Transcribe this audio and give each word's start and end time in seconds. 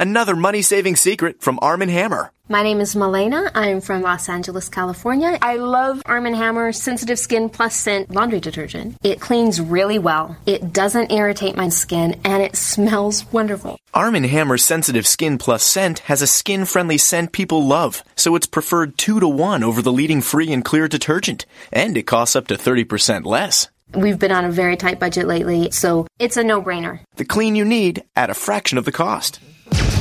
Another 0.00 0.36
money 0.36 0.62
saving 0.62 0.94
secret 0.94 1.42
from 1.42 1.58
Arm 1.60 1.80
& 1.80 1.88
Hammer. 1.88 2.30
My 2.48 2.62
name 2.62 2.80
is 2.80 2.94
Malena. 2.94 3.50
I'm 3.52 3.80
from 3.80 4.02
Los 4.02 4.28
Angeles, 4.28 4.68
California. 4.68 5.36
I 5.42 5.56
love 5.56 6.02
Arm 6.06 6.24
& 6.24 6.34
Hammer 6.34 6.70
Sensitive 6.70 7.18
Skin 7.18 7.48
Plus 7.48 7.74
Scent 7.74 8.08
laundry 8.08 8.38
detergent. 8.38 8.96
It 9.02 9.20
cleans 9.20 9.60
really 9.60 9.98
well. 9.98 10.36
It 10.46 10.72
doesn't 10.72 11.10
irritate 11.10 11.56
my 11.56 11.68
skin 11.70 12.20
and 12.22 12.44
it 12.44 12.54
smells 12.54 13.26
wonderful. 13.32 13.76
Arm 13.92 14.14
& 14.14 14.22
Hammer 14.22 14.56
Sensitive 14.56 15.04
Skin 15.04 15.36
Plus 15.36 15.64
scent 15.64 15.98
has 16.00 16.22
a 16.22 16.28
skin-friendly 16.28 16.98
scent 16.98 17.32
people 17.32 17.66
love, 17.66 18.04
so 18.14 18.36
it's 18.36 18.46
preferred 18.46 18.96
2 18.98 19.18
to 19.18 19.26
1 19.26 19.64
over 19.64 19.82
the 19.82 19.92
leading 19.92 20.20
free 20.20 20.52
and 20.52 20.64
clear 20.64 20.86
detergent, 20.86 21.44
and 21.72 21.96
it 21.96 22.04
costs 22.04 22.36
up 22.36 22.46
to 22.46 22.54
30% 22.54 23.24
less. 23.24 23.66
We've 23.94 24.18
been 24.18 24.30
on 24.30 24.44
a 24.44 24.50
very 24.52 24.76
tight 24.76 25.00
budget 25.00 25.26
lately, 25.26 25.72
so 25.72 26.06
it's 26.20 26.36
a 26.36 26.44
no-brainer. 26.44 27.00
The 27.16 27.24
clean 27.24 27.56
you 27.56 27.64
need 27.64 28.04
at 28.14 28.30
a 28.30 28.34
fraction 28.34 28.78
of 28.78 28.84
the 28.84 28.92
cost. 28.92 29.40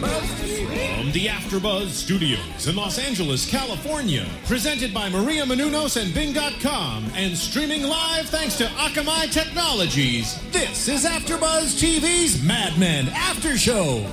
From 0.00 1.12
the 1.12 1.26
AfterBuzz 1.28 1.88
Studios 1.90 2.66
in 2.66 2.74
Los 2.74 2.98
Angeles, 2.98 3.48
California, 3.48 4.26
presented 4.44 4.92
by 4.92 5.08
Maria 5.08 5.44
Menounos 5.44 6.00
and 6.02 6.12
Bing.com, 6.12 7.06
and 7.14 7.36
streaming 7.36 7.84
live 7.84 8.28
thanks 8.28 8.56
to 8.58 8.64
Akamai 8.64 9.30
Technologies. 9.30 10.40
This 10.50 10.88
is 10.88 11.04
AfterBuzz 11.04 11.80
TV's 11.80 12.42
Mad 12.42 12.76
Men 12.76 13.08
After 13.10 13.56
Show. 13.56 14.04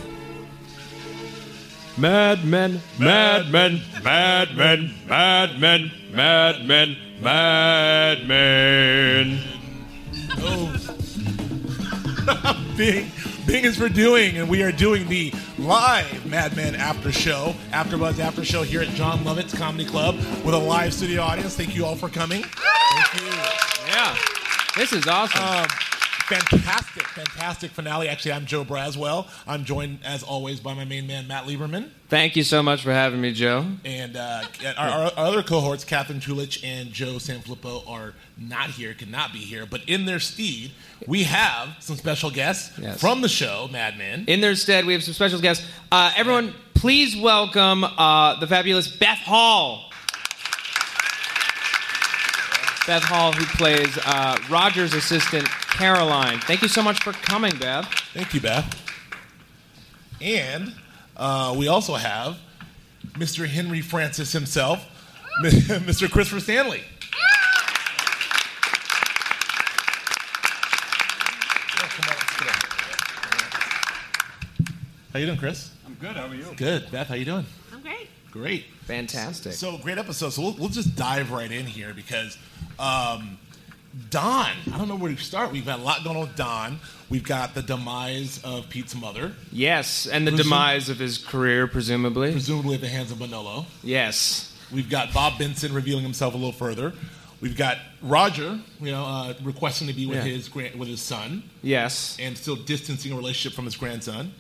Mad 1.98 2.46
Men, 2.46 2.80
Mad 3.00 3.52
Men, 3.52 3.82
Mad 4.04 4.56
Men, 4.56 4.94
Mad 5.08 5.60
Men, 5.60 5.92
Mad 6.12 6.66
Men, 6.68 6.98
Mad 7.22 8.28
Men. 8.28 9.44
Oh. 10.38 10.78
Bing, 12.78 13.12
Bing 13.52 13.66
is 13.66 13.76
for 13.76 13.90
doing, 13.90 14.38
and 14.38 14.48
we 14.48 14.64
are 14.64 14.72
doing 14.72 15.10
the 15.10 15.34
live 15.60 16.26
Mad 16.26 16.56
Men 16.56 16.74
After 16.74 17.12
Show, 17.12 17.54
AfterBuzz 17.72 18.18
After 18.18 18.46
Show 18.46 18.64
here 18.64 18.82
at 18.82 18.88
Jon 18.96 19.20
Lovitz 19.26 19.54
Comedy 19.54 19.84
Club 19.84 20.16
with 20.46 20.54
a 20.54 20.58
live 20.58 20.94
studio 20.94 21.22
audience. 21.22 21.58
Thank 21.58 21.76
you 21.76 21.86
all 21.86 21.98
for 21.98 22.08
coming. 22.08 22.44
Thank 22.44 23.22
you. 23.22 23.28
Yeah, 23.88 24.16
this 24.78 24.94
is 24.94 25.06
awesome. 25.06 25.44
Um, 25.44 25.68
fantastic, 26.40 27.08
fantastic 27.08 27.72
finale. 27.72 28.08
Actually, 28.08 28.34
I'm 28.34 28.46
Joe 28.46 28.64
Braswell. 28.64 29.28
I'm 29.46 29.66
joined, 29.66 30.00
as 30.06 30.24
always, 30.24 30.60
by 30.60 30.74
my 30.74 30.86
main 30.86 31.08
man, 31.08 31.28
Matt 31.28 31.46
Lieberman. 31.46 31.90
Thank 32.08 32.36
you 32.36 32.44
so 32.44 32.64
much 32.64 32.84
for 32.84 32.92
having 32.92 33.20
me, 33.20 33.34
Joe. 33.34 33.66
And 33.84 34.16
uh, 34.16 34.44
our, 34.78 34.90
our, 34.90 35.12
other 35.18 35.44
cohorts, 35.44 35.84
Catherine 35.84 36.20
Chulich 36.20 36.64
and 36.64 36.92
Joe 36.92 37.16
Sanfilippo, 37.16 37.88
are 37.90 38.14
not 38.38 38.70
here, 38.70 38.94
cannot 38.94 39.34
be 39.34 39.40
here. 39.40 39.66
But 39.66 39.82
in 39.88 40.06
their 40.06 40.20
stead, 40.20 40.72
we 41.08 41.24
have 41.24 41.76
some 41.80 41.98
special 41.98 42.32
guests 42.32 42.78
Yes. 42.80 43.00
from 43.00 43.22
the 43.22 43.30
show, 43.30 43.68
Mad 43.72 43.98
Men. 43.98 44.26
In 44.28 44.42
their 44.42 44.56
stead, 44.56 44.86
we 44.86 44.94
have 44.94 45.04
some 45.04 45.14
special 45.14 45.40
guests. 45.42 45.66
Uh, 45.92 46.12
everyone, 46.16 46.54
please 46.74 47.16
welcome 47.16 47.84
uh, 47.84 48.40
the 48.40 48.48
fabulous 48.48 48.88
Beth 48.88 49.20
Hall. 49.20 49.91
Beth 52.88 53.04
Hall, 53.04 53.32
who 53.32 53.46
plays 53.58 53.98
uh, 54.06 54.38
Roger's 54.50 54.94
assistant, 54.94 55.48
Caroline. 55.50 56.40
Thank 56.40 56.62
you 56.64 56.68
so 56.68 56.82
much 56.82 57.04
for 57.04 57.14
coming, 57.14 57.56
Beth. 57.58 57.86
Thank 58.14 58.34
you, 58.34 58.42
Beth. 58.42 58.66
And 60.20 60.74
uh, 61.16 61.56
we 61.58 61.68
also 61.68 61.94
have 61.94 62.38
Mr. 63.14 63.48
Henry 63.48 63.82
Francis 63.82 64.32
himself, 64.32 64.86
Mr. 65.44 66.10
Christopher 66.10 66.40
Stanley. 66.40 66.82
Yeah, 71.78 71.88
come 71.88 72.10
on, 72.10 72.16
let's 72.18 72.40
get 72.40 72.48
up 72.50 72.56
here. 74.58 74.76
How 75.14 75.20
you 75.20 75.26
doing, 75.28 75.38
Chris? 75.38 75.72
I'm 75.86 75.94
good. 75.96 76.16
How 76.16 76.28
are 76.28 76.36
you? 76.36 76.46
Good. 76.56 76.90
Beth, 76.92 77.08
how 77.08 77.16
you 77.16 77.26
doing? 77.26 77.46
I'm 77.72 77.82
great. 77.82 78.08
Great. 78.32 78.66
Fantastic. 78.86 79.54
So 79.54 79.78
great 79.78 79.98
episode. 79.98 80.30
So 80.32 80.42
we'll, 80.42 80.54
we'll 80.54 80.70
just 80.70 80.96
dive 80.96 81.32
right 81.32 81.52
in 81.52 81.66
here 81.66 81.94
because 81.94 82.38
um, 82.80 83.38
Don. 84.10 84.48
I 84.74 84.78
don't 84.78 84.88
know 84.88 84.96
where 84.96 85.14
to 85.14 85.18
start. 85.22 85.52
We've 85.52 85.66
got 85.66 85.80
a 85.80 85.84
lot 85.84 86.04
going 86.04 86.16
on 86.16 86.24
with 86.28 86.36
Don. 86.38 86.80
We've 87.10 87.24
got 87.24 87.54
the 87.54 87.62
demise 87.62 88.42
of 88.44 88.70
Pete's 88.70 88.96
mother, 88.96 89.34
yes, 89.52 90.08
and 90.08 90.26
the 90.26 90.32
Presum- 90.32 90.38
demise 90.44 90.88
of 90.90 90.98
his 90.98 91.18
career, 91.18 91.68
presumably. 91.68 92.32
presumably 92.32 92.76
at 92.76 92.82
the 92.82 92.88
hands 92.88 93.12
of 93.12 93.20
Manolo. 93.20 93.66
Yes. 93.84 94.56
We've 94.72 94.90
got 94.90 95.14
Bob 95.14 95.38
Benson 95.38 95.74
revealing 95.74 96.04
himself 96.04 96.34
a 96.34 96.38
little 96.38 96.54
further. 96.54 96.94
We've 97.42 97.58
got 97.58 97.80
Roger, 98.02 98.58
you 98.80 98.92
know, 98.92 99.04
uh, 99.04 99.34
requesting 99.44 99.88
to 99.88 99.94
be 99.94 100.06
with 100.06 100.20
Yeah. 100.20 100.24
his 100.32 100.48
grand, 100.48 100.80
with 100.80 100.88
his 100.88 101.02
son, 101.02 101.44
Yes. 101.62 102.16
and 102.20 102.38
still 102.38 102.56
distancing 102.56 103.12
a 103.12 103.16
relationship 103.18 103.54
from 103.56 103.66
his 103.66 103.76
grandson. 103.76 104.32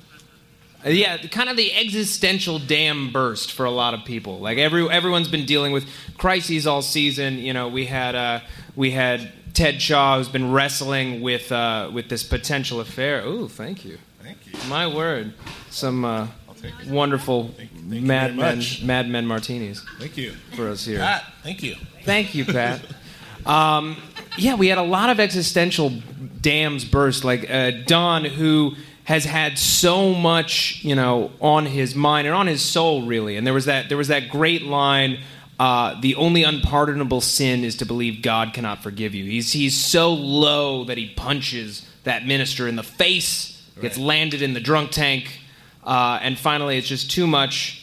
Yeah, 0.85 1.17
kind 1.17 1.49
of 1.49 1.57
the 1.57 1.73
existential 1.73 2.57
dam 2.59 3.11
burst 3.11 3.51
for 3.51 3.65
a 3.65 3.71
lot 3.71 3.93
of 3.93 4.03
people. 4.05 4.39
Like 4.39 4.57
every 4.57 4.89
everyone's 4.89 5.27
been 5.27 5.45
dealing 5.45 5.71
with 5.71 5.85
crises 6.17 6.65
all 6.67 6.81
season. 6.81 7.37
You 7.37 7.53
know, 7.53 7.67
we 7.67 7.85
had 7.85 8.15
uh, 8.15 8.39
we 8.75 8.91
had 8.91 9.31
Ted 9.53 9.81
Shaw 9.81 10.17
who's 10.17 10.29
been 10.29 10.51
wrestling 10.51 11.21
with 11.21 11.51
uh, 11.51 11.89
with 11.93 12.09
this 12.09 12.23
potential 12.23 12.79
affair. 12.79 13.23
Ooh, 13.25 13.47
thank 13.47 13.85
you. 13.85 13.97
Thank 14.23 14.37
you. 14.47 14.53
My 14.69 14.87
word, 14.87 15.33
some 15.69 16.03
uh, 16.05 16.27
I'll 16.47 16.53
take 16.55 16.73
it. 16.81 16.87
wonderful 16.87 17.49
Thank- 17.57 17.71
thank 17.89 18.03
Mad 18.03 18.35
Men. 18.35 18.61
Mad 18.83 19.09
Men 19.09 19.25
martinis 19.27 19.83
Thank 19.99 20.17
you, 20.17 20.31
for 20.55 20.69
us 20.69 20.85
here. 20.85 20.99
Pat. 20.99 21.23
Thank 21.43 21.61
you. 21.63 21.75
Thank 22.05 22.33
you, 22.35 22.45
Pat. 22.45 22.81
Um, 23.45 23.97
yeah, 24.37 24.55
we 24.55 24.67
had 24.67 24.77
a 24.77 24.83
lot 24.83 25.09
of 25.09 25.19
existential 25.19 25.91
dams 26.41 26.85
burst. 26.85 27.23
Like 27.23 27.49
uh, 27.49 27.71
Don, 27.85 28.23
who 28.25 28.75
has 29.11 29.25
had 29.25 29.57
so 29.59 30.13
much, 30.13 30.79
you 30.83 30.95
know, 30.95 31.31
on 31.41 31.65
his 31.65 31.93
mind 31.95 32.27
and 32.27 32.33
on 32.35 32.47
his 32.47 32.61
soul, 32.61 33.05
really. 33.05 33.35
And 33.35 33.45
there 33.45 33.53
was 33.53 33.65
that 33.65 33.89
there 33.89 33.97
was 33.97 34.07
that 34.07 34.29
great 34.29 34.63
line. 34.63 35.19
Uh, 35.59 35.99
the 36.01 36.15
only 36.15 36.43
unpardonable 36.43 37.19
sin 37.21 37.63
is 37.63 37.75
to 37.75 37.85
believe 37.85 38.21
God 38.21 38.53
cannot 38.53 38.81
forgive 38.81 39.13
you. 39.13 39.25
He's 39.25 39.51
he's 39.51 39.75
so 39.77 40.13
low 40.13 40.85
that 40.85 40.97
he 40.97 41.09
punches 41.09 41.85
that 42.03 42.25
minister 42.25 42.67
in 42.67 42.75
the 42.77 42.83
face, 42.83 43.61
gets 43.81 43.97
Right. 43.97 44.05
landed 44.05 44.41
in 44.41 44.53
the 44.53 44.59
drunk 44.61 44.91
tank, 44.91 45.41
uh, 45.83 46.19
and 46.21 46.37
finally 46.39 46.77
it's 46.77 46.87
just 46.87 47.11
too 47.11 47.27
much 47.27 47.77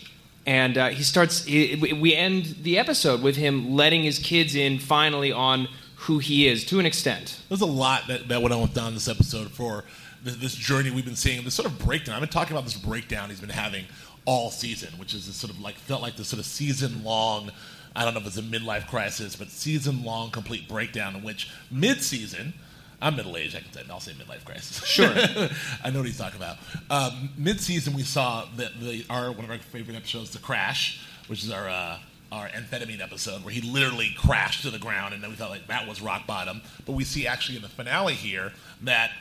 and 0.46 0.78
uh, 0.78 0.88
he 0.88 1.02
starts 1.02 1.44
he, 1.44 1.76
we- 1.80 1.92
we 1.92 2.14
end 2.16 2.56
the 2.62 2.78
episode 2.78 3.20
with 3.22 3.36
him 3.36 3.74
letting 3.76 4.02
his 4.02 4.18
kids 4.18 4.54
in 4.54 4.78
finally 4.78 5.30
on 5.30 5.68
who 6.06 6.18
he 6.18 6.48
is 6.48 6.64
to 6.64 6.80
an 6.80 6.86
extent 6.86 7.38
There's 7.50 7.60
a 7.60 7.66
lot 7.84 8.00
that, 8.08 8.28
that 8.28 8.40
went 8.42 8.54
on 8.54 8.62
with 8.62 8.72
Don 8.74 8.94
this 8.94 9.08
episode 9.08 9.50
for 9.50 9.84
this, 10.22 10.36
this 10.36 10.54
journey 10.54 10.90
we've 10.90 11.04
been 11.04 11.16
seeing, 11.16 11.44
this 11.44 11.54
sort 11.54 11.70
of 11.70 11.78
breakdown. 11.78 12.14
I've 12.14 12.20
been 12.20 12.28
talking 12.28 12.56
about 12.56 12.64
this 12.64 12.76
breakdown 12.76 13.30
he's 13.30 13.40
been 13.40 13.48
having 13.48 13.84
all 14.24 14.50
season, 14.50 14.98
which 14.98 15.14
is 15.14 15.26
this 15.26 15.36
sort 15.36 15.52
of 15.52 15.60
like 15.60 15.76
felt 15.76 16.02
like 16.02 16.16
this 16.16 16.28
sort 16.28 16.40
of 16.40 16.46
season 16.46 17.02
long. 17.02 17.50
I 17.96 18.04
don't 18.04 18.14
know 18.14 18.20
if 18.20 18.26
it's 18.26 18.36
a 18.36 18.42
midlife 18.42 18.86
crisis, 18.86 19.34
but 19.36 19.48
season 19.48 20.04
long 20.04 20.30
complete 20.30 20.68
breakdown 20.68 21.16
in 21.16 21.22
which 21.22 21.50
mid 21.70 22.02
season. 22.02 22.52
I'm 23.00 23.16
middle 23.16 23.36
aged. 23.36 23.56
I 23.56 23.60
can 23.60 23.72
say 23.72 23.82
I'll 23.88 24.00
say 24.00 24.12
midlife 24.12 24.44
crisis. 24.44 24.84
Sure. 24.84 25.08
I 25.84 25.90
know 25.90 26.00
what 26.00 26.06
he's 26.06 26.18
talking 26.18 26.40
about. 26.40 26.58
Um, 26.90 27.30
mid 27.38 27.60
season, 27.60 27.94
we 27.94 28.02
saw 28.02 28.46
the, 28.56 28.70
the 28.80 29.06
our 29.08 29.30
one 29.32 29.44
of 29.44 29.50
our 29.50 29.58
favorite 29.58 29.96
episodes, 29.96 30.30
the 30.30 30.40
crash, 30.40 31.00
which 31.28 31.44
is 31.44 31.50
our 31.50 31.68
uh, 31.68 31.98
our 32.30 32.48
amphetamine 32.48 33.00
episode, 33.00 33.44
where 33.44 33.54
he 33.54 33.60
literally 33.60 34.14
crashed 34.18 34.62
to 34.62 34.70
the 34.70 34.78
ground, 34.78 35.14
and 35.14 35.22
then 35.22 35.30
we 35.30 35.36
thought 35.36 35.50
like 35.50 35.66
that 35.68 35.88
was 35.88 36.02
rock 36.02 36.26
bottom. 36.26 36.60
But 36.86 36.92
we 36.92 37.04
see 37.04 37.26
actually 37.26 37.56
in 37.56 37.62
the 37.62 37.68
finale 37.68 38.14
here 38.14 38.52
that 38.82 39.12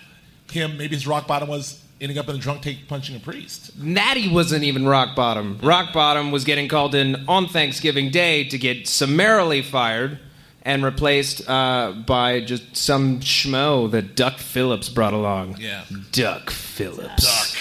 him 0.52 0.78
maybe 0.78 0.96
his 0.96 1.06
rock 1.08 1.28
bottom 1.28 1.48
was 1.50 1.82
ending 2.00 2.18
up 2.18 2.30
in 2.30 2.36
a 2.36 2.40
drunk 2.40 2.62
tank 2.62 2.78
punching 2.88 3.16
a 3.16 3.20
priest. 3.20 3.78
natty 3.78 4.32
wasn't 4.32 4.64
even 4.64 4.88
rock 4.88 5.16
bottom 5.16 5.58
rock 5.64 5.92
bottom 5.94 6.32
was 6.32 6.44
getting 6.46 6.68
called 6.68 6.94
in 6.96 7.16
on 7.28 7.48
thanksgiving 7.48 8.10
day 8.12 8.44
to 8.44 8.58
get 8.58 8.88
summarily 8.88 9.62
fired 9.62 10.20
and 10.64 10.84
replaced 10.84 11.48
uh, 11.50 11.94
by 12.06 12.42
just 12.42 12.76
some 12.76 13.20
schmo 13.22 13.90
that 13.90 14.16
duck 14.16 14.38
phillips 14.38 14.90
brought 14.90 15.14
along 15.14 15.56
Yeah. 15.60 15.86
duck 16.12 16.50
phillips 16.52 17.56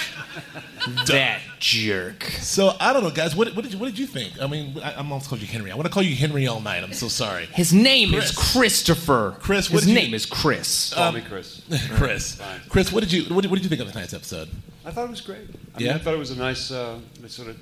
that 1.07 1.41
jerk 1.59 2.23
So 2.41 2.77
I 2.81 2.93
don't 2.93 3.03
know, 3.03 3.11
guys. 3.11 3.35
What, 3.35 3.55
what 3.55 3.63
did 3.65 3.73
you 3.73 3.79
what 3.79 3.87
did 3.87 3.99
you 3.99 4.07
think? 4.07 4.41
I 4.41 4.47
mean, 4.47 4.79
I, 4.83 4.93
I'm 4.95 5.11
almost 5.13 5.29
called 5.29 5.41
you 5.41 5.47
Henry. 5.47 5.71
I 5.71 5.75
want 5.75 5.87
to 5.87 5.93
call 5.93 6.03
you 6.03 6.15
Henry 6.17 6.47
all 6.47 6.61
night. 6.61 6.83
I'm 6.85 6.93
so 6.93 7.09
sorry, 7.09 7.47
his 7.47 7.73
name 7.73 8.11
Chris. 8.11 8.31
is 8.31 8.37
christopher 8.53 9.37
Chris, 9.41 9.71
what 9.71 9.81
his 9.83 9.87
did 9.87 9.95
you- 9.95 10.01
name 10.01 10.15
is 10.15 10.27
chris 10.27 10.93
Call 10.95 11.13
me 11.13 11.21
Chris. 11.23 11.63
Chris. 11.97 12.41
Chris, 12.69 12.93
what 12.93 13.01
did 13.01 13.13
you 13.13 13.25
what 13.35 13.43
did, 13.43 13.51
what 13.51 13.57
did 13.57 13.65
you 13.65 13.69
think 13.71 13.81
of 13.83 13.91
tonight's 13.93 14.15
episode? 14.15 14.49
I 14.85 14.91
thought 14.91 15.05
it 15.05 15.11
was 15.11 15.21
great. 15.21 15.49
I 15.75 15.79
Yeah? 15.79 15.87
mean, 15.89 15.97
I 15.97 15.99
thought 16.05 16.15
it 16.15 16.19
was 16.19 16.31
a 16.31 16.37
nice. 16.39 16.71
Uh, 16.71 16.99
it 17.23 17.31
sort 17.31 17.49
of 17.49 17.57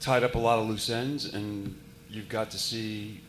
tied 0.00 0.22
up 0.22 0.34
a 0.34 0.38
lot 0.38 0.58
of 0.58 0.68
loose 0.68 0.90
ends, 0.90 1.32
and 1.32 1.74
you've 2.10 2.28
got 2.28 2.50
to 2.50 2.58
see 2.58 3.20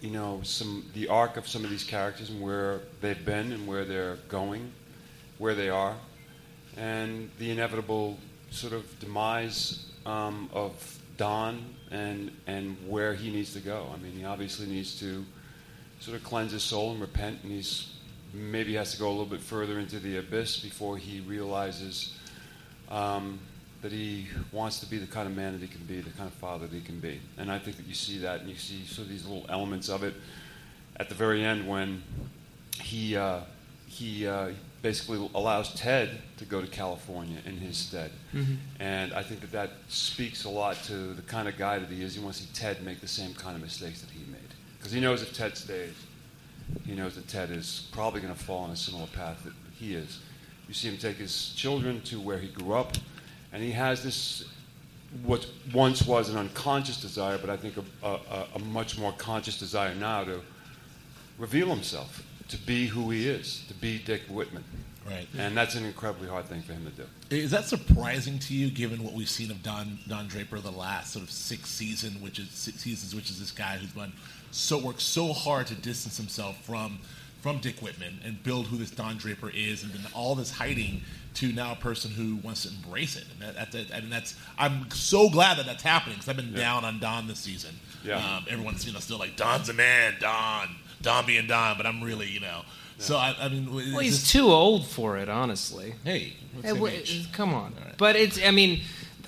you 0.00 0.10
know, 0.10 0.40
some 0.44 0.84
the 0.94 1.08
arc 1.08 1.36
of 1.36 1.48
some 1.48 1.64
of 1.64 1.70
these 1.70 1.82
characters 1.82 2.30
and 2.30 2.40
where 2.40 2.82
they've 3.00 3.24
been 3.24 3.50
and 3.50 3.66
where 3.66 3.84
they're 3.84 4.14
going, 4.28 4.70
where 5.38 5.56
they 5.56 5.68
are, 5.68 5.96
and 6.76 7.28
the 7.40 7.50
inevitable 7.50 8.16
sort 8.50 8.72
of 8.72 8.98
demise 9.00 9.86
um, 10.06 10.48
of 10.52 10.98
Don 11.16 11.74
and 11.90 12.30
and 12.46 12.76
where 12.86 13.14
he 13.14 13.30
needs 13.30 13.52
to 13.54 13.60
go. 13.60 13.86
I 13.92 13.98
mean, 13.98 14.12
he 14.12 14.24
obviously 14.24 14.66
needs 14.66 14.98
to 15.00 15.24
sort 16.00 16.16
of 16.16 16.24
cleanse 16.24 16.52
his 16.52 16.62
soul 16.62 16.92
and 16.92 17.00
repent, 17.00 17.40
and 17.42 17.52
he's 17.52 17.94
maybe 18.32 18.74
has 18.74 18.92
to 18.92 18.98
go 18.98 19.08
a 19.08 19.10
little 19.10 19.26
bit 19.26 19.40
further 19.40 19.78
into 19.78 19.98
the 19.98 20.18
abyss 20.18 20.58
before 20.60 20.98
he 20.98 21.20
realizes 21.20 22.14
um, 22.90 23.38
that 23.82 23.90
he 23.90 24.26
wants 24.52 24.80
to 24.80 24.86
be 24.86 24.98
the 24.98 25.06
kind 25.06 25.26
of 25.26 25.34
man 25.34 25.52
that 25.52 25.62
he 25.62 25.68
can 25.68 25.84
be, 25.86 26.00
the 26.00 26.10
kind 26.10 26.28
of 26.28 26.34
father 26.34 26.66
that 26.66 26.74
he 26.74 26.82
can 26.82 27.00
be. 27.00 27.20
And 27.38 27.50
I 27.50 27.58
think 27.58 27.76
that 27.76 27.86
you 27.86 27.94
see 27.94 28.18
that, 28.18 28.40
and 28.40 28.48
you 28.48 28.56
see 28.56 28.84
sort 28.84 29.06
of 29.06 29.08
these 29.08 29.26
little 29.26 29.46
elements 29.48 29.88
of 29.88 30.02
it 30.02 30.14
at 30.96 31.08
the 31.08 31.14
very 31.14 31.44
end 31.44 31.68
when 31.68 32.02
he 32.80 33.16
uh, 33.16 33.40
he 33.86 34.26
uh, 34.26 34.50
basically 34.82 35.28
allows 35.34 35.74
Ted 35.74 36.10
to 36.36 36.44
go 36.44 36.60
to 36.60 36.66
California 36.66 37.38
in 37.44 37.56
his 37.56 37.76
stead. 37.76 38.12
Mm-hmm. 38.34 38.54
And 38.78 39.12
I 39.12 39.22
think 39.22 39.40
that 39.40 39.52
that 39.52 39.70
speaks 39.88 40.44
a 40.44 40.48
lot 40.48 40.76
to 40.84 41.14
the 41.14 41.22
kind 41.22 41.48
of 41.48 41.56
guy 41.58 41.78
that 41.78 41.88
he 41.88 42.02
is. 42.02 42.14
He 42.14 42.20
wants 42.22 42.40
to 42.40 42.46
see 42.46 42.50
Ted 42.54 42.82
make 42.84 43.00
the 43.00 43.08
same 43.08 43.34
kind 43.34 43.56
of 43.56 43.62
mistakes 43.62 44.00
that 44.02 44.10
he 44.10 44.20
made. 44.30 44.40
Because 44.78 44.92
he 44.92 45.00
knows 45.00 45.22
if 45.22 45.34
Ted 45.34 45.56
stays, 45.56 45.94
he 46.86 46.94
knows 46.94 47.16
that 47.16 47.26
Ted 47.26 47.50
is 47.50 47.88
probably 47.92 48.20
going 48.20 48.32
to 48.32 48.38
fall 48.38 48.64
on 48.64 48.70
a 48.70 48.76
similar 48.76 49.06
path 49.08 49.42
that 49.44 49.52
he 49.74 49.94
is. 49.94 50.20
You 50.68 50.74
see 50.74 50.88
him 50.88 50.98
take 50.98 51.16
his 51.16 51.52
children 51.54 52.00
to 52.02 52.20
where 52.20 52.38
he 52.38 52.48
grew 52.48 52.74
up, 52.74 52.96
and 53.52 53.62
he 53.62 53.72
has 53.72 54.02
this, 54.04 54.44
what 55.24 55.46
once 55.72 56.06
was 56.06 56.28
an 56.28 56.36
unconscious 56.36 57.00
desire, 57.00 57.38
but 57.38 57.48
I 57.50 57.56
think 57.56 57.76
a, 57.78 58.06
a- 58.06 58.46
a 58.54 58.58
much 58.58 58.98
more 58.98 59.12
conscious 59.12 59.58
desire 59.58 59.94
now 59.94 60.24
to 60.24 60.40
reveal 61.38 61.68
himself, 61.68 62.22
to 62.48 62.56
be 62.56 62.86
who 62.86 63.10
he 63.10 63.28
is, 63.28 63.64
to 63.68 63.74
be 63.74 63.98
Dick 63.98 64.22
Whitman. 64.28 64.64
Right. 65.06 65.26
And 65.38 65.56
that's 65.56 65.74
an 65.74 65.84
incredibly 65.84 66.28
hard 66.28 66.46
thing 66.46 66.60
for 66.60 66.72
him 66.72 66.84
to 66.84 66.90
do. 66.90 67.04
Is 67.34 67.50
that 67.52 67.64
surprising 67.64 68.38
to 68.40 68.54
you, 68.54 68.70
given 68.70 69.02
what 69.02 69.14
we've 69.14 69.28
seen 69.28 69.50
of 69.50 69.62
Don 69.62 69.98
Don 70.06 70.28
Draper 70.28 70.58
the 70.60 70.70
last 70.70 71.12
sort 71.12 71.24
of 71.24 71.30
six 71.30 71.70
season, 71.70 72.20
which 72.20 72.38
is 72.38 72.50
six 72.50 72.80
seasons, 72.80 73.14
which 73.14 73.30
is 73.30 73.40
this 73.40 73.50
guy 73.50 73.76
who's 73.76 73.92
been 73.92 74.12
so 74.50 74.78
worked 74.78 75.00
so 75.00 75.32
hard 75.32 75.66
to 75.68 75.74
distance 75.74 76.16
himself 76.16 76.62
from 76.64 76.98
from 77.40 77.58
Dick 77.58 77.80
Whitman 77.80 78.20
and 78.24 78.42
build 78.42 78.66
who 78.66 78.76
this 78.76 78.90
Don 78.90 79.16
Draper 79.16 79.50
is, 79.50 79.82
and 79.82 79.92
then 79.92 80.02
all 80.14 80.34
this 80.34 80.50
hiding 80.50 81.02
to 81.34 81.52
now 81.52 81.72
a 81.72 81.76
person 81.76 82.10
who 82.10 82.36
wants 82.36 82.64
to 82.64 82.68
embrace 82.68 83.16
it. 83.16 83.24
And 83.32 83.56
that, 83.56 83.72
that, 83.72 83.72
that, 83.72 83.96
I 83.96 84.00
mean, 84.00 84.10
that's 84.10 84.34
I'm 84.58 84.90
so 84.90 85.30
glad 85.30 85.58
that 85.58 85.66
that's 85.66 85.82
happening 85.82 86.16
because 86.16 86.28
I've 86.28 86.36
been 86.36 86.52
down 86.52 86.84
on 86.84 86.98
Don 86.98 87.28
this 87.28 87.38
season. 87.38 87.74
Yeah. 88.04 88.16
Um, 88.16 88.46
everyone's 88.48 88.86
you 88.86 88.92
know 88.92 88.98
still 88.98 89.18
like 89.18 89.36
Don's 89.36 89.68
a 89.68 89.74
man, 89.74 90.16
Don, 90.20 90.68
Don 91.02 91.26
being 91.26 91.46
Don, 91.46 91.76
but 91.76 91.86
I'm 91.86 92.02
really 92.02 92.28
you 92.28 92.40
know. 92.40 92.62
So 92.98 93.16
I, 93.16 93.34
I 93.40 93.48
mean, 93.48 93.72
Well, 93.72 94.00
he's 94.00 94.28
too 94.28 94.50
old 94.50 94.86
for 94.86 95.16
it, 95.18 95.28
honestly. 95.28 95.94
Hey, 96.04 96.32
what's 96.76 97.10
Hey, 97.10 97.26
come 97.32 97.54
on. 97.54 97.72
right. 97.84 97.94
But 97.96 98.16
it's, 98.16 98.42
I 98.44 98.50
mean, 98.50 98.80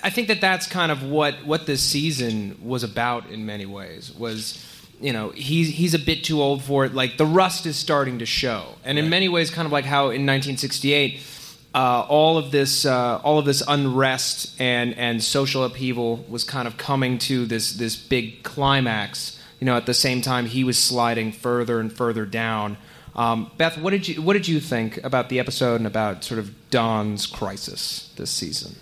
I 0.03 0.09
think 0.09 0.27
that 0.27 0.41
that's 0.41 0.67
kind 0.67 0.91
of 0.91 1.03
what 1.03 1.45
what 1.45 1.65
this 1.65 1.81
season 1.81 2.57
was 2.61 2.83
about 2.83 3.29
in 3.29 3.45
many 3.45 3.65
ways. 3.65 4.13
Was 4.13 4.65
you 4.99 5.13
know 5.13 5.29
he's 5.29 5.69
he's 5.69 5.93
a 5.93 5.99
bit 5.99 6.23
too 6.23 6.41
old 6.41 6.63
for 6.63 6.85
it. 6.85 6.93
Like 6.93 7.17
the 7.17 7.25
rust 7.25 7.65
is 7.65 7.77
starting 7.77 8.19
to 8.19 8.25
show, 8.25 8.75
and 8.83 8.99
in 8.99 9.09
many 9.09 9.29
ways, 9.29 9.49
kind 9.49 9.65
of 9.65 9.71
like 9.71 9.85
how 9.85 10.05
in 10.05 10.25
1968. 10.25 11.27
Uh, 11.73 12.05
all 12.09 12.37
of 12.37 12.51
this, 12.51 12.85
uh, 12.85 13.21
all 13.23 13.39
of 13.39 13.45
this 13.45 13.63
unrest 13.65 14.59
and, 14.59 14.93
and 14.97 15.23
social 15.23 15.63
upheaval 15.63 16.17
was 16.27 16.43
kind 16.43 16.67
of 16.67 16.75
coming 16.75 17.17
to 17.17 17.45
this 17.45 17.75
this 17.75 17.95
big 17.95 18.43
climax. 18.43 19.40
You 19.61 19.65
know, 19.65 19.77
at 19.77 19.85
the 19.85 19.93
same 19.93 20.21
time, 20.21 20.47
he 20.47 20.65
was 20.65 20.77
sliding 20.77 21.31
further 21.31 21.79
and 21.79 21.93
further 21.93 22.25
down. 22.25 22.77
Um, 23.15 23.51
Beth, 23.57 23.77
what 23.77 23.91
did 23.91 24.07
you 24.07 24.21
what 24.21 24.33
did 24.33 24.47
you 24.47 24.59
think 24.59 25.01
about 25.03 25.29
the 25.29 25.39
episode 25.39 25.75
and 25.75 25.87
about 25.87 26.23
sort 26.25 26.39
of 26.39 26.69
Don's 26.69 27.25
crisis 27.25 28.11
this 28.17 28.31
season? 28.31 28.75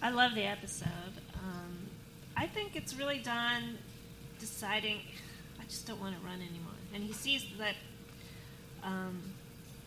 I 0.00 0.10
love 0.10 0.34
the 0.34 0.44
episode. 0.44 0.88
Um, 1.34 1.88
I 2.36 2.46
think 2.46 2.76
it's 2.76 2.94
really 2.94 3.18
Don 3.18 3.76
deciding, 4.38 5.00
I 5.60 5.64
just 5.64 5.86
don't 5.86 6.00
want 6.00 6.18
to 6.18 6.26
run 6.26 6.36
anymore. 6.36 6.72
And 6.94 7.04
he 7.04 7.12
sees 7.12 7.44
that 7.58 7.74
um, 8.82 9.20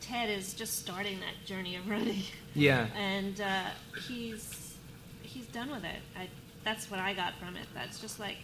Ted 0.02 0.30
is 0.30 0.54
just 0.54 0.80
starting 0.80 1.20
that 1.22 1.46
journey 1.46 1.76
of 1.76 1.90
running. 1.90 2.24
Yeah. 2.54 2.88
and 2.98 3.40
uh, 3.42 3.70
he's 4.08 4.76
he's 5.22 5.46
done 5.48 5.72
with 5.72 5.84
it. 5.84 6.00
I, 6.16 6.28
that's 6.64 6.92
what 6.92 7.00
I 7.00 7.14
got 7.14 7.34
from 7.40 7.56
it. 7.56 7.68
That's 7.74 8.00
just 8.00 8.20
like, 8.20 8.38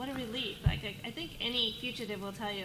what 0.00 0.08
a 0.08 0.14
relief. 0.14 0.56
Like 0.64 0.82
I, 0.82 1.08
I 1.08 1.10
think 1.10 1.32
any 1.42 1.76
fugitive 1.78 2.22
will 2.22 2.32
tell 2.32 2.50
you 2.50 2.64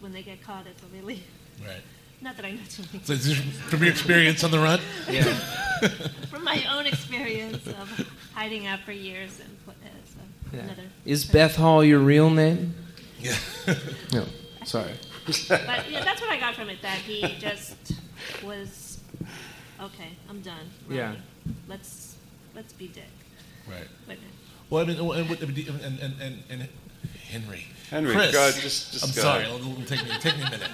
when 0.00 0.12
they 0.12 0.22
get 0.22 0.42
caught, 0.42 0.66
it's 0.66 0.82
a 0.82 0.96
relief. 0.96 1.22
Right. 1.64 1.80
Not 2.20 2.34
that 2.36 2.44
I 2.44 2.50
know 2.50 2.60
too 2.68 2.82
many. 2.92 3.04
So 3.04 3.34
from 3.68 3.84
your 3.84 3.92
experience 3.92 4.42
on 4.42 4.50
the 4.50 4.58
run? 4.58 4.80
Yeah. 5.08 5.22
From 6.30 6.44
my 6.44 6.64
own 6.72 6.86
experience 6.86 7.66
of 7.66 8.08
hiding 8.32 8.66
out 8.66 8.80
for 8.80 8.92
years 8.92 9.40
and 9.40 9.64
put, 9.64 9.74
uh, 9.84 9.88
so 10.04 10.20
yeah. 10.56 10.62
another. 10.62 10.82
Is 11.04 11.24
Beth 11.24 11.56
Hall 11.56 11.84
your 11.84 11.98
real 11.98 12.30
name? 12.30 12.74
Yeah. 13.20 13.36
No. 14.12 14.24
Sorry. 14.64 14.92
But 15.48 15.90
yeah, 15.90 16.04
that's 16.04 16.20
what 16.20 16.30
I 16.30 16.38
got 16.38 16.54
from 16.54 16.68
it. 16.68 16.82
That 16.82 16.98
he 16.98 17.36
just 17.38 17.76
was 18.44 19.00
okay. 19.80 20.10
I'm 20.28 20.40
done. 20.40 20.70
Yeah. 20.88 21.14
Let's 21.68 22.16
let's 22.54 22.72
be 22.72 22.88
Dick. 22.88 23.04
Right. 23.68 23.88
Wait 24.06 24.18
a 24.18 24.20
minute. 24.20 24.41
Well, 24.72 24.80
I 24.80 24.86
mean, 24.86 24.98
and, 24.98 25.82
and, 25.82 26.00
and, 26.00 26.14
and, 26.22 26.42
and, 26.48 26.68
Henry. 27.28 27.66
Henry, 27.90 28.14
Chris. 28.14 28.32
go 28.32 28.48
ahead, 28.48 28.62
just- 28.62 28.92
just 28.92 29.04
I'm 29.04 29.10
go 29.14 29.20
sorry. 29.20 29.44
It'll, 29.44 29.56
it'll 29.58 29.84
take 29.84 30.02
me, 30.02 30.10
take 30.18 30.34
me 30.38 30.44
a 30.44 30.50
minute. 30.50 30.70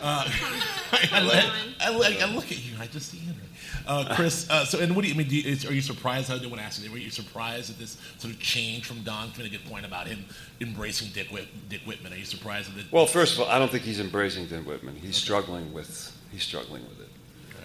Uh, 0.00 0.24
I, 0.92 1.08
I, 1.12 1.88
I, 1.90 2.18
I, 2.22 2.34
look 2.34 2.50
at 2.50 2.64
you. 2.64 2.76
I 2.80 2.86
just 2.86 3.10
see 3.10 3.18
Henry. 3.18 3.42
Uh, 3.86 4.14
Chris. 4.14 4.48
Uh, 4.48 4.64
so, 4.64 4.78
and 4.78 4.96
what 4.96 5.02
do 5.02 5.08
you 5.08 5.14
I 5.14 5.18
mean? 5.18 5.28
Do 5.28 5.36
you, 5.36 5.50
is, 5.50 5.66
are 5.66 5.74
you 5.74 5.82
surprised? 5.82 6.30
I 6.30 6.38
do 6.38 6.48
want 6.48 6.60
to 6.60 6.66
ask 6.66 6.82
you. 6.82 6.90
Were 6.90 6.96
you 6.96 7.10
surprised 7.10 7.68
at 7.68 7.78
this 7.78 7.98
sort 8.16 8.32
of 8.32 8.40
change 8.40 8.86
from 8.86 9.02
Don? 9.02 9.28
You 9.28 9.42
made 9.42 9.52
a 9.52 9.58
good 9.58 9.66
point 9.66 9.84
about 9.84 10.06
him 10.06 10.24
embracing 10.62 11.08
Dick, 11.12 11.28
Whit, 11.30 11.46
Dick 11.68 11.82
Whitman. 11.82 12.14
Are 12.14 12.16
you 12.16 12.24
surprised 12.24 12.72
at 12.72 12.78
it? 12.78 12.86
Well, 12.90 13.04
first 13.04 13.34
of 13.34 13.40
all, 13.40 13.50
I 13.50 13.58
don't 13.58 13.70
think 13.70 13.84
he's 13.84 14.00
embracing 14.00 14.46
Dick 14.46 14.66
Whitman. 14.66 14.96
He's 14.96 15.16
struggling 15.16 15.74
with 15.74 16.16
he's 16.32 16.42
struggling 16.42 16.84
with 16.84 17.00
it, 17.02 17.10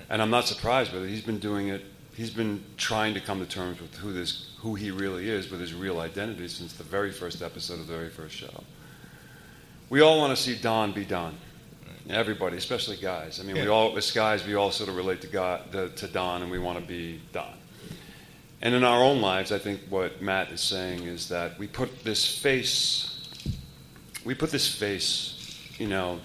and 0.09 0.21
I'm 0.21 0.31
not 0.31 0.47
surprised 0.47 0.91
with 0.91 1.05
it. 1.05 1.09
He's 1.09 1.23
been 1.23 1.39
doing 1.39 1.69
it. 1.69 1.85
He's 2.13 2.29
been 2.29 2.63
trying 2.77 3.13
to 3.13 3.21
come 3.21 3.39
to 3.39 3.45
terms 3.45 3.79
with 3.81 3.95
who 3.95 4.13
this 4.13 4.49
who 4.59 4.75
he 4.75 4.91
really 4.91 5.29
is, 5.29 5.49
with 5.49 5.59
his 5.59 5.73
real 5.73 5.99
identity 5.99 6.47
since 6.47 6.73
the 6.73 6.83
very 6.83 7.11
first 7.11 7.41
episode 7.41 7.79
of 7.79 7.87
the 7.87 7.93
very 7.93 8.09
first 8.09 8.35
show. 8.35 8.63
We 9.89 10.01
all 10.01 10.19
want 10.19 10.35
to 10.35 10.41
see 10.41 10.55
Don 10.55 10.91
be 10.91 11.03
Don. 11.03 11.35
Everybody, 12.09 12.57
especially 12.57 12.97
guys. 12.97 13.39
I 13.39 13.43
mean, 13.43 13.55
we 13.55 13.67
all 13.67 13.97
as 13.97 14.11
guys, 14.11 14.45
we 14.45 14.55
all 14.55 14.71
sort 14.71 14.89
of 14.89 14.95
relate 14.95 15.21
to 15.21 15.27
God, 15.27 15.71
the, 15.71 15.89
to 15.89 16.07
Don, 16.07 16.41
and 16.41 16.51
we 16.51 16.59
want 16.59 16.79
to 16.79 16.85
be 16.85 17.21
Don. 17.31 17.53
And 18.61 18.75
in 18.75 18.83
our 18.83 19.01
own 19.01 19.21
lives, 19.21 19.51
I 19.51 19.57
think 19.57 19.81
what 19.89 20.21
Matt 20.21 20.51
is 20.51 20.61
saying 20.61 21.03
is 21.03 21.27
that 21.29 21.57
we 21.57 21.67
put 21.67 22.03
this 22.03 22.25
face, 22.39 23.27
we 24.23 24.35
put 24.35 24.51
this 24.51 24.73
face, 24.73 25.57
you 25.79 25.87
know, 25.87 26.19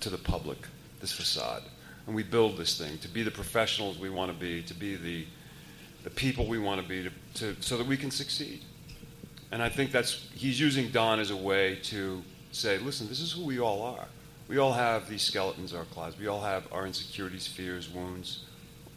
to 0.00 0.10
the 0.10 0.18
public, 0.18 0.58
this 1.00 1.12
facade, 1.12 1.62
and 2.10 2.16
we 2.16 2.24
build 2.24 2.56
this 2.56 2.76
thing 2.76 2.98
to 2.98 3.06
be 3.06 3.22
the 3.22 3.30
professionals 3.30 3.96
we 3.96 4.10
want 4.10 4.32
to 4.32 4.36
be, 4.36 4.64
to 4.64 4.74
be 4.74 4.96
the, 4.96 5.24
the 6.02 6.10
people 6.10 6.44
we 6.44 6.58
want 6.58 6.82
to 6.82 6.88
be, 6.88 7.04
to, 7.04 7.54
to, 7.54 7.62
so 7.62 7.76
that 7.76 7.86
we 7.86 7.96
can 7.96 8.10
succeed. 8.10 8.64
And 9.52 9.62
I 9.62 9.68
think 9.68 9.92
that's 9.92 10.26
he's 10.34 10.58
using 10.58 10.88
Don 10.90 11.20
as 11.20 11.30
a 11.30 11.36
way 11.36 11.76
to 11.84 12.20
say, 12.50 12.78
listen, 12.78 13.06
this 13.06 13.20
is 13.20 13.30
who 13.30 13.44
we 13.44 13.60
all 13.60 13.82
are. 13.82 14.06
We 14.48 14.58
all 14.58 14.72
have 14.72 15.08
these 15.08 15.22
skeletons 15.22 15.70
in 15.70 15.78
our 15.78 15.84
closets. 15.84 16.18
We 16.18 16.26
all 16.26 16.40
have 16.40 16.66
our 16.72 16.84
insecurities, 16.84 17.46
fears, 17.46 17.88
wounds, 17.88 18.42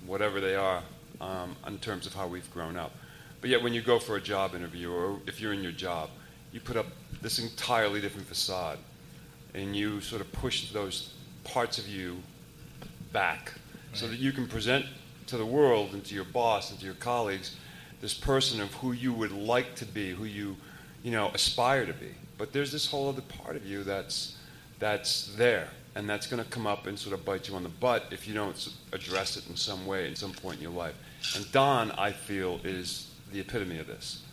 whatever 0.07 0.41
they 0.41 0.55
are, 0.55 0.81
um, 1.21 1.55
in 1.67 1.77
terms 1.77 2.07
of 2.07 2.15
how 2.15 2.25
we've 2.25 2.51
grown 2.51 2.77
up. 2.77 2.93
But 3.41 3.51
yet, 3.51 3.61
when 3.61 3.75
you 3.75 3.83
go 3.83 3.99
for 3.99 4.15
a 4.15 4.21
job 4.21 4.55
interview, 4.55 4.91
or 4.91 5.19
if 5.27 5.39
you're 5.39 5.53
in 5.53 5.61
your 5.61 5.71
job, 5.71 6.09
you 6.51 6.59
put 6.59 6.77
up 6.77 6.87
this 7.21 7.37
entirely 7.37 8.01
different 8.01 8.25
facade, 8.25 8.79
and 9.53 9.75
you 9.75 10.01
sort 10.01 10.19
of 10.19 10.31
push 10.31 10.71
those 10.71 11.13
parts 11.43 11.77
of 11.77 11.87
you 11.87 12.17
back, 13.13 13.53
so 13.93 14.07
that 14.07 14.19
you 14.19 14.31
can 14.31 14.47
present 14.47 14.85
to 15.27 15.37
the 15.37 15.45
world 15.45 15.93
and 15.93 16.03
to 16.03 16.15
your 16.15 16.25
boss 16.25 16.71
and 16.71 16.79
to 16.79 16.85
your 16.85 16.95
colleagues 16.95 17.55
this 18.03 18.13
person 18.13 18.59
of 18.59 18.73
who 18.75 18.91
you 18.91 19.13
would 19.13 19.31
like 19.31 19.75
to 19.75 19.85
be, 19.85 20.11
who 20.11 20.25
you, 20.25 20.57
you 21.03 21.11
know, 21.11 21.29
aspire 21.33 21.85
to 21.85 21.93
be. 21.93 22.09
But 22.37 22.51
there's 22.51 22.69
this 22.69 22.85
whole 22.85 23.07
other 23.07 23.21
part 23.21 23.55
of 23.55 23.65
you 23.65 23.83
that's 23.83 24.35
that's 24.77 25.33
there, 25.37 25.69
and 25.95 26.09
that's 26.09 26.27
going 26.27 26.43
to 26.43 26.49
come 26.49 26.67
up 26.67 26.85
and 26.85 26.99
sort 26.99 27.17
of 27.17 27.23
bite 27.23 27.47
you 27.47 27.55
on 27.55 27.63
the 27.63 27.69
butt 27.69 28.07
if 28.11 28.27
you 28.27 28.33
don't 28.33 28.73
address 28.91 29.37
it 29.37 29.47
in 29.47 29.55
some 29.55 29.85
way 29.85 30.11
at 30.11 30.17
some 30.17 30.33
point 30.33 30.57
in 30.57 30.63
your 30.63 30.73
life. 30.73 30.95
And 31.37 31.49
Don, 31.53 31.91
I 31.91 32.11
feel, 32.11 32.59
is 32.65 33.09
the 33.31 33.39
epitome 33.39 33.79
of 33.79 33.87
this. 33.87 34.23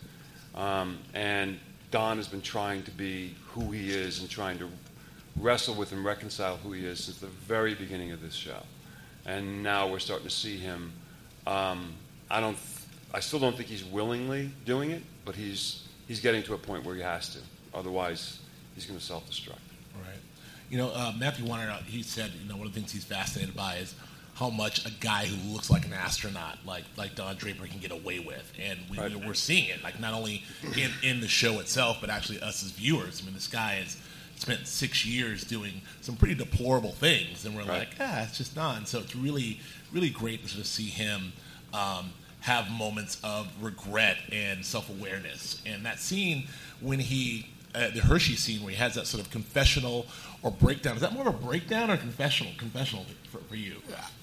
Um, 0.53 0.97
and 1.13 1.57
Don 1.91 2.17
has 2.17 2.27
been 2.27 2.41
trying 2.41 2.83
to 2.83 2.91
be 2.91 3.35
who 3.51 3.71
he 3.71 3.91
is 3.91 4.19
and 4.19 4.29
trying 4.29 4.59
to 4.59 4.67
wrestle 5.37 5.75
with 5.75 5.91
and 5.91 6.03
reconcile 6.03 6.57
who 6.57 6.71
he 6.73 6.85
is 6.85 7.03
since 7.03 7.19
the 7.19 7.27
very 7.27 7.73
beginning 7.73 8.11
of 8.11 8.21
this 8.21 8.33
show. 8.33 8.61
And 9.25 9.63
now 9.63 9.87
we're 9.87 9.99
starting 9.99 10.27
to 10.27 10.33
see 10.33 10.57
him. 10.57 10.93
Um, 11.47 11.93
I 12.29 12.39
don't. 12.39 12.57
I 13.13 13.19
still 13.19 13.39
don't 13.39 13.55
think 13.57 13.67
he's 13.67 13.83
willingly 13.83 14.51
doing 14.65 14.91
it, 14.91 15.03
but 15.25 15.35
he's 15.35 15.87
he's 16.07 16.19
getting 16.21 16.43
to 16.43 16.53
a 16.53 16.57
point 16.57 16.85
where 16.85 16.95
he 16.95 17.01
has 17.01 17.29
to. 17.29 17.39
Otherwise, 17.73 18.39
he's 18.75 18.85
going 18.85 18.97
to 18.99 19.03
self-destruct. 19.05 19.49
Right. 19.95 20.15
You 20.69 20.77
know, 20.77 20.89
uh, 20.93 21.13
Matthew 21.17 21.45
Weiner, 21.45 21.71
he 21.85 22.03
said, 22.03 22.31
you 22.41 22.47
know, 22.49 22.57
one 22.57 22.67
of 22.67 22.73
the 22.73 22.79
things 22.79 22.91
he's 22.91 23.03
fascinated 23.03 23.55
by 23.55 23.75
is 23.75 23.93
how 24.35 24.49
much 24.49 24.85
a 24.85 24.91
guy 24.99 25.25
who 25.25 25.53
looks 25.53 25.69
like 25.69 25.85
an 25.85 25.93
astronaut, 25.93 26.57
like 26.65 26.85
like 26.97 27.15
Don 27.15 27.35
Draper, 27.35 27.67
can 27.67 27.79
get 27.79 27.91
away 27.91 28.19
with, 28.19 28.51
and 28.59 28.79
we, 28.89 28.97
Right. 28.97 29.15
we're 29.27 29.33
seeing 29.33 29.69
it, 29.69 29.83
like 29.83 29.99
not 29.99 30.13
only 30.13 30.43
in 30.77 30.91
in 31.03 31.19
the 31.21 31.27
show 31.27 31.59
itself, 31.59 31.97
but 32.01 32.09
actually 32.09 32.39
us 32.41 32.63
as 32.63 32.71
viewers. 32.71 33.21
I 33.21 33.25
mean, 33.25 33.33
this 33.35 33.47
guy 33.47 33.73
has 33.75 33.97
spent 34.41 34.65
six 34.67 35.05
years 35.05 35.43
doing 35.43 35.81
some 36.01 36.15
pretty 36.15 36.33
deplorable 36.33 36.93
things, 36.93 37.45
and 37.45 37.55
we're 37.55 37.61
Right. 37.63 37.79
like, 37.79 37.89
ah, 37.99 38.23
it's 38.23 38.37
just 38.39 38.55
Don. 38.55 38.85
So 38.87 38.99
it's 38.99 39.15
really 39.15 39.59
really 39.93 40.09
great 40.09 40.41
to 40.43 40.47
sort 40.49 40.61
of 40.61 40.67
see 40.67 40.87
him. 40.89 41.33
Um, 41.73 42.11
have 42.41 42.71
moments 42.71 43.19
of 43.23 43.47
regret 43.61 44.17
and 44.31 44.65
self-awareness, 44.65 45.61
and 45.63 45.85
that 45.85 45.99
scene 45.99 46.47
when 46.79 46.97
he, 46.99 47.45
uh, 47.75 47.91
the 47.91 47.99
Hershey 48.01 48.35
scene 48.35 48.63
where 48.63 48.71
he 48.71 48.77
has 48.77 48.95
that 48.95 49.05
sort 49.05 49.23
of 49.23 49.29
confessional 49.29 50.07
or 50.41 50.49
breakdown. 50.49 50.95
Is 50.95 51.01
that 51.01 51.13
more 51.13 51.27
of 51.27 51.35
a 51.35 51.37
breakdown 51.37 51.91
or 51.91 51.97
confessional? 51.97 52.51
Confessional 52.57 53.05
for, 53.31 53.37
for 53.47 53.55
you? 53.55 53.75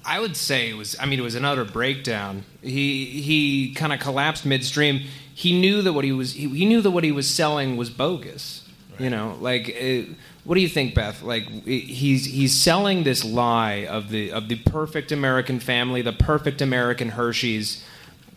I 0.04 0.18
would 0.18 0.37
say 0.37 0.68
it 0.70 0.76
was. 0.76 0.96
I 0.98 1.06
mean, 1.06 1.20
it 1.20 1.22
was 1.22 1.37
another 1.37 1.64
breakdown. 1.64 2.42
He 2.60 3.22
he 3.22 3.72
kind 3.75 3.92
of 3.92 4.00
collapsed 4.00 4.44
midstream. 4.44 5.02
He 5.32 5.58
knew 5.58 5.80
that 5.82 5.92
what 5.92 6.04
he 6.04 6.10
was. 6.10 6.32
He, 6.32 6.48
he 6.48 6.64
knew 6.64 6.80
that 6.80 6.90
what 6.90 7.04
he 7.04 7.12
was 7.12 7.28
selling 7.32 7.76
was 7.76 7.88
bogus. 7.88 8.62
You 8.98 9.10
know, 9.10 9.36
like, 9.40 9.68
uh, 9.80 10.12
what 10.44 10.56
do 10.56 10.60
you 10.60 10.68
think, 10.68 10.94
Beth? 10.94 11.22
Like, 11.22 11.44
he's 11.64 12.24
he's 12.24 12.54
selling 12.54 13.04
this 13.04 13.24
lie 13.24 13.86
of 13.86 14.10
the 14.10 14.32
of 14.32 14.48
the 14.48 14.56
perfect 14.56 15.12
American 15.12 15.60
family, 15.60 16.02
the 16.02 16.12
perfect 16.12 16.60
American 16.60 17.10
Hershey's, 17.10 17.84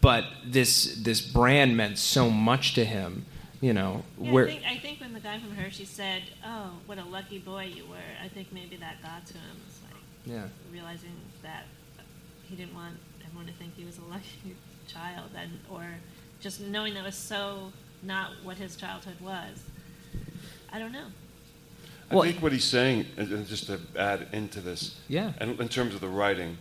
but 0.02 0.26
this 0.46 0.96
this 0.96 1.22
brand 1.22 1.78
meant 1.78 1.98
so 1.98 2.30
much 2.30 2.74
to 2.76 2.86
him. 2.86 3.26
You 3.60 3.74
know, 3.74 4.04
Yeah, 4.20 4.32
where 4.32 4.46
I, 4.46 4.48
think, 4.48 4.64
I 4.66 4.78
think 4.78 5.02
when 5.02 5.14
the 5.14 5.20
guy 5.20 5.40
from 5.40 5.56
Hershey 5.56 5.86
said, 5.86 6.24
"Oh, 6.46 6.72
what 6.86 6.98
a 6.98 7.06
lucky 7.06 7.40
boy 7.40 7.66
you 7.66 7.86
were," 7.86 7.98
I 8.24 8.28
think 8.28 8.52
maybe 8.52 8.76
that 8.78 9.02
got 9.04 9.26
to 9.28 9.34
him. 9.34 9.58
It's 9.68 9.80
like 9.84 10.02
yeah. 10.26 10.48
realizing 10.72 11.14
that 11.44 11.66
he 12.50 12.56
didn't 12.56 12.74
want 12.74 12.96
everyone 13.26 13.48
to 13.48 13.54
think 13.54 13.76
he 13.76 13.86
was 13.86 13.98
a 14.00 14.06
lucky 14.06 14.56
child, 14.88 15.30
and 15.36 15.52
or 15.70 15.86
just 16.40 16.60
knowing 16.62 16.96
that 16.96 17.04
was 17.04 17.16
so 17.16 17.72
not 18.04 18.32
what 18.44 18.58
his 18.58 18.76
childhood 18.76 19.20
was. 19.22 19.64
I 20.72 20.80
don't 20.80 20.92
know. 20.92 21.08
I 22.10 22.16
Well- 22.16 22.24
think 22.24 22.42
what 22.42 22.52
he's 22.52 22.64
saying, 22.66 23.06
and 23.18 23.32
and 23.32 23.48
just 23.48 23.68
to 23.68 23.80
add 23.98 24.28
into 24.34 24.60
this, 24.62 24.96
Yeah. 25.08 25.34
and 25.40 25.60
in 25.60 25.70
terms 25.70 25.94
of 25.96 26.02
the 26.02 26.08
writing, 26.10 26.58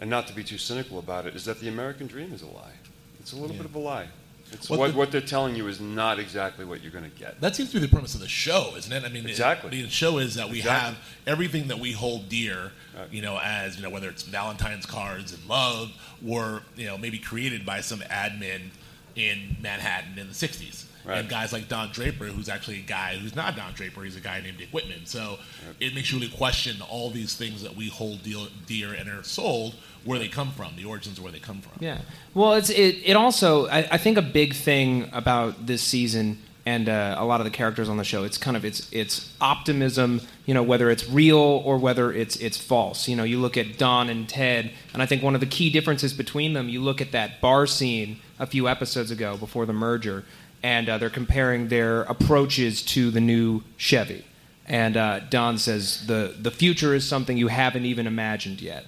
and 0.00 0.08
not 0.08 0.26
to 0.28 0.32
be 0.32 0.42
too 0.44 0.58
cynical 0.58 0.98
about 0.98 1.26
it, 1.26 1.34
is 1.36 1.44
that 1.44 1.60
the 1.60 1.68
American 1.68 2.06
dream 2.06 2.32
is 2.32 2.42
a 2.42 2.46
lie. 2.46 2.72
It's 3.20 3.32
a 3.32 3.36
little 3.36 3.50
Yeah. 3.52 3.62
bit 3.62 3.66
of 3.66 3.74
a 3.74 3.78
lie. 3.78 4.08
It's 4.52 4.68
What 4.68 4.78
what, 4.78 4.90
the- 4.92 4.96
what 4.98 5.10
they're 5.10 5.20
telling 5.22 5.56
you 5.56 5.66
is 5.68 5.80
not 5.80 6.18
exactly 6.18 6.64
what 6.64 6.82
you're 6.82 6.92
going 6.92 7.10
to 7.10 7.18
get. 7.18 7.40
That 7.40 7.56
seems 7.56 7.70
to 7.70 7.76
be 7.76 7.80
the 7.80 7.88
premise 7.88 8.14
of 8.14 8.20
the 8.20 8.28
show, 8.28 8.74
isn't 8.76 8.92
it? 8.92 9.02
I 9.04 9.08
mean, 9.08 9.24
it- 9.24 9.30
Exactly. 9.30 9.82
the 9.82 9.88
show 9.90 10.18
is 10.18 10.34
that 10.34 10.48
we 10.50 10.58
Exactly. 10.58 10.94
have 10.94 10.98
everything 11.26 11.68
that 11.68 11.78
we 11.80 11.92
hold 11.92 12.28
dear, 12.28 12.72
Right. 12.94 13.08
you 13.10 13.22
know, 13.22 13.38
as 13.38 13.76
you 13.76 13.82
know, 13.82 13.90
whether 13.90 14.08
it's 14.08 14.22
Valentine's 14.22 14.86
cards 14.86 15.32
and 15.32 15.44
love, 15.46 15.92
or 16.26 16.62
you 16.76 16.86
know, 16.86 16.96
maybe 16.98 17.18
created 17.18 17.64
by 17.66 17.80
some 17.80 18.00
admin 18.02 18.70
in 19.16 19.56
Manhattan 19.60 20.18
in 20.18 20.28
the 20.28 20.34
'60s. 20.34 20.84
Right. 21.04 21.18
And 21.18 21.28
guys 21.28 21.52
like 21.52 21.68
Don 21.68 21.90
Draper, 21.92 22.24
who's 22.26 22.48
actually 22.48 22.78
a 22.78 22.82
guy 22.82 23.16
who's 23.16 23.36
not 23.36 23.56
Don 23.56 23.74
Draper, 23.74 24.02
he's 24.02 24.16
a 24.16 24.20
guy 24.20 24.40
named 24.40 24.58
Dick 24.58 24.70
Whitman. 24.70 25.04
So 25.04 25.38
it 25.78 25.94
makes 25.94 26.10
you 26.10 26.18
really 26.18 26.32
question 26.32 26.76
all 26.88 27.10
these 27.10 27.34
things 27.34 27.62
that 27.62 27.76
we 27.76 27.88
hold 27.88 28.22
dear, 28.22 28.46
dear 28.66 28.94
and 28.94 29.10
are 29.10 29.22
sold, 29.22 29.74
where 30.04 30.18
they 30.18 30.28
come 30.28 30.50
from, 30.52 30.76
the 30.76 30.84
origins 30.84 31.18
of 31.18 31.24
where 31.24 31.32
they 31.32 31.38
come 31.38 31.60
from. 31.60 31.72
Yeah. 31.80 31.98
Well, 32.32 32.54
it's 32.54 32.70
it. 32.70 32.96
It 33.04 33.16
also. 33.16 33.66
I, 33.66 33.88
I 33.90 33.98
think 33.98 34.16
a 34.18 34.22
big 34.22 34.54
thing 34.54 35.10
about 35.12 35.66
this 35.66 35.82
season 35.82 36.38
and 36.66 36.88
uh, 36.88 37.16
a 37.18 37.24
lot 37.24 37.40
of 37.40 37.44
the 37.44 37.50
characters 37.50 37.88
on 37.88 37.96
the 37.96 38.04
show. 38.04 38.24
It's 38.24 38.38
kind 38.38 38.56
of 38.56 38.64
it's 38.64 38.90
it's 38.92 39.34
optimism. 39.40 40.20
You 40.46 40.54
know, 40.54 40.62
whether 40.62 40.90
it's 40.90 41.08
real 41.08 41.38
or 41.38 41.78
whether 41.78 42.12
it's 42.12 42.36
it's 42.36 42.56
false. 42.56 43.08
You 43.08 43.16
know, 43.16 43.24
you 43.24 43.38
look 43.40 43.56
at 43.56 43.78
Don 43.78 44.08
and 44.08 44.28
Ted, 44.28 44.72
and 44.92 45.02
I 45.02 45.06
think 45.06 45.22
one 45.22 45.34
of 45.34 45.40
the 45.40 45.46
key 45.46 45.70
differences 45.70 46.12
between 46.12 46.52
them. 46.52 46.68
You 46.68 46.80
look 46.80 47.00
at 47.00 47.12
that 47.12 47.40
bar 47.40 47.66
scene 47.66 48.18
a 48.38 48.46
few 48.46 48.68
episodes 48.68 49.10
ago 49.10 49.36
before 49.36 49.66
the 49.66 49.72
merger, 49.72 50.24
and 50.64 50.88
uh, 50.88 50.98
they're 50.98 51.10
comparing 51.10 51.68
their 51.68 52.02
approaches 52.02 52.82
to 52.82 53.12
the 53.12 53.20
new 53.20 53.62
Chevy. 53.76 54.24
And 54.66 54.96
uh, 54.96 55.20
Don 55.20 55.58
says 55.58 56.06
the 56.06 56.34
the 56.40 56.50
future 56.50 56.94
is 56.94 57.06
something 57.06 57.36
you 57.36 57.48
haven't 57.48 57.84
even 57.84 58.06
imagined 58.06 58.60
yet 58.60 58.86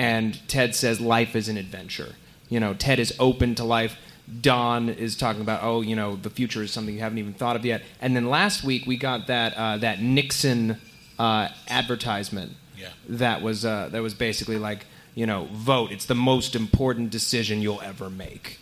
and 0.00 0.48
Ted 0.48 0.74
says 0.74 0.98
life 0.98 1.36
is 1.36 1.50
an 1.50 1.58
adventure. 1.58 2.14
You 2.48 2.58
know, 2.58 2.72
Ted 2.72 2.98
is 2.98 3.14
open 3.18 3.54
to 3.56 3.64
life. 3.64 3.96
Don 4.40 4.88
is 4.88 5.14
talking 5.14 5.42
about, 5.42 5.62
oh, 5.62 5.82
you 5.82 5.94
know, 5.94 6.16
the 6.16 6.30
future 6.30 6.62
is 6.62 6.72
something 6.72 6.94
you 6.94 7.00
haven't 7.00 7.18
even 7.18 7.34
thought 7.34 7.54
of 7.54 7.66
yet. 7.66 7.82
And 8.00 8.16
then 8.16 8.30
last 8.30 8.64
week 8.64 8.86
we 8.86 8.96
got 8.96 9.26
that 9.26 9.52
uh, 9.54 9.76
that 9.78 10.00
Nixon 10.00 10.78
uh, 11.18 11.48
advertisement. 11.68 12.52
Yeah. 12.78 12.88
That 13.10 13.42
was 13.42 13.66
uh, 13.66 13.90
that 13.92 14.00
was 14.00 14.14
basically 14.14 14.56
like, 14.58 14.86
you 15.14 15.26
know, 15.26 15.48
vote. 15.52 15.92
It's 15.92 16.06
the 16.06 16.14
most 16.14 16.56
important 16.56 17.10
decision 17.10 17.60
you'll 17.60 17.82
ever 17.82 18.08
make. 18.08 18.58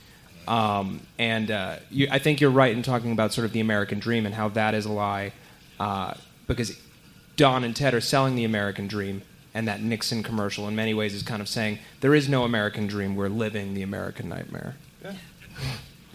Um, 0.48 1.00
and 1.18 1.50
uh, 1.50 1.76
you, 1.90 2.08
I 2.10 2.18
think 2.18 2.40
you're 2.40 2.50
right 2.50 2.72
in 2.74 2.82
talking 2.82 3.12
about 3.12 3.32
sort 3.34 3.44
of 3.44 3.52
the 3.52 3.60
American 3.60 3.98
dream 3.98 4.24
and 4.26 4.34
how 4.34 4.48
that 4.50 4.74
is 4.74 4.86
a 4.86 4.92
lie, 4.92 5.32
uh, 5.78 6.14
because 6.46 6.80
Don 7.36 7.64
and 7.64 7.76
Ted 7.76 7.92
are 7.94 8.00
selling 8.00 8.34
the 8.34 8.44
American 8.44 8.86
dream, 8.88 9.22
and 9.54 9.68
that 9.68 9.82
Nixon 9.82 10.22
commercial, 10.22 10.66
in 10.66 10.74
many 10.74 10.94
ways, 10.94 11.12
is 11.14 11.22
kind 11.22 11.42
of 11.42 11.48
saying 11.48 11.78
there 12.00 12.14
is 12.14 12.28
no 12.28 12.44
American 12.44 12.86
dream. 12.86 13.14
We're 13.14 13.28
living 13.28 13.74
the 13.74 13.82
American 13.82 14.28
nightmare. 14.28 14.76
Yeah. 15.04 15.12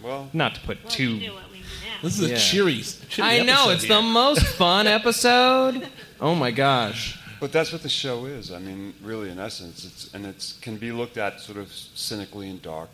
Well, 0.02 0.28
Not 0.34 0.56
to 0.56 0.60
put 0.60 0.82
Well, 0.84 0.90
too. 0.92 1.14
we 1.14 1.26
do 1.28 1.32
what 1.32 1.50
we 1.50 1.58
do. 1.60 1.64
This 2.02 2.18
is 2.18 2.26
a 2.26 2.32
Yeah. 2.32 2.36
cheery, 2.38 2.82
cheery 3.08 3.26
I 3.26 3.42
know 3.42 3.70
it's 3.70 3.84
here. 3.84 3.96
the 3.96 4.02
most 4.02 4.42
fun 4.46 4.86
episode. 4.98 5.88
Oh 6.20 6.34
my 6.34 6.50
gosh. 6.50 7.18
But 7.40 7.52
that's 7.52 7.72
what 7.72 7.82
the 7.82 7.88
show 7.88 8.26
is. 8.26 8.52
I 8.52 8.58
mean, 8.58 8.92
really, 9.02 9.30
in 9.30 9.38
essence, 9.38 9.82
it's 9.86 10.12
and 10.12 10.26
it 10.26 10.54
can 10.60 10.76
be 10.76 10.92
looked 10.92 11.16
at 11.16 11.40
sort 11.40 11.56
of 11.56 11.72
cynically 11.72 12.50
and 12.50 12.60
dark. 12.60 12.90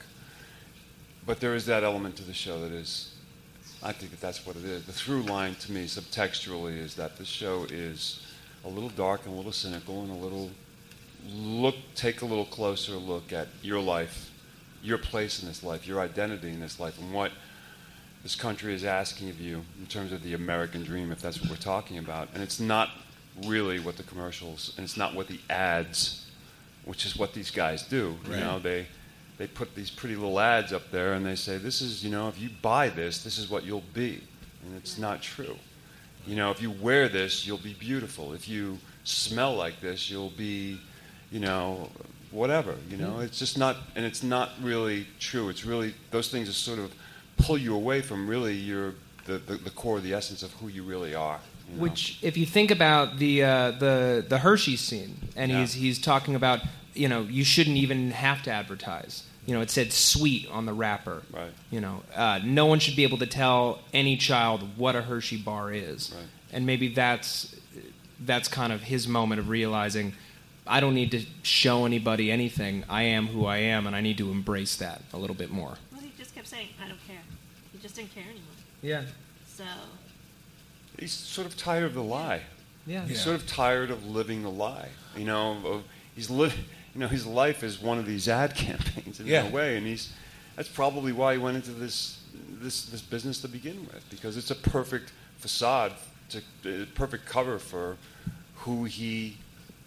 But 1.31 1.39
there 1.39 1.55
is 1.55 1.65
that 1.67 1.85
element 1.85 2.17
to 2.17 2.25
the 2.25 2.35
show 2.35 2.61
that 2.61 2.73
is, 2.73 3.15
I 3.85 3.93
think 3.93 4.11
that 4.11 4.21
that's 4.21 4.45
what 4.45 4.57
it 4.57 4.65
is. 4.65 4.85
The 4.85 4.91
through 4.93 5.23
line 5.23 5.55
to 5.61 5.71
me, 5.71 5.85
subtextually, 5.85 6.77
is 6.77 6.97
that 6.97 7.19
the 7.19 7.25
show 7.25 7.67
is 7.71 8.27
a 8.65 8.69
little 8.69 8.89
dark 8.89 9.27
and 9.27 9.35
a 9.35 9.37
little 9.37 9.53
cynical 9.53 10.03
and 10.03 10.11
a 10.11 10.15
little 10.17 10.51
look, 11.33 11.77
take 11.95 12.23
a 12.23 12.25
little 12.25 12.47
closer 12.47 12.95
look 12.95 13.33
at 13.33 13.47
your 13.63 13.79
life, 13.81 14.33
your 14.83 14.99
place 14.99 15.41
in 15.41 15.47
this 15.47 15.63
life, 15.63 15.87
your 15.87 16.01
identity 16.01 16.49
in 16.49 16.59
this 16.59 16.81
life, 16.81 16.99
and 16.99 17.13
what 17.13 17.31
this 18.25 18.35
country 18.35 18.75
is 18.75 18.83
asking 18.83 19.31
of 19.31 19.41
you 19.41 19.63
in 19.79 19.87
terms 19.87 20.11
of 20.11 20.25
the 20.25 20.35
American 20.35 20.83
dream, 20.83 21.13
if 21.13 21.23
that's 21.23 21.41
what 21.41 21.49
we're 21.49 21.55
talking 21.55 21.99
about. 21.99 22.29
And 22.35 22.43
it's 22.43 22.59
not 22.59 22.91
really 23.47 23.79
what 23.79 23.97
the 23.97 24.03
commercials, 24.03 24.75
and 24.77 24.83
it's 24.83 24.97
not 24.97 25.15
what 25.15 25.29
the 25.29 25.39
ads, 25.49 26.27
which 26.85 27.07
is 27.07 27.17
what 27.17 27.35
these 27.35 27.53
guys 27.53 27.85
do. 27.85 28.17
You 28.29 28.37
know, 28.39 28.59
they 28.59 28.89
they 29.41 29.47
put 29.47 29.75
these 29.75 29.89
pretty 29.89 30.17
little 30.17 30.39
ads 30.39 30.71
up 30.71 30.91
there, 30.91 31.15
and 31.15 31.25
they 31.25 31.35
say, 31.35 31.57
"This 31.57 31.81
is, 31.81 32.05
you 32.05 32.11
know, 32.11 32.29
if 32.29 32.39
you 32.39 32.51
buy 32.61 32.91
this, 32.91 33.25
this 33.25 33.39
is 33.39 33.49
what 33.49 33.65
you'll 33.65 33.89
be," 33.95 34.21
and 34.67 34.77
it's 34.77 34.99
not 34.99 35.23
true. 35.23 35.57
You 36.27 36.37
know, 36.37 36.51
if 36.51 36.61
you 36.61 36.71
wear 36.71 37.09
this, 37.09 37.47
you'll 37.47 37.57
be 37.73 37.73
beautiful. 37.73 38.35
If 38.35 38.47
you 38.47 38.77
smell 39.05 39.55
like 39.57 39.81
this, 39.81 40.11
you'll 40.11 40.35
be, 40.37 40.79
you 41.33 41.41
know, 41.41 41.89
whatever. 42.33 42.75
You 42.91 42.99
know, 42.99 43.21
it's 43.21 43.39
just 43.39 43.57
not, 43.57 43.77
and 43.97 44.05
it's 44.05 44.23
not 44.23 44.51
really 44.61 45.07
true. 45.19 45.49
It's 45.49 45.65
really 45.65 45.95
those 46.11 46.29
things 46.29 46.47
just 46.49 46.63
sort 46.63 46.79
of 46.79 46.93
pull 47.39 47.57
you 47.57 47.75
away 47.75 48.03
from 48.03 48.29
really 48.29 48.53
your 48.55 48.93
the, 49.25 49.39
the, 49.39 49.55
the 49.57 49.71
core, 49.71 50.01
the 50.01 50.13
essence 50.13 50.43
of 50.43 50.53
who 50.61 50.69
you 50.69 50.83
really 50.83 51.15
are. 51.15 51.41
you 51.71 51.77
know? 51.77 51.83
Which, 51.85 52.19
if 52.21 52.37
you 52.37 52.45
think 52.45 52.71
about 52.71 53.17
the 53.17 53.43
uh, 53.43 53.71
the 53.71 54.23
the 54.29 54.41
Hershey 54.41 54.77
scene, 54.77 55.17
and 55.35 55.51
Yeah. 55.51 55.61
he's 55.61 55.73
he's 55.73 55.99
talking 55.99 56.35
about, 56.35 56.61
you 56.93 57.09
know, 57.09 57.23
you 57.23 57.43
shouldn't 57.43 57.79
even 57.79 58.11
have 58.11 58.43
to 58.43 58.51
advertise. 58.51 59.23
You 59.51 59.57
know, 59.57 59.63
it 59.63 59.71
said 59.71 59.93
"sweet" 59.93 60.49
on 60.49 60.65
the 60.65 60.73
wrapper. 60.73 61.23
Right. 61.33 61.51
You 61.73 61.81
know, 61.81 62.05
uh, 62.15 62.39
no 62.45 62.67
one 62.67 62.79
should 62.79 62.95
be 62.95 63.03
able 63.03 63.19
to 63.19 63.27
tell 63.27 63.81
any 63.93 64.17
child 64.17 64.79
what 64.79 64.95
a 64.95 65.03
Hershey 65.03 65.39
bar 65.39 65.73
is. 65.73 66.13
Right. 66.15 66.25
And 66.53 66.67
maybe 66.67 66.95
that's 66.95 67.53
that's 68.21 68.47
kind 68.47 68.73
of 68.73 68.81
his 68.83 69.09
moment 69.09 69.41
of 69.41 69.49
realizing, 69.49 70.13
I 70.69 70.79
don't 70.79 70.95
need 70.95 71.11
to 71.11 71.25
show 71.43 71.85
anybody 71.85 72.31
anything. 72.31 72.85
I 72.89 73.03
am 73.03 73.27
who 73.27 73.45
I 73.45 73.57
am, 73.57 73.89
and 73.89 73.97
I 73.97 74.01
need 74.01 74.19
to 74.19 74.31
embrace 74.31 74.77
that 74.77 75.03
a 75.13 75.19
little 75.19 75.35
bit 75.35 75.51
more. 75.51 75.79
Well, 75.91 76.01
he 76.01 76.13
just 76.17 76.33
kept 76.33 76.47
saying, 76.47 76.69
"I 76.81 76.87
don't 76.87 77.05
care." 77.09 77.23
He 77.73 77.79
just 77.79 77.97
didn't 77.97 78.15
care 78.15 78.23
anymore. 78.23 78.55
Yeah. 78.83 79.03
So 79.49 79.65
he's 80.97 81.11
sort 81.11 81.49
of 81.49 81.57
tired 81.57 81.87
of 81.87 81.95
the 81.95 82.05
lie. 82.05 82.43
Yeah. 82.87 83.03
He's 83.05 83.17
Yeah. 83.17 83.25
sort 83.25 83.37
of 83.41 83.49
tired 83.49 83.91
of 83.91 84.07
living 84.07 84.45
the 84.45 84.51
lie. 84.51 84.91
You 85.17 85.25
know, 85.25 85.57
of, 85.67 85.83
he's 86.15 86.31
li- 86.31 86.53
You 87.01 87.07
know, 87.07 87.13
his 87.13 87.27
life 87.27 87.65
is 87.65 87.81
one 87.81 87.99
of 87.99 88.05
these 88.05 88.29
ad 88.29 88.55
campaigns 88.67 89.21
in 89.21 89.27
Yeah. 89.27 89.49
a 89.49 89.51
way, 89.51 89.79
and 89.79 89.87
he's. 89.87 90.13
That's 90.55 90.69
probably 90.69 91.13
why 91.13 91.33
he 91.33 91.39
went 91.39 91.57
into 91.57 91.71
this 91.71 92.19
this 92.61 92.85
this 92.85 93.01
business 93.01 93.41
to 93.41 93.49
begin 93.49 93.87
with, 93.87 94.05
because 94.11 94.37
it's 94.37 94.51
a 94.51 94.55
perfect 94.55 95.11
facade, 95.39 95.93
to, 96.29 96.87
perfect 96.95 97.25
cover 97.25 97.59
for 97.59 97.97
who 98.57 98.85
he. 98.85 99.39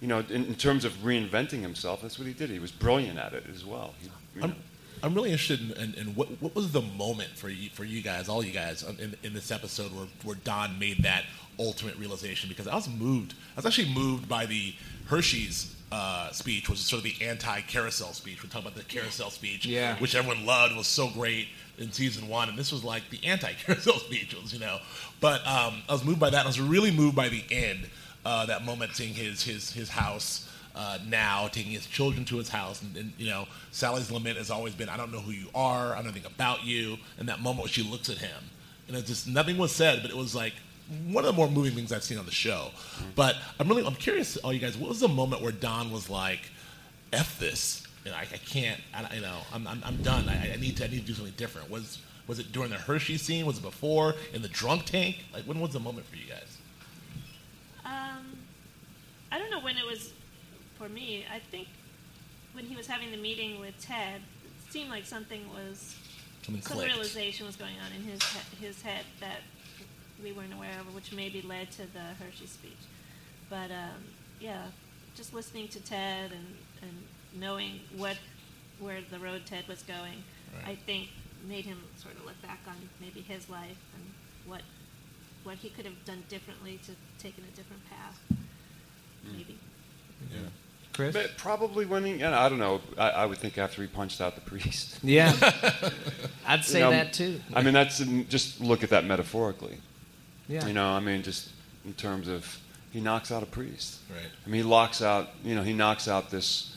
You 0.02 0.08
know, 0.08 0.20
in, 0.28 0.46
in 0.46 0.56
terms 0.56 0.86
of 0.86 0.94
reinventing 1.04 1.62
himself, 1.62 2.02
that's 2.02 2.18
what 2.18 2.28
he 2.28 2.34
did. 2.34 2.50
He 2.50 2.58
was 2.58 2.72
brilliant 2.72 3.20
at 3.20 3.34
it 3.34 3.44
as 3.54 3.64
well. 3.64 3.94
He, 4.02 4.10
you 4.42 4.48
know. 4.48 4.54
I'm 5.04 5.14
really 5.14 5.32
interested 5.32 5.60
in, 5.60 5.72
in, 5.84 5.94
in 5.96 6.08
what 6.16 6.30
what 6.42 6.56
was 6.56 6.72
the 6.72 6.82
moment 6.82 7.32
for 7.36 7.50
you 7.50 7.70
for 7.70 7.84
you 7.84 8.02
guys, 8.02 8.30
all 8.30 8.44
you 8.44 8.54
guys, 8.54 8.84
in, 8.84 9.16
in 9.22 9.34
this 9.34 9.52
episode 9.52 9.94
where 9.94 10.08
where 10.24 10.36
Don 10.44 10.80
made 10.80 11.04
that 11.04 11.26
ultimate 11.60 11.98
realization 11.98 12.50
because 12.50 12.68
I 12.68 12.76
was 12.76 12.90
moved. 12.90 13.34
I 13.56 13.58
was 13.60 13.66
actually 13.66 13.94
moved 13.94 14.28
by 14.30 14.46
the 14.46 14.74
Hershey's 15.08 15.76
uh, 15.92 16.32
speech, 16.32 16.70
which 16.70 16.80
is 16.80 16.86
sort 16.86 17.00
of 17.00 17.04
the 17.04 17.24
anti-carousel 17.24 18.14
speech. 18.14 18.42
We 18.42 18.50
talk 18.50 18.62
about 18.64 18.74
the 18.76 18.84
carousel 18.84 19.30
speech, 19.30 19.66
Yeah. 19.68 19.96
which 20.00 20.16
everyone 20.16 20.44
loved, 20.46 20.76
was 20.76 20.88
so 20.88 21.10
great 21.10 21.50
in 21.78 21.92
season 21.92 22.28
one, 22.28 22.50
and 22.50 22.58
this 22.58 22.72
was 22.72 22.84
like 22.84 23.04
the 23.12 23.24
anti-carousel 23.24 24.00
speech, 24.00 24.34
was, 24.42 24.52
you 24.54 24.60
know. 24.60 24.80
But 25.20 25.46
um, 25.46 25.84
I 25.88 25.92
was 25.94 26.04
moved 26.04 26.20
by 26.20 26.32
that. 26.32 26.46
I 26.46 26.48
was 26.48 26.60
really 26.60 26.90
moved 26.90 27.16
by 27.16 27.30
the 27.30 27.44
end, 27.52 27.88
uh, 28.26 28.46
that 28.48 28.66
moment, 28.66 28.96
seeing 28.96 29.14
his 29.14 29.44
his 29.44 29.72
his 29.74 29.90
house. 29.90 30.50
Uh, 30.76 30.98
now 31.06 31.48
taking 31.50 31.72
his 31.72 31.86
children 31.86 32.26
to 32.26 32.38
his 32.38 32.50
house, 32.50 32.82
and, 32.82 32.98
and 32.98 33.14
you 33.20 33.30
know 33.30 33.48
Sally's 33.72 34.10
lament 34.10 34.38
has 34.40 34.50
always 34.50 34.74
been, 34.74 34.90
"I 34.90 34.98
don't 34.98 35.12
know 35.12 35.20
who 35.20 35.32
you 35.32 35.48
are, 35.54 35.92
I 35.92 35.96
don't 35.98 36.06
know 36.06 36.10
nothing 36.10 36.26
about 36.26 36.64
you." 36.64 36.98
And 37.20 37.30
that 37.30 37.42
moment 37.42 37.60
where 37.60 37.68
she 37.68 37.84
looks 37.84 38.10
at 38.10 38.18
him, 38.18 38.44
and 38.88 38.98
it 38.98 39.06
just 39.06 39.28
nothing 39.28 39.58
was 39.60 39.72
said, 39.72 40.02
but 40.02 40.10
it 40.10 40.18
was 40.18 40.34
like 40.34 40.54
one 41.08 41.24
of 41.24 41.28
the 41.28 41.38
more 41.38 41.50
moving 41.50 41.74
things 41.74 41.92
I've 41.92 42.04
seen 42.04 42.18
on 42.18 42.26
the 42.26 42.32
show. 42.32 42.72
But 43.16 43.36
I'm 43.60 43.68
really 43.68 43.86
I'm 43.86 43.96
curious, 43.96 44.36
all 44.38 44.52
you 44.52 44.60
guys, 44.60 44.76
what 44.76 44.90
was 44.90 45.00
the 45.00 45.08
moment 45.08 45.44
where 45.44 45.52
Don 45.52 45.92
was 45.92 46.10
like, 46.10 46.42
"F 47.12 47.38
this," 47.40 47.86
you 48.04 48.12
know, 48.12 48.18
I, 48.18 48.22
I 48.22 48.38
can't, 48.38 48.82
I, 48.94 49.16
you 49.16 49.22
know, 49.22 49.38
I'm, 49.54 49.68
I'm, 49.68 49.82
I'm 49.86 49.98
done. 49.98 50.28
I, 50.28 50.54
I 50.54 50.56
need 50.58 50.78
to 50.78 50.86
I 50.86 50.88
need 50.88 51.02
to 51.02 51.06
do 51.06 51.14
something 51.14 51.34
different. 51.38 51.70
Was 51.70 52.00
was 52.28 52.40
it 52.40 52.52
during 52.52 52.70
the 52.70 52.78
Hershey 52.78 53.18
scene? 53.18 53.46
Was 53.46 53.60
it 53.60 53.64
before 53.64 54.16
in 54.34 54.42
the 54.42 54.48
drunk 54.48 54.86
tank? 54.86 55.24
Like 55.34 55.44
when 55.44 55.60
was 55.60 55.72
the 55.72 55.80
moment 55.80 56.08
for 56.08 56.16
you 56.16 56.26
guys? 56.28 56.58
Um, 57.86 58.38
I 59.32 59.38
don't 59.38 59.52
know 59.52 59.60
when 59.60 59.78
it 59.78 59.86
was 59.86 60.14
for 60.78 60.90
me. 60.90 61.26
I 61.34 61.40
think 61.40 61.68
when 62.54 62.66
he 62.66 62.76
was 62.76 62.88
having 62.88 63.12
the 63.12 63.18
meeting 63.18 63.60
with 63.60 63.80
Ted, 63.80 64.22
it 64.66 64.72
seemed 64.74 64.90
like 64.90 65.06
something 65.06 65.42
was 65.50 65.96
Something 66.44 66.62
some 66.62 66.78
clicked. 66.78 66.92
realization 66.94 67.46
was 67.46 67.56
going 67.56 67.76
on 67.86 67.92
in 67.96 68.04
his 68.04 68.22
he- 68.24 68.66
his 68.66 68.82
head 68.82 69.06
that 69.20 69.42
we 70.24 70.32
weren't 70.32 70.54
aware 70.54 70.80
of, 70.80 70.94
which 70.94 71.12
maybe 71.14 71.42
led 71.42 71.72
to 71.72 71.84
the 71.94 72.00
Hershey 72.24 72.48
speech. 72.48 72.72
But 73.50 73.72
um, 73.72 74.04
yeah, 74.40 74.64
just 75.16 75.34
listening 75.34 75.68
to 75.70 75.80
Ted 75.80 76.32
and, 76.32 76.48
and 76.82 76.92
knowing 77.42 77.80
what 77.98 78.18
where 78.80 79.00
the 79.12 79.20
road 79.20 79.44
Ted 79.46 79.68
was 79.68 79.82
going, 79.84 80.24
Right. 80.56 80.68
I 80.74 80.76
think 80.76 81.10
made 81.48 81.66
him 81.66 81.80
sort 81.98 82.16
of 82.16 82.26
look 82.26 82.40
back 82.42 82.60
on 82.68 82.76
maybe 83.02 83.22
his 83.22 83.50
life 83.50 83.78
and 83.96 84.04
what 84.46 84.62
what 85.44 85.56
he 85.58 85.70
could 85.70 85.86
have 85.86 86.06
done 86.06 86.24
differently 86.30 86.80
to 86.86 86.92
taken 87.22 87.44
a 87.52 87.56
different 87.56 87.82
path. 87.90 88.20
Maybe. 89.32 89.58
Chris? 90.94 91.14
But 91.14 91.38
probably 91.38 91.86
when 91.86 92.06
he, 92.06 92.12
and 92.22 92.36
I 92.36 92.48
don't 92.50 92.60
know. 92.60 92.82
I, 92.98 93.10
I 93.10 93.26
would 93.26 93.40
think 93.40 93.58
after 93.58 93.82
he 93.82 93.88
punched 93.88 94.22
out 94.22 94.36
the 94.36 94.42
priest. 94.42 95.00
Yeah. 95.04 95.34
I'd 96.48 96.64
say 96.64 96.80
You 96.80 96.86
know, 96.86 96.92
that 96.92 97.14
too. 97.14 97.42
I 97.54 97.62
mean, 97.62 97.74
that's 97.74 98.02
um, 98.02 98.26
just 98.30 98.62
look 98.62 98.84
at 98.84 98.90
that 98.90 99.06
metaphorically. 99.06 99.78
Yeah. 100.48 100.66
You 100.68 100.74
know, 100.74 100.88
I 100.88 101.00
mean, 101.00 101.24
just 101.24 101.50
in 101.86 101.94
terms 101.94 102.28
of 102.28 102.60
he 102.92 103.02
knocks 103.02 103.32
out 103.32 103.44
a 103.44 103.46
priest. 103.48 104.00
Right. 104.10 104.30
I 104.46 104.50
mean, 104.50 104.64
he 104.64 104.70
locks 104.70 105.02
out. 105.02 105.30
You 105.44 105.56
know, 105.56 105.64
he 105.64 105.74
knocks 105.74 106.08
out 106.08 106.30
this. 106.30 106.76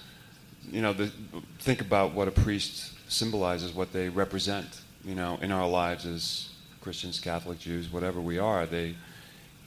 You 0.71 0.83
know, 0.83 0.93
the, 0.93 1.13
think 1.61 1.81
about 1.81 2.15
what 2.15 2.27
a 2.27 2.33
priest 2.33 2.93
symbolizes, 3.09 3.73
what 3.73 3.93
they 3.93 4.09
represent. 4.09 4.81
You 5.05 5.15
know, 5.15 5.39
in 5.41 5.53
our 5.53 5.69
lives 5.69 6.05
as 6.07 6.49
Christians, 6.81 7.21
Catholic, 7.21 7.59
Jews, 7.59 7.93
whatever 7.93 8.21
we 8.21 8.39
are, 8.39 8.67
they. 8.67 8.97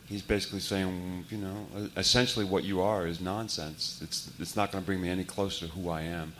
He's 0.09 0.23
basically 0.23 0.59
saying, 0.59 1.25
you 1.29 1.37
know, 1.37 1.67
essentially 1.95 2.43
what 2.43 2.63
you 2.63 2.81
are 2.81 3.05
is 3.05 3.21
nonsense. 3.21 3.99
It's 4.03 4.31
it's 4.39 4.55
not 4.55 4.71
going 4.71 4.83
to 4.83 4.85
bring 4.85 4.99
me 4.99 5.07
any 5.09 5.23
closer 5.23 5.67
to 5.67 5.71
who 5.71 5.89
I 5.89 6.01
am. 6.01 6.33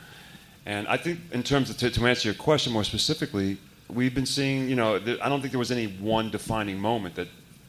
And 0.66 0.88
I 0.88 0.98
think, 0.98 1.20
in 1.32 1.44
terms 1.44 1.70
of 1.70 1.78
to, 1.78 1.90
to 1.92 2.08
answer 2.08 2.28
your 2.28 2.36
question 2.36 2.74
more 2.74 2.84
specifically, 2.84 3.58
we've 3.88 4.14
been 4.14 4.26
seeing, 4.26 4.70
you 4.70 4.76
know, 4.76 5.00
th- 5.00 5.20
I 5.22 5.30
don't 5.30 5.42
think 5.42 5.52
there 5.52 5.60
was 5.60 5.72
any 5.72 5.88
one 5.88 6.32
defining 6.32 6.80
moment 6.80 7.16
that 7.16 7.28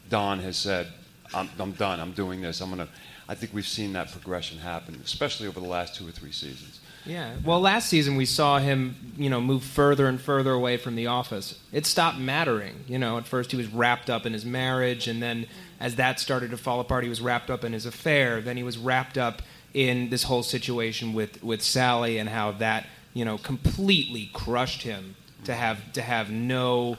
Don 0.09 0.39
has 0.39 0.57
said, 0.57 0.87
I'm, 1.33 1.49
I'm 1.59 1.71
done, 1.73 1.99
I'm 1.99 2.11
doing 2.11 2.41
this, 2.41 2.61
I'm 2.61 2.73
going 2.73 2.85
to. 2.87 2.93
I 3.29 3.35
think 3.35 3.53
we've 3.53 3.67
seen 3.67 3.93
that 3.93 4.11
progression 4.11 4.57
happen, 4.57 4.99
especially 5.05 5.47
over 5.47 5.59
the 5.59 5.67
last 5.67 5.95
two 5.95 6.05
or 6.05 6.11
three 6.11 6.33
seasons. 6.33 6.81
Yeah. 7.05 7.33
Well, 7.45 7.61
last 7.61 7.87
season 7.87 8.15
we 8.15 8.25
saw 8.25 8.59
him, 8.59 9.13
you 9.17 9.29
know, 9.29 9.39
move 9.39 9.63
further 9.63 10.07
and 10.07 10.19
further 10.19 10.51
away 10.51 10.77
from 10.77 10.95
the 10.95 11.07
office. 11.07 11.59
It 11.71 11.85
stopped 11.85 12.19
mattering. 12.19 12.83
You 12.87 12.99
know, 12.99 13.17
at 13.17 13.25
first 13.25 13.51
he 13.51 13.57
was 13.57 13.67
wrapped 13.67 14.09
up 14.09 14.25
in 14.25 14.33
his 14.33 14.45
marriage, 14.45 15.07
and 15.07 15.23
then 15.23 15.47
as 15.81 15.95
that 15.95 16.19
started 16.19 16.51
to 16.51 16.57
fall 16.57 16.79
apart, 16.79 17.03
he 17.03 17.09
was 17.09 17.19
wrapped 17.21 17.49
up 17.49 17.63
in 17.65 17.73
his 17.73 17.85
affair. 17.85 18.39
Then 18.39 18.55
he 18.55 18.63
was 18.63 18.77
wrapped 18.77 19.17
up 19.17 19.41
in 19.73 20.09
this 20.09 20.23
whole 20.23 20.43
situation 20.43 21.13
with 21.13 21.43
with 21.43 21.61
Sally 21.61 22.17
and 22.17 22.29
how 22.29 22.51
that, 22.53 22.85
you 23.13 23.25
know, 23.25 23.37
completely 23.37 24.29
crushed 24.31 24.83
him 24.83 25.15
to 25.45 25.53
have 25.53 25.91
to 25.93 26.01
have 26.01 26.29
no 26.29 26.97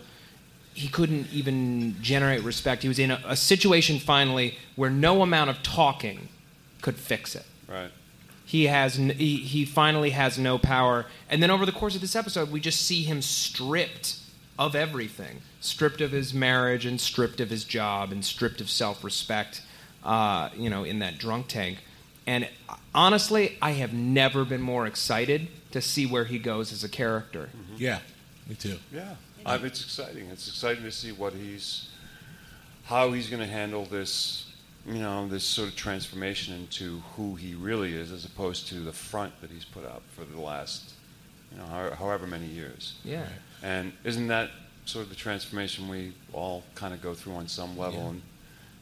he 0.74 0.88
couldn't 0.88 1.26
even 1.32 1.96
generate 2.00 2.42
respect. 2.42 2.82
He 2.82 2.88
was 2.88 2.98
in 2.98 3.10
a, 3.10 3.20
a 3.26 3.36
situation 3.36 3.98
finally 3.98 4.56
where 4.74 4.88
no 4.90 5.22
amount 5.22 5.50
of 5.50 5.62
talking 5.62 6.28
could 6.80 6.96
fix 6.96 7.34
it 7.36 7.44
Right. 7.68 7.90
he 8.44 8.66
has 8.66 8.98
n- 8.98 9.10
he, 9.10 9.36
he 9.36 9.64
finally 9.64 10.10
has 10.10 10.38
no 10.38 10.58
power 10.58 11.06
and 11.30 11.40
then 11.42 11.50
over 11.50 11.64
the 11.64 11.72
course 11.72 11.94
of 11.94 12.00
this 12.00 12.16
episode 12.16 12.50
we 12.50 12.58
just 12.58 12.80
see 12.80 13.02
him 13.04 13.22
stripped 13.22 14.16
of 14.58 14.74
everything 14.74 15.40
stripped 15.62 16.00
of 16.00 16.10
his 16.10 16.34
marriage 16.34 16.84
and 16.84 17.00
stripped 17.00 17.40
of 17.40 17.48
his 17.50 17.64
job 17.64 18.12
and 18.12 18.24
stripped 18.24 18.60
of 18.60 18.68
self-respect 18.68 19.62
uh, 20.04 20.48
you 20.56 20.68
know 20.68 20.84
in 20.84 20.98
that 20.98 21.16
drunk 21.18 21.46
tank 21.48 21.78
and 22.26 22.48
honestly 22.94 23.56
i 23.62 23.70
have 23.72 23.92
never 23.92 24.44
been 24.44 24.60
more 24.62 24.86
excited 24.86 25.48
to 25.70 25.80
see 25.80 26.04
where 26.04 26.24
he 26.26 26.38
goes 26.38 26.72
as 26.72 26.84
a 26.84 26.88
character 26.88 27.48
Yeah, 27.78 28.00
me 28.48 28.54
too. 28.56 28.78
Yeah, 28.92 29.14
I 29.46 29.56
it's 29.56 29.82
exciting. 29.82 30.26
It's 30.30 30.46
exciting 30.48 30.82
to 30.84 30.90
see 30.92 31.12
what 31.12 31.32
he's, 31.32 31.88
how 32.84 33.12
he's 33.12 33.28
going 33.30 33.40
to 33.40 33.46
handle 33.48 33.84
this, 33.86 34.50
you 34.86 34.98
know, 34.98 35.26
this 35.28 35.44
sort 35.44 35.68
of 35.68 35.76
transformation 35.76 36.54
into 36.54 37.00
who 37.16 37.36
he 37.36 37.54
really 37.54 37.94
is, 37.94 38.12
as 38.12 38.24
opposed 38.26 38.68
to 38.68 38.74
the 38.80 38.92
front 38.92 39.40
that 39.40 39.50
he's 39.50 39.64
put 39.64 39.84
up 39.86 40.02
for 40.14 40.24
the 40.24 40.40
last, 40.40 40.92
you 41.50 41.56
know, 41.58 41.64
however 41.98 42.26
many 42.26 42.46
years. 42.46 42.94
yeah 43.04 43.26
And 43.62 43.92
isn't 44.04 44.26
that 44.28 44.50
sort 44.84 45.04
of 45.04 45.08
the 45.10 45.16
transformation 45.16 45.88
we 45.88 46.12
all 46.32 46.62
kind 46.74 46.92
of 46.94 47.00
go 47.02 47.14
through 47.14 47.34
on 47.34 47.48
some 47.48 47.76
level, 47.78 48.00
Yeah. 48.00 48.08
in, 48.10 48.22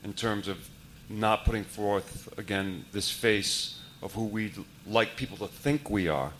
in 0.04 0.12
terms 0.12 0.48
of 0.48 0.68
not 1.08 1.44
putting 1.44 1.64
forth 1.64 2.28
again 2.38 2.84
this 2.92 3.10
face 3.10 3.78
of 4.02 4.14
who 4.14 4.24
we'd 4.24 4.54
like 4.86 5.16
people 5.16 5.36
to 5.36 5.46
think 5.46 5.90
we 5.90 6.08
are, 6.08 6.32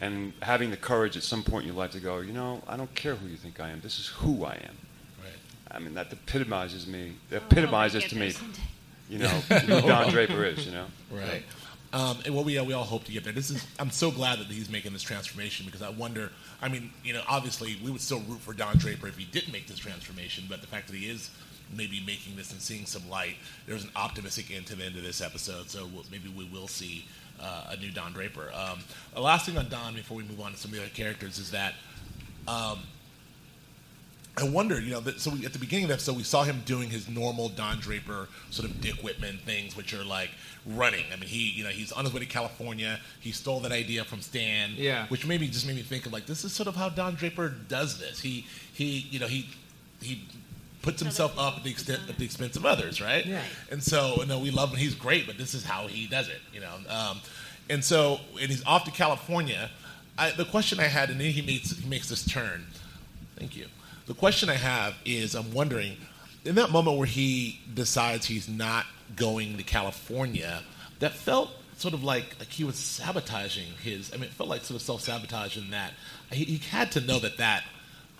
and 0.00 0.32
having 0.42 0.70
the 0.70 0.76
courage 0.76 1.16
at 1.16 1.22
some 1.22 1.42
point 1.42 1.64
in 1.64 1.68
your 1.72 1.76
life 1.76 1.90
to 1.90 2.00
go, 2.00 2.18
you 2.20 2.32
know, 2.32 2.62
I 2.68 2.76
don't 2.76 2.94
care 2.94 3.14
who 3.16 3.28
you 3.28 3.36
think 3.36 3.60
I 3.60 3.70
am. 3.70 3.80
This 3.80 3.98
is 3.98 4.06
who 4.06 4.44
I 4.44 4.54
am. 4.54 4.76
Right. 5.22 5.32
I 5.70 5.78
mean, 5.80 5.94
that 5.94 6.12
epitomizes 6.12 6.86
me. 6.86 7.14
Oh, 7.32 7.36
I 7.36 7.38
hope 7.40 7.42
I 7.42 7.46
Epitomizes 7.46 8.02
get 8.04 8.10
to 8.10 8.16
me, 8.16 8.30
someday. 8.30 8.60
you 9.10 9.18
know, 9.18 9.28
who 9.80 9.86
Don 9.88 10.10
Draper 10.12 10.44
is. 10.44 10.64
You 10.64 10.72
know. 10.72 10.86
Right. 11.10 11.42
Um, 11.92 12.18
and 12.26 12.34
what 12.34 12.44
we 12.44 12.58
uh, 12.58 12.64
we 12.64 12.74
all 12.74 12.84
hope 12.84 13.04
to 13.04 13.12
get 13.12 13.24
there. 13.24 13.32
This 13.32 13.50
is 13.50 13.66
I'm 13.78 13.90
so 13.90 14.10
glad 14.10 14.38
that 14.40 14.46
he's 14.48 14.68
making 14.68 14.92
this 14.92 15.02
transformation 15.02 15.64
because 15.64 15.80
I 15.80 15.88
wonder. 15.88 16.30
I 16.60 16.68
mean, 16.68 16.92
you 17.02 17.14
know, 17.14 17.22
obviously 17.26 17.78
we 17.82 17.90
would 17.90 18.00
still 18.00 18.20
root 18.20 18.40
for 18.40 18.52
Don 18.52 18.76
Draper 18.76 19.08
if 19.08 19.16
he 19.16 19.24
didn't 19.24 19.52
make 19.52 19.66
this 19.66 19.78
transformation, 19.78 20.44
but 20.48 20.60
the 20.60 20.66
fact 20.66 20.88
that 20.88 20.96
he 20.96 21.08
is 21.08 21.30
maybe 21.74 22.02
making 22.06 22.36
this 22.36 22.52
and 22.52 22.60
seeing 22.60 22.84
some 22.84 23.08
light, 23.08 23.36
there's 23.66 23.84
an 23.84 23.90
optimistic 23.96 24.50
end 24.50 24.66
to 24.66 24.76
the 24.76 24.84
end 24.84 24.96
of 24.96 25.02
this 25.02 25.20
episode. 25.20 25.70
So 25.70 25.86
we'll, 25.92 26.04
maybe 26.10 26.28
we 26.28 26.44
will 26.44 26.68
see 26.68 27.06
uh, 27.40 27.70
a 27.70 27.76
new 27.76 27.90
Don 27.90 28.12
Draper. 28.12 28.50
Um, 28.54 28.80
the 29.14 29.20
last 29.20 29.46
thing 29.46 29.56
on 29.56 29.68
Don 29.68 29.94
before 29.94 30.16
we 30.16 30.24
move 30.24 30.40
on 30.40 30.52
to 30.52 30.58
some 30.58 30.70
of 30.70 30.76
the 30.76 30.82
other 30.82 30.94
characters 30.94 31.38
is 31.38 31.52
that. 31.52 31.74
Um, 32.46 32.80
I 34.40 34.48
wonder, 34.48 34.80
you 34.80 34.92
know, 34.92 35.00
that, 35.00 35.20
so 35.20 35.32
we, 35.32 35.44
at 35.44 35.52
the 35.52 35.58
beginning 35.58 35.86
of 35.86 35.88
the 35.88 35.94
episode, 35.94 36.16
we 36.16 36.22
saw 36.22 36.44
him 36.44 36.62
doing 36.64 36.90
his 36.90 37.08
normal 37.08 37.48
Don 37.48 37.80
Draper 37.80 38.28
sort 38.50 38.70
of 38.70 38.80
Dick 38.80 38.94
Whitman 39.02 39.38
things, 39.38 39.76
which 39.76 39.92
are 39.92 40.04
like 40.04 40.30
running. 40.68 41.04
I 41.12 41.16
mean, 41.16 41.28
he, 41.28 41.50
you 41.50 41.64
know, 41.64 41.70
he's 41.70 41.92
on 41.92 42.04
his 42.04 42.12
way 42.12 42.20
to 42.20 42.26
California. 42.26 43.00
He 43.20 43.32
stole 43.32 43.60
that 43.60 43.72
idea 43.72 44.04
from 44.04 44.20
Stan, 44.20 44.72
Yeah. 44.76 45.06
which 45.08 45.26
maybe 45.26 45.46
just 45.48 45.66
made 45.66 45.76
me 45.76 45.82
think 45.82 46.06
of 46.06 46.12
like 46.12 46.26
this 46.26 46.44
is 46.44 46.52
sort 46.52 46.68
of 46.68 46.76
how 46.76 46.88
Don 46.88 47.14
Draper 47.14 47.48
does 47.68 47.98
this. 47.98 48.20
He, 48.20 48.46
he, 48.74 49.06
you 49.10 49.18
know, 49.18 49.26
he, 49.26 49.48
he 50.02 50.24
puts 50.82 51.00
himself 51.02 51.36
up 51.38 51.56
at 51.56 51.64
the 51.64 51.70
extent 51.70 52.02
at 52.08 52.18
the 52.18 52.24
expense 52.24 52.56
of 52.56 52.64
others, 52.66 53.00
right? 53.00 53.24
Yeah. 53.26 53.42
And 53.70 53.82
so, 53.82 54.16
you 54.20 54.26
know, 54.26 54.38
we 54.38 54.50
love 54.50 54.70
him. 54.70 54.76
He's 54.78 54.94
great, 54.94 55.26
but 55.26 55.36
this 55.38 55.54
is 55.54 55.64
how 55.64 55.86
he 55.86 56.06
does 56.06 56.28
it, 56.28 56.40
you 56.52 56.60
know. 56.60 56.74
Um, 56.88 57.20
and 57.70 57.82
so, 57.84 58.20
and 58.40 58.50
he's 58.50 58.64
off 58.64 58.84
to 58.84 58.90
California. 58.90 59.70
I, 60.16 60.30
the 60.32 60.44
question 60.44 60.80
I 60.80 60.84
had, 60.84 61.10
and 61.10 61.20
then 61.20 61.30
he 61.32 61.42
makes 61.42 61.70
he 61.78 61.88
makes 61.88 62.08
this 62.08 62.24
turn. 62.24 62.66
Thank 63.36 63.56
you. 63.56 63.66
The 64.06 64.14
question 64.14 64.48
I 64.48 64.54
have 64.54 64.94
is, 65.04 65.34
I'm 65.34 65.52
wondering, 65.52 65.96
in 66.44 66.54
that 66.56 66.70
moment 66.70 66.96
where 66.96 67.06
he 67.06 67.60
decides 67.74 68.26
he's 68.26 68.48
not 68.48 68.86
going 69.16 69.56
to 69.56 69.62
California, 69.62 70.62
that 71.00 71.14
felt 71.14 71.50
sort 71.76 71.94
of 71.94 72.02
like 72.02 72.36
like 72.38 72.48
he 72.48 72.64
was 72.64 72.76
sabotaging 72.76 73.68
his. 73.82 74.12
I 74.12 74.16
mean, 74.16 74.24
it 74.24 74.32
felt 74.32 74.48
like 74.48 74.62
sort 74.62 74.76
of 74.76 74.82
self 74.82 75.02
sabotaging 75.02 75.70
that 75.70 75.92
he, 76.30 76.44
he 76.44 76.58
had 76.58 76.92
to 76.92 77.00
know 77.00 77.18
that 77.20 77.38
that 77.38 77.64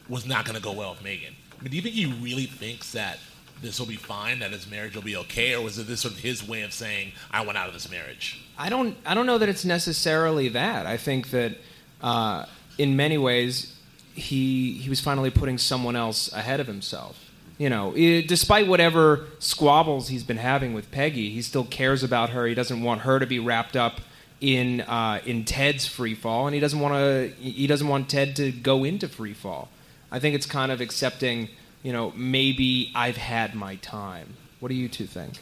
was 0.09 0.27
not 0.27 0.44
going 0.44 0.57
to 0.57 0.62
go 0.62 0.72
well 0.72 0.90
with 0.90 1.03
Megan. 1.03 1.35
I 1.59 1.62
mean, 1.62 1.70
do 1.70 1.77
you 1.77 1.83
think 1.83 1.94
he 1.94 2.07
really 2.07 2.46
thinks 2.46 2.92
that 2.92 3.18
this 3.61 3.79
will 3.81 3.87
be 3.87 3.96
fine, 3.96 4.38
that 4.38 4.53
his 4.53 4.70
marriage 4.70 4.94
will 4.94 5.03
be 5.03 5.16
okay, 5.16 5.55
or 5.55 5.62
was 5.62 5.79
it 5.79 5.87
this 5.87 6.01
sort 6.01 6.14
of 6.14 6.20
his 6.20 6.46
way 6.46 6.62
of 6.62 6.72
saying, 6.72 7.12
"I 7.31 7.44
want 7.44 7.59
out 7.59 7.68
of 7.68 7.74
this 7.74 7.90
marriage"? 7.90 8.40
I 8.57 8.68
don't 8.68 8.96
I 9.05 9.14
don't 9.14 9.27
know 9.27 9.38
that 9.38 9.48
it's 9.48 9.64
necessarily 9.64 10.48
that. 10.51 10.87
I 10.87 10.96
think 10.96 11.31
that 11.31 11.57
uh, 12.01 12.46
in 12.79 12.96
many 12.96 13.18
ways, 13.18 13.77
he 14.14 14.74
he 14.74 14.88
was 14.88 15.01
finally 15.01 15.31
putting 15.31 15.59
someone 15.59 15.96
else 15.96 16.33
ahead 16.33 16.61
of 16.61 16.66
himself. 16.66 17.28
You 17.59 17.68
know, 17.68 17.92
i 17.97 18.25
despite 18.27 18.68
whatever 18.68 19.27
squabbles 19.40 20.09
he's 20.09 20.23
been 20.23 20.38
having 20.38 20.75
with 20.75 20.90
Peggy, 20.90 21.31
he 21.31 21.42
still 21.42 21.64
cares 21.64 22.03
about 22.03 22.31
her. 22.31 22.47
He 22.47 22.55
doesn't 22.55 22.83
want 22.83 23.03
her 23.03 23.18
to 23.18 23.27
be 23.27 23.38
wrapped 23.38 23.77
up 23.77 24.01
in 24.40 24.83
uh, 24.83 25.21
in 25.27 25.44
Ted's 25.44 25.87
free 25.87 26.14
fall, 26.14 26.47
and 26.47 26.55
he 26.55 26.61
doesn't 26.61 26.79
want 26.79 26.94
to. 26.94 27.35
He 27.40 27.66
doesn't 27.66 27.88
want 27.88 28.09
Ted 28.09 28.37
to 28.37 28.53
go 28.53 28.85
into 28.85 29.09
free 29.09 29.35
fall. 29.35 29.68
I 30.11 30.21
think 30.21 30.35
it's 30.35 30.47
kind 30.47 30.71
of 30.71 30.81
accepting. 30.81 31.49
You 31.83 31.92
know, 31.92 32.12
maybe 32.16 32.90
I've 32.94 33.16
had 33.16 33.55
my 33.55 33.77
time. 33.77 34.35
What 34.61 34.68
do 34.68 34.75
you 34.75 34.88
two 34.88 35.07
think? 35.07 35.38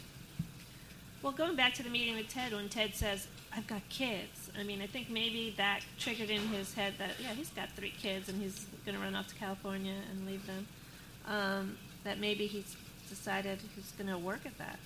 Well, 1.22 1.32
going 1.32 1.56
back 1.56 1.74
to 1.74 1.82
the 1.82 1.90
meeting 1.90 2.14
with 2.14 2.28
Ted, 2.28 2.52
when 2.52 2.68
Ted 2.68 2.94
says, 2.94 3.26
I've 3.52 3.66
got 3.66 3.80
kids, 3.88 4.48
I 4.56 4.62
mean, 4.62 4.80
I 4.80 4.86
think 4.86 5.10
maybe 5.10 5.54
that 5.56 5.80
triggered 5.98 6.30
in 6.30 6.40
his 6.48 6.72
head 6.74 6.94
that, 6.98 7.12
yeah, 7.20 7.32
he's 7.34 7.48
got 7.48 7.68
three 7.72 7.90
kids 7.90 8.28
and 8.28 8.40
he's 8.40 8.66
going 8.84 8.96
to 8.96 9.02
run 9.02 9.16
off 9.16 9.26
to 9.28 9.34
California 9.34 9.94
and 10.12 10.24
leave 10.24 10.46
them. 10.46 10.66
Um, 11.26 11.78
that 12.06 12.18
maybe 12.18 12.46
he's 12.46 12.76
decided 13.08 13.58
he's 13.74 13.92
going 13.92 14.08
to 14.08 14.18
work 14.18 14.40
at 14.46 14.56
that. 14.58 14.78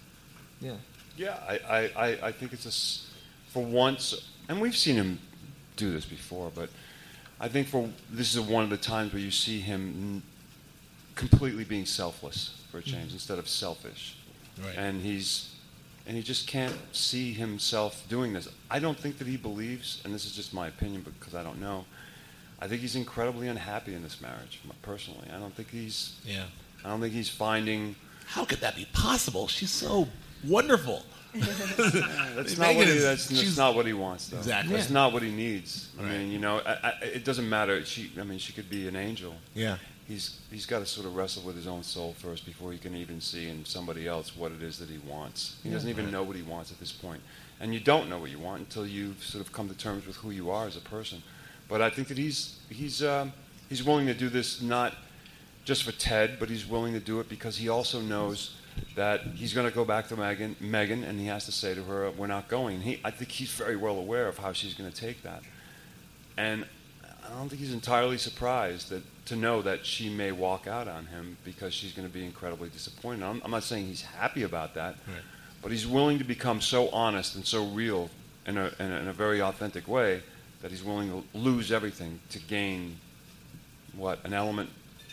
Yeah. 0.61 0.77
Yeah, 1.17 1.37
I, 1.49 1.59
I, 1.69 1.79
I, 1.97 2.19
I 2.29 2.33
think 2.33 2.53
it's 2.53 2.65
a, 2.65 2.69
s- 2.69 3.11
for 3.49 3.63
once, 3.63 4.31
and 4.49 4.61
we've 4.61 4.77
seen 4.77 4.97
him 4.97 5.19
do 5.77 5.93
this 5.93 6.07
before, 6.07 6.51
but 6.55 6.71
I 7.39 7.49
think 7.49 7.69
for 7.69 7.89
this 8.11 8.35
is 8.35 8.41
one 8.41 8.65
of 8.65 8.71
the 8.71 8.77
times 8.77 9.13
where 9.13 9.21
you 9.21 9.31
see 9.31 9.61
him 9.61 10.23
completely 11.15 11.65
being 11.65 11.85
selfless 11.85 12.63
for 12.71 12.79
a 12.79 12.83
change 12.83 13.07
mm-hmm. 13.07 13.15
instead 13.15 13.39
of 13.39 13.49
selfish. 13.49 14.17
Right. 14.63 14.77
And 14.77 15.03
he's, 15.03 15.55
and 16.07 16.17
he 16.17 16.23
just 16.23 16.47
can't 16.47 16.77
see 16.93 17.33
himself 17.33 18.05
doing 18.09 18.33
this. 18.33 18.49
I 18.71 18.79
don't 18.79 18.99
think 18.99 19.19
that 19.19 19.27
he 19.27 19.37
believes, 19.37 20.01
and 20.05 20.15
this 20.15 20.25
is 20.25 20.35
just 20.35 20.55
my 20.55 20.69
opinion 20.69 21.03
because 21.03 21.35
I 21.35 21.43
don't 21.43 21.61
know. 21.61 21.85
I 22.61 22.69
think 22.69 22.83
he's 22.83 22.97
incredibly 22.97 23.49
unhappy 23.49 23.95
in 23.95 24.03
this 24.03 24.21
marriage, 24.21 24.61
personally. 24.83 25.29
I 25.35 25.39
don't 25.39 25.55
think 25.55 25.71
he's, 25.71 26.17
Yeah. 26.25 26.45
I 26.85 26.89
don't 26.91 27.01
think 27.01 27.13
he's 27.15 27.29
finding. 27.29 27.95
How 28.27 28.45
could 28.45 28.61
that 28.61 28.77
be 28.77 28.87
possible? 28.93 29.49
She's 29.49 29.71
so 29.71 30.09
wonderful. 30.47 31.03
That's 31.35 32.59
not 32.59 32.75
what 32.75 32.87
he. 32.89 32.99
That's, 32.99 33.27
that's 33.29 33.41
she's- 33.41 33.57
not 33.57 33.75
what 33.75 33.87
he 33.87 33.93
wants, 33.93 34.29
though. 34.29 34.39
Exactly. 34.39 34.75
That's 34.75 34.89
Yeah. 34.89 34.95
not 34.95 35.13
what 35.13 35.23
he 35.23 35.31
needs. 35.31 35.89
I 35.99 36.03
Right. 36.03 36.13
mean, 36.13 36.33
you 36.33 36.39
know, 36.39 36.59
I, 36.59 36.73
I, 36.83 36.93
it 37.05 37.25
doesn't 37.25 37.49
matter. 37.49 37.85
She. 37.85 38.11
I 38.21 38.25
mean, 38.25 38.39
she 38.39 38.53
could 38.53 38.69
be 38.69 38.89
an 38.89 38.97
angel. 38.97 39.35
Yeah. 39.55 39.79
He's 40.09 40.41
he's 40.51 40.67
got 40.67 40.81
to 40.81 40.87
sort 40.87 41.07
of 41.07 41.15
wrestle 41.15 41.43
with 41.45 41.55
his 41.55 41.69
own 41.69 41.85
soul 41.85 42.15
first 42.19 42.45
before 42.45 42.73
he 42.73 42.79
can 42.79 42.97
even 42.97 43.21
see 43.21 43.49
in 43.49 43.65
somebody 43.65 44.09
else 44.09 44.35
what 44.37 44.51
it 44.51 44.61
is 44.63 44.79
that 44.79 44.89
he 44.89 44.99
wants. 44.99 45.57
He 45.63 45.71
doesn't 45.71 45.89
even 45.89 46.11
know 46.11 46.25
what 46.25 46.35
he 46.35 46.43
wants 46.43 46.73
at 46.73 46.81
this 46.81 46.91
point, 46.91 47.21
and 47.61 47.73
you 47.73 47.79
don't 47.79 48.09
know 48.09 48.19
what 48.19 48.31
you 48.31 48.41
want 48.41 48.61
until 48.61 48.87
you 48.87 49.15
sort 49.21 49.45
of 49.47 49.53
come 49.53 49.69
to 49.69 49.75
terms 49.77 50.07
with 50.09 50.17
who 50.17 50.31
you 50.33 50.51
are 50.51 50.67
as 50.67 50.77
a 50.77 50.81
person. 50.81 51.23
But 51.69 51.81
I 51.81 51.91
think 51.91 52.09
that 52.09 52.19
he's 52.19 52.57
he's 52.69 53.05
um, 53.05 53.33
he's 53.69 53.85
willing 53.85 54.07
to 54.07 54.15
do 54.15 54.29
this 54.29 54.61
not 54.61 54.95
just 55.65 55.83
for 55.83 55.93
Ted, 55.93 56.39
but 56.39 56.49
he's 56.49 56.67
willing 56.67 56.93
to 56.95 57.01
do 57.01 57.21
it 57.21 57.29
because 57.29 57.57
he 57.59 57.69
also 57.69 58.01
knows 58.01 58.57
that 58.97 59.21
he's 59.35 59.53
going 59.53 59.69
to 59.69 59.75
go 59.75 59.85
back 59.85 60.09
to 60.09 60.17
Megan, 60.17 60.57
Megan, 60.61 61.05
and 61.05 61.19
he 61.21 61.27
has 61.27 61.45
to 61.47 61.53
say 61.53 61.75
to 61.75 61.83
her, 61.85 62.11
"We're 62.11 62.27
not 62.27 62.49
going." 62.49 62.81
He, 62.81 63.01
I 63.05 63.11
think 63.11 63.31
he's 63.31 63.51
very 63.51 63.77
well 63.77 63.99
aware 63.99 64.27
of 64.29 64.39
how 64.39 64.53
she's 64.53 64.75
going 64.75 64.91
to 64.91 64.97
take 64.97 65.23
that, 65.23 65.43
and 66.37 66.65
I 67.25 67.29
don't 67.35 67.49
think 67.49 67.61
he's 67.61 67.73
entirely 67.75 68.19
surprised 68.19 68.91
that 68.91 69.03
to 69.27 69.37
know 69.37 69.63
that 69.63 69.87
she 69.87 70.09
may 70.09 70.33
walk 70.33 70.67
out 70.67 70.89
on 70.89 71.07
him 71.07 71.37
because 71.45 71.73
she's 71.75 71.93
going 71.93 72.09
to 72.09 72.13
be 72.13 72.25
incredibly 72.25 72.69
disappointed. 72.71 73.23
I'm, 73.23 73.41
I'm 73.45 73.51
not 73.53 73.63
saying 73.63 73.87
he's 73.87 74.03
happy 74.03 74.43
about 74.43 74.75
that, 74.75 74.97
Right. 75.07 75.23
but 75.63 75.71
he's 75.71 75.87
willing 75.87 76.19
to 76.19 76.25
become 76.25 76.61
so 76.61 76.89
honest 76.89 77.37
and 77.37 77.47
so 77.47 77.67
real 77.67 78.11
in 78.47 78.57
a, 78.59 78.73
in 78.81 78.91
a, 78.91 78.97
in 79.03 79.09
a 79.09 79.13
very 79.13 79.41
authentic 79.41 79.87
way 79.87 80.23
that 80.63 80.71
he's 80.73 80.83
willing 80.83 81.11
to 81.11 81.39
lose 81.39 81.71
everything 81.71 82.19
to 82.31 82.39
gain 82.41 82.97
what 83.95 84.19
an 84.25 84.33
element, 84.33 84.71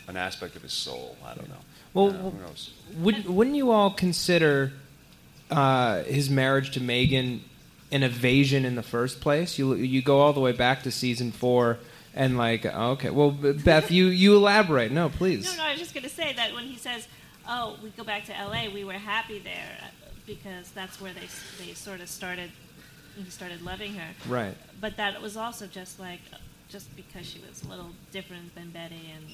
an 0.08 0.16
aspect 0.16 0.56
of 0.56 0.62
his 0.62 0.72
soul. 0.72 1.16
I 1.24 1.34
don't 1.34 1.48
know. 1.48 1.54
Well, 1.94 2.08
Uh, 2.08 2.30
who 2.30 2.38
knows? 2.40 2.70
Would, 2.98 3.26
wouldn't 3.26 3.56
you 3.56 3.70
all 3.70 3.90
consider 3.90 4.72
uh, 5.50 6.02
his 6.04 6.28
marriage 6.30 6.70
to 6.72 6.80
Megan 6.80 7.42
an 7.92 8.02
evasion 8.02 8.64
in 8.64 8.74
the 8.74 8.82
first 8.82 9.20
place? 9.20 9.58
You 9.58 9.74
you 9.74 10.02
go 10.02 10.20
all 10.20 10.32
the 10.32 10.40
way 10.40 10.52
back 10.52 10.82
to 10.82 10.90
season 10.90 11.32
four, 11.32 11.78
and 12.14 12.36
like, 12.36 12.66
okay, 12.66 13.10
well, 13.10 13.30
Beth, 13.30 13.90
you 13.90 14.06
you 14.06 14.36
elaborate. 14.36 14.92
No, 14.92 15.08
please. 15.08 15.44
No, 15.44 15.62
no, 15.62 15.68
I 15.68 15.70
was 15.72 15.80
just 15.80 15.94
going 15.94 16.04
to 16.04 16.10
say 16.10 16.32
that 16.34 16.52
when 16.54 16.64
he 16.64 16.76
says, 16.76 17.06
"Oh, 17.48 17.76
we 17.82 17.90
go 17.90 18.04
back 18.04 18.24
to 18.26 18.36
L.A., 18.36 18.68
we 18.68 18.84
were 18.84 18.92
happy 18.94 19.38
there," 19.38 19.78
uh, 19.82 19.86
because 20.26 20.70
that's 20.70 21.00
where 21.00 21.12
they 21.12 21.28
they 21.64 21.74
sort 21.74 22.00
of 22.00 22.08
started. 22.08 22.50
He 23.16 23.28
started 23.30 23.62
loving 23.62 23.94
her. 23.94 24.10
Right. 24.28 24.54
But 24.80 24.96
that 24.96 25.20
was 25.20 25.36
also 25.36 25.66
just 25.66 25.98
like, 25.98 26.20
just 26.68 26.94
because 26.94 27.26
she 27.26 27.40
was 27.40 27.64
a 27.64 27.68
little 27.68 27.90
different 28.12 28.54
than 28.54 28.70
Betty, 28.70 29.10
and 29.16 29.24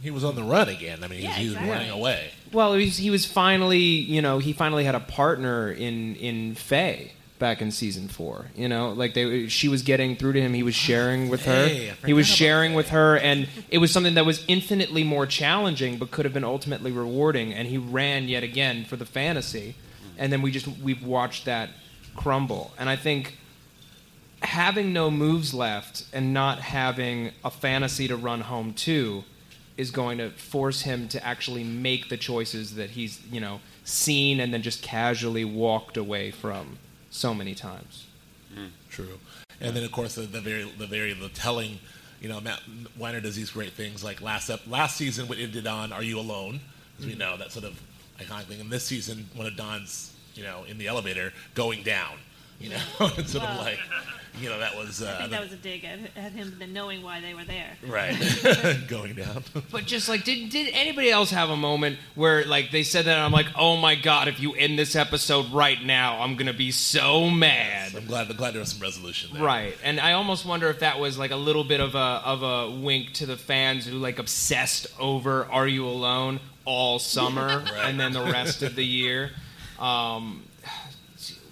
He 0.00 0.10
was 0.10 0.24
on 0.24 0.36
the 0.36 0.42
run 0.42 0.68
again. 0.68 1.02
I 1.02 1.08
mean, 1.08 1.22
Yeah, 1.22 1.32
he 1.32 1.46
was 1.46 1.54
exactly. 1.54 1.72
running 1.72 1.90
away. 1.90 2.30
Well, 2.52 2.74
he 2.74 2.86
was, 2.86 2.96
he 2.96 3.10
was 3.10 3.26
finally, 3.26 3.78
you 3.78 4.22
know, 4.22 4.38
he 4.38 4.52
finally 4.52 4.84
had 4.84 4.94
a 4.94 5.00
partner 5.00 5.70
in 5.70 6.14
in 6.16 6.54
Faye 6.54 7.12
back 7.38 7.62
in 7.62 7.70
season 7.70 8.08
four. 8.08 8.46
You 8.56 8.68
know, 8.68 8.90
like 8.90 9.14
they, 9.14 9.48
she 9.48 9.68
was 9.68 9.82
getting 9.82 10.16
through 10.16 10.34
to 10.34 10.40
him. 10.40 10.54
He 10.54 10.62
was 10.62 10.74
ah, 10.74 10.78
sharing 10.78 11.28
with 11.28 11.44
her. 11.44 11.68
Faye, 11.68 11.90
I 11.90 12.06
He 12.06 12.12
was 12.12 12.26
sharing 12.26 12.74
with 12.74 12.90
her, 12.90 13.16
and 13.16 13.48
it 13.70 13.78
was 13.78 13.92
something 13.92 14.14
that 14.14 14.26
was 14.26 14.44
infinitely 14.48 15.04
more 15.04 15.26
challenging, 15.26 15.98
but 15.98 16.10
could 16.10 16.24
have 16.24 16.34
been 16.34 16.44
ultimately 16.44 16.92
rewarding. 16.92 17.52
And 17.52 17.68
he 17.68 17.78
ran 17.78 18.28
yet 18.28 18.42
again 18.42 18.84
for 18.84 18.96
the 18.96 19.06
fantasy, 19.06 19.74
and 20.16 20.32
then 20.32 20.42
we 20.42 20.50
just 20.50 20.66
we've 20.66 21.04
watched 21.04 21.44
that 21.44 21.70
crumble. 22.16 22.72
And 22.78 22.88
I 22.88 22.96
think 22.96 23.36
having 24.42 24.92
no 24.92 25.10
moves 25.10 25.52
left 25.52 26.04
and 26.12 26.32
not 26.32 26.60
having 26.60 27.32
a 27.44 27.50
fantasy 27.50 28.06
to 28.08 28.16
run 28.16 28.42
home 28.42 28.72
to 28.72 29.24
is 29.78 29.90
going 29.92 30.18
to 30.18 30.28
force 30.30 30.82
him 30.82 31.08
to 31.08 31.24
actually 31.24 31.64
make 31.64 32.10
the 32.10 32.16
choices 32.18 32.74
that 32.74 32.90
he's 32.90 33.20
you 33.30 33.40
know 33.40 33.60
seen 33.84 34.40
and 34.40 34.52
then 34.52 34.60
just 34.60 34.82
casually 34.82 35.44
walked 35.44 35.96
away 35.96 36.30
from 36.30 36.78
so 37.10 37.32
many 37.32 37.54
times. 37.54 38.06
Hmm. 38.54 38.66
True. 38.90 39.18
And 39.60 39.74
then, 39.74 39.84
of 39.84 39.92
course, 39.92 40.14
the, 40.14 40.22
the 40.22 40.40
very, 40.40 40.70
the 40.78 40.86
very, 40.86 41.12
the 41.14 41.28
telling, 41.30 41.78
you 42.20 42.28
know, 42.28 42.40
Matt 42.40 42.60
Weiner 42.96 43.20
does 43.20 43.34
these 43.34 43.50
great 43.50 43.72
things. 43.72 44.04
Like 44.04 44.20
last 44.20 44.50
ep- 44.50 44.66
last 44.66 44.96
season, 44.96 45.26
what 45.28 45.38
ended 45.38 45.66
on 45.66 45.92
"Are 45.92 46.02
You 46.02 46.18
Alone?" 46.18 46.60
As 46.98 47.06
we 47.06 47.12
hmm. 47.12 47.18
know, 47.18 47.36
that 47.36 47.52
sort 47.52 47.64
of 47.64 47.80
iconic 48.18 48.44
thing. 48.44 48.60
And 48.60 48.70
this 48.70 48.84
season, 48.84 49.28
one 49.34 49.46
of 49.46 49.56
Don's, 49.56 50.12
you 50.34 50.42
know, 50.42 50.64
in 50.68 50.78
the 50.78 50.88
elevator 50.88 51.32
going 51.54 51.82
down. 51.82 52.18
You 52.60 52.70
know, 52.70 52.82
it's 53.00 53.32
sort 53.32 53.44
of 53.44 53.56
like, 53.58 53.78
you 54.40 54.48
know, 54.48 54.58
that 54.58 54.76
was. 54.76 55.02
Uh, 55.02 55.14
I 55.14 55.18
think 55.20 55.30
that 55.30 55.42
was 55.42 55.52
a 55.52 55.56
dig 55.56 55.84
at, 55.84 55.98
at 56.16 56.32
him 56.32 56.56
then 56.58 56.72
knowing 56.72 57.02
why 57.02 57.20
they 57.20 57.34
were 57.34 57.44
there. 57.44 57.76
right 57.86 58.14
going 58.88 59.14
down. 59.14 59.44
But 59.70 59.86
just 59.86 60.08
like, 60.08 60.24
did 60.24 60.50
did 60.50 60.72
anybody 60.74 61.10
else 61.10 61.30
have 61.30 61.50
a 61.50 61.56
moment 61.56 61.98
where 62.14 62.44
like 62.44 62.70
they 62.70 62.82
said 62.82 63.06
that 63.06 63.16
and 63.16 63.22
I'm 63.22 63.32
like, 63.32 63.48
oh 63.56 63.76
my 63.76 63.94
god, 63.94 64.28
if 64.28 64.40
you 64.40 64.54
end 64.54 64.78
this 64.78 64.96
episode 64.96 65.52
right 65.52 65.82
now, 65.82 66.20
I'm 66.20 66.36
gonna 66.36 66.52
be 66.52 66.70
so 66.70 67.30
mad. 67.30 67.94
I'm 67.94 68.06
glad. 68.06 68.30
I'm 68.30 68.36
glad 68.36 68.54
there 68.54 68.60
was 68.60 68.72
some 68.72 68.82
resolution 68.82 69.30
there. 69.32 69.42
Right, 69.42 69.76
and 69.84 70.00
I 70.00 70.12
almost 70.12 70.46
wonder 70.46 70.68
if 70.68 70.80
that 70.80 70.98
was 70.98 71.18
like 71.18 71.30
a 71.30 71.36
little 71.36 71.64
bit 71.64 71.80
of 71.80 71.94
a 71.94 71.98
of 71.98 72.42
a 72.42 72.70
wink 72.70 73.12
to 73.14 73.26
the 73.26 73.36
fans 73.36 73.86
who 73.86 73.98
like 73.98 74.18
obsessed 74.18 74.86
over 74.98 75.46
"Are 75.46 75.66
You 75.66 75.86
Alone" 75.86 76.40
all 76.64 76.98
summer 76.98 77.64
and 77.76 77.98
then 77.98 78.12
the 78.12 78.22
rest 78.22 78.62
of 78.62 78.74
the 78.76 78.84
year. 78.84 79.30
Um, 79.78 80.42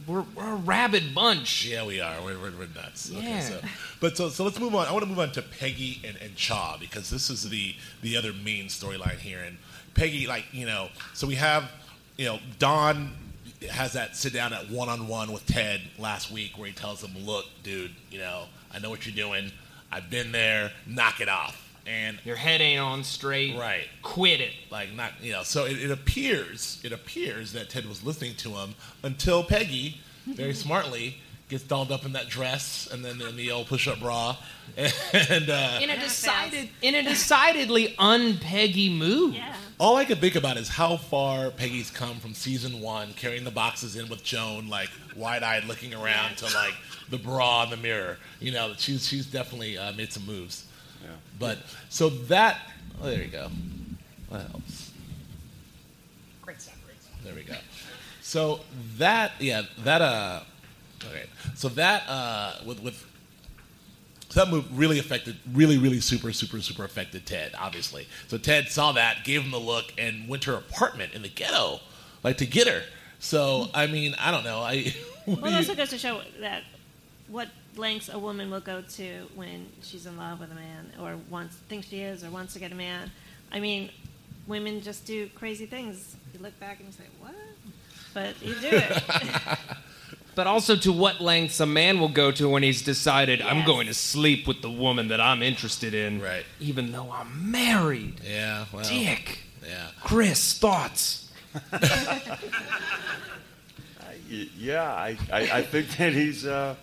we're, 0.07 0.25
we're 0.35 0.53
a 0.53 0.57
rabid 0.57 1.15
bunch. 1.15 1.67
Yeah, 1.67 1.85
we 1.87 2.01
are. 2.01 2.23
We're, 2.23 2.39
we're, 2.39 2.53
we're 2.53 2.69
nuts. 2.75 3.11
Okay, 3.13 3.23
Yeah. 3.29 3.41
so, 3.41 3.61
but 4.01 4.17
so, 4.17 4.29
so 4.29 4.45
let's 4.45 4.59
move 4.61 4.75
on. 4.75 4.87
I 4.87 4.93
want 4.93 5.03
to 5.03 5.09
move 5.09 5.19
on 5.19 5.33
to 5.33 5.43
Peggy 5.43 6.01
and, 6.07 6.17
and 6.19 6.35
Cha 6.37 6.77
because 6.79 7.11
this 7.11 7.31
is 7.31 7.49
the 7.49 7.75
the 8.03 8.17
other 8.17 8.33
main 8.33 8.67
storyline 8.67 9.19
here. 9.19 9.41
And 9.45 9.57
Peggy, 9.95 10.27
like 10.27 10.45
you 10.53 10.67
know, 10.67 10.89
so 11.15 11.27
we 11.27 11.35
have 11.37 11.71
you 12.17 12.27
know 12.27 12.39
Don 12.59 13.13
has 13.71 13.95
that 13.95 14.15
sit 14.17 14.33
down 14.33 14.53
at 14.53 14.71
one 14.71 14.89
on 14.89 15.09
one 15.09 15.33
with 15.33 15.45
Ted 15.47 15.81
last 15.99 16.31
week 16.31 16.57
where 16.59 16.69
he 16.69 16.73
tells 16.75 17.03
him, 17.03 17.13
"Look, 17.27 17.47
dude, 17.63 17.93
you 18.11 18.19
know, 18.19 18.45
I 18.73 18.79
know 18.79 18.91
what 18.91 19.07
you're 19.07 19.15
doing. 19.17 19.51
I've 19.91 20.11
been 20.11 20.31
there. 20.33 20.73
Knock 20.87 21.21
it 21.21 21.29
off." 21.29 21.63
And 21.87 22.19
Your 22.25 22.37
head 22.37 22.61
ain't 22.61 22.81
on 22.81 23.05
straight. 23.05 23.57
Right. 23.57 23.87
Quit 24.03 24.41
it. 24.41 24.53
like 24.71 24.93
not 24.93 25.13
you 25.23 25.33
know 25.33 25.43
so 25.43 25.65
it, 25.67 25.79
it 25.79 25.91
appears 25.91 26.81
it 26.85 26.93
appears 26.93 27.53
that 27.53 27.71
ted 27.71 27.87
was 27.87 28.03
listening 28.05 28.35
to 28.37 28.51
him 28.51 28.75
until 29.03 29.43
peggy 29.45 30.01
very 30.27 30.55
smartly 30.67 31.17
gets 31.49 31.63
dolled 31.63 31.93
up 31.93 32.05
in 32.05 32.13
that 32.13 32.29
dress 32.29 32.89
and 32.93 33.05
then 33.05 33.21
in 33.23 33.37
the 33.37 33.51
old 33.53 33.69
push-up 33.69 34.01
bra 34.01 34.37
and 34.77 35.49
uh, 35.49 35.79
In 35.81 35.91
a 35.91 35.95
Yeah, 35.95 36.01
decided, 36.03 36.69
in 36.83 36.95
a 36.97 37.03
decidedly 37.05 37.95
unpeggy 38.01 38.91
move. 38.97 39.35
Yeah. 39.35 39.55
all 39.79 39.97
i 39.97 40.05
can 40.05 40.19
think 40.19 40.35
about 40.35 40.57
is 40.57 40.69
how 40.69 40.97
far 40.97 41.51
peggy's 41.51 41.91
come 41.91 42.17
from 42.19 42.35
season 42.35 42.81
one 42.81 43.13
carrying 43.15 43.45
the 43.45 43.51
boxes 43.53 43.95
in 43.97 44.09
with 44.09 44.25
joan 44.25 44.69
like 44.69 44.91
wide-eyed 45.15 45.65
looking 45.65 45.95
around 45.95 46.37
to 46.39 46.45
like 46.47 46.75
the 47.11 47.19
bra 47.19 47.63
in 47.65 47.71
the 47.71 47.77
mirror 47.77 48.19
you 48.41 48.51
know 48.51 48.73
she's 48.77 49.07
she's 49.07 49.27
definitely 49.27 49.79
uh, 49.79 49.93
made 49.93 50.13
some 50.13 50.27
moves 50.27 50.65
Yeah. 50.65 50.73
But 51.39 51.59
so 51.89 52.09
that 52.09 52.59
oh, 53.03 53.07
there 53.07 53.23
you 53.23 53.29
go 53.29 53.49
that 54.31 54.49
helps 54.51 54.91
Great 56.43 56.61
stuff. 56.61 56.77
Great 56.87 57.03
stuff. 57.03 57.15
There 57.25 57.35
we 57.35 57.43
go. 57.43 57.57
So 58.23 58.61
that 58.99 59.33
yeah 59.41 59.63
that 59.83 60.01
uh 60.01 60.41
okay 61.05 61.25
so 61.55 61.69
that 61.71 62.09
uh 62.09 62.53
with 62.65 62.81
with 62.83 63.05
So 64.29 64.45
that 64.45 64.51
move 64.51 64.67
really 64.79 64.99
affected, 64.99 65.37
really, 65.53 65.79
really 65.79 66.01
super, 66.01 66.33
super, 66.33 66.61
super 66.61 66.85
affected 66.85 67.27
Ted, 67.27 67.53
obviously. 67.59 68.07
So 68.29 68.39
Ted 68.39 68.69
saw 68.69 68.93
that, 68.93 69.25
gave 69.25 69.43
him 69.43 69.51
the 69.51 69.59
look, 69.59 69.93
and 69.99 70.29
went 70.29 70.43
to 70.45 70.51
her 70.53 70.57
apartment 70.59 71.15
in 71.15 71.23
the 71.23 71.29
ghetto, 71.29 71.81
like 72.23 72.37
to 72.39 72.47
get 72.47 72.67
her. 72.69 72.83
So 73.19 73.69
I 73.75 73.87
mean, 73.87 74.15
I 74.21 74.31
don't 74.31 74.45
know. 74.45 74.61
I 74.61 74.95
Well, 75.27 75.47
it 75.47 75.55
also 75.55 75.75
goes 75.75 75.91
to 75.91 75.99
show 75.99 76.21
that 76.41 76.63
what 77.29 77.49
lengths 77.79 78.09
a 78.09 78.19
woman 78.19 78.51
will 78.51 78.61
go 78.61 78.83
to 78.83 79.27
when 79.35 79.67
she's 79.83 80.07
in 80.07 80.17
love 80.17 80.41
with 80.41 80.51
a 80.53 80.55
man, 80.55 80.93
or 81.01 81.17
wants 81.31 81.57
thinks 81.69 81.89
she 81.89 82.01
is, 82.01 82.25
or 82.25 82.31
wants 82.31 82.53
to 82.55 82.59
get 82.59 82.73
a 82.73 82.75
man. 82.75 83.11
I 83.53 83.61
mean, 83.61 83.91
women 84.47 84.81
just 84.83 85.07
do 85.07 85.29
crazy 85.35 85.67
things. 85.67 86.17
You 86.35 86.41
look 86.41 86.59
back 86.61 86.79
and 86.81 86.89
you 86.89 86.93
say, 86.93 87.05
"What?" 87.21 87.35
But 88.15 88.43
you 88.43 88.55
do 88.55 88.69
it. 88.77 89.03
But 90.35 90.47
also 90.47 90.77
to 90.77 90.93
what 90.93 91.19
lengths 91.23 91.61
a 91.61 91.67
man 91.67 91.99
will 91.99 92.11
go 92.11 92.31
to 92.31 92.47
when 92.51 92.63
he's 92.63 92.83
decided 92.83 93.41
I'm 93.41 93.65
going 93.65 93.87
to 93.87 93.95
sleep 93.95 94.47
with 94.47 94.61
the 94.61 94.71
woman 94.71 95.09
that 95.09 95.19
I'm 95.19 95.43
interested 95.43 95.95
in, 95.95 96.21
Right. 96.21 96.45
even 96.61 96.93
though 96.93 97.11
I'm 97.11 97.51
married. 97.51 98.21
yeah, 98.23 98.67
well, 98.71 98.85
Dick. 98.85 99.39
yeah. 99.67 99.87
Chris, 100.03 100.59
thoughts? 100.59 101.31
Yeah, 104.29 104.83
I, 104.83 105.17
I, 105.33 105.41
I 105.59 105.63
think 105.63 105.97
that 105.97 106.13
he's. 106.13 106.45
Uh, 106.45 106.75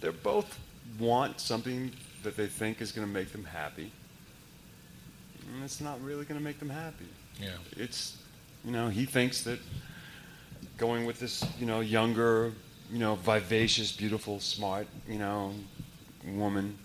they 0.00 0.10
both 0.10 0.58
want 0.98 1.40
something 1.40 1.92
that 2.22 2.36
they 2.36 2.46
think 2.46 2.80
is 2.80 2.92
going 2.92 3.06
to 3.06 3.12
make 3.12 3.32
them 3.32 3.44
happy, 3.44 3.90
and 5.54 5.64
it's 5.64 5.80
not 5.80 6.02
really 6.02 6.24
going 6.24 6.38
to 6.38 6.44
make 6.44 6.58
them 6.58 6.70
happy. 6.70 7.06
Yeah. 7.40 7.50
It's, 7.76 8.16
you 8.64 8.72
know, 8.72 8.88
he 8.88 9.04
thinks 9.04 9.42
that 9.42 9.58
going 10.78 11.06
with 11.06 11.20
this, 11.20 11.44
you 11.58 11.66
know, 11.66 11.80
younger, 11.80 12.52
you 12.90 12.98
know, 12.98 13.14
vivacious, 13.16 13.92
beautiful, 13.92 14.40
smart, 14.40 14.86
you 15.08 15.18
know, 15.18 15.52
woman 16.24 16.78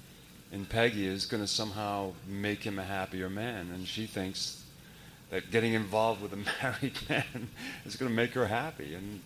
in 0.51 0.65
Peggy 0.65 1.07
is 1.07 1.25
going 1.25 1.41
to 1.41 1.47
somehow 1.47 2.11
make 2.27 2.63
him 2.63 2.77
a 2.77 2.83
happier 2.83 3.29
man, 3.29 3.69
and 3.73 3.87
she 3.87 4.05
thinks 4.05 4.63
that 5.29 5.49
getting 5.49 5.73
involved 5.73 6.21
with 6.21 6.33
a 6.33 6.35
married 6.61 6.97
man 7.09 7.49
is 7.85 7.95
going 7.95 8.09
to 8.09 8.15
make 8.15 8.33
her 8.33 8.47
happy, 8.47 8.93
and 8.93 9.21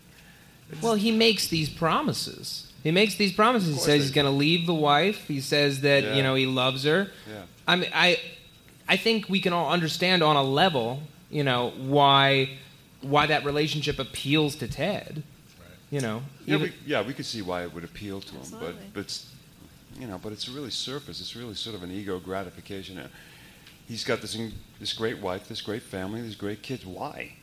Well, 0.81 0.95
he 0.95 1.11
makes 1.11 1.47
these 1.47 1.69
promises. 1.69 2.71
He 2.85 2.91
makes 2.91 3.15
these 3.15 3.33
promises. 3.33 3.73
He 3.73 3.81
says 3.81 4.03
he's 4.03 4.11
going 4.11 4.25
to 4.25 4.31
leave 4.31 4.67
the 4.67 4.73
wife. 4.75 5.27
He 5.27 5.41
says 5.41 5.81
that 5.81 6.03
Yeah. 6.03 6.13
you 6.13 6.21
know 6.23 6.35
he 6.35 6.45
loves 6.45 6.83
her. 6.83 7.09
Yeah. 7.27 7.41
I 7.67 7.75
mean, 7.77 7.89
I, 7.93 8.19
I 8.87 8.95
think 8.95 9.27
we 9.27 9.41
can 9.41 9.53
all 9.53 9.71
understand 9.71 10.21
on 10.21 10.35
a 10.35 10.43
level, 10.43 11.01
you 11.31 11.43
know, 11.43 11.71
why, 11.77 12.51
why 13.01 13.25
that 13.25 13.43
relationship 13.43 13.97
appeals 13.97 14.55
to 14.57 14.67
Ted. 14.67 15.23
Right. 15.59 15.67
You 15.89 16.01
know, 16.01 16.21
Yeah, 16.45 16.55
even- 16.57 16.61
we, 16.69 16.73
yeah, 16.85 17.01
we 17.01 17.13
could 17.13 17.25
see 17.25 17.41
why 17.41 17.63
it 17.63 17.73
would 17.73 17.83
appeal 17.83 18.21
to 18.21 18.31
him, 18.33 18.41
Absolutely. 18.41 18.73
but 18.73 18.93
but 18.93 18.99
it's, 18.99 19.31
you 19.99 20.05
know, 20.05 20.19
but 20.21 20.31
it's 20.31 20.47
really 20.47 20.69
surface. 20.69 21.19
It's 21.21 21.35
really 21.35 21.55
sort 21.55 21.75
of 21.75 21.81
an 21.81 21.89
ego 21.89 22.19
gratification. 22.19 23.01
He's 23.87 24.03
got 24.03 24.21
this 24.21 24.37
this 24.79 24.93
great 24.93 25.17
wife, 25.19 25.47
this 25.47 25.61
great 25.61 25.81
family, 25.81 26.21
these 26.21 26.35
great 26.35 26.61
kids. 26.61 26.85
Why? 26.85 27.33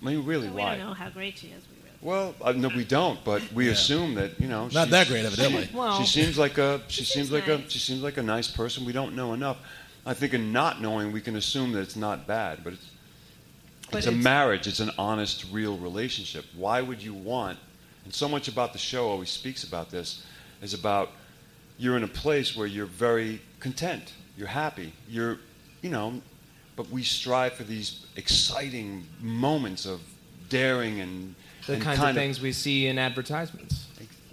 I 0.00 0.04
mean, 0.04 0.24
really, 0.24 0.48
we 0.48 0.54
why? 0.62 0.78
don't 0.78 0.86
know 0.86 0.94
how 0.94 1.10
great 1.10 1.36
she 1.36 1.48
is. 1.48 1.62
We 2.02 2.10
really. 2.10 2.24
Well, 2.24 2.34
uh, 2.42 2.52
no, 2.52 2.68
we 2.68 2.84
don't. 2.84 3.22
But 3.24 3.42
we 3.52 3.66
Yeah. 3.66 3.72
assume 3.72 4.14
that 4.14 4.40
you 4.40 4.48
know, 4.48 4.68
Not 4.68 4.90
that 4.90 5.08
great, 5.08 5.24
evidently. 5.24 5.68
Well- 5.72 6.00
she 6.02 6.06
seems 6.06 6.38
like 6.38 6.58
a 6.58 6.80
she, 6.88 7.04
She 7.04 7.04
seems, 7.04 7.28
seems 7.28 7.30
like 7.32 7.48
a 7.48 7.58
nice. 7.58 7.72
she 7.72 7.78
seems 7.78 8.02
like 8.02 8.16
a 8.16 8.22
nice 8.22 8.48
person. 8.48 8.84
We 8.84 8.92
don't 8.92 9.14
know 9.14 9.32
enough. 9.32 9.58
I 10.04 10.14
think 10.14 10.34
in 10.34 10.52
not 10.52 10.80
knowing, 10.82 11.12
we 11.12 11.20
can 11.20 11.36
assume 11.36 11.72
that 11.72 11.80
it's 11.80 11.96
not 11.96 12.26
bad, 12.26 12.64
but 12.64 12.72
it's 12.74 12.86
But 13.90 13.98
it's 13.98 14.06
a 14.06 14.10
it's- 14.10 14.24
marriage. 14.24 14.66
It's 14.66 14.80
an 14.80 14.90
honest, 14.98 15.44
real 15.52 15.76
relationship. 15.76 16.46
Why 16.54 16.80
would 16.80 17.02
you 17.02 17.14
want? 17.14 17.58
And 18.04 18.12
so 18.12 18.28
much 18.28 18.48
about 18.48 18.72
the 18.72 18.78
show 18.80 19.08
always 19.08 19.30
speaks 19.30 19.62
about 19.62 19.90
this, 19.90 20.22
is 20.60 20.74
about 20.74 21.12
you're 21.78 21.96
in 21.96 22.02
a 22.02 22.08
place 22.08 22.56
where 22.56 22.66
you're 22.66 22.86
very 22.86 23.40
content. 23.60 24.12
You're 24.36 24.48
happy. 24.48 24.92
You're, 25.08 25.38
you 25.82 25.90
know, 25.90 26.20
but 26.74 26.88
we 26.90 27.02
strive 27.04 27.52
for 27.52 27.64
these 27.64 28.06
exciting 28.16 29.06
moments 29.20 29.84
of 29.86 30.00
daring 30.48 31.00
and 31.00 31.34
the 31.66 31.76
kinds 31.78 31.98
kind 31.98 32.10
of 32.10 32.16
things 32.16 32.40
we 32.40 32.52
see 32.52 32.86
in 32.86 32.98
advertisements. 32.98 33.86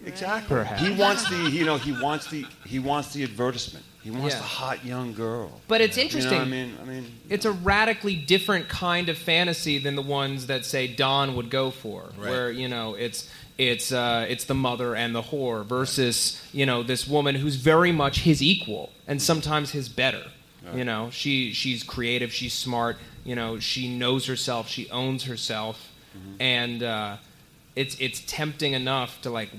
Exactly. 0.05 0.55
Perhaps. 0.55 0.81
He 0.81 0.91
wants 0.91 1.29
the 1.29 1.49
you 1.51 1.65
know 1.65 1.77
he 1.77 1.91
wants 1.91 2.27
the 2.27 2.45
he 2.65 2.79
wants 2.79 3.13
the 3.13 3.23
advertisement. 3.23 3.85
He 4.01 4.11
wants 4.11 4.33
Yeah. 4.35 4.39
the 4.39 4.47
hot 4.47 4.85
young 4.85 5.13
girl. 5.13 5.59
But 5.67 5.81
it's 5.81 5.97
You 5.97 6.03
interesting. 6.03 6.31
know, 6.37 6.41
I 6.41 6.45
mean, 6.45 6.77
I 6.81 6.85
mean, 6.85 7.05
it's 7.29 7.43
a 7.43 7.51
radically 7.51 8.15
different 8.15 8.69
kind 8.69 9.09
of 9.09 9.17
fantasy 9.17 9.77
than 9.77 9.95
the 9.97 10.01
ones 10.01 10.47
that 10.47 10.65
say 10.65 10.87
Don 10.87 11.35
would 11.35 11.49
go 11.49 11.69
for, 11.69 12.11
Right. 12.17 12.29
where 12.29 12.49
you 12.51 12.69
know 12.69 12.93
it's 12.95 13.29
it's 13.57 13.91
uh, 13.91 14.25
it's 14.29 14.45
the 14.45 14.55
mother 14.55 14.95
and 14.95 15.13
the 15.13 15.21
whore 15.21 15.65
versus 15.65 16.41
you 16.53 16.65
know 16.65 16.81
this 16.81 17.05
woman 17.05 17.35
who's 17.35 17.55
very 17.57 17.91
much 17.91 18.21
his 18.21 18.41
equal 18.41 18.91
and 19.05 19.21
sometimes 19.21 19.71
his 19.71 19.89
better. 19.89 20.23
Right. 20.65 20.77
You 20.77 20.85
know, 20.85 21.09
she 21.11 21.51
she's 21.51 21.83
creative, 21.83 22.31
she's 22.33 22.53
smart. 22.53 22.97
You 23.25 23.35
know, 23.35 23.59
she 23.59 23.89
knows 23.89 24.25
herself, 24.27 24.69
she 24.69 24.89
owns 24.89 25.25
herself, 25.25 25.89
and 26.39 26.83
uh, 26.83 27.17
it's 27.75 27.95
it's 27.99 28.21
tempting 28.21 28.73
enough 28.73 29.21
to 29.21 29.29
like 29.29 29.49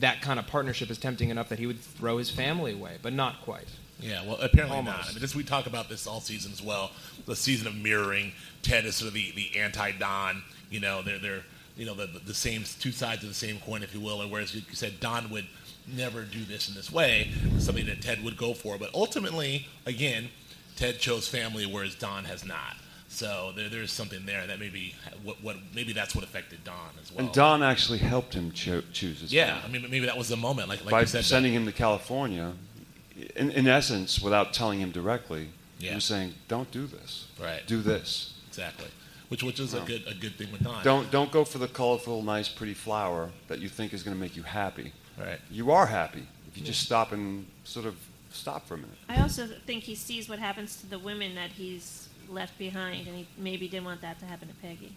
that 0.00 0.20
kind 0.20 0.38
of 0.38 0.46
partnership 0.46 0.90
is 0.90 0.98
tempting 0.98 1.30
enough 1.30 1.48
that 1.48 1.58
he 1.58 1.66
would 1.66 1.80
throw 1.80 2.18
his 2.18 2.30
family 2.30 2.72
away, 2.72 2.98
but 3.02 3.12
not 3.12 3.40
quite. 3.42 3.66
Yeah, 4.00 4.24
well, 4.26 4.36
apparently 4.40 4.82
not. 4.82 5.04
I 5.04 5.12
mean, 5.12 5.20
this, 5.20 5.34
we 5.34 5.44
talk 5.44 5.66
about 5.66 5.88
this 5.88 6.06
all 6.06 6.20
season 6.20 6.52
as 6.52 6.60
well. 6.60 6.90
The 7.26 7.36
season 7.36 7.66
of 7.66 7.76
mirroring. 7.76 8.32
Ted 8.62 8.84
is 8.86 8.96
sort 8.96 9.08
of 9.08 9.14
the, 9.14 9.32
the 9.36 9.58
anti-Don. 9.58 10.42
You 10.70 10.80
know, 10.80 11.02
they're 11.02 11.18
they're 11.18 11.42
you 11.76 11.86
know 11.86 11.94
the, 11.94 12.06
the 12.06 12.18
the 12.18 12.34
same 12.34 12.64
two 12.80 12.92
sides 12.92 13.22
of 13.22 13.28
the 13.28 13.34
same 13.34 13.58
coin, 13.60 13.82
if 13.82 13.94
you 13.94 14.00
will. 14.00 14.20
And 14.20 14.30
whereas 14.30 14.54
you 14.54 14.62
said 14.72 15.00
Don 15.00 15.30
would 15.30 15.46
never 15.86 16.22
do 16.22 16.44
this 16.44 16.68
in 16.68 16.74
this 16.74 16.90
way, 16.90 17.30
something 17.58 17.86
that 17.86 18.00
Ted 18.00 18.24
would 18.24 18.36
go 18.36 18.54
for. 18.54 18.78
But 18.78 18.90
ultimately, 18.94 19.68
again, 19.86 20.28
Ted 20.76 20.98
chose 20.98 21.28
family, 21.28 21.66
whereas 21.66 21.94
Don 21.94 22.24
has 22.24 22.44
not. 22.44 22.76
So 23.14 23.52
there, 23.54 23.68
there's 23.68 23.92
something 23.92 24.26
there 24.26 24.44
that 24.48 24.58
maybe 24.58 24.94
what, 25.22 25.40
what 25.42 25.56
maybe 25.72 25.92
that's 25.92 26.14
what 26.16 26.24
affected 26.24 26.64
Don 26.64 26.74
as 27.00 27.12
well. 27.12 27.24
and 27.24 27.32
Don 27.32 27.62
actually 27.62 27.98
helped 27.98 28.34
him 28.34 28.50
cho- 28.50 28.82
choose 28.92 29.20
his 29.20 29.32
yeah, 29.32 29.60
I 29.64 29.68
mean 29.68 29.82
maybe 29.82 30.06
that 30.06 30.18
was 30.18 30.28
the 30.28 30.36
moment, 30.36 30.68
like 30.68 30.84
like 30.84 30.90
by 30.90 31.04
said. 31.04 31.24
sending 31.24 31.52
him 31.52 31.64
to 31.66 31.72
California. 31.72 32.54
In, 33.36 33.52
in 33.52 33.68
essence, 33.68 34.20
without 34.20 34.52
telling 34.52 34.80
him 34.80 34.90
directly, 34.90 35.50
he 35.78 35.86
Yeah. 35.86 35.94
was 35.94 36.04
saying, 36.04 36.34
"Don't 36.48 36.68
do 36.72 36.86
this. 36.88 37.26
Right. 37.40 37.64
Do 37.66 37.80
this. 37.82 38.32
exactly, 38.48 38.88
which 39.28 39.44
which 39.44 39.60
is 39.60 39.74
a 39.74 39.80
good 39.80 40.02
a 40.08 40.14
good 40.14 40.34
thing 40.36 40.50
with 40.50 40.62
Don. 40.64 40.82
Don't 40.82 41.08
don't 41.12 41.30
go 41.30 41.44
for 41.44 41.58
the 41.58 41.68
colorful, 41.68 42.22
nice, 42.22 42.48
pretty 42.48 42.74
flower 42.74 43.30
that 43.46 43.60
you 43.60 43.68
think 43.68 43.92
is 43.94 44.02
going 44.02 44.16
to 44.16 44.20
make 44.20 44.34
you 44.36 44.42
happy. 44.42 44.92
right. 45.16 45.38
You 45.50 45.70
are 45.70 45.86
happy 45.86 46.26
if 46.48 46.58
you 46.58 46.64
just 46.64 46.82
stop 46.82 47.12
and 47.12 47.46
sort 47.62 47.86
of 47.86 47.94
stop 48.32 48.66
for 48.66 48.74
a 48.74 48.78
minute. 48.78 48.96
I 49.08 49.22
also 49.22 49.46
think 49.64 49.84
he 49.84 49.94
sees 49.94 50.28
what 50.28 50.40
happens 50.40 50.74
to 50.80 50.86
the 50.90 50.98
women 50.98 51.36
that 51.36 51.50
he's 51.52 52.03
left 52.28 52.58
behind, 52.58 53.06
and 53.06 53.16
he 53.16 53.26
maybe 53.38 53.68
didn't 53.68 53.84
want 53.84 54.00
that 54.02 54.18
to 54.20 54.26
happen 54.26 54.48
to 54.48 54.54
Peggy. 54.54 54.96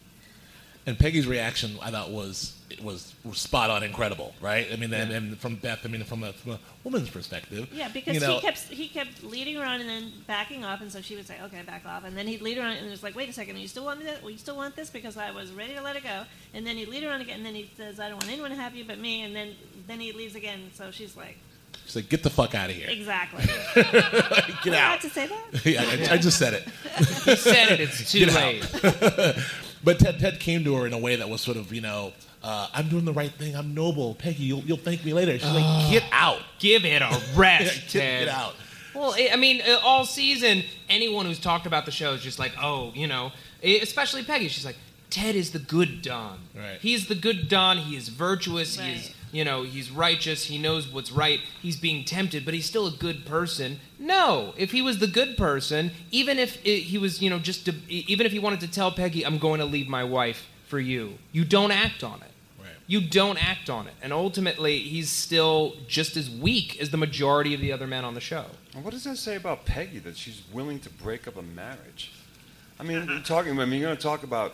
And 0.87 0.97
Peggy's 0.97 1.27
reaction, 1.27 1.77
I 1.81 1.91
thought, 1.91 2.11
was 2.11 2.57
was, 2.81 3.13
was 3.25 3.37
spot 3.39 3.69
on, 3.69 3.83
incredible, 3.83 4.33
right? 4.41 4.67
I 4.71 4.77
mean, 4.77 4.93
and, 4.93 5.11
and 5.11 5.37
from 5.37 5.55
Beth, 5.55 5.79
I 5.83 5.87
mean, 5.89 6.03
from 6.03 6.23
a, 6.23 6.31
from 6.31 6.53
a 6.53 6.59
woman's 6.83 7.09
perspective, 7.09 7.67
Yeah, 7.73 7.89
because 7.89 8.13
you 8.13 8.19
know, 8.21 8.35
he 8.35 8.41
kept 8.41 8.59
he 8.59 8.87
kept 8.87 9.23
leading 9.23 9.55
her 9.55 9.65
on 9.65 9.81
and 9.81 9.89
then 9.89 10.13
backing 10.27 10.63
off, 10.63 10.79
and 10.79 10.89
so 10.89 11.01
she 11.01 11.17
would 11.17 11.27
say, 11.27 11.35
"Okay, 11.43 11.61
back 11.63 11.85
off," 11.85 12.05
and 12.05 12.15
then 12.15 12.25
he'd 12.25 12.41
lead 12.41 12.57
her 12.57 12.63
on, 12.63 12.71
and 12.71 12.87
it 12.87 12.89
was 12.89 13.03
like, 13.03 13.15
"Wait 13.17 13.27
a 13.27 13.33
second, 13.33 13.57
you 13.57 13.67
still 13.67 13.83
want 13.83 13.99
me 13.99 14.05
that? 14.05 14.23
You 14.23 14.37
still 14.37 14.55
want 14.55 14.77
this?" 14.77 14.89
Because 14.89 15.17
I 15.17 15.31
was 15.31 15.51
ready 15.51 15.73
to 15.73 15.81
let 15.81 15.97
it 15.97 16.03
go, 16.03 16.23
and 16.53 16.65
then 16.65 16.77
he'd 16.77 16.87
lead 16.87 17.03
her 17.03 17.09
on 17.09 17.19
again, 17.19 17.37
and 17.37 17.45
then 17.45 17.55
he 17.55 17.69
says, 17.75 17.99
"I 17.99 18.07
don't 18.07 18.17
want 18.17 18.31
anyone 18.31 18.51
to 18.51 18.55
have 18.55 18.73
you 18.75 18.85
but 18.85 18.97
me," 18.97 19.23
and 19.23 19.35
then 19.35 19.55
then 19.87 19.99
he 19.99 20.13
leaves 20.13 20.35
again. 20.35 20.71
So 20.73 20.91
she's 20.91 21.17
like, 21.17 21.37
she's 21.87 21.95
like, 21.95 22.09
"Get 22.09 22.21
the 22.21 22.29
fuck 22.29 22.53
out 22.53 22.69
of 22.69 22.75
here, 22.75 22.87
"Exactly." 22.89 23.43
get 24.63 24.73
I 24.73 24.77
had 24.77 24.93
out." 24.93 25.01
to 25.01 25.09
say 25.09 25.27
that. 25.27 25.65
yeah, 25.65 26.11
I, 26.11 26.13
I 26.13 26.17
just 26.19 26.37
said 26.37 26.53
it. 26.53 26.67
He 26.97 27.35
said 27.35 27.71
it. 27.71 27.79
It's 27.79 28.11
too 28.11 28.27
late. 28.27 28.63
But 29.83 29.99
Ted, 29.99 30.19
Ted 30.19 30.39
came 30.39 30.63
to 30.65 30.75
her 30.75 30.87
in 30.87 30.93
a 30.93 30.97
way 30.97 31.15
that 31.15 31.29
was 31.29 31.39
sort 31.41 31.55
of, 31.55 31.71
you 31.71 31.81
know, 31.81 32.11
uh, 32.43 32.67
I'm 32.73 32.89
doing 32.89 33.05
the 33.05 33.13
right 33.13 33.31
thing. 33.31 33.55
I'm 33.55 33.73
noble. 33.73 34.15
Peggy, 34.15 34.43
you'll, 34.43 34.59
you'll 34.61 34.77
thank 34.77 35.05
me 35.05 35.13
later. 35.13 35.37
She's 35.37 35.51
like, 35.53 35.89
get 35.91 36.03
out. 36.11 36.41
Give 36.59 36.83
it 36.83 37.01
a 37.01 37.21
rest, 37.35 37.81
get, 37.81 37.89
Ted. 37.89 38.25
get 38.25 38.35
out. 38.35 38.55
Well, 38.93 39.13
I 39.13 39.29
I 39.33 39.35
mean, 39.35 39.61
uh, 39.61 39.77
all 39.83 40.03
season, 40.05 40.63
anyone 40.89 41.25
who's 41.25 41.39
talked 41.39 41.67
about 41.67 41.85
the 41.85 41.91
show 41.91 42.13
is 42.13 42.21
just 42.21 42.39
like, 42.39 42.51
oh, 42.61 42.91
you 42.95 43.07
know, 43.07 43.31
especially 43.63 44.23
Peggy. 44.23 44.47
She's 44.47 44.65
like, 44.65 44.77
Ted 45.09 45.35
is 45.35 45.51
the 45.51 45.59
good 45.59 46.01
Don. 46.01 46.39
Right. 46.55 46.79
He's 46.81 47.07
the 47.07 47.15
good 47.15 47.47
Don. 47.47 47.77
He 47.77 47.95
is 47.95 48.09
virtuous. 48.09 48.77
He 48.77 48.91
is, 48.91 48.97
Right. 49.07 49.13
You 49.31 49.43
know, 49.43 49.63
he's 49.63 49.91
righteous. 49.91 50.45
He 50.45 50.57
knows 50.57 50.87
what's 50.91 51.11
right. 51.11 51.39
He's 51.61 51.77
being 51.77 52.05
tempted, 52.05 52.45
but 52.45 52.53
he's 52.53 52.65
still 52.65 52.87
a 52.87 52.91
good 52.91 53.25
person. 53.25 53.79
No, 53.99 54.53
if 54.57 54.71
he 54.71 54.81
was 54.81 54.99
the 54.99 55.07
good 55.07 55.37
person, 55.37 55.91
even 56.11 56.39
if 56.39 56.63
it, 56.65 56.83
he 56.83 56.97
was, 56.97 57.21
you 57.21 57.29
know, 57.29 57.39
just, 57.39 57.65
to, 57.65 57.75
even 57.89 58.25
if 58.25 58.31
he 58.31 58.39
wanted 58.39 58.61
to 58.61 58.67
tell 58.67 58.91
Peggy, 58.91 59.25
I'm 59.25 59.37
going 59.37 59.59
to 59.59 59.65
leave 59.65 59.87
my 59.87 60.03
wife 60.03 60.47
for 60.67 60.79
you, 60.79 61.17
you 61.31 61.45
don't 61.45 61.71
act 61.71 62.03
on 62.03 62.21
it. 62.21 62.31
Right. 62.59 62.69
You 62.87 63.01
don't 63.01 63.41
act 63.43 63.69
on 63.69 63.87
it. 63.87 63.93
And 64.01 64.11
ultimately, 64.11 64.79
he's 64.79 65.09
still 65.09 65.75
just 65.87 66.17
as 66.17 66.29
weak 66.29 66.79
as 66.81 66.89
the 66.89 66.97
majority 66.97 67.53
of 67.53 67.61
the 67.61 67.71
other 67.71 67.87
men 67.87 68.03
on 68.03 68.13
the 68.13 68.21
show. 68.21 68.45
And 68.75 68.83
what 68.83 68.93
does 68.93 69.05
that 69.05 69.17
say 69.17 69.35
about 69.35 69.65
Peggy 69.65 69.99
that 69.99 70.17
she's 70.17 70.41
willing 70.51 70.79
to 70.81 70.89
break 70.89 71.27
up 71.27 71.37
a 71.37 71.41
marriage? 71.41 72.11
I 72.79 72.83
mean, 72.83 73.07
you're 73.07 73.19
talking. 73.21 73.59
I 73.59 73.65
mean, 73.65 73.79
you're 73.79 73.87
going 73.87 73.97
to 73.97 74.03
talk 74.03 74.23
about 74.23 74.53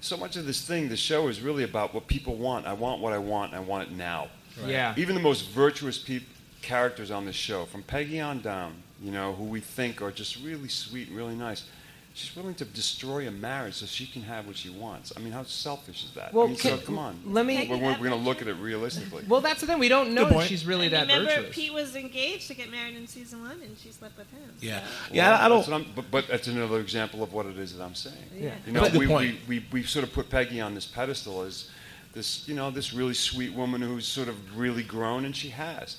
so 0.00 0.16
much 0.16 0.36
of 0.36 0.46
this 0.46 0.62
thing. 0.66 0.88
The 0.88 0.96
show 0.96 1.28
is 1.28 1.40
really 1.40 1.64
about 1.64 1.94
what 1.94 2.06
people 2.06 2.36
want. 2.36 2.66
I 2.66 2.72
want 2.72 3.00
what 3.00 3.12
I 3.12 3.18
want. 3.18 3.52
And 3.52 3.60
I 3.60 3.64
want 3.64 3.88
it 3.88 3.94
now. 3.94 4.28
Yeah. 4.66 4.94
Even 4.96 5.14
the 5.14 5.20
most 5.20 5.48
virtuous 5.48 5.98
peop- 5.98 6.26
characters 6.62 7.10
on 7.10 7.24
the 7.24 7.32
show, 7.32 7.64
from 7.64 7.82
Peggy 7.82 8.20
on 8.20 8.40
down, 8.40 8.74
you 9.02 9.10
know, 9.10 9.32
who 9.32 9.44
we 9.44 9.60
think 9.60 10.02
are 10.02 10.10
just 10.10 10.36
really 10.44 10.68
sweet 10.68 11.08
and 11.08 11.16
really 11.16 11.34
nice. 11.34 11.64
She's 12.12 12.34
willing 12.34 12.54
to 12.56 12.64
destroy 12.64 13.28
a 13.28 13.30
marriage 13.30 13.74
so 13.74 13.86
she 13.86 14.04
can 14.04 14.22
have 14.22 14.46
what 14.46 14.56
she 14.56 14.68
wants. 14.68 15.12
I 15.16 15.20
mean, 15.20 15.32
how 15.32 15.44
selfish 15.44 16.02
is 16.04 16.10
that? 16.14 16.34
Well, 16.34 16.46
I 16.46 16.48
mean, 16.48 16.56
so 16.56 16.76
come 16.78 16.98
on. 16.98 17.20
let 17.24 17.46
me- 17.46 17.68
We're, 17.70 17.76
we're, 17.76 17.96
going 17.98 18.10
to 18.10 18.16
look 18.16 18.42
at 18.42 18.48
it 18.48 18.54
realistically. 18.54 19.24
Well, 19.28 19.40
that's 19.40 19.60
the 19.60 19.68
thing. 19.68 19.78
We 19.78 19.88
don't 19.88 20.12
know 20.12 20.26
if 20.26 20.46
she's 20.48 20.66
really 20.66 20.86
And 20.86 20.94
that 20.94 21.02
remember, 21.02 21.30
virtuous. 21.30 21.54
Pete 21.54 21.72
was 21.72 21.94
engaged 21.94 22.48
to 22.48 22.54
get 22.54 22.68
married 22.68 22.96
in 22.96 23.06
season 23.06 23.42
one, 23.42 23.60
and 23.62 23.78
she 23.78 23.92
slept 23.92 24.18
with 24.18 24.28
him. 24.32 24.50
Yeah, 24.60 24.80
so- 24.80 24.86
yeah. 25.14 25.38
I, 25.38 25.46
I 25.46 25.48
don't. 25.48 25.58
what 25.68 25.72
I'm- 25.72 25.86
but, 25.94 26.10
but 26.10 26.26
that's 26.28 26.48
another 26.48 26.80
example 26.80 27.22
of 27.22 27.32
what 27.32 27.46
it 27.46 27.56
is 27.56 27.76
that 27.76 27.84
I'm 27.84 27.94
saying. 27.94 28.16
Yeah. 28.36 28.54
You 28.66 28.72
know, 28.72 28.80
That's 28.80 28.94
a 28.94 28.98
good 28.98 29.00
we, 29.00 29.14
point. 29.14 29.36
we, 29.46 29.58
we, 29.60 29.66
we 29.70 29.82
sort 29.84 30.04
of 30.04 30.12
put 30.12 30.28
Peggy 30.28 30.60
on 30.60 30.74
this 30.74 30.86
pedestal 30.86 31.42
as 31.42 31.70
this, 32.12 32.48
you 32.48 32.56
know, 32.56 32.72
this 32.72 32.92
really 32.92 33.14
sweet 33.14 33.54
woman 33.54 33.80
who's 33.80 34.06
sort 34.06 34.26
of 34.28 34.58
really 34.58 34.82
grown, 34.82 35.24
and 35.24 35.34
she 35.36 35.50
has. 35.50 35.96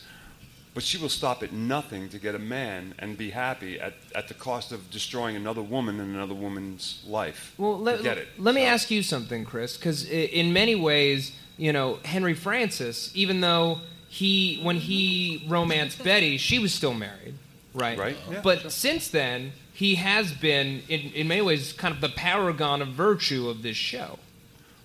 But 0.74 0.84
she 0.84 0.98
will 0.98 1.10
stop 1.10 1.44
at 1.44 1.52
nothing 1.52 2.08
to 2.10 2.18
get 2.18 2.34
a 2.34 2.40
man 2.40 2.96
and 2.98 3.18
be 3.18 3.32
happy 3.32 3.78
at, 3.80 3.94
at 4.16 4.30
the 4.30 4.34
cost 4.34 4.72
of 4.72 4.90
destroying 4.90 5.36
another 5.36 5.62
woman 5.62 6.00
and 6.00 6.16
another 6.16 6.34
woman's 6.34 7.04
life. 7.06 7.54
Well, 7.58 7.78
let, 7.78 8.02
get 8.04 8.18
it. 8.18 8.30
let 8.38 8.56
me 8.56 8.64
ask 8.64 8.90
you 8.90 9.04
something, 9.04 9.44
Chris, 9.44 9.76
because 9.76 10.10
in 10.10 10.54
many 10.54 10.76
ways, 10.76 11.34
you 11.58 11.74
know, 11.74 12.00
Henry 12.06 12.34
Francis, 12.34 13.12
even 13.14 13.42
though 13.42 13.82
he, 14.08 14.62
when 14.64 14.78
he 14.78 15.46
romanced 15.50 16.04
Betty, 16.04 16.38
she 16.38 16.58
was 16.58 16.74
still 16.74 16.94
married, 16.94 17.36
right? 17.74 17.98
Right, 17.98 18.18
yeah, 18.30 18.40
but 18.42 18.72
since 18.72 19.10
then, 19.10 19.52
he 19.74 19.96
has 19.96 20.32
been, 20.32 20.84
in, 20.88 21.12
in 21.14 21.28
many 21.28 21.42
ways, 21.42 21.74
kind 21.74 21.94
of 21.94 22.00
the 22.00 22.10
paragon 22.10 22.82
of 22.82 22.90
virtue 22.90 23.50
of 23.50 23.62
this 23.62 23.78
show. 23.78 24.20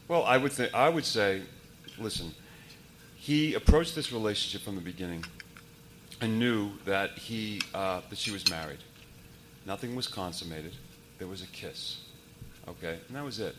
Well, 0.08 0.24
I 0.24 0.36
would 0.36 0.52
think 0.52 0.74
I 0.74 0.88
would 0.88 1.04
say, 1.04 1.42
listen, 1.98 2.34
he 3.16 3.54
approached 3.54 3.94
this 3.94 4.12
relationship 4.12 4.62
from 4.64 4.76
the 4.76 4.80
beginning 4.80 5.24
and 6.20 6.38
knew 6.38 6.70
that 6.84 7.18
he 7.18 7.60
uh, 7.74 8.00
that 8.08 8.18
she 8.18 8.30
was 8.30 8.48
married. 8.50 8.78
Nothing 9.66 9.96
was 9.96 10.06
consummated. 10.06 10.72
There 11.18 11.28
was 11.28 11.42
a 11.42 11.46
kiss. 11.48 11.98
Okay, 12.68 12.98
and 13.06 13.16
that 13.16 13.24
was 13.24 13.38
it. 13.40 13.54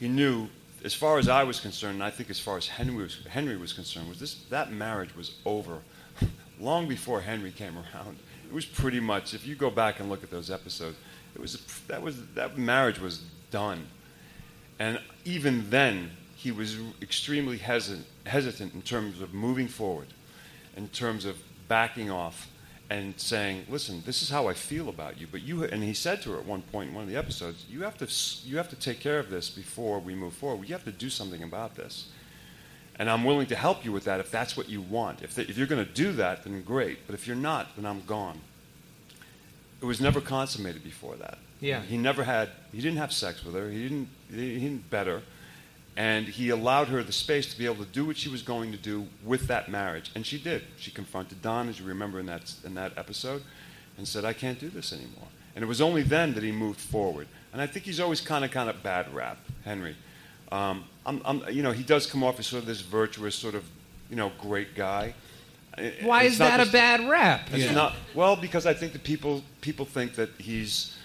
He 0.00 0.08
knew, 0.08 0.48
as 0.84 0.94
far 0.94 1.18
as 1.18 1.28
I 1.28 1.44
was 1.44 1.60
concerned, 1.60 1.94
and 1.94 2.02
I 2.02 2.10
think 2.10 2.30
as 2.30 2.40
far 2.40 2.56
as 2.56 2.66
Henry 2.66 3.02
was, 3.02 3.18
Henry 3.28 3.56
was 3.56 3.72
concerned, 3.72 4.08
was 4.08 4.20
this 4.20 4.34
that 4.50 4.72
marriage 4.72 5.14
was 5.14 5.36
over 5.44 5.80
long 6.60 6.88
before 6.88 7.20
Henry 7.20 7.50
came 7.50 7.76
around. 7.76 8.18
It 8.48 8.54
was 8.54 8.64
pretty 8.64 9.00
much, 9.00 9.34
if 9.34 9.46
you 9.46 9.54
go 9.54 9.70
back 9.70 10.00
and 10.00 10.08
look 10.08 10.22
at 10.22 10.30
those 10.30 10.50
episodes, 10.50 10.96
it 11.34 11.40
was 11.40 11.60
that 11.88 12.02
was 12.02 12.26
that 12.34 12.56
marriage 12.56 13.00
was 13.00 13.22
done. 13.50 13.86
And 14.78 15.00
even 15.24 15.68
then, 15.70 16.12
he 16.36 16.52
was 16.52 16.76
extremely 17.02 17.58
hesitant, 17.58 18.06
hesitant 18.26 18.74
in 18.74 18.82
terms 18.82 19.20
of 19.20 19.34
moving 19.34 19.66
forward, 19.66 20.06
in 20.76 20.88
terms 20.88 21.24
of 21.24 21.36
backing 21.68 22.10
off 22.10 22.48
and 22.90 23.18
saying, 23.20 23.66
"Listen, 23.68 24.02
this 24.06 24.22
is 24.22 24.30
how 24.30 24.48
I 24.48 24.54
feel 24.54 24.88
about 24.88 25.20
you." 25.20 25.26
But 25.30 25.42
you, 25.42 25.64
and 25.64 25.82
he 25.82 25.94
said 25.94 26.22
to 26.22 26.32
her 26.32 26.38
at 26.38 26.46
one 26.46 26.62
point 26.62 26.88
in 26.88 26.94
one 26.94 27.04
of 27.04 27.10
the 27.10 27.16
episodes, 27.16 27.64
"You 27.68 27.82
have 27.82 27.98
to, 27.98 28.08
you 28.48 28.56
have 28.56 28.68
to 28.70 28.76
take 28.76 29.00
care 29.00 29.18
of 29.18 29.30
this 29.30 29.50
before 29.50 29.98
we 30.00 30.14
move 30.14 30.32
forward. 30.32 30.68
You 30.68 30.74
have 30.74 30.84
to 30.84 30.92
do 30.92 31.10
something 31.10 31.42
about 31.42 31.74
this." 31.74 32.08
And 32.98 33.08
I'm 33.08 33.22
willing 33.22 33.46
to 33.46 33.54
help 33.54 33.84
you 33.84 33.92
with 33.92 34.04
that 34.04 34.18
if 34.18 34.30
that's 34.30 34.56
what 34.56 34.68
you 34.68 34.80
want. 34.80 35.22
If, 35.22 35.38
if 35.38 35.56
you're 35.56 35.68
going 35.68 35.84
to 35.84 35.92
do 35.92 36.12
that, 36.12 36.42
then 36.42 36.62
great. 36.62 37.06
But 37.06 37.14
if 37.14 37.28
you're 37.28 37.36
not, 37.36 37.76
then 37.76 37.86
I'm 37.86 38.04
gone. 38.06 38.40
It 39.80 39.84
was 39.84 40.00
never 40.00 40.20
consummated 40.20 40.82
before 40.82 41.14
that. 41.16 41.38
Yeah. 41.60 41.82
He 41.82 41.96
never 41.96 42.24
had. 42.24 42.50
He 42.72 42.80
didn't 42.80 42.98
have 42.98 43.12
sex 43.12 43.44
with 43.44 43.54
her. 43.54 43.70
He 43.70 43.82
didn't. 43.84 44.08
He 44.30 44.58
didn't 44.58 44.90
bet 44.90 45.06
her, 45.06 45.22
and 45.98 46.28
he 46.28 46.48
allowed 46.50 46.88
her 46.88 47.02
the 47.02 47.12
space 47.12 47.50
to 47.52 47.58
be 47.58 47.66
able 47.66 47.84
to 47.84 47.90
do 47.90 48.04
what 48.06 48.16
she 48.16 48.28
was 48.30 48.40
going 48.42 48.70
to 48.72 48.78
do 48.78 49.06
with 49.24 49.48
that 49.48 49.68
marriage, 49.68 50.10
and 50.14 50.24
she 50.24 50.38
did. 50.38 50.62
She 50.78 50.90
confronted 50.92 51.42
Don, 51.42 51.68
as 51.68 51.80
you 51.80 51.86
remember 51.86 52.20
in 52.20 52.26
that 52.26 52.54
in 52.64 52.74
that 52.74 52.92
episode, 52.96 53.42
and 53.98 54.06
said, 54.06 54.24
"I 54.24 54.32
can't 54.32 54.58
do 54.60 54.68
this 54.70 54.92
anymore." 54.92 55.28
And 55.56 55.64
it 55.64 55.66
was 55.66 55.80
only 55.80 56.02
then 56.02 56.34
that 56.34 56.42
he 56.44 56.52
moved 56.52 56.78
forward. 56.80 57.26
And 57.52 57.60
I 57.60 57.66
think 57.66 57.84
he's 57.84 57.98
always 57.98 58.20
kind 58.20 58.44
of 58.44 58.50
kind 58.52 58.70
of 58.70 58.80
bad 58.82 59.12
rap, 59.12 59.38
Henry. 59.64 59.96
Um, 60.52 60.84
I'm, 61.04 61.20
I'm, 61.24 61.42
you 61.50 61.62
know, 61.64 61.72
he 61.72 61.82
does 61.82 62.06
come 62.06 62.22
off 62.22 62.38
as 62.38 62.46
sort 62.46 62.62
of 62.62 62.66
this 62.68 62.80
virtuous, 62.80 63.34
sort 63.34 63.54
of, 63.56 63.64
you 64.08 64.14
know, 64.16 64.30
great 64.40 64.74
guy. 64.76 65.14
Why 66.02 66.22
It's 66.24 66.32
is 66.34 66.38
that 66.38 66.58
just- 66.58 66.70
a 66.70 66.72
bad 66.72 67.08
rap? 67.08 67.48
it's 67.52 67.72
not 67.72 67.94
well 68.14 68.36
because 68.36 68.66
I 68.66 68.74
think 68.74 68.92
that 68.92 69.02
people 69.02 69.42
people 69.60 69.84
think 69.84 70.14
that 70.14 70.30
he's, 70.38 70.96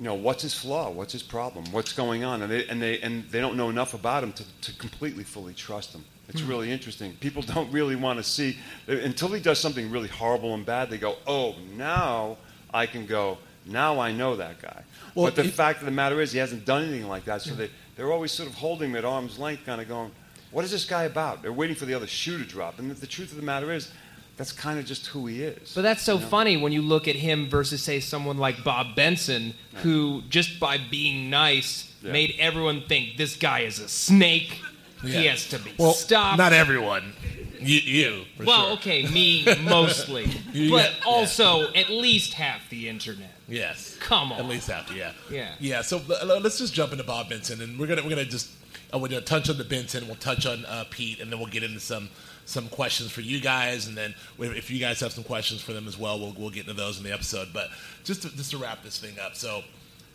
you 0.00 0.06
know, 0.06 0.14
what's 0.14 0.42
his 0.42 0.54
flaw? 0.54 0.90
What's 0.90 1.12
his 1.12 1.22
problem? 1.22 1.66
What's 1.72 1.92
going 1.92 2.24
on? 2.24 2.40
And 2.40 2.50
they 2.50 2.66
and 2.68 2.80
they 2.80 2.98
and 3.02 3.28
they 3.30 3.38
don't 3.38 3.54
know 3.56 3.68
enough 3.68 3.92
about 3.92 4.24
him 4.24 4.32
to, 4.32 4.44
to 4.62 4.72
completely 4.78 5.24
fully 5.24 5.52
trust 5.52 5.92
him. 5.94 6.04
It's 6.30 6.40
Hmm. 6.40 6.48
really 6.48 6.72
interesting. 6.72 7.12
People 7.20 7.42
don't 7.54 7.70
really 7.70 7.96
want 7.96 8.18
to 8.18 8.22
see 8.22 8.56
until 8.88 9.28
he 9.28 9.40
does 9.40 9.58
something 9.58 9.90
really 9.90 10.08
horrible 10.08 10.54
and 10.54 10.64
bad. 10.64 10.88
They 10.88 10.96
go, 10.96 11.16
oh, 11.26 11.54
now 11.76 12.38
I 12.72 12.86
can 12.86 13.04
go. 13.04 13.36
Now 13.66 14.00
I 14.00 14.10
know 14.10 14.36
that 14.36 14.62
guy. 14.62 14.82
Well, 15.14 15.26
but 15.26 15.34
the 15.36 15.42
he- 15.42 15.50
fact 15.50 15.80
of 15.80 15.84
the 15.84 15.90
matter 15.92 16.18
is, 16.22 16.32
he 16.32 16.38
hasn't 16.38 16.64
done 16.64 16.82
anything 16.84 17.06
like 17.08 17.26
that. 17.26 17.42
So 17.42 17.54
they 17.54 17.68
they're 17.96 18.10
always 18.10 18.32
sort 18.32 18.48
of 18.48 18.54
holding 18.54 18.90
him 18.90 18.96
at 18.96 19.04
arm's 19.04 19.38
length, 19.38 19.66
kind 19.66 19.82
of 19.82 19.86
going, 19.88 20.10
what 20.50 20.64
is 20.64 20.70
this 20.70 20.86
guy 20.86 21.04
about? 21.04 21.42
They're 21.42 21.52
waiting 21.52 21.76
for 21.76 21.84
the 21.84 21.92
other 21.92 22.06
shoe 22.06 22.38
to 22.38 22.44
drop. 22.44 22.78
And 22.78 22.90
the, 22.90 22.94
the 22.94 23.06
truth 23.06 23.30
of 23.32 23.36
the 23.36 23.42
matter 23.44 23.70
is, 23.70 23.92
that's 24.40 24.52
kind 24.52 24.78
of 24.78 24.86
just 24.86 25.06
who 25.08 25.26
he 25.26 25.42
is. 25.42 25.74
But 25.74 25.82
that's 25.82 26.02
so 26.02 26.14
you 26.14 26.20
know? 26.20 26.26
funny 26.28 26.56
when 26.56 26.72
you 26.72 26.80
look 26.80 27.06
at 27.08 27.14
him 27.16 27.48
versus, 27.50 27.82
say, 27.82 28.00
someone 28.00 28.38
like 28.38 28.64
Bob 28.64 28.96
Benson, 28.96 29.52
who 29.82 30.22
just 30.30 30.58
by 30.58 30.78
being 30.78 31.28
nice 31.28 31.92
Yeah. 32.02 32.12
made 32.12 32.34
everyone 32.38 32.84
think 32.88 33.18
this 33.18 33.36
guy 33.36 33.60
is 33.60 33.78
a 33.78 33.88
snake. 33.88 34.62
He 35.02 35.26
has 35.26 35.46
to 35.50 35.58
be 35.58 35.72
Well, 35.78 35.92
stopped. 35.92 36.38
Not 36.38 36.54
everyone. 36.54 37.12
You, 37.60 37.78
you 37.80 38.24
for 38.38 38.44
well, 38.44 38.64
sure. 38.68 38.72
okay, 38.78 39.06
me 39.08 39.44
mostly, 39.64 40.24
You 40.54 40.70
but 40.70 40.76
got- 40.84 40.92
yeah. 41.00 41.04
also 41.04 41.70
at 41.74 41.90
least 41.90 42.32
half 42.32 42.66
the 42.70 42.88
internet. 42.88 43.34
Yes. 43.46 43.98
Come 44.00 44.32
on. 44.32 44.38
At 44.40 44.46
least 44.46 44.68
half. 44.70 44.90
yeah. 44.96 45.12
Yeah. 45.30 45.52
Yeah. 45.60 45.82
So 45.82 46.00
let's 46.24 46.56
just 46.56 46.72
jump 46.72 46.92
into 46.92 47.04
Bob 47.04 47.28
Benson, 47.28 47.60
and 47.60 47.78
we're 47.78 47.86
gonna 47.86 48.02
we're 48.02 48.08
gonna 48.08 48.24
just 48.24 48.48
uh, 48.94 48.98
we're 48.98 49.08
gonna 49.08 49.20
touch 49.20 49.50
on 49.50 49.58
the 49.58 49.64
Benson, 49.64 50.06
we'll 50.06 50.16
touch 50.16 50.46
on 50.46 50.64
uh, 50.64 50.84
Pete, 50.90 51.20
and 51.20 51.30
then 51.30 51.38
we'll 51.38 51.50
get 51.50 51.62
into 51.62 51.80
some 51.80 52.08
some 52.50 52.68
questions 52.68 53.10
for 53.10 53.20
you 53.20 53.40
guys, 53.40 53.86
and 53.86 53.96
then 53.96 54.14
if 54.38 54.56
if 54.56 54.70
you 54.70 54.78
guys 54.80 55.00
have 55.00 55.12
some 55.12 55.24
questions 55.24 55.62
for 55.62 55.72
them 55.72 55.86
as 55.88 55.96
well, 55.96 56.18
we'll 56.18 56.34
we'll 56.36 56.50
get 56.50 56.62
into 56.62 56.74
those 56.74 56.98
in 56.98 57.04
the 57.04 57.12
episode. 57.12 57.48
But 57.52 57.68
just 58.04 58.22
to, 58.22 58.36
just 58.36 58.50
to 58.50 58.58
wrap 58.58 58.82
this 58.82 58.98
thing 58.98 59.18
up, 59.18 59.36
so 59.36 59.62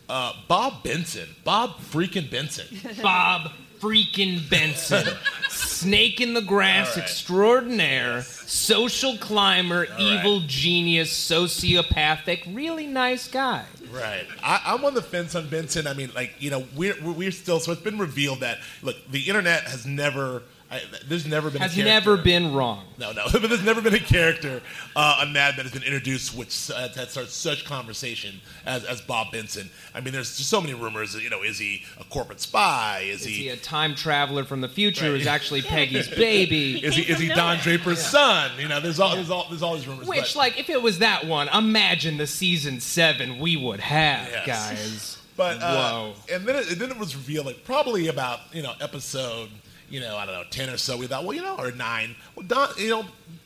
uh, 0.08 0.32
Bob 0.48 0.82
Benson, 0.82 1.28
Bob 1.44 1.78
freaking 1.78 2.30
Benson, 2.30 2.66
Bob 3.02 3.50
freaking 3.80 4.48
Benson, 4.48 5.06
snake 5.48 6.20
in 6.20 6.34
the 6.34 6.40
grass 6.42 6.90
All 6.90 6.94
right. 6.96 7.02
extraordinaire, 7.02 8.22
social 8.22 9.16
climber, 9.18 9.86
evil 9.98 10.40
genius, 10.46 11.12
sociopathic, 11.12 12.54
really 12.54 12.86
nice 12.86 13.28
guy. 13.28 13.64
Right. 13.90 14.26
I, 14.42 14.62
I'm 14.66 14.84
on 14.84 14.94
the 14.94 15.02
fence 15.02 15.34
on 15.34 15.48
Benson. 15.48 15.86
I 15.86 15.94
mean, 15.94 16.10
like, 16.14 16.34
you 16.38 16.50
know, 16.50 16.64
we're, 16.74 16.96
we're 17.02 17.30
still, 17.30 17.60
so 17.60 17.72
it's 17.72 17.82
been 17.82 17.98
revealed 17.98 18.40
that, 18.40 18.58
look, 18.82 18.96
the 19.10 19.22
internet 19.22 19.64
has 19.64 19.86
never, 19.86 20.42
I, 20.68 20.80
there's 21.06 21.26
never 21.26 21.48
been 21.48 21.60
Has 21.62 21.72
a 21.78 21.82
character. 21.82 22.10
never 22.10 22.22
been 22.22 22.52
wrong. 22.52 22.84
No, 22.98 23.12
no, 23.12 23.26
but 23.32 23.42
there's 23.42 23.62
never 23.62 23.80
been 23.80 23.94
a 23.94 24.00
character 24.00 24.60
uh, 24.96 25.18
on 25.20 25.32
Mad 25.32 25.54
that 25.56 25.62
has 25.62 25.72
been 25.72 25.84
introduced 25.84 26.36
which 26.36 26.70
uh, 26.74 26.88
that 26.96 27.10
starts 27.10 27.34
such 27.34 27.64
conversation 27.64 28.40
as, 28.64 28.84
as 28.84 29.00
Bob 29.00 29.30
Benson. 29.30 29.70
I 29.94 30.00
mean, 30.00 30.12
there's 30.12 30.36
just 30.36 30.50
so 30.50 30.60
many 30.60 30.74
rumors. 30.74 31.14
You 31.14 31.30
know, 31.30 31.42
is 31.42 31.58
he 31.58 31.84
a 32.00 32.04
corporate 32.04 32.40
spy? 32.40 33.04
Is, 33.06 33.20
Is 33.20 33.26
he, 33.26 33.32
he 33.34 33.48
a 33.50 33.56
time 33.56 33.94
traveler 33.94 34.42
from 34.44 34.60
the 34.60 34.68
future? 34.68 35.12
Right. 35.12 35.20
Is 35.20 35.26
actually 35.28 35.62
Peggy's 35.76 36.08
baby? 36.08 36.84
is 36.84 36.96
he 36.96 37.02
is 37.02 37.20
he 37.20 37.28
Don 37.28 37.58
Draper's 37.58 38.00
son? 38.04 38.50
You 38.58 38.66
know, 38.66 38.80
there's 38.80 38.98
all 38.98 39.14
there's 39.14 39.30
all 39.30 39.46
there's 39.48 39.62
all 39.62 39.76
these 39.76 39.86
rumors. 39.86 40.08
Which, 40.08 40.34
but- 40.34 40.36
like, 40.36 40.58
if 40.58 40.68
it 40.68 40.82
was 40.82 40.98
that 40.98 41.26
one, 41.26 41.48
imagine 41.48 42.16
the 42.16 42.26
season 42.26 42.80
seven 42.80 43.38
we 43.38 43.56
would 43.56 43.78
have, 43.80 44.28
Yes. 44.28 44.46
guys. 44.46 45.18
But 45.36 45.62
uh, 45.62 45.74
Whoa. 45.90 46.14
and 46.34 46.44
then 46.46 46.56
it, 46.56 46.72
and 46.72 46.80
then 46.80 46.90
it 46.90 46.98
was 46.98 47.14
revealed 47.14 47.46
like 47.46 47.62
probably 47.62 48.08
about 48.08 48.40
you 48.52 48.62
know 48.62 48.72
episode 48.80 49.50
you 49.88 50.00
know 50.00 50.16
I 50.16 50.26
don't 50.26 50.34
know 50.34 50.44
ten 50.50 50.70
or 50.70 50.76
so. 50.76 50.96
We 50.96 51.06
thought 51.06 51.24
well 51.24 51.34
you 51.34 51.42
know 51.42 51.56
or 51.56 51.70
nine. 51.72 52.16
Well, 52.34 52.46
Don, 52.46 52.68
you 52.78 52.90
know 52.90 53.04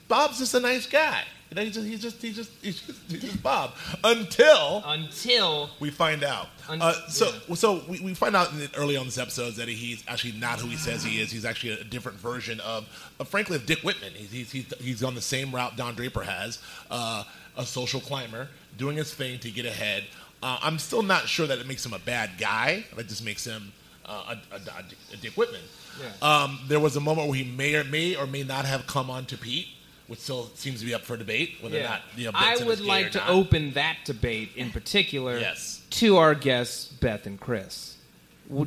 Bob's 0.09 0.39
just 0.39 0.55
a 0.55 0.61
nice 0.61 0.87
guy. 0.87 1.25
You 1.51 1.57
know, 1.57 1.63
he's 1.63 1.75
just 1.75 1.87
he's 1.87 2.03
just 2.03 2.23
he's 2.23 2.37
just 2.37 2.51
he's 2.63 2.81
just, 2.81 3.01
he's 3.09 3.23
just 3.23 3.43
Bob 3.43 3.75
until 4.05 4.85
until 4.87 5.71
we 5.81 5.91
find 5.91 6.23
out. 6.23 6.47
Un- 6.69 6.81
uh, 6.81 6.93
so 7.09 7.33
so 7.55 7.83
we, 7.89 7.99
we 8.01 8.15
find 8.15 8.37
out 8.37 8.53
in 8.53 8.61
the, 8.61 8.71
early 8.77 8.97
on 8.97 9.07
this 9.07 9.19
episode 9.19 9.55
that 9.55 9.69
he's 9.69 10.05
actually 10.07 10.39
not 10.39 10.61
who 10.61 10.69
he 10.69 10.77
says 10.77 11.03
he 11.03 11.21
is. 11.21 11.33
He's 11.33 11.45
actually 11.45 11.73
a 11.73 11.85
different 11.85 12.19
version 12.19 12.61
of, 12.61 12.89
of 13.19 13.29
frankly 13.29 13.57
of 13.57 13.67
Dick 13.67 13.81
Whitman. 13.81 14.13
He's 14.13 14.31
he's 14.31 14.53
he's, 14.53 14.75
he's 14.79 15.03
on 15.03 15.17
the 15.17 15.21
same 15.21 15.53
route 15.53 15.77
Don 15.77 15.97
Draper 15.97 16.23
has, 16.23 16.61
uh, 16.89 17.25
a 17.57 17.67
social 17.67 18.01
climber 18.01 18.49
doing 18.79 18.97
his 18.97 19.13
thing 19.13 19.41
to 19.41 19.51
get 19.51 19.67
ahead. 19.67 20.05
Uh, 20.43 20.59
I'm 20.63 20.79
still 20.79 21.03
not 21.03 21.27
sure 21.29 21.49
that 21.49 21.59
it 21.59 21.67
makes 21.67 21.85
him 21.85 21.93
a 21.93 21.99
bad 21.99 22.31
guy. 22.39 22.85
That 22.97 23.09
just 23.09 23.25
makes 23.25 23.45
him 23.45 23.73
uh, 24.07 24.37
a, 24.53 24.55
a, 24.55 24.59
a 25.13 25.17
Dick 25.17 25.37
Whitman. 25.37 25.61
Um, 26.23 26.61
there 26.69 26.81
was 26.81 26.97
a 26.97 27.01
moment 27.01 27.29
where 27.29 27.37
he 27.37 27.45
may 27.45 27.75
or 27.75 27.85
may 27.85 28.17
or 28.17 28.27
may 28.27 28.43
not 28.43 28.65
have 28.65 28.87
come 28.87 29.11
on 29.11 29.27
to 29.27 29.37
Pete, 29.37 29.69
which 30.07 30.21
still 30.21 30.51
seems 30.55 30.81
to 30.81 30.87
be 30.87 30.95
up 30.95 31.03
for 31.03 31.17
debate 31.17 31.57
whether 31.61 31.79
or 31.79 31.83
not 31.85 32.03
you 32.17 32.25
know. 32.25 32.33
I 32.35 32.57
would 32.65 32.81
like 32.81 33.13
to 33.13 33.19
not. 33.19 33.31
open 33.31 33.73
that 33.73 33.99
debate 34.05 34.51
in 34.57 34.71
particular 34.71 35.39
Yes. 35.39 35.83
to 35.91 36.17
our 36.17 36.35
guests, 36.35 36.87
Beth 36.87 37.27
and 37.27 37.39
Chris. 37.39 37.97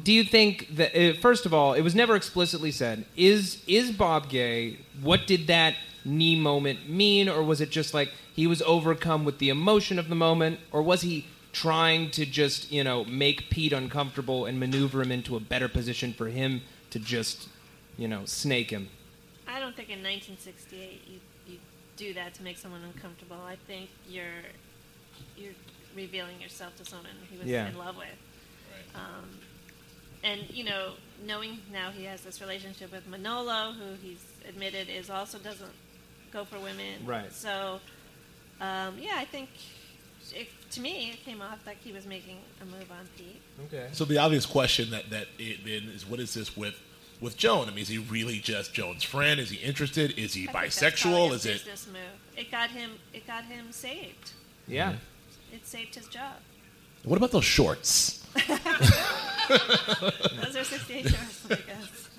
Do 0.03 0.13
you 0.13 0.23
think 0.23 0.75
that, 0.77 0.95
uh, 0.95 1.19
first 1.19 1.45
of 1.45 1.53
all, 1.53 1.73
it 1.73 1.81
was 1.81 1.93
never 1.93 2.15
explicitly 2.15 2.71
said, 2.71 3.03
is, 3.17 3.61
is 3.67 3.91
Bob 3.91 4.29
gay? 4.29 4.77
What 5.01 5.27
did 5.27 5.47
that 5.47 5.75
knee 6.05 6.37
moment 6.39 6.89
mean, 6.89 7.27
or 7.27 7.43
was 7.43 7.59
it 7.59 7.69
just 7.69 7.93
like 7.93 8.09
he 8.33 8.47
was 8.47 8.61
overcome 8.61 9.25
with 9.25 9.39
the 9.39 9.49
emotion 9.49 9.99
of 9.99 10.07
the 10.07 10.15
moment, 10.15 10.61
or 10.71 10.81
was 10.81 11.01
he 11.01 11.25
trying 11.51 12.09
to 12.11 12.25
just 12.25 12.71
you 12.71 12.83
know 12.83 13.03
make 13.05 13.49
Pete 13.49 13.73
uncomfortable 13.73 14.45
and 14.45 14.59
maneuver 14.59 15.01
him 15.01 15.11
into 15.11 15.35
a 15.35 15.39
better 15.39 15.67
position 15.67 16.11
for 16.13 16.27
him 16.27 16.61
to 16.93 16.99
just 16.99 17.49
you 17.97 18.07
know 18.07 18.25
snake 18.25 18.69
him? 18.69 18.87
I 19.47 19.59
don't 19.59 19.75
think 19.75 19.89
in 19.89 19.99
1968 20.03 21.01
you, 21.07 21.19
you 21.47 21.57
do 21.97 22.13
that 22.13 22.33
to 22.35 22.43
make 22.43 22.57
someone 22.57 22.81
uncomfortable. 22.83 23.37
I 23.45 23.57
think 23.67 23.89
you're 24.07 24.45
you're 25.35 25.53
revealing 25.95 26.39
yourself 26.39 26.75
to 26.77 26.85
someone 26.85 27.07
he 27.31 27.37
was 27.37 27.47
Yeah. 27.47 27.67
in 27.69 27.77
love 27.77 27.97
with. 27.97 28.07
Um, 28.95 29.29
and 30.23 30.41
you 30.51 30.63
know, 30.63 30.93
knowing 31.25 31.59
now 31.71 31.89
he 31.91 32.03
has 32.05 32.21
this 32.21 32.39
relationship 32.41 32.91
with 32.91 33.07
Manolo, 33.07 33.73
who 33.73 33.95
he's 34.01 34.23
admitted 34.47 34.87
is 34.89 35.09
also 35.09 35.37
doesn't 35.39 35.71
go 36.31 36.45
for 36.45 36.59
women. 36.59 37.05
Right. 37.05 37.31
So, 37.33 37.79
um, 38.61 38.97
yeah, 38.99 39.15
I 39.17 39.25
think 39.25 39.49
it, 40.31 40.47
to 40.73 40.81
me 40.81 41.11
it 41.11 41.23
came 41.23 41.41
off 41.41 41.59
like 41.65 41.81
he 41.83 41.91
was 41.91 42.05
making 42.05 42.37
a 42.61 42.65
move 42.65 42.89
on 42.91 43.07
Pete. 43.17 43.41
Okay. 43.65 43.87
So 43.91 44.05
the 44.05 44.17
obvious 44.17 44.45
question 44.45 44.89
that 44.91 45.09
that 45.09 45.27
it, 45.37 45.63
then 45.65 45.89
is, 45.93 46.07
what 46.07 46.19
is 46.19 46.33
this 46.33 46.55
with 46.57 46.75
with 47.21 47.37
Joan? 47.37 47.67
I 47.67 47.71
mean, 47.71 47.79
is 47.79 47.87
he 47.87 47.99
really 47.99 48.39
just 48.39 48.73
Joan's 48.73 49.03
friend? 49.03 49.39
Is 49.39 49.49
he 49.49 49.57
interested? 49.57 50.17
Is 50.17 50.33
he 50.33 50.47
I 50.49 50.51
think 50.51 50.73
that's 50.73 51.01
probably 51.01 51.19
bisexual? 51.19 51.31
a 51.31 51.33
Is 51.33 51.45
it? 51.45 51.53
business 51.53 51.87
move? 51.87 52.37
It 52.37 52.51
got 52.51 52.69
him. 52.71 52.91
It 53.13 53.27
got 53.27 53.45
him 53.45 53.71
saved. 53.71 54.31
Yeah. 54.67 54.93
It 55.53 55.65
saved 55.67 55.95
his 55.95 56.07
job. 56.07 56.33
What 57.03 57.17
about 57.17 57.31
those 57.31 57.45
shorts? 57.45 58.25
Those 58.37 58.49
are 60.55 60.63
68 60.63 61.09
shorts, 61.09 61.45
I 61.45 61.55
guess. 61.55 62.09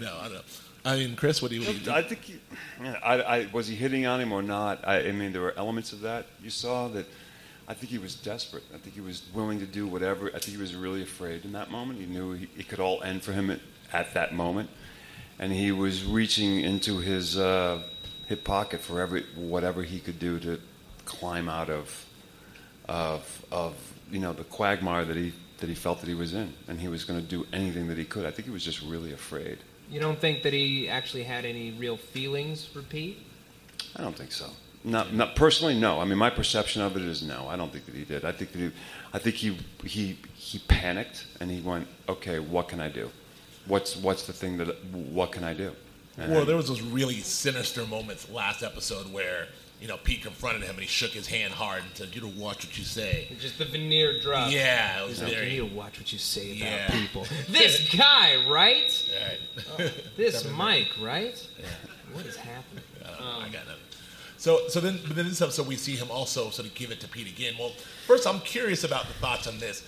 No, 0.00 0.16
I 0.20 0.24
don't 0.24 0.34
know. 0.34 0.40
I 0.84 0.96
mean, 0.96 1.16
Chris, 1.16 1.40
what 1.40 1.50
do 1.50 1.56
you? 1.56 1.66
What 1.66 1.82
do 1.82 1.90
you 1.90 1.96
I 1.96 2.02
think 2.02 2.22
he, 2.22 2.34
yeah, 2.82 2.98
I, 3.02 3.22
I, 3.22 3.48
was 3.52 3.68
he 3.68 3.74
hitting 3.74 4.04
on 4.04 4.20
him 4.20 4.32
or 4.32 4.42
not? 4.42 4.86
I, 4.86 5.08
I 5.08 5.12
mean, 5.12 5.32
there 5.32 5.40
were 5.40 5.54
elements 5.56 5.92
of 5.92 6.00
that 6.00 6.26
you 6.42 6.50
saw 6.50 6.88
that. 6.88 7.06
I 7.66 7.74
think 7.74 7.90
he 7.90 7.98
was 7.98 8.14
desperate. 8.14 8.62
I 8.74 8.78
think 8.78 8.94
he 8.94 9.00
was 9.00 9.22
willing 9.32 9.58
to 9.60 9.66
do 9.66 9.86
whatever. 9.86 10.28
I 10.28 10.38
think 10.38 10.56
he 10.56 10.56
was 10.56 10.74
really 10.74 11.02
afraid 11.02 11.44
in 11.44 11.52
that 11.52 11.70
moment. 11.70 11.98
He 11.98 12.06
knew 12.06 12.32
he, 12.32 12.48
it 12.58 12.68
could 12.68 12.80
all 12.80 13.02
end 13.02 13.22
for 13.22 13.32
him 13.32 13.50
at, 13.50 13.60
at 13.92 14.12
that 14.14 14.34
moment, 14.34 14.68
and 15.38 15.52
he 15.52 15.72
was 15.72 16.04
reaching 16.04 16.60
into 16.60 16.98
his 16.98 17.38
uh, 17.38 17.82
hip 18.26 18.44
pocket 18.44 18.80
for 18.80 19.00
every 19.00 19.24
whatever 19.34 19.82
he 19.82 19.98
could 19.98 20.18
do 20.18 20.38
to 20.40 20.60
climb 21.04 21.48
out 21.48 21.70
of 21.70 22.06
of 22.86 23.44
of 23.50 23.74
you 24.10 24.18
know 24.18 24.32
the 24.32 24.44
quagmire 24.44 25.04
that 25.06 25.16
he 25.16 25.32
that 25.58 25.68
he 25.68 25.74
felt 25.74 26.00
that 26.00 26.08
he 26.08 26.14
was 26.14 26.34
in, 26.34 26.52
and 26.68 26.80
he 26.80 26.88
was 26.88 27.04
going 27.04 27.20
to 27.20 27.26
do 27.26 27.46
anything 27.52 27.88
that 27.88 27.96
he 27.96 28.04
could. 28.04 28.26
I 28.26 28.30
think 28.30 28.46
he 28.46 28.52
was 28.52 28.64
just 28.64 28.82
really 28.82 29.12
afraid. 29.12 29.58
You 29.90 30.00
don't 30.00 30.18
think 30.18 30.42
that 30.42 30.52
he 30.52 30.88
actually 30.88 31.22
had 31.22 31.44
any 31.44 31.72
real 31.72 31.96
feelings 31.96 32.64
for 32.64 32.82
Pete? 32.82 33.18
I 33.96 34.02
don't 34.02 34.16
think 34.16 34.32
so. 34.32 34.50
Not, 34.84 35.14
not 35.14 35.34
personally, 35.34 35.74
no. 35.78 35.98
I 36.00 36.04
mean, 36.04 36.18
my 36.18 36.28
perception 36.30 36.82
of 36.82 36.94
it 36.96 37.02
is 37.02 37.22
no. 37.22 37.48
I 37.48 37.56
don't 37.56 37.72
think 37.72 37.86
that 37.86 37.94
he 37.94 38.04
did. 38.04 38.24
I 38.24 38.32
think 38.32 38.52
that 38.52 38.58
he, 38.58 38.70
I 39.14 39.18
think 39.18 39.36
he, 39.36 39.56
he, 39.84 40.18
he 40.34 40.58
panicked 40.68 41.26
and 41.40 41.50
he 41.50 41.60
went, 41.62 41.86
okay, 42.08 42.38
what 42.38 42.68
can 42.68 42.80
I 42.80 42.88
do? 42.90 43.10
What's, 43.66 43.96
what's 43.96 44.26
the 44.26 44.34
thing 44.34 44.58
that, 44.58 44.66
what 44.92 45.32
can 45.32 45.42
I 45.42 45.54
do? 45.54 45.72
And 46.18 46.32
Well, 46.32 46.44
there 46.44 46.56
was 46.56 46.68
those 46.68 46.82
really 46.82 47.16
sinister 47.20 47.86
moments 47.86 48.28
last 48.30 48.62
episode 48.62 49.10
where 49.12 49.48
you 49.80 49.88
know 49.88 49.96
Pete 49.96 50.22
confronted 50.22 50.62
him 50.62 50.70
and 50.70 50.78
he 50.80 50.86
shook 50.86 51.10
his 51.10 51.26
hand 51.26 51.52
hard 51.52 51.82
and 51.82 51.90
said, 51.96 52.14
"You 52.14 52.20
don't 52.20 52.36
watch 52.38 52.64
what 52.64 52.78
you 52.78 52.84
say." 52.84 53.26
Just 53.40 53.58
the 53.58 53.64
veneer 53.64 54.20
drop. 54.20 54.52
Yeah, 54.52 55.02
it 55.02 55.08
was 55.08 55.20
Like, 55.20 55.32
very- 55.32 55.52
You 55.54 55.62
need 55.64 55.70
to 55.70 55.74
watch 55.74 55.98
what 55.98 56.12
you 56.12 56.18
say 56.20 56.56
about 56.56 56.60
Yeah. 56.70 56.90
people. 56.92 57.26
This 57.48 57.92
guy, 57.96 58.46
right? 58.48 59.10
Right. 59.26 59.38
Oh, 59.88 59.90
this 60.16 60.48
Mike, 60.52 60.92
right? 61.02 61.48
Yeah. 61.58 61.66
What 62.12 62.26
is 62.26 62.36
happening? 62.36 62.84
Uh, 63.04 63.08
I 63.40 63.48
got 63.48 63.66
nothing. 63.66 63.80
So, 64.44 64.68
so 64.68 64.78
then, 64.78 65.00
but 65.06 65.16
then 65.16 65.26
this 65.26 65.40
episode 65.40 65.66
we 65.66 65.76
see 65.76 65.96
him 65.96 66.10
also 66.10 66.50
sort 66.50 66.68
of 66.68 66.74
give 66.74 66.90
it 66.90 67.00
to 67.00 67.08
Pete 67.08 67.28
again. 67.28 67.54
Well, 67.58 67.72
first, 68.06 68.26
I'm 68.26 68.40
curious 68.40 68.84
about 68.84 69.06
the 69.06 69.14
thoughts 69.14 69.46
on 69.46 69.58
this. 69.58 69.82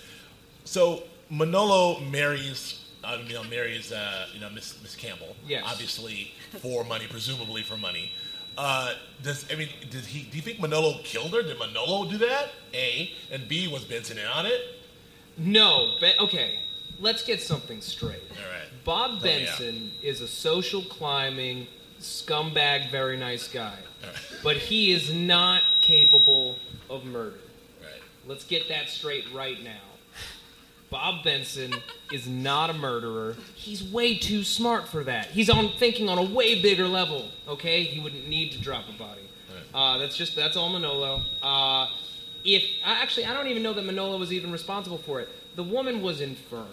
So 0.63 1.03
Manolo 1.29 1.99
marries, 1.99 2.83
uh, 3.03 3.19
you 3.27 3.35
know, 3.35 3.43
marries, 3.43 3.91
uh, 3.91 4.25
you 4.33 4.39
know, 4.39 4.49
Miss 4.49 4.81
Miss 4.81 4.95
Campbell. 4.95 5.35
Yes. 5.45 5.63
Obviously 5.63 6.33
for 6.59 6.83
money, 6.83 7.05
presumably 7.07 7.61
for 7.61 7.77
money. 7.77 8.11
Uh, 8.57 8.95
does 9.21 9.45
I 9.51 9.55
mean, 9.57 9.69
did 9.91 10.03
he? 10.05 10.27
Do 10.27 10.37
you 10.37 10.41
think 10.41 10.59
Manolo 10.59 11.01
killed 11.03 11.33
her? 11.33 11.43
Did 11.43 11.59
Manolo 11.59 12.09
do 12.09 12.17
that? 12.17 12.49
A 12.73 13.11
and 13.31 13.47
B 13.47 13.67
was 13.67 13.85
Benson 13.85 14.17
in 14.17 14.25
on 14.25 14.47
it? 14.47 14.59
No, 15.37 15.97
but 15.99 16.19
okay. 16.19 16.55
Let's 16.99 17.23
get 17.23 17.43
something 17.43 17.79
straight. 17.79 18.23
All 18.31 18.51
right. 18.51 18.69
Bob. 18.83 19.21
Benson 19.21 19.91
is 20.01 20.21
a 20.21 20.27
social 20.27 20.81
climbing 20.81 21.67
scumbag, 21.99 22.91
very 22.91 23.17
nice 23.17 23.47
guy, 23.47 23.77
but 24.43 24.57
he 24.57 24.91
is 24.91 25.11
not 25.13 25.61
capable 25.81 26.57
of 26.89 27.05
murder. 27.05 27.37
Right. 27.81 28.01
Let's 28.27 28.43
get 28.43 28.67
that 28.69 28.89
straight 28.89 29.25
right 29.33 29.61
now. 29.63 29.81
Bob 30.89 31.23
Benson 31.23 31.73
is 32.13 32.27
not 32.29 32.69
a 32.69 32.73
murderer. 32.73 33.35
He's 33.55 33.83
way 33.83 34.17
too 34.17 34.43
smart 34.45 34.87
for 34.87 35.03
that. 35.03 35.25
He's 35.27 35.49
on 35.49 35.69
thinking 35.77 36.07
on 36.07 36.17
a 36.17 36.23
way 36.23 36.61
bigger 36.61 36.87
level. 36.87 37.27
Okay, 37.47 37.83
he 37.83 37.99
wouldn't 37.99 38.27
need 38.29 38.53
to 38.53 38.61
drop 38.61 38.85
a 38.87 38.97
body. 38.97 39.21
Uh, 39.73 39.97
that's 39.97 40.15
just 40.15 40.33
that's 40.35 40.55
all 40.55 40.69
Manolo. 40.69 41.21
Uh, 41.43 41.87
if 42.45 42.63
I- 42.85 43.01
actually, 43.01 43.25
I 43.25 43.33
don't 43.33 43.47
even 43.47 43.63
know 43.63 43.73
that 43.73 43.83
Manolo 43.83 44.17
was 44.17 44.31
even 44.31 44.51
responsible 44.51 44.97
for 44.97 45.19
it. 45.19 45.27
The 45.57 45.63
woman 45.63 46.01
was 46.01 46.21
infirm. 46.21 46.67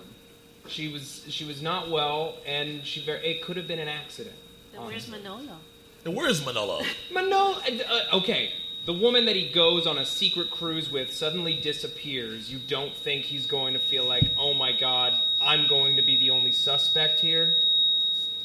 She 0.68 0.88
was 0.88 1.24
she 1.28 1.44
was 1.44 1.60
not 1.60 1.90
well, 1.90 2.36
and 2.46 2.86
she 2.86 3.04
very, 3.04 3.26
it 3.26 3.42
could 3.42 3.56
have 3.56 3.66
been 3.66 3.80
an 3.80 3.88
accident. 3.88 4.36
Then 4.74 4.84
where's 4.84 5.08
Manolo? 5.08 5.56
And 6.04 6.14
where's 6.14 6.44
Manolo? 6.44 6.82
Manolo, 7.12 7.56
uh, 7.58 8.16
okay. 8.16 8.50
The 8.86 8.92
woman 8.92 9.24
that 9.24 9.36
he 9.36 9.48
goes 9.48 9.86
on 9.86 9.96
a 9.96 10.04
secret 10.04 10.50
cruise 10.50 10.90
with 10.90 11.10
suddenly 11.10 11.58
disappears. 11.58 12.52
You 12.52 12.58
don't 12.68 12.94
think 12.94 13.24
he's 13.24 13.46
going 13.46 13.72
to 13.72 13.78
feel 13.78 14.04
like, 14.04 14.24
oh 14.38 14.52
my 14.52 14.72
god, 14.72 15.14
I'm 15.40 15.66
going 15.68 15.96
to 15.96 16.02
be 16.02 16.18
the 16.18 16.30
only 16.30 16.52
suspect 16.52 17.20
here? 17.20 17.54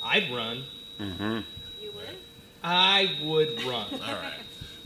I'd 0.02 0.32
run. 0.32 0.64
Mm-hmm. 1.00 1.40
You 1.82 1.92
would? 1.92 2.18
I 2.64 3.18
would 3.24 3.62
run. 3.64 3.88
All 3.92 4.14
right. 4.14 4.34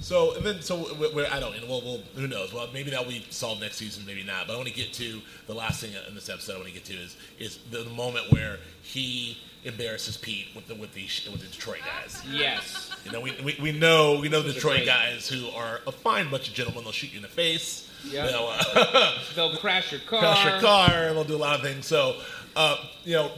So 0.03 0.35
and 0.35 0.45
then, 0.45 0.61
so 0.61 0.93
we're- 0.99 1.27
I 1.27 1.39
don't. 1.39 1.55
And 1.55 1.67
well, 1.67 1.81
well, 1.81 1.99
who 2.15 2.27
knows? 2.27 2.53
Well, 2.53 2.67
maybe 2.73 2.91
that'll 2.91 3.05
be 3.05 3.25
solved 3.29 3.61
next 3.61 3.77
season, 3.77 4.05
maybe 4.05 4.23
not. 4.23 4.47
But 4.47 4.53
I 4.53 4.57
want 4.57 4.67
to 4.67 4.73
get 4.73 4.91
to 4.93 5.21
the 5.47 5.53
last 5.53 5.79
thing 5.81 5.91
in 6.07 6.13
this 6.13 6.27
episode. 6.29 6.53
I 6.53 6.57
want 6.57 6.67
to 6.67 6.73
get 6.73 6.85
to 6.85 6.93
is 6.93 7.15
is 7.39 7.59
the 7.71 7.85
moment 7.85 8.31
where 8.31 8.57
he 8.81 9.37
embarrasses 9.63 10.17
Pete 10.17 10.47
with 10.55 10.67
the 10.67 10.75
with 10.75 10.93
the 10.93 11.07
with 11.31 11.39
the 11.39 11.47
Detroit 11.47 11.79
guys. 11.85 12.21
Yes. 12.29 12.91
You 13.05 13.13
know, 13.13 13.21
we, 13.21 13.31
we, 13.43 13.57
we 13.61 13.71
know 13.71 14.19
we 14.19 14.27
know 14.27 14.41
the 14.41 14.51
Detroit 14.51 14.85
guys 14.85 15.27
who 15.27 15.47
are 15.49 15.79
a 15.87 15.91
fine 15.91 16.29
bunch 16.29 16.49
of 16.49 16.53
gentlemen. 16.53 16.83
They'll 16.83 16.91
shoot 16.91 17.11
you 17.11 17.17
in 17.17 17.23
the 17.23 17.29
face. 17.29 17.89
Yep. 18.05 18.29
They'll, 18.29 18.49
uh, 18.51 19.11
They'll 19.35 19.55
crash 19.55 19.93
your 19.93 20.01
car. 20.01 20.19
crash 20.19 20.45
your 20.45 20.59
car, 20.59 21.13
they'll 21.13 21.23
do 21.23 21.35
a 21.35 21.37
lot 21.37 21.55
of 21.55 21.61
things. 21.65 21.85
So, 21.85 22.17
uh, 22.57 22.75
you 23.05 23.13
know, 23.13 23.31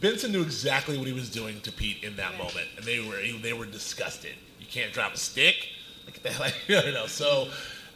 Benson 0.00 0.30
knew 0.30 0.42
exactly 0.42 0.96
what 0.96 1.08
he 1.08 1.12
was 1.12 1.28
doing 1.28 1.60
to 1.62 1.72
Pete 1.72 2.04
in 2.04 2.14
that 2.14 2.38
moment, 2.38 2.68
and 2.76 2.84
they 2.84 3.00
were 3.00 3.16
they 3.42 3.52
were 3.52 3.66
disgusted. 3.66 4.34
You 4.60 4.66
can't 4.68 4.92
drop 4.92 5.14
a 5.14 5.16
stick, 5.16 5.56
like 6.06 6.22
that, 6.22 6.40
like 6.40 6.54
you 6.68 6.92
know. 6.92 7.06
So, 7.06 7.48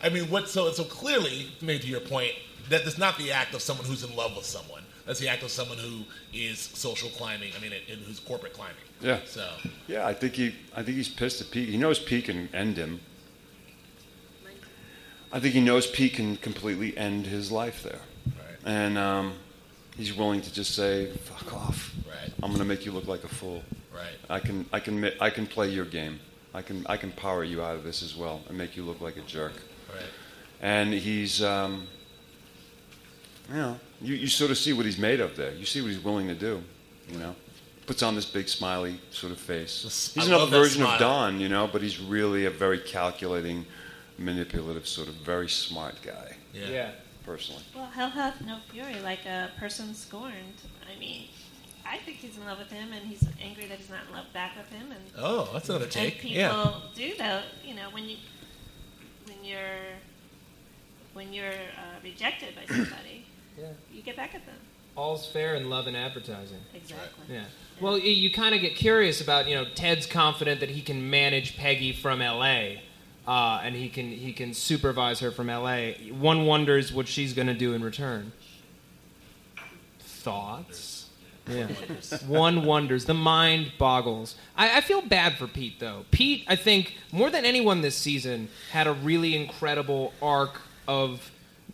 I 0.03 0.09
mean, 0.11 0.31
what? 0.31 0.49
So, 0.49 0.71
so 0.73 0.85
clearly, 0.85 1.49
maybe 1.63 1.81
to 1.85 1.89
your 1.89 2.01
point, 2.01 2.33
that 2.69 2.85
that's 2.85 2.99
not 2.99 3.17
the 3.17 3.33
act 3.33 3.55
of 3.55 3.63
someone 3.63 3.87
who's 3.87 4.05
in 4.05 4.15
love 4.15 4.37
with 4.37 4.45
someone. 4.45 4.83
That's 5.07 5.19
the 5.19 5.29
act 5.29 5.43
of 5.43 5.51
someone 5.51 5.79
who 5.79 6.03
is 6.33 6.59
social 6.59 7.09
climbing. 7.11 7.53
I 7.57 7.61
mean, 7.63 7.73
and, 7.73 7.83
and 7.91 8.07
who's 8.07 8.21
corporate 8.21 8.53
climbing. 8.53 8.77
Yeah. 9.01 9.21
So, 9.27 9.49
Yeah, 9.89 10.07
I 10.07 10.13
think 10.13 10.35
he, 10.35 10.55
I 10.77 10.83
think 10.83 10.99
he's 10.99 11.09
pissed 11.09 11.41
at 11.41 11.51
Pete. 11.51 11.69
He 11.69 11.79
knows 11.79 11.99
Pete 11.99 12.27
can 12.27 12.49
end 12.55 12.77
him. 12.77 13.01
I 15.33 15.41
think 15.41 15.55
he 15.55 15.61
knows 15.61 15.87
Pete 15.87 16.15
can 16.15 16.37
completely 16.37 16.97
end 16.99 17.27
his 17.27 17.53
life 17.53 17.85
there, 17.85 18.01
right, 18.27 18.59
and 18.65 18.99
um, 18.99 19.35
he's 19.97 20.13
willing 20.13 20.41
to 20.41 20.53
just 20.53 20.75
say, 20.75 21.13
"Fuck 21.25 21.55
off." 21.55 21.95
right, 22.09 22.33
I'm 22.43 22.51
going 22.51 22.59
to 22.59 22.65
make 22.65 22.85
you 22.85 22.91
look 22.91 23.07
like 23.07 23.23
a 23.23 23.29
fool. 23.29 23.63
right. 23.95 24.09
I 24.29 24.41
can, 24.41 24.67
I 24.73 24.81
can, 24.81 25.09
I 25.21 25.31
can 25.31 25.47
play 25.47 25.69
your 25.69 25.85
game. 25.85 26.19
I 26.55 26.63
can, 26.63 26.85
I 26.89 26.97
can 26.97 27.13
power 27.13 27.45
you 27.45 27.63
out 27.63 27.77
of 27.77 27.85
this 27.85 28.03
as 28.03 28.17
well 28.17 28.41
and 28.49 28.59
make 28.59 28.77
you 28.77 28.83
look 28.83 29.01
like 29.01 29.17
a 29.17 29.23
jerk. 29.23 29.53
Right. 29.93 30.03
And 30.61 30.93
he's, 30.93 31.43
um, 31.43 31.87
you 33.49 33.57
know, 33.57 33.81
you, 34.01 34.15
you 34.15 34.27
sort 34.27 34.51
of 34.51 34.59
see 34.59 34.73
what 34.73 34.87
he's 34.87 34.99
made 34.99 35.21
of 35.21 35.37
there. 35.37 35.53
You 35.55 35.65
see 35.65 35.81
what 35.81 35.91
he's 35.91 36.03
willing 36.03 36.29
to 36.29 36.35
do. 36.35 36.63
You 37.09 37.19
know, 37.19 37.35
puts 37.87 38.03
on 38.03 38.15
this 38.15 38.25
big 38.27 38.49
smiley 38.49 39.01
sort 39.11 39.33
of 39.33 39.39
face. 39.39 39.83
He's 40.15 40.25
I 40.25 40.27
another 40.27 40.47
version 40.47 40.83
of. 40.83 40.99
Don, 40.99 41.41
you 41.41 41.49
know, 41.49 41.69
but 41.71 41.83
he's 41.83 42.01
really 42.01 42.45
a 42.47 42.51
very 42.51 42.79
calculating, 42.79 43.67
manipulative, 44.19 44.87
sort 44.87 45.09
of 45.09 45.15
very 45.15 45.49
smart 45.49 45.97
guy. 46.03 46.37
Yeah. 46.53 46.69
Yeah. 46.69 46.91
Personally, 47.25 47.63
Well, 47.77 47.85
hell 47.87 48.09
hath 48.09 48.41
no 48.41 48.59
fury 48.73 48.99
like 49.05 49.27
a 49.27 49.51
person 49.59 49.95
scorned. 49.95 50.63
I 50.91 50.99
mean, 50.99 51.25
I 51.91 51.97
think 51.99 52.19
he's 52.19 52.37
in 52.37 52.45
love 52.45 52.59
with 52.59 52.71
him, 52.71 52.93
and 52.93 53.05
he's 53.07 53.25
angry 53.43 53.67
that 53.67 53.79
he's 53.79 53.91
not 53.91 54.01
in 54.09 54.15
love 54.15 54.33
back 54.33 54.57
with 54.57 54.69
him. 54.71 54.93
And 54.93 55.01
Oh, 55.19 55.51
that's 55.53 55.69
another 55.69 55.85
and 55.85 55.93
take. 55.93 56.21
people 56.21 56.37
Yeah. 56.37 56.75
do 56.95 57.15
that. 57.17 57.45
You 57.65 57.75
know, 57.75 57.91
when 57.91 58.09
you 58.09 58.17
when 59.27 59.45
you're 59.45 59.97
when 61.13 61.33
you're 61.33 61.49
uh, 61.51 61.99
rejected 62.05 62.55
by 62.55 62.65
somebody, 62.73 63.27
Yeah. 63.59 63.67
you 63.93 64.03
get 64.03 64.15
back 64.17 64.35
at 64.37 64.47
them. 64.47 64.55
All's 64.97 65.27
fair 65.27 65.55
in 65.57 65.69
love 65.71 65.87
and 65.89 65.97
advertising. 65.97 66.59
Exactly. 66.75 67.25
Yeah. 67.35 67.45
Well, 67.81 67.95
y- 67.95 68.05
you 68.05 68.31
kind 68.31 68.55
of 68.55 68.61
get 68.61 68.77
curious 68.77 69.21
about 69.21 69.49
you 69.49 69.55
know 69.57 69.65
Ted's 69.75 70.07
confident 70.07 70.61
that 70.61 70.71
he 70.71 70.83
can 70.83 71.11
manage 71.11 71.57
Peggy 71.57 71.93
from 71.93 72.23
L.A. 72.23 72.83
Uh, 73.27 73.61
and 73.63 73.75
he 73.75 73.89
can 73.89 74.11
he 74.11 74.33
can 74.33 74.55
supervise 74.55 75.21
her 75.21 75.31
from 75.31 75.49
L.A. 75.51 75.95
One 76.13 76.47
wonders 76.47 76.93
what 76.93 77.09
she's 77.09 77.33
going 77.33 77.49
to 77.49 77.55
do 77.55 77.73
in 77.75 77.83
return. 77.83 78.33
Thoughts? 80.01 81.00
Yeah. 81.51 81.69
One 82.27 82.65
wonders. 82.65 83.05
The 83.05 83.15
mind 83.15 83.73
boggles. 83.79 84.37
I, 84.57 84.79
I 84.79 84.81
feel 84.81 85.03
bad 85.03 85.37
for 85.37 85.47
Pete 85.47 85.81
though. 85.81 86.05
Pete, 86.11 86.45
I 86.49 86.57
think 86.57 86.97
more 87.13 87.31
than 87.31 87.45
anyone 87.45 87.81
this 87.81 87.97
season, 87.97 88.49
had 88.71 88.87
a 88.87 88.93
really 88.93 89.35
incredible 89.37 90.13
arc 90.23 90.61
of, 90.87 91.31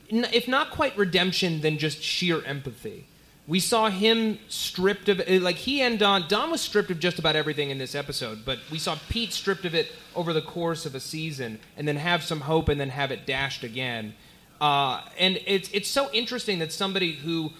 if 0.09 0.49
not 0.49 0.71
quite 0.71 0.97
redemption, 0.97 1.61
then 1.61 1.79
just 1.79 2.03
sheer 2.03 2.45
empathy. 2.45 3.07
We 3.49 3.61
saw 3.61 3.91
him 3.91 4.41
stripped 4.49 5.09
of 5.09 5.21
eh, 5.25 5.39
like 5.41 5.57
he 5.57 5.81
and 5.81 5.99
Don. 5.99 6.27
Don 6.27 6.51
was 6.51 6.61
stripped 6.61 6.91
of 6.91 6.99
just 6.99 7.19
about 7.19 7.37
everything 7.37 7.71
in 7.71 7.79
this 7.79 7.95
episode, 7.95 8.45
but 8.45 8.59
we 8.73 8.79
saw 8.79 8.99
Pete 9.09 9.33
stripped 9.33 9.65
of 9.65 9.75
it 9.75 9.93
over 10.17 10.33
the 10.33 10.43
course 10.43 10.85
of 10.85 10.97
a 10.97 11.01
season, 11.01 11.61
and 11.77 11.87
then 11.87 11.97
have 11.97 12.25
some 12.25 12.41
hope, 12.41 12.69
and 12.69 12.81
then 12.81 12.91
have 12.91 13.13
it 13.13 13.25
dashed 13.25 13.63
again. 13.63 14.15
Uh, 14.61 15.03
and 15.19 15.39
it's 15.47 15.71
it's 15.73 15.89
so 15.89 16.11
interesting 16.13 16.59
that 16.59 16.73
somebody 16.73 17.13
who, 17.13 17.53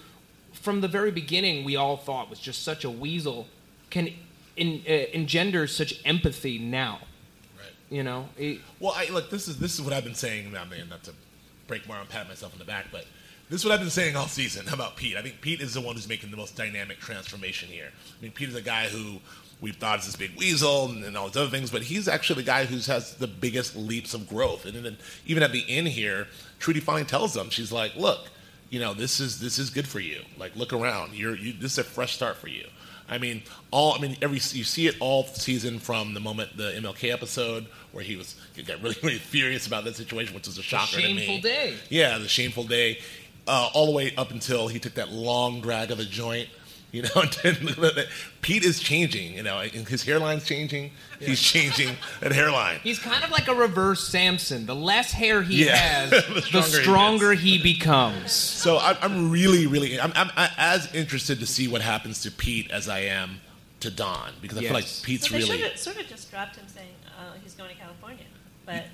from 0.61 0.81
the 0.81 0.87
very 0.87 1.11
beginning, 1.11 1.63
we 1.63 1.75
all 1.75 1.97
thought 1.97 2.29
was 2.29 2.39
just 2.39 2.63
such 2.63 2.83
a 2.83 2.89
weasel, 2.89 3.47
can 3.89 4.09
in, 4.55 4.83
uh, 4.87 4.91
engender 5.13 5.67
such 5.67 6.01
empathy 6.05 6.57
now. 6.57 6.99
Right. 7.57 7.71
You 7.89 8.03
know, 8.03 8.29
It- 8.37 8.61
Well, 8.79 8.93
I, 8.95 9.07
look, 9.09 9.29
this 9.29 9.47
is 9.47 9.57
this 9.59 9.75
is 9.75 9.81
what 9.81 9.93
I've 9.93 10.03
been 10.03 10.15
saying. 10.15 10.55
I 10.57 10.65
mean, 10.65 10.89
not 10.89 11.03
to 11.03 11.13
break 11.67 11.87
my 11.87 11.97
arm, 11.97 12.07
pat 12.07 12.27
myself 12.27 12.53
in 12.53 12.59
the 12.59 12.65
back, 12.65 12.87
but 12.91 13.05
this 13.49 13.61
is 13.61 13.65
what 13.65 13.73
I've 13.73 13.79
been 13.79 13.89
saying 13.89 14.15
all 14.15 14.27
season 14.27 14.67
about 14.73 14.97
Pete. 14.97 15.15
I 15.15 15.21
think 15.21 15.41
Pete 15.41 15.61
is 15.61 15.73
the 15.73 15.81
one 15.81 15.95
who's 15.95 16.09
making 16.09 16.31
the 16.31 16.37
most 16.37 16.55
dynamic 16.55 16.99
transformation 16.99 17.69
here. 17.69 17.91
I 18.17 18.21
mean, 18.23 18.31
Pete 18.31 18.49
is 18.49 18.55
a 18.55 18.61
guy 18.61 18.87
who 18.87 19.19
we've 19.61 19.75
thought 19.75 19.99
is 19.99 20.05
this 20.05 20.15
big 20.15 20.35
weasel 20.37 20.85
and, 20.89 21.03
and 21.03 21.17
all 21.17 21.27
these 21.27 21.37
other 21.37 21.49
things, 21.49 21.71
but 21.71 21.81
he's 21.81 22.07
actually 22.07 22.41
the 22.43 22.47
guy 22.47 22.65
who 22.65 22.75
has 22.91 23.15
the 23.15 23.27
biggest 23.27 23.75
leaps 23.75 24.13
of 24.13 24.27
growth. 24.29 24.65
And 24.65 24.85
then 24.85 24.97
even 25.25 25.41
at 25.43 25.51
the 25.51 25.65
end 25.67 25.87
here, 25.87 26.27
Trudy 26.59 26.79
finally 26.79 27.05
tells 27.05 27.33
them, 27.33 27.49
she's 27.49 27.71
like, 27.71 27.95
"Look, 27.95 28.27
you 28.69 28.79
know, 28.79 28.93
this 28.93 29.19
is 29.19 29.39
this 29.39 29.59
is 29.59 29.69
good 29.69 29.87
for 29.87 29.99
you. 29.99 30.21
Like, 30.37 30.55
look 30.55 30.73
around. 30.73 31.13
You're 31.13 31.35
you, 31.35 31.53
this 31.53 31.73
is 31.73 31.77
a 31.79 31.83
fresh 31.83 32.15
start 32.15 32.37
for 32.37 32.47
you." 32.47 32.65
I 33.09 33.17
mean, 33.17 33.43
all 33.71 33.93
I 33.93 33.99
mean, 33.99 34.17
every 34.21 34.37
you 34.37 34.63
see 34.63 34.87
it 34.87 34.95
all 34.99 35.25
season 35.25 35.79
from 35.79 36.13
the 36.13 36.19
moment 36.19 36.57
the 36.57 36.71
MLK 36.71 37.11
episode 37.11 37.67
where 37.91 38.03
he 38.03 38.15
was 38.15 38.35
he 38.55 38.63
got 38.63 38.81
really 38.81 38.97
really 39.03 39.17
furious 39.17 39.67
about 39.67 39.85
that 39.85 39.95
situation, 39.95 40.35
which 40.35 40.47
was 40.47 40.57
a 40.57 40.63
shocker 40.63 40.99
to 40.99 41.07
me. 41.07 41.17
shameful 41.17 41.41
day. 41.41 41.75
Yeah, 41.89 42.17
the 42.17 42.27
shameful 42.27 42.65
day, 42.65 42.99
uh, 43.47 43.69
all 43.73 43.85
the 43.85 43.93
way 43.93 44.13
up 44.15 44.31
until 44.31 44.67
he 44.67 44.79
took 44.79 44.95
that 44.95 45.09
long 45.09 45.61
drag 45.61 45.91
of 45.91 45.99
a 45.99 46.05
joint. 46.05 46.49
You 46.91 47.01
know, 47.03 47.09
Pete 48.41 48.63
is 48.63 48.79
changing. 48.79 49.33
You 49.33 49.43
know, 49.43 49.59
and 49.59 49.87
his 49.87 50.03
hairline's 50.05 50.45
changing. 50.45 50.91
He's 51.19 51.41
changing 51.41 51.95
that 52.21 52.31
hairline. 52.31 52.79
He's 52.81 52.99
kind 52.99 53.23
of 53.23 53.29
like 53.31 53.47
a 53.47 53.53
reverse 53.55 54.07
Samson. 54.07 54.65
The 54.65 54.75
less 54.75 55.11
hair 55.11 55.41
he 55.41 55.65
Yeah. 55.65 55.75
has, 55.75 56.09
The 56.27 56.49
the 56.51 56.61
stronger 56.61 57.33
he 57.33 57.57
he 57.57 57.63
becomes. 57.75 58.31
So 58.31 58.77
I'm, 58.77 58.95
I'm 59.01 59.31
really, 59.31 59.67
really, 59.67 59.99
I'm, 59.99 60.11
I'm 60.15 60.29
as 60.57 60.93
interested 60.93 61.39
to 61.39 61.45
see 61.45 61.67
what 61.67 61.81
happens 61.81 62.21
to 62.23 62.31
Pete 62.31 62.69
as 62.71 62.87
I 62.89 62.99
am 62.99 63.41
to 63.81 63.91
Don 63.91 64.31
because 64.41 64.57
I 64.57 64.61
feel 64.61 64.73
like 64.73 64.85
Pete's 65.03 65.29
Well, 65.31 65.39
they 65.39 65.45
really. 65.45 65.59
should 65.61 65.71
have 65.71 65.79
sort 65.79 65.97
of 65.97 66.07
just 66.07 66.29
dropped 66.31 66.55
him 66.55 66.65
saying 66.67 66.89
uh, 67.17 67.33
he's 67.43 67.53
going 67.53 67.69
to 67.69 67.75
California, 67.75 68.25
but 68.65 68.73
that 68.75 68.87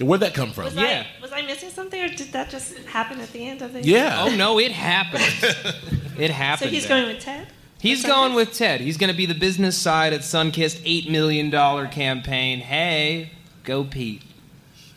Where'd 0.00 0.20
that 0.20 0.34
come 0.34 0.52
from? 0.52 0.64
was 0.66 0.74
Yeah. 0.74 1.04
I 1.18 1.20
was 1.22 1.32
I 1.32 1.42
missing 1.42 1.70
something, 1.70 2.00
or 2.00 2.08
did 2.08 2.32
that 2.32 2.50
just 2.50 2.76
happen 2.86 3.20
at 3.20 3.32
the 3.32 3.44
end 3.46 3.62
of 3.62 3.72
the? 3.72 3.82
Yeah. 3.82 4.22
Oh 4.24 4.34
no, 4.34 4.58
it 4.58 4.72
happened. 4.72 5.24
It 6.18 6.32
happened. 6.32 6.32
So 6.32 6.34
happened. 6.34 6.70
he's 6.72 6.86
going 6.88 7.06
with 7.06 7.20
Ted. 7.22 7.46
He's 7.78 8.04
going 8.04 8.34
with 8.34 8.52
Ted. 8.52 8.80
He's 8.80 8.96
going 8.96 9.10
to 9.12 9.16
be 9.16 9.24
the 9.26 9.36
business 9.36 9.78
side 9.78 10.12
at 10.12 10.22
Sunkist 10.22 10.82
eight 10.84 11.08
million 11.08 11.48
dollar 11.48 11.86
campaign. 11.86 12.58
Hey, 12.58 13.30
go 13.62 13.84
Pete. 13.84 14.22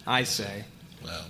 I 0.08 0.24
say, 0.24 0.66
Well, 1.04 1.26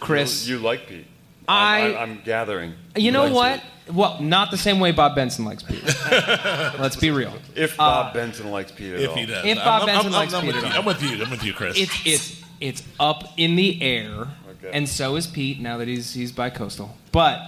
Chris. 0.00 0.46
You, 0.48 0.56
you 0.56 0.62
like 0.62 0.86
Pete. 0.86 1.06
I- 1.46 1.80
I'm, 1.80 1.90
I'm, 1.90 1.96
I'm 1.98 2.20
gathering. 2.24 2.72
You 2.96 3.10
know 3.12 3.30
what? 3.30 3.60
Pete. 3.86 3.94
Well, 3.94 4.18
not 4.22 4.50
the 4.50 4.56
same 4.56 4.80
way 4.80 4.92
Bob 4.92 5.14
Benson 5.14 5.44
likes 5.44 5.62
Pete. 5.62 5.82
Let's 6.10 6.96
be 6.96 7.10
real. 7.10 7.34
If 7.54 7.76
Bob 7.76 8.06
uh, 8.06 8.12
Benson 8.14 8.50
likes 8.50 8.72
Pete 8.72 8.94
at 8.94 9.00
if 9.00 9.10
all. 9.10 9.16
he 9.16 9.26
does, 9.26 9.44
If 9.44 9.58
I'm- 9.58 9.66
Bob 9.66 9.80
I'm, 9.82 9.86
Benson 9.88 10.06
I'm, 10.06 10.12
likes 10.12 10.32
I'm, 10.32 10.42
Pete 10.42 10.54
with 10.54 10.64
at 10.64 10.70
you. 10.70 10.74
all. 10.74 10.78
I'm 10.80 10.84
with 10.86 11.02
you. 11.02 11.24
I'm 11.24 11.30
with 11.30 11.44
you, 11.44 11.52
Chris. 11.52 11.78
It's 11.78 12.06
it's 12.06 12.41
it's 12.62 12.82
up 13.00 13.24
in 13.36 13.56
the 13.56 13.82
air, 13.82 14.28
Okay. 14.64 14.70
and 14.72 14.88
so 14.88 15.16
is 15.16 15.26
Pete 15.26 15.60
now 15.60 15.76
that 15.78 15.88
he's 15.88 16.14
he's 16.14 16.32
bi-coastal. 16.32 16.96
But 17.10 17.38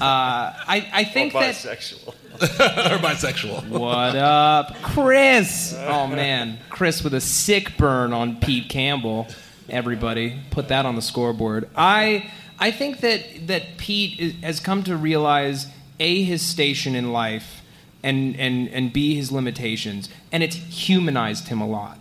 I 0.00 0.88
I 0.92 1.02
Or 1.08 1.12
think 1.12 1.32
that 1.34 1.54
bisexual. 1.54 2.08
or 2.40 2.98
bisexual. 2.98 3.68
What 3.68 4.16
up, 4.16 4.74
Chris? 4.82 5.74
Oh 5.76 6.06
man, 6.06 6.58
Chris 6.70 7.04
with 7.04 7.14
a 7.14 7.20
sick 7.20 7.76
burn 7.76 8.12
on 8.12 8.40
Pete 8.40 8.68
Campbell. 8.68 9.28
Everybody, 9.68 10.40
put 10.50 10.68
that 10.68 10.86
on 10.86 10.96
the 10.96 11.02
scoreboard. 11.02 11.68
I 11.76 12.30
I 12.58 12.70
think 12.72 13.00
that 13.00 13.46
that 13.46 13.76
Pete 13.76 14.18
is, 14.18 14.32
has 14.42 14.58
come 14.60 14.82
to 14.84 14.96
realize 14.96 15.66
a 16.00 16.22
his 16.24 16.40
station 16.42 16.94
in 16.96 17.12
life, 17.12 17.60
and 18.02 18.34
and 18.36 18.68
and 18.70 18.92
b 18.92 19.14
his 19.14 19.30
limitations, 19.30 20.08
and 20.32 20.42
it's 20.42 20.56
humanized 20.56 21.48
him 21.48 21.60
a 21.60 21.68
lot. 21.68 21.98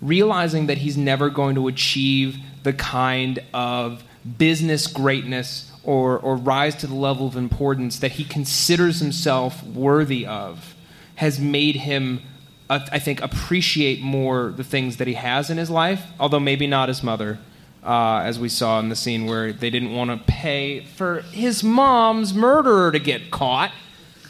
Realizing 0.00 0.66
that 0.66 0.78
he's 0.78 0.96
never 0.96 1.30
going 1.30 1.54
to 1.56 1.68
achieve 1.68 2.38
the 2.62 2.72
kind 2.72 3.38
of 3.52 4.02
business 4.38 4.86
greatness 4.86 5.70
or, 5.82 6.18
or 6.18 6.36
rise 6.36 6.74
to 6.76 6.86
the 6.86 6.94
level 6.94 7.26
of 7.26 7.36
importance 7.36 7.98
that 8.00 8.12
he 8.12 8.24
considers 8.24 9.00
himself 9.00 9.62
worthy 9.64 10.26
of 10.26 10.74
has 11.16 11.38
made 11.38 11.76
him, 11.76 12.20
uh, 12.68 12.80
I 12.92 12.98
think, 12.98 13.20
appreciate 13.20 14.00
more 14.00 14.52
the 14.56 14.64
things 14.64 14.98
that 14.98 15.06
he 15.06 15.14
has 15.14 15.50
in 15.50 15.58
his 15.58 15.70
life, 15.70 16.02
although 16.18 16.40
maybe 16.40 16.66
not 16.66 16.88
his 16.88 17.02
mother, 17.02 17.38
uh, 17.84 18.22
as 18.24 18.38
we 18.38 18.48
saw 18.48 18.78
in 18.80 18.88
the 18.88 18.96
scene 18.96 19.26
where 19.26 19.52
they 19.52 19.70
didn't 19.70 19.94
want 19.94 20.10
to 20.10 20.32
pay 20.32 20.80
for 20.80 21.20
his 21.32 21.62
mom's 21.62 22.32
murderer 22.34 22.92
to 22.92 22.98
get 22.98 23.30
caught. 23.30 23.72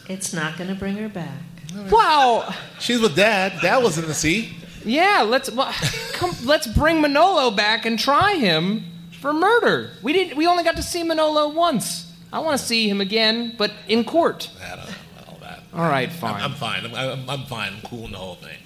It's 0.09 0.33
not 0.33 0.57
going 0.57 0.69
to 0.69 0.75
bring 0.75 0.97
her 0.97 1.09
back. 1.09 1.43
Wow. 1.89 2.53
She's 2.79 2.99
with 2.99 3.15
Dad. 3.15 3.53
Dad 3.61 3.81
was 3.83 3.97
in 3.97 4.05
the 4.05 4.13
sea. 4.13 4.57
Yeah, 4.85 5.25
let's 5.27 5.51
well, 5.51 5.73
come, 6.13 6.35
let's 6.43 6.67
bring 6.67 7.01
Manolo 7.01 7.51
back 7.51 7.85
and 7.85 7.97
try 7.97 8.35
him 8.35 8.83
for 9.19 9.33
murder. 9.33 9.91
We 10.01 10.13
didn't. 10.13 10.37
We 10.37 10.47
only 10.47 10.63
got 10.63 10.75
to 10.77 10.83
see 10.83 11.03
Manolo 11.03 11.49
once. 11.49 12.11
I 12.33 12.39
want 12.39 12.59
to 12.59 12.65
see 12.65 12.89
him 12.89 13.01
again, 13.01 13.55
but 13.57 13.71
in 13.87 14.03
court. 14.03 14.49
I 14.63 14.75
don't 14.75 14.85
know 14.85 14.93
about 15.15 15.27
all 15.27 15.37
that. 15.41 15.63
All 15.73 15.89
right, 15.89 16.11
fine. 16.11 16.35
I'm, 16.35 16.51
I'm 16.51 16.57
fine. 16.57 16.85
I'm, 16.85 16.95
I'm, 16.95 17.29
I'm 17.29 17.45
fine. 17.45 17.73
I'm 17.73 17.81
cool 17.81 18.05
in 18.05 18.11
the 18.11 18.17
whole 18.17 18.35
thing. 18.35 18.57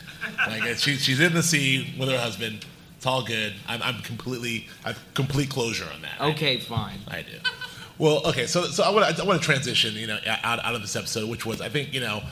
Like 0.48 0.78
she, 0.78 0.96
she's 0.96 1.20
in 1.20 1.34
the 1.34 1.44
sea 1.44 1.94
with 2.00 2.10
her 2.10 2.18
husband. 2.18 2.66
It's 2.98 3.06
all 3.06 3.24
good. 3.24 3.54
I'm, 3.68 3.82
I'm 3.82 4.02
completely. 4.02 4.68
I 4.84 4.90
have 4.90 5.14
complete 5.14 5.50
closure 5.50 5.88
on 5.94 6.02
that. 6.02 6.22
okay, 6.34 6.58
fine. 6.58 7.00
I 7.08 7.22
do. 7.22 7.38
Well, 7.98 8.26
okay, 8.28 8.46
so 8.46 8.64
so 8.64 8.84
I 8.84 8.90
want 8.90 9.16
to 9.16 9.24
I 9.24 9.26
want 9.26 9.42
to 9.42 9.46
transition, 9.46 9.94
you 9.94 10.08
know, 10.08 10.20
out 10.44 10.64
out 10.64 10.76
of 10.76 10.82
this 10.82 10.96
episode, 10.96 11.30
which 11.30 11.46
was 11.46 11.62
I 11.62 11.70
think 11.70 11.94
you 11.94 12.02
know, 12.02 12.24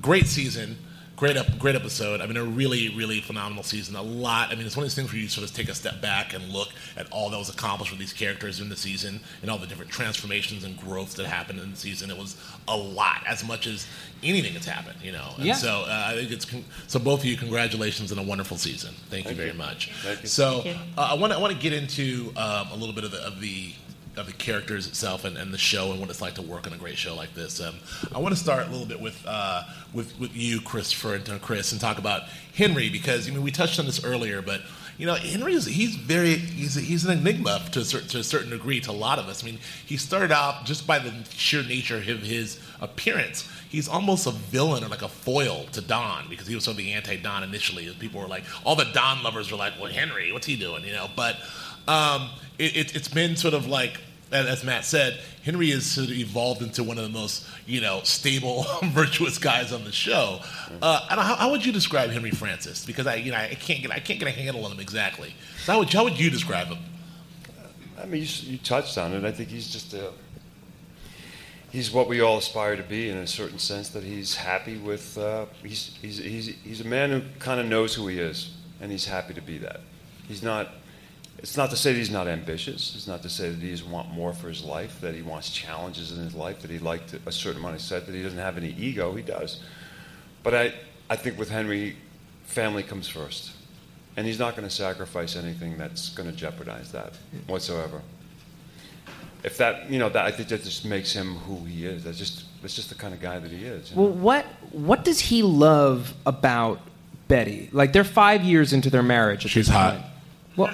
great 0.00 0.26
season, 0.26 0.78
great 1.20 1.36
up, 1.36 1.58
great 1.58 1.76
episode. 1.76 2.22
I 2.22 2.26
mean, 2.26 2.38
a 2.38 2.42
really 2.44 2.88
really 2.96 3.20
phenomenal 3.20 3.62
season. 3.62 3.94
A 3.94 4.02
lot. 4.02 4.50
I 4.50 4.54
mean, 4.56 4.64
it's 4.66 4.74
one 4.74 4.84
of 4.84 4.86
those 4.90 4.94
things 4.94 5.12
where 5.12 5.20
you 5.20 5.28
sort 5.28 5.46
of 5.48 5.54
take 5.54 5.68
a 5.68 5.74
step 5.74 6.00
back 6.00 6.32
and 6.32 6.48
look 6.48 6.70
at 6.96 7.06
all 7.12 7.28
that 7.28 7.38
was 7.38 7.50
accomplished 7.50 7.92
with 7.92 8.00
these 8.00 8.14
characters 8.14 8.58
in 8.58 8.70
the 8.70 8.76
season 8.76 9.20
and 9.42 9.50
all 9.50 9.58
the 9.58 9.66
different 9.66 9.90
transformations 9.90 10.64
and 10.64 10.78
growths 10.78 11.14
that 11.14 11.26
happened 11.26 11.60
in 11.60 11.70
the 11.72 11.76
season. 11.76 12.10
It 12.10 12.16
was 12.16 12.36
a 12.66 12.76
lot, 12.76 13.22
as 13.28 13.46
much 13.46 13.66
as 13.66 13.86
anything 14.22 14.54
that's 14.54 14.66
happened, 14.66 14.96
you 15.02 15.12
know. 15.12 15.34
And 15.36 15.44
Yeah. 15.44 15.54
so 15.54 15.82
uh, 15.86 16.04
I 16.06 16.14
think 16.14 16.30
it's 16.32 16.46
con- 16.46 16.64
so 16.86 16.98
both 16.98 17.20
of 17.20 17.26
you, 17.26 17.36
congratulations 17.36 18.10
on 18.10 18.18
a 18.18 18.22
wonderful 18.22 18.56
season. 18.56 18.94
Thank, 19.10 19.28
you 19.28 19.34
very 19.36 19.52
much. 19.52 19.92
Thank 20.02 20.22
you. 20.22 20.28
So 20.28 20.62
Thank 20.62 20.76
you. 20.76 20.82
uh, 20.96 21.08
I 21.10 21.14
want 21.14 21.32
to 21.34 21.38
I 21.38 21.42
want 21.42 21.52
to 21.52 21.58
get 21.60 21.74
into 21.74 22.32
um, 22.38 22.68
a 22.72 22.76
little 22.76 22.94
bit 22.94 23.04
of 23.04 23.10
the 23.10 23.18
of 23.26 23.40
the 23.40 23.72
of 24.16 24.26
the 24.26 24.32
characters 24.32 24.86
itself 24.86 25.24
and, 25.24 25.36
and 25.36 25.52
the 25.54 25.58
show 25.58 25.92
and 25.92 26.00
what 26.00 26.10
it's 26.10 26.20
like 26.20 26.34
to 26.34 26.42
work 26.42 26.66
on 26.66 26.72
a 26.72 26.76
great 26.76 26.98
show 26.98 27.14
like 27.14 27.32
this. 27.34 27.60
Um, 27.60 27.76
I 28.14 28.18
want 28.18 28.34
to 28.34 28.40
start 28.40 28.66
a 28.66 28.70
little 28.70 28.86
bit 28.86 29.00
with 29.00 29.22
uh, 29.26 29.62
with 29.92 30.18
with 30.18 30.36
you, 30.36 30.60
Christopher, 30.60 31.14
and 31.14 31.42
Chris, 31.42 31.72
and 31.72 31.80
talk 31.80 31.98
about 31.98 32.22
Henry 32.54 32.88
because 32.88 33.28
I 33.28 33.32
mean 33.32 33.42
we 33.42 33.50
touched 33.50 33.78
on 33.78 33.86
this 33.86 34.04
earlier, 34.04 34.42
but 34.42 34.62
you 34.98 35.06
know 35.06 35.14
Henry 35.14 35.54
is 35.54 35.64
he's 35.64 35.94
very 35.94 36.34
he's 36.34 36.74
he's 36.74 37.04
an 37.04 37.18
enigma 37.18 37.62
to 37.72 37.80
a, 37.80 37.84
cer- 37.84 38.00
to 38.00 38.18
a 38.18 38.24
certain 38.24 38.50
degree 38.50 38.80
to 38.80 38.90
a 38.90 38.92
lot 38.92 39.18
of 39.18 39.28
us. 39.28 39.42
I 39.42 39.46
mean 39.46 39.58
he 39.86 39.96
started 39.96 40.32
off 40.32 40.64
just 40.64 40.86
by 40.86 40.98
the 40.98 41.12
sheer 41.30 41.62
nature 41.62 41.96
of 41.96 42.22
his 42.22 42.58
appearance. 42.80 43.48
He's 43.68 43.88
almost 43.88 44.26
a 44.26 44.32
villain 44.32 44.82
or 44.82 44.88
like 44.88 45.02
a 45.02 45.08
foil 45.08 45.66
to 45.72 45.80
Don 45.80 46.28
because 46.28 46.48
he 46.48 46.56
was 46.56 46.66
of 46.66 46.76
the 46.76 46.92
anti-Don 46.92 47.44
initially. 47.44 47.88
People 48.00 48.20
were 48.20 48.26
like, 48.26 48.42
all 48.64 48.74
the 48.74 48.90
Don 48.92 49.22
lovers 49.22 49.52
were 49.52 49.56
like, 49.56 49.74
"Well, 49.80 49.92
Henry, 49.92 50.32
what's 50.32 50.46
he 50.46 50.56
doing?" 50.56 50.84
You 50.84 50.92
know. 50.92 51.08
But 51.14 51.36
um, 51.88 52.30
it, 52.58 52.76
it, 52.76 52.96
it's 52.96 53.08
been 53.08 53.36
sort 53.36 53.54
of 53.54 53.66
like, 53.66 54.00
as 54.32 54.62
Matt 54.62 54.84
said, 54.84 55.20
Henry 55.42 55.70
has 55.70 55.86
sort 55.86 56.08
of 56.08 56.12
evolved 56.12 56.62
into 56.62 56.84
one 56.84 56.98
of 56.98 57.04
the 57.04 57.10
most, 57.10 57.46
you 57.66 57.80
know, 57.80 58.00
stable, 58.04 58.66
virtuous 58.84 59.38
guys 59.38 59.72
on 59.72 59.84
the 59.84 59.92
show. 59.92 60.40
Uh, 60.82 61.00
how, 61.08 61.34
how 61.34 61.50
would 61.50 61.64
you 61.64 61.72
describe 61.72 62.10
Henry 62.10 62.30
Francis? 62.30 62.84
Because 62.84 63.06
I, 63.06 63.16
you 63.16 63.32
know, 63.32 63.38
I 63.38 63.54
can't 63.54 63.82
get, 63.82 63.90
I 63.90 63.98
can't 63.98 64.18
get 64.18 64.28
a 64.28 64.32
handle 64.32 64.64
on 64.64 64.72
him 64.72 64.80
exactly. 64.80 65.34
So 65.64 65.72
how 65.72 65.78
would, 65.80 65.92
how 65.92 66.04
would 66.04 66.18
you 66.18 66.30
describe 66.30 66.68
him? 66.68 66.78
I 68.00 68.06
mean, 68.06 68.22
you, 68.22 68.28
you 68.52 68.58
touched 68.58 68.96
on 68.98 69.12
it. 69.12 69.24
I 69.24 69.32
think 69.32 69.48
he's 69.48 69.68
just 69.68 69.94
a. 69.94 70.12
he's 71.70 71.90
what 71.90 72.08
we 72.08 72.20
all 72.20 72.38
aspire 72.38 72.76
to 72.76 72.82
be 72.82 73.10
in 73.10 73.16
a 73.16 73.26
certain 73.26 73.58
sense 73.58 73.88
that 73.90 74.02
he's 74.02 74.34
happy 74.34 74.78
with. 74.78 75.18
Uh, 75.18 75.46
he's, 75.62 75.96
he's, 76.00 76.18
he's, 76.18 76.46
he's 76.62 76.80
a 76.80 76.86
man 76.86 77.10
who 77.10 77.22
kind 77.38 77.60
of 77.60 77.66
knows 77.66 77.94
who 77.94 78.06
he 78.08 78.18
is, 78.18 78.54
and 78.80 78.90
he's 78.90 79.06
happy 79.06 79.34
to 79.34 79.42
be 79.42 79.58
that. 79.58 79.80
He's 80.28 80.42
not. 80.42 80.68
It's 81.42 81.56
not 81.56 81.70
to 81.70 81.76
say 81.76 81.92
that 81.92 81.98
he's 81.98 82.10
not 82.10 82.28
ambitious. 82.28 82.94
It's 82.94 83.06
not 83.06 83.22
to 83.22 83.30
say 83.30 83.48
that 83.48 83.58
he 83.60 83.70
doesn't 83.70 83.90
want 83.90 84.10
more 84.10 84.32
for 84.32 84.48
his 84.48 84.62
life, 84.62 85.00
that 85.00 85.14
he 85.14 85.22
wants 85.22 85.50
challenges 85.50 86.12
in 86.12 86.22
his 86.22 86.34
life, 86.34 86.60
that 86.60 86.70
he 86.70 86.78
liked 86.78 87.14
a 87.24 87.32
certain 87.32 87.60
amount 87.60 87.76
of 87.76 87.80
set, 87.80 88.06
that 88.06 88.14
he 88.14 88.22
doesn't 88.22 88.38
have 88.38 88.58
any 88.58 88.74
ego. 88.78 89.14
He 89.14 89.22
does. 89.22 89.60
But 90.42 90.54
I, 90.54 90.74
I 91.08 91.16
think 91.16 91.38
with 91.38 91.48
Henry, 91.50 91.96
family 92.44 92.82
comes 92.82 93.08
first. 93.08 93.52
And 94.16 94.26
he's 94.26 94.38
not 94.38 94.54
going 94.54 94.68
to 94.68 94.74
sacrifice 94.74 95.34
anything 95.36 95.78
that's 95.78 96.10
going 96.10 96.28
to 96.30 96.36
jeopardize 96.36 96.92
that 96.92 97.14
whatsoever. 97.46 98.02
If 99.42 99.56
that, 99.56 99.88
you 99.90 99.98
know, 99.98 100.10
that, 100.10 100.26
I 100.26 100.30
think 100.30 100.50
that 100.50 100.62
just 100.62 100.84
makes 100.84 101.12
him 101.12 101.36
who 101.36 101.64
he 101.64 101.86
is. 101.86 102.04
That's 102.04 102.18
just, 102.18 102.44
that's 102.60 102.74
just 102.74 102.90
the 102.90 102.96
kind 102.96 103.14
of 103.14 103.20
guy 103.20 103.38
that 103.38 103.50
he 103.50 103.64
is. 103.64 103.90
you 103.90 103.96
know? 103.96 104.02
Well, 104.02 104.12
what 104.12 104.44
what 104.72 105.04
does 105.04 105.18
he 105.20 105.42
love 105.42 106.12
about 106.26 106.80
Betty? 107.28 107.70
Like 107.72 107.94
they're 107.94 108.04
five 108.04 108.42
years 108.44 108.74
into 108.74 108.90
their 108.90 109.02
marriage. 109.02 109.46
At 109.46 109.52
She's 109.52 109.66
this 109.68 109.74
hot. 109.74 109.94
point. 109.94 110.06
Well, 110.56 110.72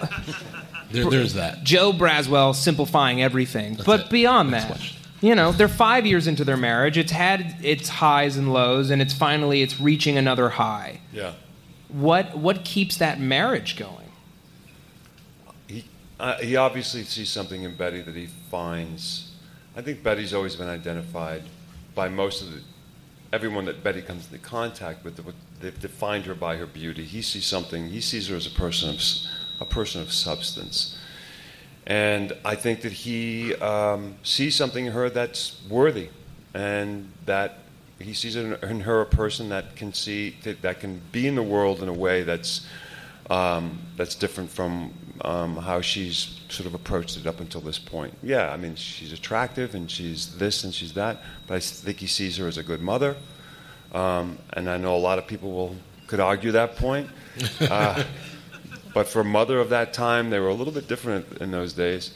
There, 0.90 1.10
there's 1.10 1.34
that. 1.34 1.64
Joe 1.64 1.92
Braswell 1.92 2.54
simplifying 2.54 3.20
everything, 3.22 3.76
but 3.84 4.00
it. 4.02 4.10
beyond 4.10 4.50
Next 4.52 4.64
that, 4.64 4.76
question. 4.76 4.96
you 5.20 5.34
know, 5.34 5.50
they're 5.52 5.68
five 5.68 6.06
years 6.06 6.26
into 6.28 6.44
their 6.44 6.56
marriage. 6.56 6.96
It's 6.96 7.10
had 7.12 7.56
its 7.62 7.88
highs 7.88 8.36
and 8.36 8.52
lows, 8.52 8.90
and 8.90 9.02
it's 9.02 9.12
finally 9.12 9.62
it's 9.62 9.80
reaching 9.80 10.16
another 10.16 10.48
high. 10.48 11.00
Yeah. 11.12 11.32
What 11.88 12.36
what 12.38 12.64
keeps 12.64 12.96
that 12.98 13.20
marriage 13.20 13.76
going? 13.76 14.10
He, 15.68 15.84
uh, 16.18 16.38
he 16.38 16.56
obviously 16.56 17.02
sees 17.04 17.30
something 17.30 17.62
in 17.62 17.76
Betty 17.76 18.00
that 18.02 18.14
he 18.14 18.26
finds. 18.50 19.32
I 19.76 19.82
think 19.82 20.02
Betty's 20.02 20.32
always 20.32 20.56
been 20.56 20.68
identified 20.68 21.42
by 21.94 22.08
most 22.08 22.42
of 22.42 22.52
the 22.52 22.60
everyone 23.32 23.64
that 23.66 23.82
Betty 23.84 24.02
comes 24.02 24.26
into 24.26 24.38
contact 24.38 25.04
with. 25.04 25.20
They've 25.60 25.80
defined 25.80 26.26
her 26.26 26.34
by 26.34 26.56
her 26.56 26.66
beauty. 26.66 27.04
He 27.04 27.22
sees 27.22 27.46
something. 27.46 27.88
He 27.88 28.00
sees 28.00 28.28
her 28.28 28.36
as 28.36 28.46
a 28.46 28.50
person 28.50 28.90
of 28.90 28.96
s- 28.96 29.28
a 29.60 29.64
person 29.64 30.00
of 30.00 30.12
substance, 30.12 30.96
and 31.86 32.32
I 32.44 32.54
think 32.54 32.82
that 32.82 32.92
he 32.92 33.54
um, 33.56 34.16
sees 34.22 34.54
something 34.54 34.86
in 34.86 34.92
her 34.92 35.08
that's 35.10 35.60
worthy, 35.68 36.08
and 36.54 37.12
that 37.26 37.58
he 37.98 38.12
sees 38.12 38.36
in, 38.36 38.54
in 38.62 38.80
her 38.80 39.00
a 39.00 39.06
person 39.06 39.48
that 39.50 39.76
can 39.76 39.92
see 39.92 40.36
that, 40.42 40.62
that 40.62 40.80
can 40.80 41.00
be 41.12 41.26
in 41.26 41.34
the 41.34 41.42
world 41.42 41.82
in 41.82 41.88
a 41.88 41.92
way 41.92 42.22
that's 42.22 42.66
um, 43.30 43.78
that's 43.96 44.14
different 44.14 44.50
from 44.50 44.92
um, 45.22 45.56
how 45.56 45.80
she's 45.80 46.40
sort 46.48 46.66
of 46.66 46.74
approached 46.74 47.16
it 47.16 47.26
up 47.26 47.40
until 47.40 47.60
this 47.60 47.78
point. 47.78 48.14
Yeah, 48.22 48.52
I 48.52 48.56
mean, 48.56 48.76
she's 48.76 49.12
attractive 49.12 49.74
and 49.74 49.90
she's 49.90 50.36
this 50.36 50.64
and 50.64 50.72
she's 50.72 50.92
that, 50.94 51.22
but 51.46 51.54
I 51.54 51.60
think 51.60 51.98
he 51.98 52.06
sees 52.06 52.36
her 52.36 52.46
as 52.46 52.58
a 52.58 52.62
good 52.62 52.80
mother. 52.80 53.16
Um, 53.92 54.38
and 54.52 54.68
I 54.68 54.76
know 54.76 54.94
a 54.94 54.98
lot 54.98 55.18
of 55.18 55.26
people 55.26 55.52
will 55.52 55.76
could 56.06 56.20
argue 56.20 56.52
that 56.52 56.76
point. 56.76 57.10
Uh, 57.60 58.02
but 58.96 59.06
for 59.06 59.22
mother 59.22 59.60
of 59.60 59.68
that 59.68 59.92
time, 59.92 60.30
they 60.30 60.40
were 60.40 60.48
a 60.48 60.54
little 60.54 60.72
bit 60.72 60.88
different 60.88 61.26
in 61.42 61.50
those 61.50 61.74
days. 61.74 62.12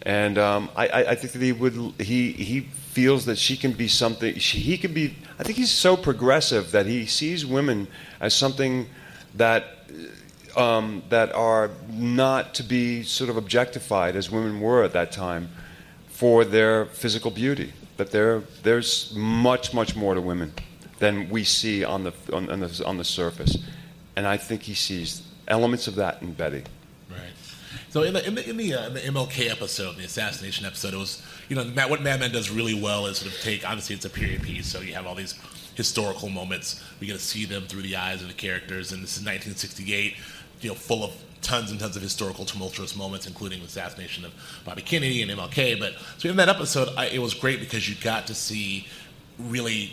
And 0.00 0.38
um, 0.38 0.70
I, 0.74 0.86
I, 0.86 1.10
I 1.10 1.14
think 1.14 1.34
that 1.34 1.42
he 1.42 1.52
would 1.52 1.74
he 2.00 2.32
he 2.32 2.60
feels 2.60 3.26
that 3.26 3.36
she 3.36 3.54
can 3.54 3.72
be 3.72 3.86
something. 3.86 4.38
She, 4.38 4.58
he 4.58 4.78
can 4.78 4.94
be. 4.94 5.14
I 5.38 5.42
think 5.42 5.58
he's 5.58 5.70
so 5.70 5.94
progressive 5.94 6.70
that 6.70 6.86
he 6.86 7.04
sees 7.04 7.44
women 7.44 7.86
as 8.18 8.32
something 8.32 8.86
that 9.34 9.62
um, 10.56 11.02
that 11.10 11.34
are 11.34 11.70
not 11.90 12.54
to 12.54 12.62
be 12.62 13.02
sort 13.02 13.28
of 13.28 13.36
objectified 13.36 14.16
as 14.16 14.30
women 14.30 14.58
were 14.58 14.84
at 14.84 14.94
that 14.94 15.12
time 15.12 15.50
for 16.08 16.46
their 16.46 16.86
physical 16.86 17.30
beauty. 17.30 17.74
That 17.98 18.10
there, 18.10 18.42
there's 18.62 19.14
much, 19.14 19.74
much 19.74 19.94
more 19.94 20.14
to 20.14 20.22
women 20.22 20.54
than 20.98 21.28
we 21.28 21.44
see 21.44 21.84
on 21.84 22.04
the, 22.04 22.14
on, 22.32 22.48
on 22.48 22.60
the, 22.60 22.82
on 22.86 22.96
the 22.96 23.04
surface. 23.04 23.58
And 24.16 24.26
I 24.26 24.38
think 24.38 24.62
he 24.62 24.72
sees 24.72 25.22
elements 25.52 25.86
of 25.86 25.94
that 25.96 26.20
in 26.22 26.32
Betty. 26.32 26.64
Right. 27.10 27.20
So 27.90 28.02
in 28.02 28.14
the 28.14 28.26
in 28.26 28.34
the 28.34 28.48
in 28.48 28.56
the, 28.56 28.74
uh, 28.74 28.86
in 28.86 28.94
the 28.94 29.00
MLK 29.00 29.50
episode, 29.50 29.96
the 29.96 30.04
assassination 30.04 30.64
episode, 30.64 30.94
it 30.94 30.96
was 30.96 31.22
you 31.48 31.54
know 31.54 31.64
Matt, 31.64 31.90
what 31.90 32.02
Mad 32.02 32.20
Men 32.20 32.32
does 32.32 32.50
really 32.50 32.74
well 32.74 33.06
is 33.06 33.18
sort 33.18 33.32
of 33.32 33.40
take 33.40 33.68
obviously 33.68 33.94
it's 33.94 34.06
a 34.06 34.10
period 34.10 34.42
piece, 34.42 34.66
so 34.66 34.80
you 34.80 34.94
have 34.94 35.06
all 35.06 35.14
these 35.14 35.38
historical 35.74 36.30
moments. 36.30 36.82
We 37.00 37.06
get 37.06 37.14
to 37.14 37.18
see 37.18 37.44
them 37.44 37.64
through 37.64 37.82
the 37.82 37.96
eyes 37.96 38.22
of 38.22 38.28
the 38.28 38.34
characters, 38.34 38.92
and 38.92 39.02
this 39.02 39.16
is 39.16 39.24
1968, 39.24 40.16
you 40.62 40.68
know, 40.70 40.74
full 40.74 41.04
of 41.04 41.12
tons 41.42 41.70
and 41.70 41.78
tons 41.78 41.96
of 41.96 42.02
historical 42.02 42.46
tumultuous 42.46 42.96
moments, 42.96 43.26
including 43.26 43.60
the 43.60 43.66
assassination 43.66 44.24
of 44.24 44.32
Bobby 44.64 44.80
Kennedy 44.80 45.20
and 45.22 45.30
MLK. 45.30 45.78
But 45.78 45.94
so 46.16 46.30
in 46.30 46.36
that 46.36 46.48
episode, 46.48 46.88
I, 46.96 47.06
it 47.06 47.18
was 47.18 47.34
great 47.34 47.60
because 47.60 47.88
you 47.88 47.96
got 48.02 48.26
to 48.28 48.34
see 48.34 48.86
really 49.38 49.92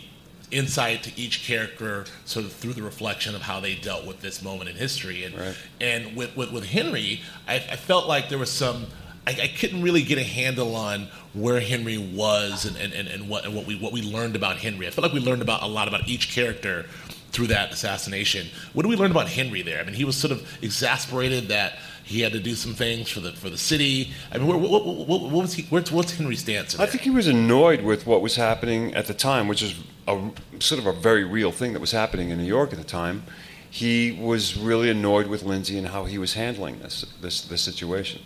insight 0.51 1.03
to 1.03 1.11
each 1.19 1.43
character 1.45 2.05
sort 2.25 2.45
of 2.45 2.51
through 2.53 2.73
the 2.73 2.81
reflection 2.81 3.35
of 3.35 3.41
how 3.41 3.59
they 3.59 3.75
dealt 3.75 4.05
with 4.05 4.21
this 4.21 4.41
moment 4.41 4.69
in 4.69 4.75
history. 4.75 5.23
And 5.23 5.37
Right. 5.37 5.55
and 5.79 6.15
with, 6.15 6.35
with, 6.35 6.51
with 6.51 6.65
henry 6.65 7.21
I, 7.47 7.55
I 7.55 7.75
felt 7.75 8.07
like 8.07 8.29
there 8.29 8.37
was 8.39 8.51
some 8.51 8.87
I, 9.27 9.31
I 9.31 9.47
couldn't 9.59 9.81
really 9.83 10.01
get 10.01 10.17
a 10.17 10.23
handle 10.23 10.75
on 10.75 11.07
where 11.33 11.59
henry 11.59 11.97
was 11.97 12.65
and, 12.65 12.75
and, 12.77 12.93
and, 12.93 13.07
and 13.07 13.29
what 13.29 13.45
and 13.45 13.55
what 13.55 13.67
we 13.67 13.75
what 13.75 13.91
we 13.93 14.01
learned 14.01 14.35
about 14.35 14.57
henry. 14.57 14.87
I 14.87 14.89
felt 14.89 15.03
like 15.03 15.13
we 15.13 15.19
learned 15.19 15.41
about 15.41 15.61
a 15.61 15.67
lot 15.67 15.87
about 15.87 16.07
each 16.07 16.29
character 16.33 16.85
through 17.31 17.47
that 17.47 17.71
assassination. 17.71 18.47
What 18.73 18.81
did 18.83 18.89
we 18.89 18.95
learn 18.95 19.11
about 19.11 19.27
henry 19.27 19.61
there? 19.61 19.79
I 19.79 19.83
mean 19.83 19.93
he 19.93 20.05
was 20.05 20.15
sort 20.17 20.31
of 20.31 20.41
exasperated 20.63 21.49
that 21.49 21.77
he 22.09 22.21
had 22.21 22.31
to 22.31 22.39
do 22.39 22.55
some 22.55 22.73
things 22.73 23.07
for 23.07 23.19
the 23.19 23.33
for 23.33 23.51
the 23.51 23.57
city. 23.57 24.11
I 24.31 24.39
mean, 24.39 24.47
what, 24.47 24.59
what, 24.59 24.83
what, 24.83 25.21
what 25.21 25.31
was 25.31 25.53
he? 25.53 25.63
What's, 25.69 25.91
what's 25.91 26.17
Henry's 26.17 26.39
stance? 26.39 26.79
I 26.79 26.87
think 26.87 27.03
he 27.03 27.11
was 27.11 27.27
annoyed 27.27 27.81
with 27.83 28.07
what 28.07 28.21
was 28.21 28.35
happening 28.35 28.95
at 28.95 29.05
the 29.05 29.13
time, 29.13 29.47
which 29.47 29.61
is 29.61 29.75
a, 30.07 30.31
sort 30.57 30.81
of 30.81 30.87
a 30.87 30.93
very 30.93 31.23
real 31.23 31.51
thing 31.51 31.73
that 31.73 31.79
was 31.79 31.91
happening 31.91 32.31
in 32.31 32.39
New 32.39 32.45
York 32.45 32.73
at 32.73 32.79
the 32.79 32.83
time. 32.83 33.25
He 33.69 34.11
was 34.19 34.57
really 34.57 34.89
annoyed 34.89 35.27
with 35.27 35.43
Lindsay 35.43 35.77
and 35.77 35.87
how 35.87 36.05
he 36.05 36.17
was 36.17 36.33
handling 36.33 36.79
this 36.79 37.05
this, 37.21 37.41
this 37.41 37.61
situation. 37.61 38.23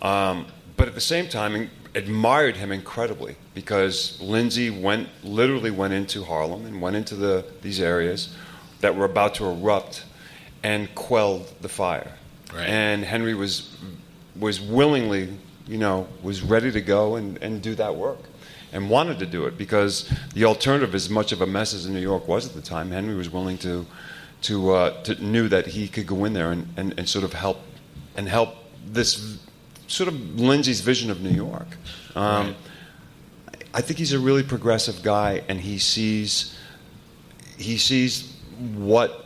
Um, 0.00 0.46
but 0.78 0.88
at 0.88 0.94
the 0.94 1.02
same 1.02 1.28
time, 1.28 1.70
admired 1.94 2.56
him 2.56 2.72
incredibly 2.72 3.36
because 3.52 4.18
Lindsay 4.18 4.70
went 4.70 5.10
literally 5.22 5.70
went 5.70 5.92
into 5.92 6.24
Harlem 6.24 6.64
and 6.64 6.80
went 6.80 6.96
into 6.96 7.16
the 7.16 7.44
these 7.60 7.80
areas 7.80 8.34
that 8.80 8.96
were 8.96 9.04
about 9.04 9.34
to 9.34 9.44
erupt 9.44 10.06
and 10.62 10.94
quelled 10.94 11.52
the 11.60 11.68
fire. 11.68 12.12
Right. 12.54 12.68
And 12.68 13.04
Henry 13.04 13.34
was 13.34 13.76
was 14.38 14.60
willingly, 14.60 15.28
you 15.66 15.78
know, 15.78 16.08
was 16.22 16.42
ready 16.42 16.70
to 16.72 16.80
go 16.80 17.16
and, 17.16 17.38
and 17.42 17.62
do 17.62 17.74
that 17.76 17.94
work 17.94 18.18
and 18.72 18.90
wanted 18.90 19.18
to 19.20 19.26
do 19.26 19.46
it 19.46 19.56
because 19.56 20.10
the 20.34 20.44
alternative, 20.44 20.94
as 20.94 21.08
much 21.08 21.30
of 21.30 21.40
a 21.40 21.46
mess 21.46 21.72
as 21.72 21.88
New 21.88 22.00
York 22.00 22.26
was 22.26 22.46
at 22.46 22.54
the 22.54 22.60
time, 22.60 22.90
Henry 22.90 23.14
was 23.14 23.30
willing 23.30 23.58
to 23.58 23.86
to, 24.42 24.72
uh, 24.72 25.02
to 25.04 25.14
knew 25.24 25.48
that 25.48 25.68
he 25.68 25.88
could 25.88 26.06
go 26.06 26.26
in 26.26 26.34
there 26.34 26.52
and, 26.52 26.68
and, 26.76 26.92
and 26.98 27.08
sort 27.08 27.24
of 27.24 27.32
help 27.32 27.62
and 28.14 28.28
help 28.28 28.56
this 28.86 29.38
sort 29.86 30.06
of 30.06 30.38
Lindsay's 30.38 30.82
vision 30.82 31.10
of 31.10 31.22
New 31.22 31.30
York. 31.30 31.66
Um, 32.14 32.54
I 33.72 33.80
think 33.80 33.98
he's 33.98 34.12
a 34.12 34.18
really 34.18 34.42
progressive 34.42 35.02
guy, 35.02 35.42
and 35.48 35.60
he 35.60 35.78
sees 35.78 36.56
he 37.56 37.78
sees 37.78 38.36
what 38.74 39.23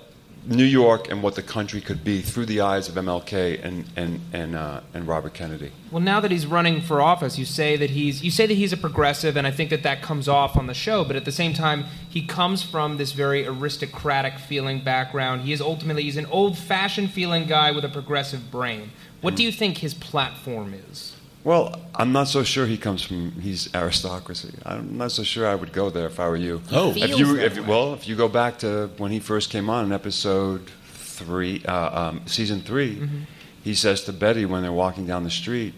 New 0.49 0.65
York 0.65 1.11
and 1.11 1.23
what 1.23 1.35
the 1.35 1.43
country 1.43 1.81
could 1.81 2.03
be 2.03 2.23
through 2.23 2.47
the 2.47 2.63
eyes 2.63 2.89
of 2.89 2.95
MLK 2.95 3.63
and 3.63 3.85
and 3.97 4.21
and, 4.33 4.57
uh, 4.57 4.81
and 4.95 5.07
Robert 5.07 5.35
Kennedy. 5.35 5.73
Well, 5.91 6.01
now 6.01 6.21
that 6.21 6.31
he's 6.31 6.47
running 6.47 6.81
for 6.81 7.03
office, 7.03 7.39
you 7.39 7.45
say 7.45 7.77
that 7.77 7.91
he's 7.91 8.23
you 8.23 8.31
say 8.31 8.47
that 8.47 8.55
he's 8.55 8.73
a 8.73 8.77
progressive, 8.79 9.37
and 9.37 9.47
I 9.47 9.51
think 9.51 9.69
that 9.69 9.83
that 9.83 10.01
comes 10.01 10.27
off 10.27 10.57
on 10.57 10.67
the 10.67 10.75
show. 10.75 11.05
But 11.05 11.17
at 11.17 11.27
the 11.27 11.33
same 11.33 11.53
time, 11.53 11.85
he 12.09 12.27
comes 12.27 12.63
from 12.63 12.97
this 12.97 13.13
very 13.13 13.47
aristocratic 13.47 14.39
feeling 14.39 14.83
background. 14.83 15.43
He 15.43 15.53
is 15.53 15.61
ultimately 15.61 16.05
he's 16.05 16.17
an 16.17 16.27
old-fashioned 16.27 17.11
feeling 17.11 17.47
guy 17.47 17.71
with 17.71 17.85
a 17.85 17.89
progressive 17.91 18.51
brain. 18.51 18.91
What 19.21 19.37
do 19.37 19.43
you 19.43 19.53
think 19.53 19.79
his 19.79 19.93
platform 19.93 20.73
is? 20.73 21.18
Well, 21.45 21.81
I'm 21.95 22.13
not 22.13 22.29
so 22.29 22.43
sure 22.43 22.67
he 22.67 22.77
comes 22.77 23.03
from 23.03 23.33
he's 23.41 23.73
aristocracy. 23.75 24.55
I'm 24.67 24.99
not 24.99 25.13
so 25.13 25.23
sure 25.23 25.47
I 25.47 25.55
would 25.55 25.73
go 25.73 25.89
there 25.91 26.07
if 26.07 26.19
I 26.21 26.29
were 26.29 26.37
you. 26.37 26.61
Oh. 26.73 26.91
if 26.91 26.97
Feels 26.97 27.19
you 27.21 27.37
if 27.39 27.57
way. 27.57 27.61
well, 27.67 27.95
if 27.95 28.07
you 28.09 28.17
go 28.17 28.29
back 28.29 28.59
to 28.59 28.91
when 28.99 29.13
he 29.13 29.21
first 29.21 29.51
came 29.51 29.71
on 29.71 29.85
in 29.87 29.93
episode 29.93 30.71
three, 30.95 31.65
uh, 31.65 32.01
um, 32.09 32.21
season 32.27 32.61
3 32.61 32.97
Mm-hmm. 32.97 33.19
he 33.65 33.75
says 33.75 34.03
to 34.05 34.13
Betty 34.13 34.45
when 34.47 34.63
they're 34.63 34.73
walking 34.73 35.07
down 35.07 35.25
the 35.25 35.31
street, 35.31 35.75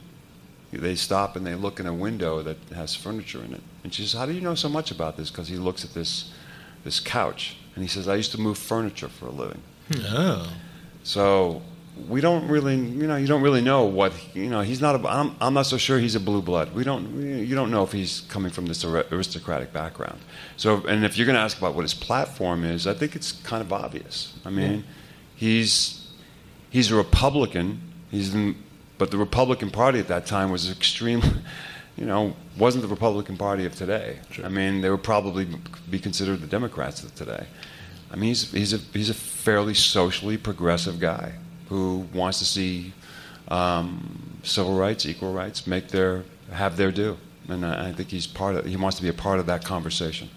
they 0.72 0.94
stop 0.94 1.36
and 1.36 1.46
they 1.46 1.54
look 1.54 1.78
in 1.80 1.86
a 1.86 1.94
window 1.94 2.42
that 2.42 2.56
has 2.74 2.94
furniture 2.94 3.42
in 3.44 3.52
it, 3.54 3.62
and 3.84 3.92
she 3.94 4.02
says, 4.02 4.12
"How 4.14 4.26
do 4.26 4.32
you 4.32 4.40
know 4.40 4.54
so 4.54 4.68
much 4.68 4.90
about 4.90 5.16
this?" 5.16 5.30
Because 5.30 5.48
he 5.48 5.56
looks 5.56 5.84
at 5.84 5.94
this 5.94 6.30
this 6.84 7.00
couch, 7.00 7.56
and 7.74 7.82
he 7.84 7.88
says, 7.88 8.06
"I 8.08 8.14
used 8.16 8.32
to 8.32 8.38
move 8.40 8.56
furniture 8.58 9.08
for 9.08 9.26
a 9.26 9.30
living." 9.32 9.62
Oh. 10.04 10.48
So 11.02 11.62
we 12.08 12.20
don't 12.20 12.48
really, 12.48 12.76
you 12.76 13.06
know, 13.06 13.16
you 13.16 13.26
don't 13.26 13.42
really 13.42 13.60
know 13.60 13.84
what, 13.84 14.12
you 14.34 14.48
know, 14.48 14.60
he's 14.60 14.80
not. 14.80 14.94
A, 14.94 15.08
I'm, 15.08 15.36
I'm 15.40 15.54
not 15.54 15.66
so 15.66 15.76
sure 15.76 15.98
he's 15.98 16.14
a 16.14 16.20
blue 16.20 16.42
blood. 16.42 16.74
We 16.74 16.84
don't, 16.84 17.20
you 17.20 17.54
don't 17.54 17.70
know 17.70 17.82
if 17.82 17.92
he's 17.92 18.22
coming 18.22 18.50
from 18.50 18.66
this 18.66 18.84
aristocratic 18.84 19.72
background. 19.72 20.20
So, 20.56 20.84
and 20.86 21.04
if 21.04 21.16
you're 21.16 21.26
going 21.26 21.36
to 21.36 21.42
ask 21.42 21.58
about 21.58 21.74
what 21.74 21.82
his 21.82 21.94
platform 21.94 22.64
is, 22.64 22.86
I 22.86 22.94
think 22.94 23.16
it's 23.16 23.32
kind 23.32 23.62
of 23.62 23.72
obvious. 23.72 24.34
I 24.44 24.50
mean, 24.50 24.84
he's 25.34 26.08
he's 26.70 26.90
a 26.90 26.94
Republican. 26.96 27.80
He's 28.10 28.34
in, 28.34 28.56
but 28.98 29.10
the 29.10 29.18
Republican 29.18 29.70
Party 29.70 29.98
at 29.98 30.08
that 30.08 30.26
time 30.26 30.50
was 30.50 30.70
extremely. 30.70 31.28
you 31.96 32.06
know, 32.06 32.34
wasn't 32.56 32.82
the 32.82 32.88
Republican 32.88 33.36
Party 33.36 33.66
of 33.66 33.74
today. 33.74 34.20
I 34.42 34.48
mean, 34.48 34.80
they 34.80 34.88
would 34.88 35.02
probably 35.02 35.46
be 35.90 35.98
considered 35.98 36.40
the 36.40 36.46
Democrats 36.46 37.02
of 37.02 37.14
today. 37.14 37.46
I 38.10 38.16
mean, 38.16 38.28
he's, 38.28 38.50
he's, 38.50 38.72
a, 38.72 38.78
he's 38.78 39.10
a 39.10 39.14
fairly 39.14 39.74
socially 39.74 40.38
progressive 40.38 40.98
guy 40.98 41.34
who 41.70 42.06
wants 42.12 42.38
to 42.40 42.44
see 42.44 42.92
um, 43.48 44.38
civil 44.42 44.76
rights, 44.76 45.06
equal 45.06 45.32
rights, 45.32 45.66
make 45.66 45.88
their, 45.88 46.24
have 46.52 46.76
their 46.76 46.92
due. 46.92 47.16
And 47.48 47.64
I, 47.64 47.88
I 47.88 47.92
think 47.92 48.10
he's 48.10 48.26
part 48.26 48.56
of, 48.56 48.66
he 48.66 48.76
wants 48.76 48.96
to 48.98 49.02
be 49.02 49.08
a 49.08 49.14
part 49.14 49.40
of 49.40 49.46
that 49.46 49.64
conversation. 49.64 50.28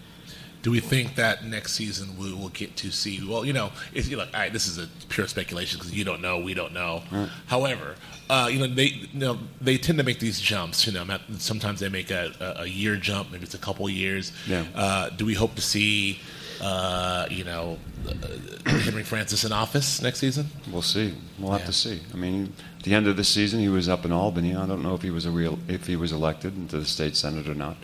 Do 0.62 0.70
we 0.70 0.80
think 0.80 1.16
that 1.16 1.44
next 1.44 1.74
season 1.74 2.16
we 2.18 2.32
will 2.32 2.48
get 2.48 2.74
to 2.76 2.90
see? 2.90 3.22
Well, 3.22 3.44
you 3.44 3.52
know, 3.52 3.70
if 3.92 4.08
you 4.08 4.16
look, 4.16 4.30
all 4.32 4.40
right, 4.40 4.52
this 4.52 4.66
is 4.66 4.78
a 4.78 4.88
pure 5.10 5.26
speculation 5.26 5.78
because 5.78 5.92
you 5.92 6.04
don't 6.04 6.22
know, 6.22 6.38
we 6.38 6.54
don't 6.54 6.72
know. 6.72 7.02
Right. 7.12 7.28
However, 7.46 7.96
uh, 8.30 8.48
you 8.50 8.58
know, 8.58 8.66
they 8.66 8.86
you 8.86 9.08
know 9.12 9.38
they 9.60 9.76
tend 9.76 9.98
to 9.98 10.04
make 10.04 10.20
these 10.20 10.40
jumps. 10.40 10.86
You 10.86 10.94
know, 10.94 11.18
sometimes 11.36 11.80
they 11.80 11.90
make 11.90 12.10
a, 12.10 12.56
a, 12.60 12.66
year 12.66 12.96
jump, 12.96 13.30
maybe 13.30 13.44
it's 13.44 13.52
a 13.52 13.58
couple 13.58 13.86
years. 13.90 14.32
Yeah. 14.46 14.64
Uh, 14.74 15.10
do 15.10 15.26
we 15.26 15.34
hope 15.34 15.54
to 15.56 15.60
see, 15.60 16.20
uh, 16.64 17.26
you 17.30 17.44
know, 17.44 17.78
uh, 18.08 18.70
Henry 18.70 19.02
Francis 19.02 19.44
in 19.44 19.52
office 19.52 20.00
next 20.02 20.18
season? 20.18 20.46
We'll 20.72 20.82
see. 20.82 21.14
We'll 21.38 21.52
have 21.52 21.60
Yeah. 21.62 21.66
to 21.66 21.72
see. 21.72 22.00
I 22.12 22.16
mean, 22.16 22.52
at 22.78 22.84
the 22.84 22.94
end 22.94 23.06
of 23.06 23.16
the 23.16 23.24
season, 23.24 23.60
he 23.60 23.68
was 23.68 23.88
up 23.88 24.04
in 24.04 24.12
Albany. 24.12 24.56
I 24.56 24.66
don't 24.66 24.82
know 24.82 24.94
if 24.94 25.02
he 25.02 25.10
was 25.10 25.26
a 25.26 25.30
real, 25.30 25.58
if 25.68 25.86
he 25.86 25.96
was 25.96 26.12
elected 26.12 26.56
into 26.56 26.78
the 26.78 26.86
state 26.86 27.16
senate 27.16 27.48
or 27.48 27.54
not. 27.54 27.76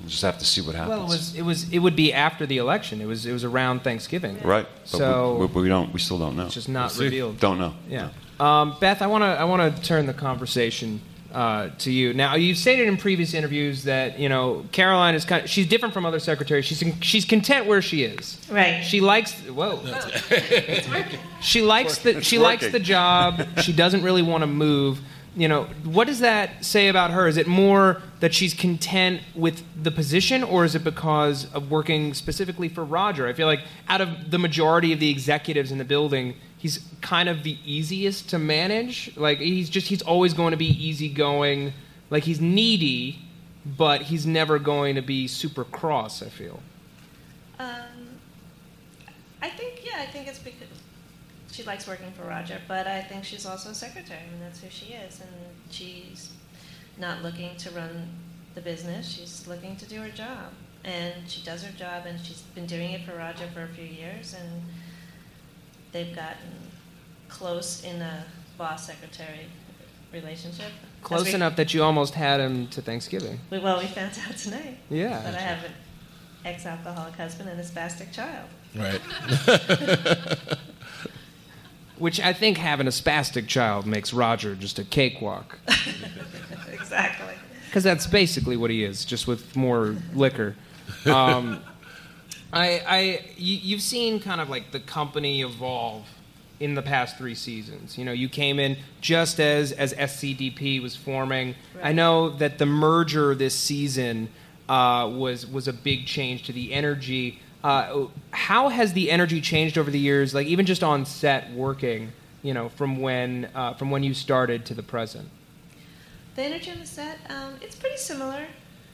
We'll 0.00 0.08
just 0.08 0.22
have 0.22 0.38
to 0.38 0.44
see 0.46 0.62
what 0.62 0.74
happens. 0.74 0.96
Well, 0.96 1.04
it 1.06 1.08
was 1.10 1.34
it 1.34 1.42
was 1.42 1.70
it 1.70 1.78
would 1.80 1.94
be 1.96 2.12
after 2.14 2.46
the 2.46 2.56
election. 2.56 3.02
It 3.02 3.06
was 3.06 3.26
it 3.26 3.32
was 3.32 3.44
around 3.44 3.80
Thanksgiving. 3.84 4.38
right. 4.42 4.66
But 4.82 4.88
So 4.88 5.36
we, 5.36 5.46
we, 5.46 5.62
we 5.62 5.68
don't. 5.68 5.92
We 5.92 5.98
still 6.00 6.18
don't 6.18 6.36
know. 6.36 6.46
it's 6.46 6.54
just 6.54 6.68
not 6.70 6.90
see. 6.92 7.04
revealed. 7.04 7.38
Don't 7.38 7.58
know. 7.58 7.74
Yeah. 7.88 8.08
Um, 8.38 8.76
Beth, 8.80 9.02
I 9.02 9.06
want 9.08 9.22
to 9.22 9.26
I 9.26 9.44
want 9.44 9.76
to 9.76 9.82
turn 9.82 10.06
the 10.06 10.14
conversation 10.14 11.02
uh, 11.32 11.70
to 11.78 11.90
you. 11.90 12.12
Now, 12.12 12.34
you've 12.34 12.58
stated 12.58 12.88
in 12.88 12.96
previous 12.96 13.34
interviews 13.34 13.84
that 13.84 14.18
you 14.18 14.28
know 14.28 14.64
Caroline 14.72 15.14
is 15.14 15.24
kind. 15.24 15.44
Of, 15.44 15.50
she's 15.50 15.66
different 15.66 15.94
from 15.94 16.04
other 16.04 16.18
secretaries. 16.18 16.64
She's 16.64 16.82
she's 17.00 17.24
content 17.24 17.66
where 17.66 17.82
she 17.82 18.02
is. 18.02 18.38
Right. 18.50 18.82
She 18.82 19.00
likes. 19.00 19.32
Whoa. 19.46 19.80
she 21.40 21.62
likes 21.62 21.98
the 21.98 22.22
she 22.22 22.36
It's 22.36 22.42
likes 22.42 22.70
the 22.70 22.80
job. 22.80 23.46
She 23.62 23.72
doesn't 23.72 24.02
really 24.02 24.22
want 24.22 24.42
to 24.42 24.46
move. 24.46 25.00
You 25.36 25.46
know, 25.46 25.64
what 25.84 26.08
does 26.08 26.18
that 26.20 26.64
say 26.64 26.88
about 26.88 27.12
her? 27.12 27.28
Is 27.28 27.36
it 27.36 27.46
more 27.46 28.02
that 28.18 28.34
she's 28.34 28.52
content 28.52 29.22
with 29.36 29.62
the 29.80 29.92
position, 29.92 30.42
or 30.42 30.64
is 30.64 30.74
it 30.74 30.82
because 30.82 31.50
of 31.54 31.70
working 31.70 32.14
specifically 32.14 32.68
for 32.68 32.84
Roger? 32.84 33.28
I 33.28 33.32
feel 33.32 33.46
like 33.46 33.60
out 33.88 34.00
of 34.00 34.32
the 34.32 34.38
majority 34.38 34.92
of 34.92 34.98
the 34.98 35.08
executives 35.08 35.70
in 35.70 35.78
the 35.78 35.84
building, 35.84 36.34
he's 36.60 36.84
kind 37.00 37.28
of 37.28 37.42
the 37.42 37.56
easiest 37.64 38.28
to 38.30 38.38
manage. 38.38 39.16
Like 39.16 39.38
he's 39.38 39.68
just 39.68 39.88
he's 39.88 40.02
always 40.02 40.34
going 40.34 40.52
to 40.52 40.56
be 40.56 40.68
easygoing. 40.68 41.72
Like 42.10 42.22
he's 42.24 42.40
needy, 42.40 43.18
but 43.64 44.02
he's 44.02 44.26
never 44.26 44.58
going 44.58 44.94
to 44.94 45.02
be 45.02 45.26
super 45.26 45.64
cross. 45.64 46.22
I 46.22 46.28
feel. 46.28 46.60
Um, 47.58 48.18
I 49.42 49.50
think, 49.50 49.84
yeah, 49.84 50.00
I 50.00 50.06
think 50.06 50.28
it's 50.28 50.38
because 50.38 50.68
she 51.50 51.62
likes 51.64 51.86
working 51.86 52.12
for 52.12 52.22
Roger, 52.24 52.58
but 52.68 52.86
I 52.86 53.02
think 53.02 53.24
she's 53.24 53.46
also 53.46 53.70
a 53.70 53.74
secretary. 53.74 54.20
I 54.26 54.30
mean, 54.30 54.40
that's 54.40 54.62
who 54.62 54.70
she 54.70 54.92
is, 54.92 55.20
and 55.20 55.30
she's 55.70 56.30
not 56.98 57.22
looking 57.22 57.56
to 57.56 57.70
run 57.70 58.08
the 58.54 58.60
business. 58.60 59.08
She's 59.08 59.46
looking 59.46 59.76
to 59.76 59.86
do 59.86 60.00
her 60.00 60.10
job, 60.10 60.52
and 60.84 61.14
she 61.26 61.42
does 61.42 61.62
her 61.64 61.72
job, 61.76 62.06
and 62.06 62.20
she's 62.20 62.42
been 62.54 62.66
doing 62.66 62.92
it 62.92 63.04
for 63.04 63.16
Roger 63.16 63.46
for 63.52 63.62
a 63.62 63.68
few 63.68 63.84
years, 63.84 64.34
and 64.38 64.62
they've 65.92 66.14
gotten 66.14 66.48
close 67.28 67.82
in 67.84 68.00
a 68.02 68.24
boss 68.58 68.86
secretary 68.86 69.46
relationship. 70.12 70.70
Close 71.02 71.26
we- 71.26 71.34
enough 71.34 71.56
that 71.56 71.72
you 71.72 71.82
almost 71.82 72.14
had 72.14 72.40
him 72.40 72.66
to 72.68 72.82
Thanksgiving. 72.82 73.40
we- 73.50 73.58
Well, 73.58 73.78
we 73.78 73.86
found 73.86 74.12
out 74.28 74.36
tonight 74.36 74.78
Yeah. 74.90 75.20
that 75.22 75.34
I 75.34 75.40
have 75.40 75.64
an 75.64 75.72
ex-alcoholic 76.44 77.14
husband 77.14 77.48
and 77.48 77.60
a 77.60 77.64
spastic 77.64 78.12
child. 78.12 78.48
Right. 78.74 79.00
Which 81.98 82.18
I 82.20 82.32
think 82.32 82.56
having 82.56 82.86
a 82.86 82.90
spastic 82.90 83.46
child 83.46 83.86
makes 83.86 84.12
Roger 84.14 84.54
just 84.54 84.78
a 84.78 84.84
cakewalk. 84.84 85.58
exactly. 86.72 87.34
Because 87.66 87.84
that's 87.84 88.06
basically 88.06 88.56
what 88.56 88.70
he 88.70 88.84
is, 88.84 89.04
just 89.04 89.26
with 89.26 89.54
more 89.54 89.96
liquor. 90.14 90.56
Um, 91.04 91.62
I, 92.52 92.82
I, 92.86 93.00
you, 93.36 93.56
you've 93.56 93.82
seen 93.82 94.20
kind 94.20 94.40
of 94.40 94.48
like 94.48 94.72
the 94.72 94.80
company 94.80 95.42
evolve 95.42 96.06
in 96.58 96.74
the 96.74 96.82
past 96.82 97.16
three 97.16 97.34
seasons. 97.34 97.96
You 97.96 98.04
know, 98.04 98.12
you 98.12 98.28
came 98.28 98.58
in 98.58 98.76
just 99.00 99.40
as 99.40 99.72
as 99.72 99.94
SCDP 99.94 100.82
was 100.82 100.94
forming. 100.94 101.54
I 101.82 101.92
know 101.92 102.30
that 102.30 102.58
the 102.58 102.66
merger 102.66 103.34
this 103.34 103.54
season 103.54 104.28
uh, 104.68 105.10
was 105.12 105.46
was 105.46 105.68
a 105.68 105.72
big 105.72 106.06
change 106.06 106.44
to 106.44 106.52
the 106.52 106.72
energy. 106.72 107.40
Uh, 107.64 108.06
how 108.30 108.68
has 108.68 108.92
the 108.92 109.10
energy 109.10 109.40
changed 109.40 109.78
over 109.78 109.90
the 109.90 109.98
years? 109.98 110.34
Like 110.34 110.46
even 110.46 110.66
just 110.66 110.82
on 110.82 111.06
set 111.06 111.50
working, 111.52 112.12
you 112.42 112.52
know, 112.52 112.68
from 112.68 113.00
when 113.00 113.48
uh, 113.54 113.74
from 113.74 113.90
when 113.90 114.02
you 114.02 114.12
started 114.12 114.66
to 114.66 114.74
the 114.74 114.82
present. 114.82 115.28
The 116.36 116.42
energy 116.42 116.70
on 116.70 116.78
the 116.78 116.86
set, 116.86 117.18
um, 117.28 117.54
it's 117.60 117.74
pretty 117.74 117.96
similar. 117.96 118.46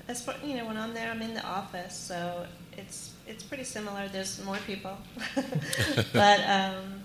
As 0.08 0.24
far, 0.24 0.36
you 0.44 0.56
know, 0.56 0.66
when 0.66 0.76
I'm 0.76 0.94
there, 0.94 1.10
I'm 1.10 1.20
in 1.20 1.34
the 1.34 1.44
office, 1.44 1.94
so 1.94 2.46
it's 2.76 3.12
it's 3.26 3.42
pretty 3.42 3.64
similar. 3.64 4.08
There's 4.08 4.42
more 4.44 4.58
people, 4.66 4.96
but 6.12 6.40
um, 6.48 7.02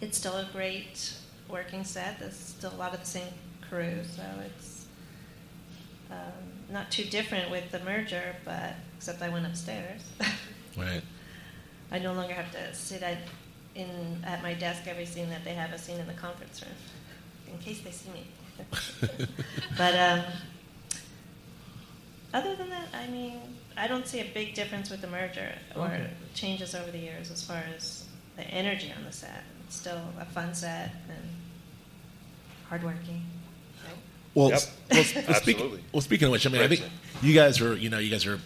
it's 0.00 0.18
still 0.18 0.36
a 0.36 0.48
great 0.52 1.14
working 1.48 1.84
set. 1.84 2.18
There's 2.18 2.36
still 2.36 2.72
a 2.72 2.76
lot 2.76 2.94
of 2.94 3.00
the 3.00 3.06
same 3.06 3.32
crew, 3.68 4.00
so 4.04 4.22
it's 4.46 4.86
um, 6.10 6.16
not 6.70 6.90
too 6.90 7.04
different 7.04 7.50
with 7.50 7.70
the 7.70 7.80
merger. 7.80 8.36
But 8.44 8.74
except 8.96 9.22
I 9.22 9.28
went 9.28 9.46
upstairs. 9.46 10.02
Right. 10.74 11.02
I 11.90 11.98
no 11.98 12.14
longer 12.14 12.32
have 12.32 12.50
to 12.52 12.74
sit 12.74 13.02
at 13.02 13.18
in 13.74 14.24
at 14.24 14.42
my 14.42 14.54
desk 14.54 14.86
every 14.86 15.04
scene 15.04 15.28
that 15.28 15.44
they 15.44 15.52
have 15.52 15.70
a 15.72 15.78
scene 15.78 16.00
in 16.00 16.06
the 16.06 16.14
conference 16.14 16.62
room, 16.62 17.52
in 17.52 17.58
case 17.58 17.82
they 17.82 17.90
see 17.90 18.08
me. 18.08 18.26
but 19.76 19.94
um, 19.94 20.24
other 22.32 22.54
than 22.56 22.70
that, 22.70 22.88
I 22.94 23.06
mean, 23.08 23.38
I 23.76 23.86
don't 23.86 24.06
see 24.06 24.20
a 24.20 24.24
big 24.24 24.54
difference 24.54 24.90
with 24.90 25.00
the 25.00 25.06
merger 25.08 25.52
or 25.76 25.86
Okay. 25.86 26.10
changes 26.34 26.74
over 26.74 26.90
the 26.90 26.98
years 26.98 27.30
as 27.30 27.42
far 27.44 27.62
as 27.76 28.04
the 28.36 28.44
energy 28.44 28.92
on 28.96 29.04
the 29.04 29.12
set. 29.12 29.44
It's 29.66 29.76
still 29.76 30.00
a 30.20 30.24
fun 30.24 30.54
set 30.54 30.94
and 31.08 31.28
hardworking. 32.68 33.22
Right? 33.84 33.96
Well, 34.34 34.50
Yep. 34.50 34.60
well, 34.90 35.04
well, 35.28 35.34
speak, 35.40 35.58
well, 35.92 36.00
speaking 36.02 36.26
of 36.26 36.32
which, 36.32 36.46
I 36.46 36.50
mean, 36.50 36.62
I 36.62 36.68
think 36.68 36.82
you 37.22 37.34
guys 37.34 37.60
are, 37.60 37.76
you 37.76 37.90
know, 37.90 37.98
you 37.98 38.10
guys 38.10 38.26
are 38.26 38.40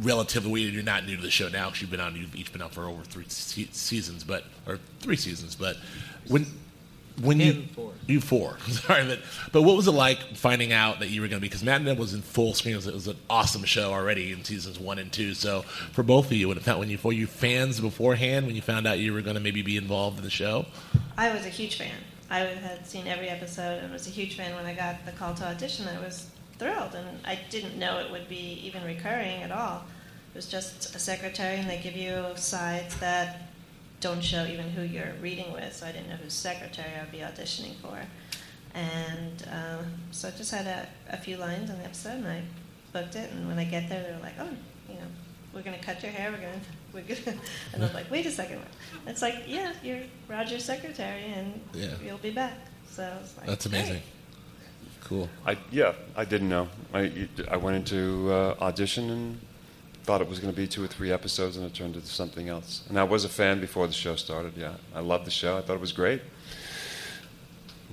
relatively. 0.00 0.62
You're 0.62 0.82
not 0.82 1.04
new 1.06 1.16
to 1.16 1.22
the 1.22 1.30
show 1.30 1.48
now 1.48 1.66
because 1.66 1.82
you've 1.82 1.90
been 1.90 2.00
on. 2.00 2.16
You've 2.16 2.34
each 2.34 2.52
been 2.52 2.62
on 2.62 2.70
for 2.70 2.86
over 2.86 3.02
three 3.04 3.24
se- 3.28 3.68
seasons, 3.72 4.24
but 4.24 4.44
or 4.66 4.78
three 5.00 5.16
seasons. 5.16 5.54
But 5.54 5.76
when 6.28 6.46
when 7.20 7.40
you 7.40 7.64
four. 7.74 7.92
you 8.06 8.20
four, 8.20 8.58
sorry, 8.68 9.06
but 9.06 9.20
but 9.52 9.62
what 9.62 9.76
was 9.76 9.86
it 9.86 9.92
like 9.92 10.18
finding 10.36 10.72
out 10.72 11.00
that 11.00 11.10
you 11.10 11.20
were 11.20 11.28
going 11.28 11.38
to 11.38 11.42
be? 11.42 11.48
Because 11.48 11.62
Matt 11.62 11.76
and 11.76 11.84
Ned 11.86 11.98
was 11.98 12.14
in 12.14 12.22
full 12.22 12.54
screen. 12.54 12.74
It 12.74 12.78
was, 12.78 12.86
it 12.86 12.94
was 12.94 13.08
an 13.08 13.16
awesome 13.28 13.64
show 13.64 13.92
already 13.92 14.32
in 14.32 14.44
seasons 14.44 14.78
one 14.78 14.98
and 14.98 15.12
two. 15.12 15.34
So 15.34 15.62
for 15.92 16.02
both 16.02 16.26
of 16.26 16.32
you, 16.32 16.48
when 16.48 16.56
it 16.56 16.62
found 16.62 16.80
when 16.80 16.90
you 16.90 16.98
were 17.02 17.12
you 17.12 17.26
fans 17.26 17.80
beforehand 17.80 18.46
when 18.46 18.54
you 18.54 18.62
found 18.62 18.86
out 18.86 18.98
you 18.98 19.12
were 19.12 19.22
going 19.22 19.34
to 19.34 19.40
maybe 19.40 19.62
be 19.62 19.76
involved 19.76 20.18
in 20.18 20.24
the 20.24 20.30
show. 20.30 20.66
I 21.16 21.32
was 21.32 21.44
a 21.44 21.50
huge 21.50 21.76
fan. 21.76 21.92
I 22.30 22.38
had 22.38 22.86
seen 22.86 23.06
every 23.06 23.28
episode 23.28 23.82
and 23.82 23.92
was 23.92 24.06
a 24.06 24.10
huge 24.10 24.36
fan 24.36 24.54
when 24.56 24.64
I 24.64 24.72
got 24.72 25.04
the 25.04 25.12
call 25.12 25.34
to 25.34 25.46
audition. 25.46 25.86
I 25.86 26.00
was 26.00 26.30
thrilled, 26.58 26.94
and 26.94 27.06
I 27.26 27.38
didn't 27.50 27.78
know 27.78 27.98
it 27.98 28.10
would 28.10 28.28
be 28.28 28.60
even 28.64 28.82
recurring 28.84 29.42
at 29.42 29.50
all. 29.50 29.84
It 30.32 30.36
was 30.36 30.46
just 30.46 30.94
a 30.94 30.98
secretary, 30.98 31.56
and 31.56 31.68
they 31.68 31.78
give 31.78 31.94
you 31.94 32.24
sides 32.36 32.96
that 33.00 33.51
don't 34.02 34.22
show 34.22 34.44
even 34.44 34.68
who 34.70 34.82
you're 34.82 35.14
reading 35.22 35.50
with, 35.52 35.74
so 35.74 35.86
I 35.86 35.92
didn't 35.92 36.10
know 36.10 36.16
whose 36.16 36.34
secretary 36.34 36.90
I'd 37.00 37.10
be 37.10 37.18
auditioning 37.18 37.76
for. 37.76 37.98
And 38.74 39.44
um, 39.50 39.86
so 40.10 40.28
I 40.28 40.30
just 40.32 40.50
had 40.50 40.66
a, 40.66 40.86
a 41.08 41.16
few 41.16 41.36
lines 41.36 41.70
in 41.70 41.78
the 41.78 41.84
episode, 41.84 42.16
and 42.18 42.26
I 42.28 42.42
booked 42.92 43.16
it. 43.16 43.30
And 43.30 43.46
when 43.48 43.58
I 43.58 43.64
get 43.64 43.88
there, 43.88 44.02
they 44.02 44.12
were 44.12 44.20
like, 44.22 44.34
"Oh, 44.40 44.48
you 44.88 44.94
know, 44.96 45.06
we're 45.54 45.62
going 45.62 45.78
to 45.78 45.84
cut 45.84 46.02
your 46.02 46.12
hair. 46.12 46.30
We're 46.32 46.38
going 46.40 46.60
to, 46.60 46.66
we're 46.92 47.02
going." 47.02 47.38
And 47.74 47.84
I'm 47.84 47.92
like, 47.94 48.10
"Wait 48.10 48.26
a 48.26 48.30
second. 48.30 48.60
It's 49.06 49.22
like, 49.22 49.44
yeah, 49.46 49.72
you're 49.82 50.00
Roger's 50.28 50.64
secretary, 50.64 51.24
and 51.36 51.60
Yeah. 51.74 51.94
you'll 52.04 52.18
be 52.18 52.30
back." 52.30 52.54
So 52.90 53.02
I 53.04 53.20
was 53.20 53.34
like, 53.38 53.46
That's 53.46 53.66
amazing. 53.66 53.92
"Great." 53.92 54.02
Cool. 55.04 55.28
I 55.46 55.58
yeah, 55.70 55.92
I 56.16 56.24
didn't 56.24 56.48
know. 56.48 56.68
I 56.94 57.28
I 57.50 57.56
went 57.58 57.76
into 57.76 58.32
uh, 58.32 58.54
audition 58.60 59.10
and 59.10 59.40
thought 60.04 60.20
it 60.20 60.28
was 60.28 60.38
going 60.38 60.52
to 60.52 60.56
be 60.56 60.66
two 60.66 60.82
or 60.82 60.86
three 60.88 61.12
episodes, 61.12 61.56
and 61.56 61.64
it 61.64 61.74
turned 61.74 61.94
into 61.94 62.08
something 62.08 62.48
else. 62.48 62.82
And 62.88 62.98
I 62.98 63.04
was 63.04 63.24
a 63.24 63.28
fan 63.28 63.60
before 63.60 63.86
the 63.86 63.92
show 63.92 64.16
started. 64.16 64.52
Yeah, 64.56 64.74
I 64.94 65.00
loved 65.00 65.26
the 65.26 65.30
show. 65.30 65.56
I 65.56 65.60
thought 65.62 65.74
it 65.74 65.80
was 65.80 65.92
great. 65.92 66.22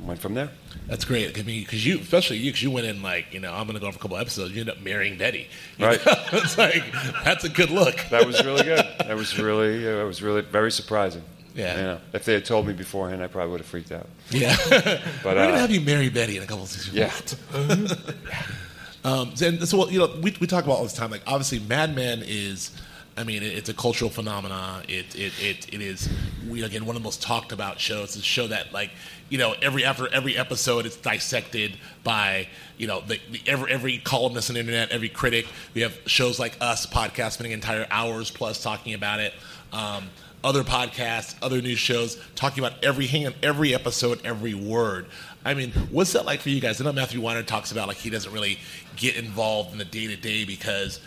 Went 0.03 0.19
from 0.21 0.33
there. 0.33 0.49
That's 0.87 1.03
great. 1.03 1.37
I 1.37 1.41
mean, 1.43 1.61
because 1.63 1.85
you, 1.85 1.99
especially 1.99 2.37
you, 2.37 2.51
because 2.51 2.63
you 2.63 2.71
went 2.71 2.87
in 2.87 3.01
like, 3.01 3.33
you 3.33 3.41
know, 3.41 3.53
I'm 3.53 3.65
going 3.65 3.73
to 3.77 3.81
go 3.81 3.91
for 3.91 3.97
a 3.97 4.01
couple 4.01 4.15
episodes. 4.15 4.53
You 4.53 4.61
end 4.61 4.69
up 4.69 4.79
marrying 4.79 5.17
Betty. 5.17 5.49
You 5.77 5.87
Right. 5.87 5.99
it's 6.05 6.57
like 6.57 6.83
that's 7.25 7.43
a 7.43 7.49
good 7.49 7.69
look. 7.69 7.97
That 8.09 8.25
was 8.25 8.43
really 8.45 8.63
good. 8.63 8.85
That 8.99 9.15
was 9.15 9.37
really 9.37 9.85
uh, 9.87 10.05
was 10.05 10.21
really 10.21 10.41
very 10.41 10.71
surprising. 10.71 11.23
Yeah. 11.53 11.75
You 11.75 11.83
know, 11.83 11.99
if 12.13 12.23
they 12.23 12.33
had 12.33 12.45
told 12.45 12.65
me 12.65 12.73
beforehand, 12.73 13.21
I 13.21 13.27
probably 13.27 13.51
would 13.51 13.59
have 13.59 13.67
freaked 13.67 13.91
out. 13.91 14.07
Yeah. 14.29 14.55
But 14.69 15.03
We're 15.25 15.31
uh, 15.31 15.47
gonna 15.47 15.59
have 15.59 15.71
you 15.71 15.81
marry 15.81 16.07
Betty 16.09 16.37
in 16.37 16.43
a 16.43 16.45
couple 16.45 16.63
of 16.63 16.69
seasons. 16.69 16.95
yeah, 16.95 17.11
Um, 19.03 19.33
and 19.41 19.67
so, 19.67 19.89
you 19.89 19.99
know, 19.99 20.13
we, 20.21 20.35
we 20.39 20.47
talk 20.47 20.65
about 20.65 20.77
all 20.77 20.83
this 20.83 20.93
time. 20.93 21.11
Like, 21.11 21.23
obviously, 21.25 21.59
Mad 21.59 21.95
Men 21.95 22.23
is, 22.25 22.71
I 23.15 23.23
mean, 23.23 23.43
it, 23.43 23.53
it's 23.53 23.69
a 23.69 23.73
cultural 23.73 24.09
phenomenon. 24.09 24.83
It, 24.87 25.15
it, 25.15 25.33
it, 25.41 25.73
it 25.73 25.81
is, 25.81 26.09
we 26.49 26.63
again, 26.63 26.85
one 26.85 26.95
of 26.95 27.01
the 27.01 27.05
most 27.05 27.21
talked 27.21 27.51
about 27.51 27.79
shows. 27.79 28.15
It's 28.15 28.17
a 28.17 28.21
show 28.21 28.47
that, 28.47 28.73
like, 28.73 28.91
you 29.29 29.37
know, 29.37 29.53
every 29.61 29.85
after 29.85 30.11
every 30.11 30.35
episode, 30.37 30.85
it's 30.85 30.95
dissected 30.95 31.77
by, 32.03 32.47
you 32.77 32.87
know, 32.87 33.01
the, 33.01 33.19
the 33.31 33.41
every 33.45 33.71
every 33.71 33.97
columnist 33.99 34.49
on 34.49 34.55
the 34.55 34.59
internet, 34.59 34.89
every 34.91 35.09
critic. 35.09 35.47
We 35.73 35.81
have 35.81 35.97
shows 36.07 36.39
like 36.39 36.57
us, 36.59 36.85
podcast, 36.85 37.33
spending 37.33 37.51
entire 37.51 37.85
hours 37.91 38.31
plus 38.31 38.61
talking 38.63 38.95
about 38.95 39.19
it. 39.19 39.33
Um, 39.71 40.09
other 40.43 40.63
podcasts, 40.63 41.35
other 41.41 41.61
news 41.61 41.79
shows, 41.79 42.17
talking 42.35 42.63
about 42.63 42.83
every 42.83 43.07
hang 43.07 43.27
on 43.27 43.35
every 43.43 43.75
episode, 43.75 44.19
every 44.23 44.53
word. 44.53 45.05
I 45.43 45.53
mean, 45.53 45.71
what's 45.91 46.13
that 46.13 46.25
like 46.25 46.41
for 46.41 46.49
you 46.49 46.59
guys? 46.59 46.81
I 46.81 46.83
know 46.83 46.91
Matthew 46.91 47.21
Weiner 47.21 47.43
talks 47.43 47.71
about 47.71 47.87
like 47.87 47.97
he 47.97 48.09
doesn't 48.09 48.31
really 48.31 48.59
get 48.95 49.15
involved 49.15 49.71
in 49.71 49.77
the 49.77 49.85
day 49.85 50.07
to 50.07 50.15
day 50.15 50.43
because 50.43 50.99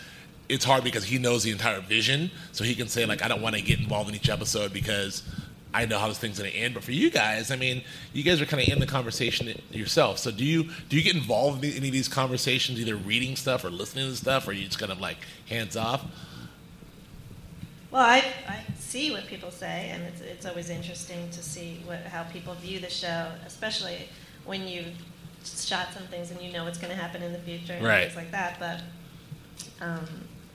it's 0.49 0.65
hard 0.65 0.83
because 0.83 1.05
he 1.05 1.17
knows 1.17 1.43
the 1.43 1.51
entire 1.51 1.81
vision, 1.81 2.31
so 2.51 2.63
he 2.63 2.75
can 2.75 2.87
say 2.87 3.05
like 3.05 3.23
I 3.23 3.27
don't 3.27 3.41
want 3.41 3.55
to 3.55 3.61
get 3.61 3.79
involved 3.79 4.09
in 4.09 4.15
each 4.15 4.29
episode 4.29 4.73
because 4.73 5.23
I 5.73 5.85
know 5.85 5.97
how 5.97 6.07
this 6.07 6.19
thing's 6.19 6.39
going 6.39 6.51
to 6.51 6.57
end. 6.57 6.73
But 6.73 6.83
for 6.83 6.91
you 6.91 7.09
guys, 7.09 7.51
I 7.51 7.55
mean, 7.55 7.83
you 8.11 8.23
guys 8.23 8.41
are 8.41 8.45
kind 8.45 8.61
of 8.61 8.69
in 8.69 8.79
the 8.79 8.85
conversation 8.85 9.59
yourself. 9.71 10.19
So 10.19 10.31
do 10.31 10.43
you 10.43 10.69
do 10.89 10.97
you 10.97 11.03
get 11.03 11.15
involved 11.15 11.63
in 11.63 11.73
any 11.73 11.87
of 11.87 11.93
these 11.93 12.07
conversations, 12.07 12.79
either 12.79 12.95
reading 12.95 13.35
stuff 13.35 13.63
or 13.63 13.69
listening 13.69 14.09
to 14.09 14.15
stuff, 14.15 14.47
or 14.47 14.51
are 14.51 14.53
you 14.53 14.65
just 14.65 14.79
kind 14.79 14.91
of 14.91 14.99
like 14.99 15.17
hands 15.47 15.75
off? 15.77 16.05
Well, 17.91 18.01
I, 18.03 18.23
I 18.47 18.59
see 18.79 19.11
what 19.11 19.27
people 19.27 19.51
say, 19.51 19.91
and 19.93 20.01
it's, 20.03 20.19
it's 20.19 20.45
always 20.47 20.71
interesting 20.71 21.29
to 21.29 21.43
see 21.43 21.79
what, 21.85 21.99
how 22.07 22.23
people 22.23 22.55
view 22.55 22.79
the 22.79 22.89
show, 22.89 23.31
especially 23.45 24.09
when 24.45 24.67
you've 24.67 24.87
shot 25.45 25.93
some 25.93 26.03
things 26.03 26.31
and 26.31 26.41
you 26.41 26.51
know 26.51 26.63
what's 26.63 26.77
going 26.77 26.89
to 26.95 27.01
happen 27.01 27.21
in 27.23 27.33
the 27.33 27.39
future 27.39 27.73
and 27.73 27.83
Right. 27.85 28.03
things 28.05 28.15
like 28.15 28.31
that. 28.31 28.59
But 28.59 28.81
um, 29.85 30.05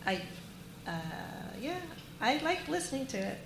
I, 0.06 0.22
uh, 0.86 0.92
yeah, 1.60 1.78
I 2.20 2.38
like 2.38 2.66
listening 2.68 3.06
to 3.08 3.18
it. 3.18 3.38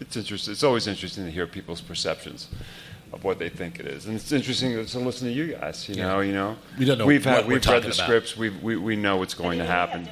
It's 0.00 0.16
interesting. 0.16 0.52
It's 0.52 0.64
always 0.64 0.86
interesting 0.86 1.24
to 1.24 1.30
hear 1.30 1.46
people's 1.46 1.80
perceptions 1.80 2.48
of 3.12 3.22
what 3.22 3.38
they 3.38 3.48
think 3.48 3.78
it 3.78 3.86
is, 3.86 4.06
and 4.06 4.16
it's 4.16 4.32
interesting 4.32 4.72
to 4.84 4.98
listen 4.98 5.28
to 5.28 5.32
you 5.32 5.54
guys. 5.54 5.88
You 5.88 5.94
Yeah. 5.96 6.06
know, 6.08 6.20
you 6.20 6.32
know, 6.32 6.56
We 6.76 6.84
don't 6.84 6.98
know 6.98 7.06
We've 7.06 7.24
what 7.24 7.34
had 7.36 7.44
we're 7.46 7.54
we've 7.54 7.66
read 7.66 7.82
the 7.82 7.86
about. 7.88 7.94
scripts. 7.94 8.36
We 8.36 8.50
we 8.50 8.76
we 8.76 8.96
know 8.96 9.16
what's 9.18 9.34
going 9.34 9.60
I 9.60 9.64
to 9.64 9.70
mean, 9.70 9.70
we 9.70 9.78
have 9.78 9.88
happen. 9.90 10.08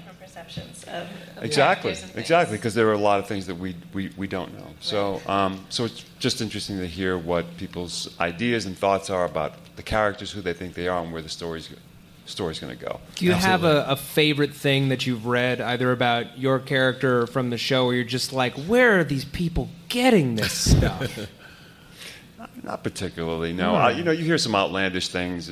Different 0.48 0.72
perceptions 0.72 0.84
of, 0.84 1.38
of 1.38 1.44
Exactly, 1.44 1.92
and 1.92 2.16
exactly, 2.16 2.56
because 2.56 2.74
there 2.74 2.88
are 2.88 2.92
a 2.92 2.98
lot 2.98 3.18
of 3.18 3.26
things 3.26 3.46
that 3.46 3.56
we, 3.56 3.76
we, 3.92 4.10
we 4.16 4.26
don't 4.26 4.56
know. 4.58 4.66
So, 4.80 5.20
um, 5.26 5.64
so 5.68 5.84
it's 5.84 6.04
just 6.18 6.40
interesting 6.40 6.78
to 6.78 6.86
hear 6.86 7.18
what 7.18 7.56
people's 7.56 8.18
ideas 8.20 8.66
and 8.66 8.76
thoughts 8.76 9.10
are 9.10 9.24
about 9.24 9.54
the 9.76 9.82
characters, 9.82 10.30
who 10.30 10.40
they 10.40 10.52
think 10.52 10.74
they 10.74 10.88
are, 10.88 11.02
and 11.02 11.12
where 11.12 11.22
the 11.22 11.28
story's 11.28 11.70
story's 12.24 12.60
going 12.60 12.76
to 12.76 12.84
go. 12.84 13.00
Do 13.16 13.24
you 13.24 13.32
have 13.32 13.64
a, 13.64 13.84
a 13.88 13.96
favorite 13.96 14.54
thing 14.54 14.88
that 14.90 15.06
you've 15.06 15.26
read, 15.26 15.60
either 15.60 15.90
about 15.90 16.38
your 16.38 16.60
character 16.60 17.22
or 17.22 17.26
from 17.26 17.50
the 17.50 17.58
show, 17.58 17.86
where 17.86 17.96
you're 17.96 18.04
just 18.04 18.32
like, 18.32 18.54
where 18.54 19.00
are 19.00 19.04
these 19.04 19.24
people 19.24 19.68
getting 19.88 20.36
this 20.36 20.52
stuff? 20.52 21.28
Not 22.62 22.84
particularly, 22.84 23.52
no. 23.52 23.70
Hmm. 23.70 23.76
I, 23.76 23.90
you 23.90 24.04
know, 24.04 24.12
you 24.12 24.24
hear 24.24 24.38
some 24.38 24.54
outlandish 24.54 25.08
things. 25.08 25.50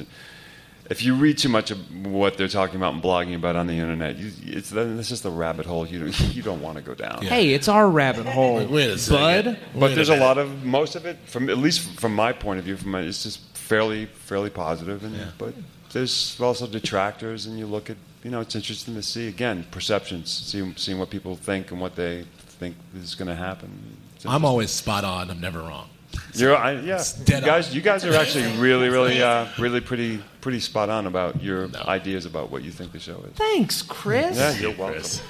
If 0.91 1.05
you 1.05 1.15
read 1.15 1.39
too 1.39 1.49
much 1.49 1.71
of 1.71 1.79
what 2.05 2.37
they're 2.37 2.49
talking 2.49 2.75
about 2.75 2.95
and 2.95 3.03
blogging 3.03 3.37
about 3.37 3.55
on 3.55 3.69
the 3.69 3.79
internet, 3.79 4.17
you, 4.19 4.33
it's 4.45 4.73
it's 4.73 5.09
just 5.09 5.25
a 5.25 5.31
rabbit 5.31 5.65
hole 5.65 5.87
you 5.87 6.01
don't, 6.01 6.21
you 6.35 6.43
don't 6.43 6.61
want 6.61 6.77
to 6.79 6.83
go 6.83 6.95
down. 6.95 7.23
Hey, 7.23 7.55
it's 7.55 7.69
our 7.69 7.89
rabbit 7.89 8.27
hole, 8.27 8.57
Wait, 8.57 8.71
wait 8.71 8.91
a 8.91 8.99
second. 8.99 9.55
bud. 9.55 9.81
But 9.81 9.95
there's 9.95 10.09
a 10.09 10.17
lot 10.17 10.37
of 10.37 10.65
most 10.65 10.97
of 10.97 11.07
it, 11.07 11.17
from 11.27 11.49
at 11.49 11.59
least 11.59 12.01
from 12.01 12.15
my 12.15 12.33
point 12.33 12.59
of 12.59 12.65
view, 12.65 12.77
from 12.77 12.91
my, 12.91 13.03
it's 13.03 13.23
just 13.23 13.41
fairly 13.57 14.07
fairly 14.07 14.51
positive. 14.51 15.05
And 15.05 15.17
but 15.39 15.55
there's 15.93 16.41
also 16.41 16.67
detractors, 16.67 17.47
and 17.47 17.57
you 17.59 17.67
look 17.67 17.89
at 17.89 17.97
you 18.25 18.31
know 18.31 18.41
it's 18.41 18.57
interesting 18.57 18.95
to 18.95 19.03
see 19.03 19.29
again 19.29 19.67
perceptions, 19.71 20.31
see, 20.31 20.73
seeing 20.77 20.99
what 20.99 21.09
people 21.11 21.37
think 21.37 21.71
and 21.71 21.81
what 21.81 21.95
they 21.95 22.25
think 22.59 22.75
is 22.97 23.15
going 23.15 23.29
to 23.29 23.37
happen. 23.37 23.97
I'm 24.27 24.45
always 24.45 24.71
spot 24.71 25.05
on. 25.05 25.31
I'm 25.31 25.41
never 25.41 25.61
wrong. 25.61 25.89
You're, 26.35 26.57
I, 26.57 26.73
yeah, 26.73 27.03
you 27.27 27.41
guys, 27.41 27.69
on. 27.69 27.75
you 27.75 27.81
guys 27.81 28.05
are 28.05 28.15
actually 28.15 28.57
really, 28.59 28.89
really, 28.89 29.23
uh, 29.23 29.47
really 29.59 29.81
pretty, 29.81 30.23
pretty 30.41 30.61
spot 30.61 30.89
on 30.89 31.07
about 31.07 31.43
your 31.43 31.69
ideas 31.87 32.25
about 32.27 32.51
what 32.51 32.63
you 32.63 32.71
think 32.71 32.93
the 32.93 32.99
show 33.01 33.19
is. 33.29 33.33
Thanks, 33.35 33.83
Chris. 33.83 34.37
Yeah, 34.37 34.57
you're 34.59 34.71
welcome. 34.77 34.95
Chris. 35.01 35.23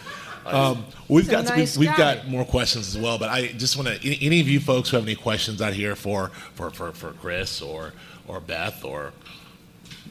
Um, 0.46 0.84
we've 1.08 1.28
got 1.28 1.44
nice 1.44 1.76
we've, 1.76 1.88
we've 1.88 1.96
got 1.98 2.26
more 2.28 2.44
questions 2.46 2.94
as 2.96 3.00
well, 3.00 3.18
but 3.18 3.28
I 3.28 3.48
just 3.48 3.76
want 3.76 3.88
to 3.88 3.94
any, 4.06 4.18
any 4.22 4.40
of 4.40 4.48
you 4.48 4.58
folks 4.58 4.88
who 4.88 4.96
have 4.96 5.04
any 5.04 5.14
questions 5.14 5.60
out 5.60 5.74
here 5.74 5.94
for 5.94 6.28
for, 6.54 6.70
for, 6.70 6.92
for 6.92 7.10
Chris 7.12 7.60
or 7.60 7.92
or 8.26 8.40
Beth 8.40 8.82
or, 8.84 9.12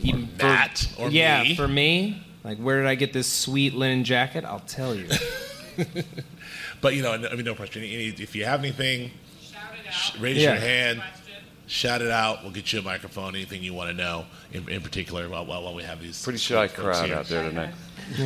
Even 0.02 0.28
for- 0.28 0.44
Matt 0.46 0.88
or 1.00 1.10
yeah, 1.10 1.42
me. 1.44 1.56
for 1.56 1.68
me, 1.68 2.24
like, 2.44 2.58
where 2.60 2.78
did 2.82 2.88
I 2.88 2.96
get 2.96 3.12
this 3.12 3.28
sweet 3.28 3.74
linen 3.74 4.04
jacket? 4.04 4.46
I'll 4.46 4.60
tell 4.62 4.94
you. 4.96 5.08
But 6.82 6.96
you 6.96 7.02
know, 7.02 7.12
I 7.12 7.36
mean, 7.36 7.44
no 7.44 7.56
pressure. 7.56 7.80
Any, 7.80 7.94
any- 7.94 8.08
if 8.24 8.36
you 8.36 8.46
have 8.46 8.62
anything, 8.62 9.10
sh- 9.10 9.12
raise 10.20 10.38
Yeah. 10.38 10.54
your 10.54 10.62
hand, 10.62 11.04
shout 11.68 12.02
it 12.02 12.12
out. 12.12 12.44
We'll 12.44 12.52
get 12.52 12.72
you 12.74 12.80
a 12.80 12.82
microphone. 12.82 13.36
Anything 13.36 13.64
you 13.64 13.74
want 13.74 13.90
to 13.90 13.96
know 13.96 14.26
in, 14.54 14.68
in 14.70 14.82
particular 14.82 15.28
while, 15.30 15.46
while, 15.46 15.64
while 15.64 15.76
we 15.76 15.84
have 15.84 16.02
these 16.02 16.22
Pretty 16.24 16.40
shy 16.40 16.68
folks 16.68 16.80
crowd 16.80 17.06
here. 17.08 17.16
out 17.16 17.26
there 17.28 17.50
tonight. 17.50 17.74
I 18.18 18.22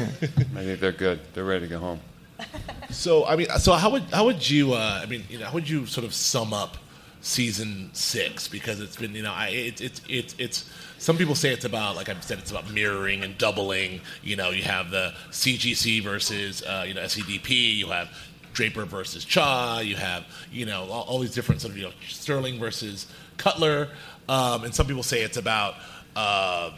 think 0.63 0.79
they're 0.79 0.91
good. 0.91 1.19
They're 1.33 1.43
ready 1.43 1.67
to 1.67 1.69
go 1.69 1.79
home. 1.79 1.99
So 2.89 3.25
I 3.25 3.35
mean, 3.37 3.47
so 3.57 3.73
how 3.73 3.89
would 3.89 4.03
how 4.11 4.25
would 4.25 4.47
you? 4.47 4.73
Uh, 4.73 4.99
I 5.01 5.07
mean, 5.07 5.23
you 5.27 5.39
know, 5.39 5.45
how 5.47 5.53
would 5.53 5.67
you 5.67 5.87
sort 5.87 6.05
of 6.05 6.13
sum 6.13 6.53
up 6.53 6.77
season 7.21 7.89
six? 7.93 8.47
Because 8.47 8.79
it's 8.79 8.95
been, 8.97 9.15
you 9.15 9.23
know, 9.23 9.33
I, 9.33 9.47
it's 9.47 9.81
it's 9.81 10.01
it's 10.07 10.35
it's. 10.37 10.69
Some 10.99 11.17
people 11.17 11.33
say 11.33 11.51
it's 11.51 11.65
about, 11.65 11.95
like 11.95 12.07
I 12.07 12.19
said, 12.19 12.37
it's 12.37 12.51
about 12.51 12.69
mirroring 12.71 13.23
and 13.23 13.35
doubling. 13.37 14.01
You 14.21 14.35
know, 14.35 14.51
you 14.51 14.61
have 14.63 14.91
the 14.91 15.13
CGC 15.31 16.03
versus, 16.03 16.61
uh, 16.61 16.85
you 16.87 16.93
know, 16.93 17.01
SCDP. 17.01 17.75
You 17.77 17.87
have 17.87 18.09
Draper 18.53 18.85
versus 18.85 19.25
Chaough. 19.25 19.85
You 19.85 19.95
have, 19.95 20.25
you 20.51 20.65
know, 20.65 20.85
all, 20.89 21.03
all 21.03 21.19
these 21.19 21.33
different 21.33 21.61
sort 21.61 21.71
of, 21.71 21.77
you 21.77 21.85
know, 21.85 21.91
Sterling 22.07 22.59
versus 22.59 23.07
Cutler. 23.37 23.89
Um, 24.29 24.63
and 24.63 24.73
some 24.73 24.87
people 24.87 25.03
say 25.03 25.21
it's 25.21 25.37
about, 25.37 25.75
um, 26.15 26.73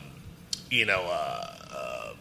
you 0.71 0.85
know, 0.85 1.01
uh, 1.03 1.55
uh, 1.71 2.13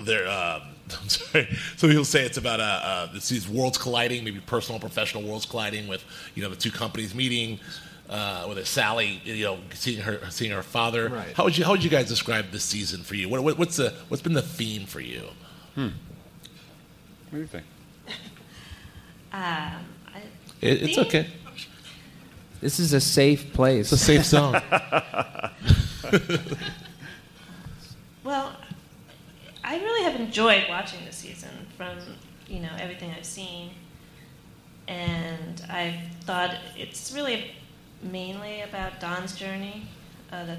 they're 0.00 0.28
um, 0.28 0.62
I'm 1.00 1.08
sorry. 1.08 1.48
So 1.76 1.88
he'll 1.88 2.04
say 2.04 2.24
it's 2.24 2.38
about 2.38 2.60
uh, 2.60 2.80
uh, 2.82 3.08
it's 3.14 3.28
these 3.28 3.48
worlds 3.48 3.78
colliding, 3.78 4.24
maybe 4.24 4.40
personal 4.40 4.76
and 4.76 4.82
professional 4.82 5.22
worlds 5.22 5.46
colliding 5.46 5.88
with 5.88 6.04
you 6.34 6.42
know 6.42 6.50
the 6.50 6.56
two 6.56 6.70
companies 6.70 7.14
meeting. 7.14 7.60
Uh, 8.08 8.46
with 8.48 8.66
Sally, 8.66 9.20
you 9.22 9.44
know, 9.44 9.58
seeing 9.74 10.00
her 10.00 10.18
seeing 10.30 10.50
her 10.50 10.62
father. 10.62 11.10
Right. 11.10 11.34
How 11.34 11.44
would 11.44 11.58
you 11.58 11.64
how 11.66 11.72
would 11.72 11.84
you 11.84 11.90
guys 11.90 12.08
describe 12.08 12.52
this 12.52 12.64
season 12.64 13.02
for 13.02 13.14
you? 13.14 13.28
What, 13.28 13.44
what, 13.44 13.58
what's 13.58 13.76
the 13.76 13.92
what's 14.08 14.22
been 14.22 14.32
the 14.32 14.40
theme 14.40 14.86
for 14.86 15.00
you? 15.00 15.24
Hmm. 15.74 15.88
What 17.28 17.32
do 17.32 17.38
you 17.38 17.46
think? 17.46 17.66
Um, 19.32 19.84
It, 20.60 20.82
it's 20.82 20.94
theme? 20.96 21.06
okay. 21.06 21.26
This 22.60 22.80
is 22.80 22.92
a 22.92 23.00
safe 23.00 23.52
place. 23.52 23.92
It's 23.92 24.02
a 24.02 24.04
safe 24.04 24.24
zone. 24.24 24.60
Well, 28.24 28.52
I 29.64 29.76
really 29.78 30.02
have 30.10 30.20
enjoyed 30.20 30.64
watching 30.68 31.04
the 31.06 31.12
season 31.12 31.50
from 31.76 31.96
you 32.46 32.60
know 32.60 32.70
everything 32.78 33.10
I've 33.16 33.24
seen, 33.24 33.70
and 34.86 35.62
I've 35.70 35.94
thought 36.22 36.54
it's 36.76 37.12
really 37.12 37.52
mainly 38.02 38.62
about 38.62 39.00
Don's 39.00 39.34
journey, 39.34 39.86
uh, 40.32 40.44
the, 40.44 40.56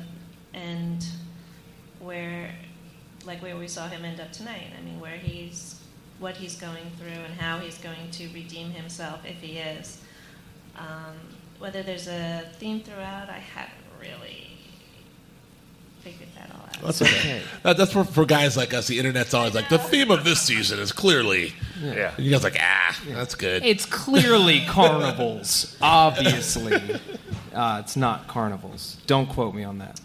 and 0.54 1.06
where 2.00 2.52
like 3.26 3.42
where 3.42 3.58
we 3.58 3.68
saw 3.68 3.88
him 3.88 4.04
end 4.06 4.20
up 4.20 4.32
tonight. 4.32 4.68
I 4.78 4.82
mean, 4.82 5.00
where 5.00 5.18
he's 5.18 5.79
what 6.20 6.36
he's 6.38 6.56
going 6.56 6.92
through 7.00 7.08
and 7.08 7.34
how 7.40 7.60
he's 7.60 7.78
going 7.78 8.12
to 8.12 8.28
redeem 8.34 8.72
himself 8.72 9.26
if 9.26 9.38
he 9.42 9.58
is. 9.58 10.02
Um, 10.78 11.16
whether 11.60 11.84
there's 11.84 12.08
a 12.08 12.50
theme 12.54 12.82
throughout, 12.82 13.30
I 13.30 13.40
haven't 13.40 13.74
really 14.00 14.50
figured 16.02 16.30
that 16.36 16.50
all 16.52 16.62
out. 16.62 16.82
That's 16.82 17.02
okay. 17.02 17.42
That, 17.64 17.78
that's 17.78 17.92
for, 17.92 18.04
for 18.04 18.26
guys 18.26 18.56
like 18.56 18.74
us. 18.74 18.88
The 18.88 18.98
internet's 19.00 19.34
always 19.34 19.54
like 19.54 19.70
the 19.70 19.78
theme 19.78 20.12
of 20.12 20.24
this 20.24 20.42
season 20.42 20.80
is 20.80 20.92
clearly. 20.92 21.54
Yeah. 21.82 22.14
And 22.16 22.26
you 22.26 22.32
guys 22.32 22.42
are 22.42 22.50
like 22.50 22.60
ah, 22.62 23.00
that's 23.10 23.36
good. 23.36 23.66
It's 23.66 23.86
clearly 23.86 24.66
carnivals, 24.68 25.78
obviously. 25.82 27.00
Uh, 27.54 27.82
it's 27.84 27.98
not 27.98 28.28
carnivals. 28.28 28.98
Don't 29.08 29.28
quote 29.28 29.54
me 29.54 29.64
on 29.64 29.80
that. 29.80 30.00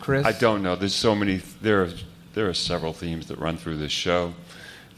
Chris? 0.00 0.24
I 0.26 0.32
don't 0.32 0.62
know. 0.62 0.76
There's 0.76 0.94
so 0.94 1.14
many. 1.14 1.40
There 1.60 1.82
are 1.82 1.90
there 2.34 2.48
are 2.48 2.54
several 2.54 2.92
themes 2.92 3.26
that 3.28 3.38
run 3.38 3.56
through 3.56 3.76
this 3.76 3.92
show, 3.92 4.34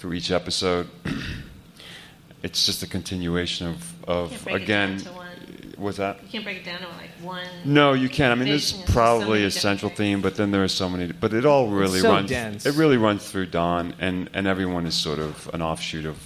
through 0.04 0.12
each 0.12 0.30
episode. 0.30 0.86
it's 2.42 2.66
just 2.66 2.82
a 2.82 2.86
continuation 2.86 3.68
of 3.68 3.94
Can't 4.06 4.08
of 4.10 4.44
break 4.44 4.56
it 4.56 4.62
again. 4.64 4.90
down 4.98 4.98
to 4.98 5.12
one. 5.12 5.28
Was 5.78 5.96
that? 5.96 6.22
You 6.22 6.28
can't 6.28 6.44
break 6.44 6.58
it 6.58 6.64
down 6.66 6.80
to 6.80 6.88
like 6.88 7.08
one. 7.22 7.46
No, 7.64 7.94
you 7.94 8.10
can't. 8.10 8.30
I 8.30 8.34
mean, 8.34 8.46
there's 8.50 8.64
vision. 8.72 8.80
There's 8.80 8.88
so 8.90 8.92
probably 8.92 9.44
a 9.46 9.50
central 9.50 9.88
different 9.88 9.96
theme, 9.96 10.20
but 10.20 10.36
then 10.36 10.50
there 10.50 10.62
are 10.62 10.68
so 10.68 10.90
many. 10.90 11.10
But 11.10 11.32
it 11.32 11.46
all 11.46 11.68
really 11.70 12.00
so 12.00 12.10
runs. 12.10 12.28
dense. 12.28 12.66
It 12.66 12.74
really 12.74 12.98
runs 12.98 13.30
through 13.30 13.46
Don, 13.46 13.94
and 13.98 14.28
and 14.34 14.46
everyone 14.46 14.84
is 14.84 14.94
sort 14.94 15.18
of 15.18 15.48
an 15.54 15.62
offshoot 15.62 16.04
of, 16.04 16.18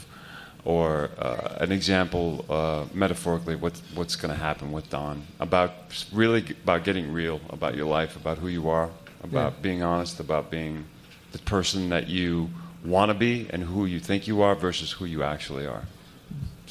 or 0.64 1.11
uh, 1.16 1.59
an 1.61 1.70
example, 1.70 2.45
uh, 2.51 2.85
metaphorically, 2.93 3.55
what's 3.55 3.81
what's 3.95 4.16
going 4.16 4.35
to 4.35 4.41
happen 4.41 4.72
with 4.72 4.91
Don 4.91 5.22
about 5.39 5.70
really 6.12 6.45
about 6.64 6.83
getting 6.83 7.12
real 7.12 7.41
about 7.51 7.76
your 7.76 7.87
life, 7.87 8.16
about 8.16 8.39
who 8.39 8.49
you 8.49 8.68
are, 8.68 8.91
about 9.22 9.53
Yeah. 9.53 9.62
being 9.62 9.83
honest, 9.85 10.18
about 10.18 10.51
being 10.51 10.85
the 11.31 11.39
person 11.39 11.91
that 11.91 12.09
you 12.09 12.51
want 12.85 13.11
to 13.11 13.14
be 13.14 13.47
and 13.51 13.64
who 13.64 13.87
you 13.87 14.01
think 14.01 14.26
you 14.26 14.43
are 14.43 14.55
versus 14.55 14.93
who 14.93 15.05
you 15.05 15.22
actually 15.22 15.66
are. 15.66 15.83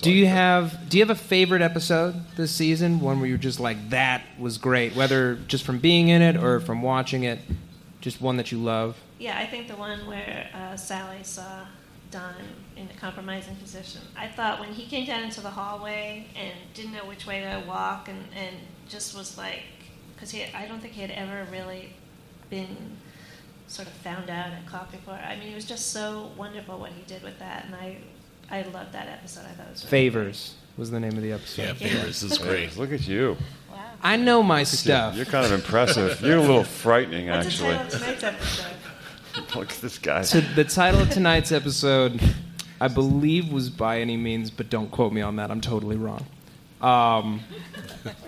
Do 0.02 0.12
you 0.12 0.28
have 0.28 0.90
Do 0.90 0.98
you 0.98 1.04
have 1.06 1.10
a 1.10 1.20
favorite 1.20 1.62
episode 1.62 2.16
this 2.36 2.52
season? 2.52 3.00
One 3.00 3.20
where 3.20 3.28
you're 3.28 3.38
just 3.38 3.60
like, 3.60 3.90
that 3.90 4.24
was 4.38 4.58
great, 4.58 4.96
whether 4.96 5.36
just 5.48 5.64
from 5.64 5.80
being 5.80 6.10
in 6.10 6.22
it 6.22 6.38
or 6.38 6.60
from 6.60 6.82
watching 6.82 7.24
it. 7.24 7.40
Just 8.00 8.22
one 8.22 8.38
that 8.38 8.52
you 8.52 8.60
love. 8.60 8.96
Yeah, 9.18 9.38
I 9.38 9.48
think 9.48 9.68
the 9.68 9.76
one 9.76 10.06
where 10.06 10.50
uh, 10.54 10.78
Sally 10.78 11.24
saw 11.24 11.66
Don 12.12 12.36
in 12.76 12.88
a 12.88 13.00
compromising 13.00 13.56
position. 13.56 14.02
I 14.16 14.28
thought 14.28 14.60
when 14.60 14.72
he 14.72 14.86
came 14.86 15.08
down 15.08 15.24
into 15.24 15.42
the 15.42 15.50
hallway 15.50 16.28
and 16.36 16.54
didn't 16.76 16.94
know 16.94 17.06
which 17.06 17.26
way 17.26 17.42
to 17.42 17.64
walk, 17.68 18.08
and, 18.08 18.24
and 18.36 18.56
just 18.88 19.18
was 19.18 19.36
like, 19.38 19.64
because 20.14 20.30
he, 20.30 20.46
I 20.54 20.68
don't 20.68 20.80
think 20.80 20.94
he 20.94 21.02
had 21.02 21.12
ever 21.12 21.48
really 21.52 21.94
been 22.52 22.98
sort 23.68 23.88
of 23.88 23.94
found 23.96 24.30
out 24.30 24.52
at 24.52 24.66
clock 24.66 24.92
before. 24.92 25.14
I 25.16 25.36
mean, 25.36 25.50
it 25.50 25.56
was 25.56 25.66
just 25.66 25.92
so 25.92 26.32
wonderful 26.38 26.80
what 26.80 26.92
he 26.92 27.02
did 27.04 27.22
with 27.24 27.38
that, 27.40 27.66
and 27.66 27.76
I, 27.76 27.98
I 28.50 28.62
loved 28.64 28.94
that 28.94 29.08
episode. 29.08 29.42
I 29.46 29.50
thought 29.50 29.68
it 29.68 29.72
was 29.72 29.84
really 29.84 29.90
Favors 30.10 30.56
was 30.78 30.92
the 30.92 31.00
name 31.00 31.14
of 31.18 31.22
the 31.24 31.32
episode. 31.34 31.64
Yeah, 31.64 31.74
Favors 31.74 32.24
is 32.24 32.38
great. 32.38 32.78
Look 32.78 32.92
at 32.92 33.08
you. 33.08 33.38
I 34.04 34.16
know 34.16 34.44
my 34.44 34.60
Look 34.60 34.68
at 34.68 34.72
you. 34.74 34.78
stuff. 34.78 35.16
You're 35.16 35.26
kind 35.26 35.46
of 35.46 35.52
impressive. 35.52 36.22
You're 36.22 36.38
a 36.38 36.42
little 36.42 36.64
frightening, 36.64 37.28
What's 37.30 37.60
the 37.60 37.66
actually. 37.66 37.78
title 37.78 37.86
of 37.88 38.20
tonight's 38.20 38.24
episode? 38.24 38.76
Look 39.56 39.72
at 39.72 39.78
this 39.82 39.98
guy. 39.98 40.22
So 40.22 40.40
the 40.40 40.64
title 40.64 41.02
of 41.02 41.10
tonight's 41.10 41.52
episode, 41.52 42.22
I 42.80 42.88
believe, 42.90 43.52
was 43.52 43.70
by 43.72 44.00
any 44.02 44.16
means, 44.16 44.52
but 44.52 44.70
don't 44.70 44.92
quote 44.92 45.14
me 45.14 45.22
on 45.22 45.36
that. 45.38 45.50
I'm 45.50 45.62
totally 45.62 45.96
wrong. 45.96 46.26
Um, 46.82 47.42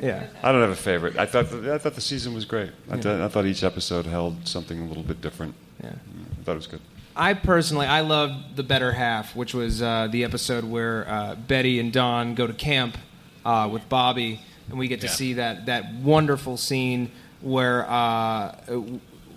yeah. 0.01 0.27
I 0.41 0.51
don't 0.51 0.61
have 0.61 0.71
a 0.71 0.75
favorite. 0.75 1.17
I 1.17 1.25
thought 1.25 1.49
the, 1.49 1.73
I 1.73 1.77
thought 1.77 1.93
the 1.95 2.01
season 2.01 2.33
was 2.33 2.45
great. 2.45 2.71
I, 2.89 2.97
thought, 2.97 3.21
I 3.21 3.27
thought 3.27 3.45
each 3.45 3.63
episode 3.63 4.05
held 4.05 4.47
something 4.47 4.79
a 4.81 4.85
little 4.85 5.03
bit 5.03 5.21
different. 5.21 5.53
Yeah. 5.83 5.89
I 5.91 6.43
thought 6.43 6.53
it 6.53 6.55
was 6.55 6.67
good. 6.67 6.81
I 7.15 7.33
personally, 7.33 7.85
I 7.85 8.01
loved 8.01 8.55
the 8.55 8.63
better 8.63 8.91
half, 8.93 9.35
which 9.35 9.53
was 9.53 9.81
uh, 9.81 10.07
the 10.09 10.23
episode 10.23 10.63
where 10.63 11.07
uh, 11.09 11.35
Betty 11.35 11.79
and 11.79 11.91
Don 11.91 12.33
go 12.33 12.47
to 12.47 12.53
camp 12.53 12.97
uh, 13.45 13.69
with 13.71 13.87
Bobby, 13.89 14.41
and 14.69 14.79
we 14.79 14.87
get 14.87 15.01
to 15.01 15.07
Yeah. 15.07 15.13
see 15.13 15.33
that 15.33 15.65
that 15.65 15.93
wonderful 15.95 16.55
scene 16.57 17.11
where 17.41 17.85
uh, 17.89 18.55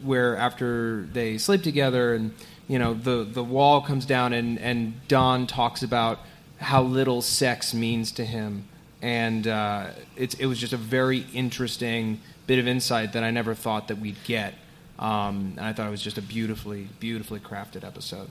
where 0.02 0.36
after 0.36 1.08
they 1.12 1.38
sleep 1.38 1.62
together, 1.62 2.14
and 2.14 2.34
you 2.68 2.78
know 2.78 2.94
the 2.94 3.24
the 3.24 3.42
wall 3.42 3.80
comes 3.80 4.06
down, 4.06 4.32
and 4.32 4.58
and 4.60 5.06
Don 5.08 5.46
talks 5.48 5.82
about 5.82 6.20
how 6.60 6.82
little 6.82 7.20
sex 7.20 7.74
means 7.74 8.12
to 8.12 8.24
him, 8.24 8.68
and 9.02 9.48
uh, 9.48 9.88
it's 10.16 10.34
it 10.34 10.46
was 10.46 10.58
just 10.58 10.72
a 10.72 10.78
very 10.78 11.26
interesting 11.34 12.20
bit 12.46 12.58
of 12.58 12.66
insight 12.66 13.12
that 13.12 13.24
I 13.24 13.30
never 13.30 13.54
thought 13.54 13.88
that 13.88 13.98
we'd 13.98 14.22
get. 14.24 14.54
Um, 14.98 15.54
and 15.56 15.66
I 15.66 15.72
thought 15.72 15.88
it 15.88 15.90
was 15.90 16.02
just 16.02 16.16
a 16.16 16.22
beautifully, 16.22 16.88
beautifully 17.00 17.40
crafted 17.40 17.84
episode. 17.84 18.28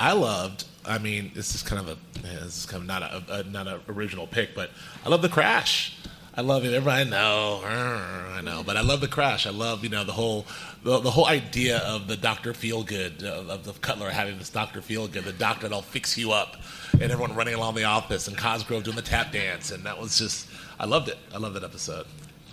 I 0.00 0.12
loved. 0.12 0.64
I 0.86 0.98
mean, 0.98 1.32
this 1.34 1.54
is 1.54 1.62
kind 1.62 1.80
of 1.80 1.88
a 1.88 2.20
this 2.22 2.58
is 2.60 2.66
kind 2.66 2.82
of 2.82 2.86
not 2.86 3.02
a, 3.02 3.40
a 3.40 3.42
not 3.44 3.66
an 3.66 3.80
original 3.88 4.26
pick, 4.26 4.54
but 4.54 4.70
I 5.04 5.10
love 5.10 5.22
the 5.22 5.28
crash. 5.28 5.96
I 6.38 6.40
love 6.40 6.64
it. 6.64 6.72
Everybody 6.72 7.10
know, 7.10 7.62
I 7.64 8.40
know, 8.42 8.62
but 8.62 8.76
I 8.76 8.82
love 8.82 9.00
the 9.00 9.08
crash. 9.08 9.44
I 9.44 9.50
love 9.50 9.82
you 9.82 9.90
know 9.90 10.04
the 10.04 10.12
whole 10.12 10.46
the, 10.84 11.00
the 11.00 11.10
whole 11.10 11.26
idea 11.26 11.78
of 11.78 12.06
the 12.06 12.16
Doctor 12.16 12.52
Feelgood 12.52 13.24
uh, 13.24 13.52
of 13.52 13.64
the 13.64 13.72
Cutler 13.72 14.08
having 14.08 14.38
this 14.38 14.48
Doctor 14.48 14.80
Feelgood, 14.80 15.24
the 15.24 15.32
doctor 15.32 15.62
that'll 15.62 15.82
fix 15.82 16.16
you 16.16 16.30
up, 16.30 16.56
and 16.92 17.02
everyone 17.02 17.34
running 17.34 17.54
along 17.54 17.74
the 17.74 17.82
office, 17.82 18.28
and 18.28 18.38
Cosgrove 18.38 18.84
doing 18.84 18.94
the 18.94 19.02
tap 19.02 19.32
dance, 19.32 19.72
and 19.72 19.82
that 19.82 19.98
was 19.98 20.16
just 20.16 20.48
I 20.78 20.86
loved 20.86 21.08
it. 21.08 21.18
I 21.34 21.38
loved 21.38 21.56
that 21.56 21.64
episode. 21.64 22.06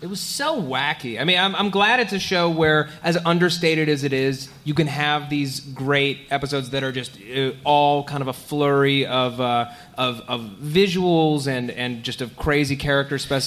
It 0.06 0.10
was 0.10 0.20
so 0.20 0.62
wacky. 0.62 1.20
I 1.20 1.24
mean, 1.24 1.40
I'm, 1.40 1.56
I'm 1.56 1.72
glad 1.72 2.00
it's 2.00 2.14
a 2.14 2.20
show 2.20 2.48
where, 2.48 2.90
as 3.02 3.18
understated 3.26 3.90
as 3.90 4.04
it 4.04 4.14
is, 4.14 4.50
you 4.64 4.76
can 4.76 4.86
have 4.86 5.32
these 5.32 5.60
great 5.60 6.28
episodes 6.30 6.70
that 6.70 6.84
are 6.84 6.92
just 6.92 7.18
uh, 7.36 7.54
all 7.64 8.04
kind 8.04 8.22
of 8.22 8.28
a 8.28 8.34
flurry 8.34 9.08
of, 9.08 9.42
uh, 9.42 9.72
of, 9.98 10.22
of 10.28 10.42
visuals 10.62 11.48
and, 11.48 11.72
and 11.72 12.04
just 12.04 12.22
of 12.22 12.38
crazy 12.38 12.76
character 12.76 13.18
spec- 13.18 13.42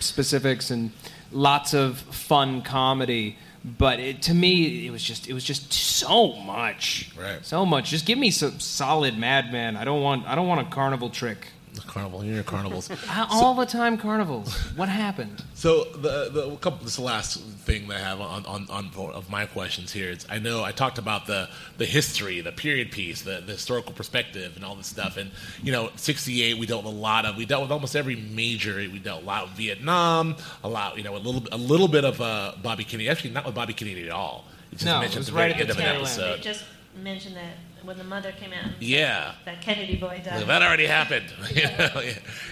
specifics 0.00 0.72
and 0.72 0.90
lots 1.30 1.72
of 1.72 1.98
fun 1.98 2.62
comedy. 2.62 3.38
But 3.64 4.00
it, 4.00 4.22
to 4.22 4.34
me, 4.34 4.88
it 4.88 4.90
was 4.90 5.04
just 5.04 5.28
it 5.28 5.34
was 5.34 5.44
just 5.44 5.72
so 5.72 6.32
much, 6.32 7.12
Right. 7.16 7.46
so 7.46 7.64
much. 7.64 7.90
Just 7.90 8.06
give 8.06 8.18
me 8.18 8.32
some 8.32 8.58
solid 8.58 9.16
Mad 9.16 9.52
Men. 9.52 9.76
I 9.76 9.84
don't 9.84 10.02
want 10.02 10.26
I 10.26 10.34
don't 10.34 10.48
want 10.48 10.66
a 10.66 10.68
carnival 10.68 11.10
trick. 11.10 11.46
The 11.74 11.80
carnival, 11.80 12.22
you're 12.22 12.42
carnivals. 12.42 12.90
All 13.30 13.54
the 13.54 13.64
time 13.64 13.96
carnivals. 13.96 14.54
What 14.76 14.88
happened? 14.88 15.42
So 15.62 15.84
the 15.84 16.28
the 16.28 16.56
couple, 16.56 16.78
this 16.78 16.94
is 16.94 16.96
the 16.96 17.02
last 17.04 17.40
thing 17.40 17.86
that 17.86 17.98
I 17.98 18.00
have 18.00 18.20
on, 18.20 18.44
on, 18.46 18.66
on 18.68 18.90
of 19.12 19.30
my 19.30 19.46
questions 19.46 19.92
here 19.92 20.10
is 20.10 20.26
I 20.28 20.40
know 20.40 20.64
I 20.64 20.72
talked 20.72 20.98
about 20.98 21.26
the 21.26 21.48
the 21.78 21.86
history, 21.86 22.40
the 22.40 22.50
period 22.50 22.90
piece, 22.90 23.22
the, 23.22 23.40
the 23.46 23.52
historical 23.52 23.92
perspective, 23.92 24.56
and 24.56 24.64
all 24.64 24.74
this 24.74 24.88
stuff. 24.88 25.16
And 25.16 25.30
you 25.62 25.70
know, 25.70 25.90
'68 25.94 26.58
we 26.58 26.66
dealt 26.66 26.82
with 26.84 26.92
a 26.92 26.96
lot 26.96 27.26
of 27.26 27.36
we 27.36 27.46
dealt 27.46 27.62
with 27.62 27.70
almost 27.70 27.94
every 27.94 28.16
major. 28.16 28.74
We 28.78 28.98
dealt 28.98 29.22
a 29.22 29.24
lot 29.24 29.44
with 29.44 29.56
Vietnam, 29.56 30.34
a 30.64 30.68
lot 30.68 30.98
you 30.98 31.04
know 31.04 31.14
a 31.14 31.18
little 31.18 31.44
a 31.52 31.56
little 31.56 31.86
bit 31.86 32.04
of 32.04 32.20
uh, 32.20 32.54
Bobby 32.60 32.82
Kennedy. 32.82 33.08
Actually, 33.08 33.30
not 33.30 33.46
with 33.46 33.54
Bobby 33.54 33.72
Kennedy 33.72 34.06
at 34.06 34.10
all. 34.12 34.46
It 34.72 34.78
just 34.78 34.86
No, 34.86 34.96
it 34.96 35.00
mentioned 35.02 35.18
was 35.20 35.28
at 35.28 35.32
the 35.32 35.38
right 35.38 35.42
very 35.52 35.54
at 35.54 35.60
end 35.60 35.70
of 35.70 35.78
an 35.78 35.96
episode. 35.96 36.38
They 36.38 36.42
just 36.42 36.64
mentioned 37.00 37.36
that 37.36 37.54
when 37.84 37.98
the 37.98 38.04
mother 38.04 38.32
came 38.32 38.52
out. 38.52 38.64
and 38.64 38.72
said 38.74 38.82
Yeah. 38.82 39.34
That 39.44 39.60
Kennedy 39.62 39.96
boy 39.96 40.20
died. 40.24 40.38
Like, 40.38 40.46
that 40.46 40.62
already 40.62 40.86
happened. 40.86 41.26
Yeah. 41.54 42.02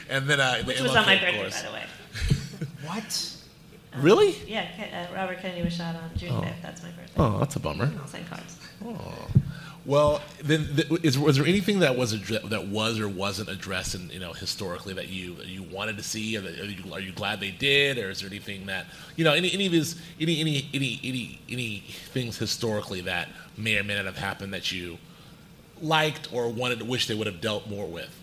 And 0.09 0.29
then 0.29 0.41
uh, 0.41 0.63
Which 0.65 0.79
the 0.79 0.83
was 0.85 0.97
on 0.97 1.07
my 1.07 1.17
birthday, 1.17 1.39
course. 1.41 1.63
by 1.63 1.69
the 1.69 1.75
way. 1.75 1.85
What? 2.87 3.37
Really? 3.97 4.35
Yeah, 4.47 4.67
Ke- 4.67 4.93
uh, 4.93 5.15
Robert 5.15 5.41
Kennedy 5.41 5.63
was 5.63 5.75
shot 5.75 5.95
on 5.97 6.11
June 6.17 6.31
Oh. 6.33 6.41
5th. 6.43 6.63
That's 6.63 6.83
my 6.83 6.91
birthday. 6.91 7.13
Oh, 7.17 7.39
that's 7.39 7.57
a 7.57 7.61
bummer. 7.61 7.91
I'll 8.01 8.07
send 8.07 8.29
cards. 8.29 8.57
Well, 9.87 10.21
then, 10.43 10.67
th- 10.77 10.91
is, 11.03 11.19
was 11.19 11.37
there 11.37 11.47
anything 11.47 11.79
that 11.81 11.97
was 11.97 12.15
addre- 12.15 12.49
that 12.51 12.69
was 12.69 13.01
or 13.01 13.09
wasn't 13.09 13.49
addressed, 13.49 13.95
in, 13.95 14.11
you 14.11 14.21
know, 14.21 14.33
historically 14.35 14.93
that 14.95 15.09
you 15.09 15.35
that 15.37 15.47
you 15.47 15.63
wanted 15.63 15.97
to 15.97 16.03
see, 16.03 16.37
or 16.37 16.43
that, 16.43 16.61
are, 16.61 16.65
you, 16.67 16.93
are 16.93 17.01
you 17.01 17.13
glad 17.13 17.41
they 17.41 17.51
did, 17.51 17.97
or 17.99 18.11
is 18.11 18.21
there 18.21 18.29
anything 18.29 18.67
that 18.67 18.87
you 19.17 19.25
know, 19.25 19.33
any 19.33 19.51
any 19.53 19.67
of 19.67 19.73
his 19.73 19.97
any 20.21 20.39
any 20.41 20.69
any 20.75 21.01
any 21.03 21.39
any 21.49 21.79
things 22.13 22.37
historically 22.37 23.01
that 23.03 23.29
may 23.57 23.79
or 23.79 23.83
may 23.83 23.97
not 23.97 24.05
have 24.05 24.19
happened 24.19 24.53
that 24.53 24.71
you 24.71 24.99
liked 25.83 26.33
or 26.33 26.49
wanted 26.49 26.79
to 26.81 26.85
wish 26.85 27.07
they 27.07 27.15
would 27.15 27.27
have 27.27 27.41
dealt 27.41 27.69
more 27.69 27.87
with? 27.87 28.17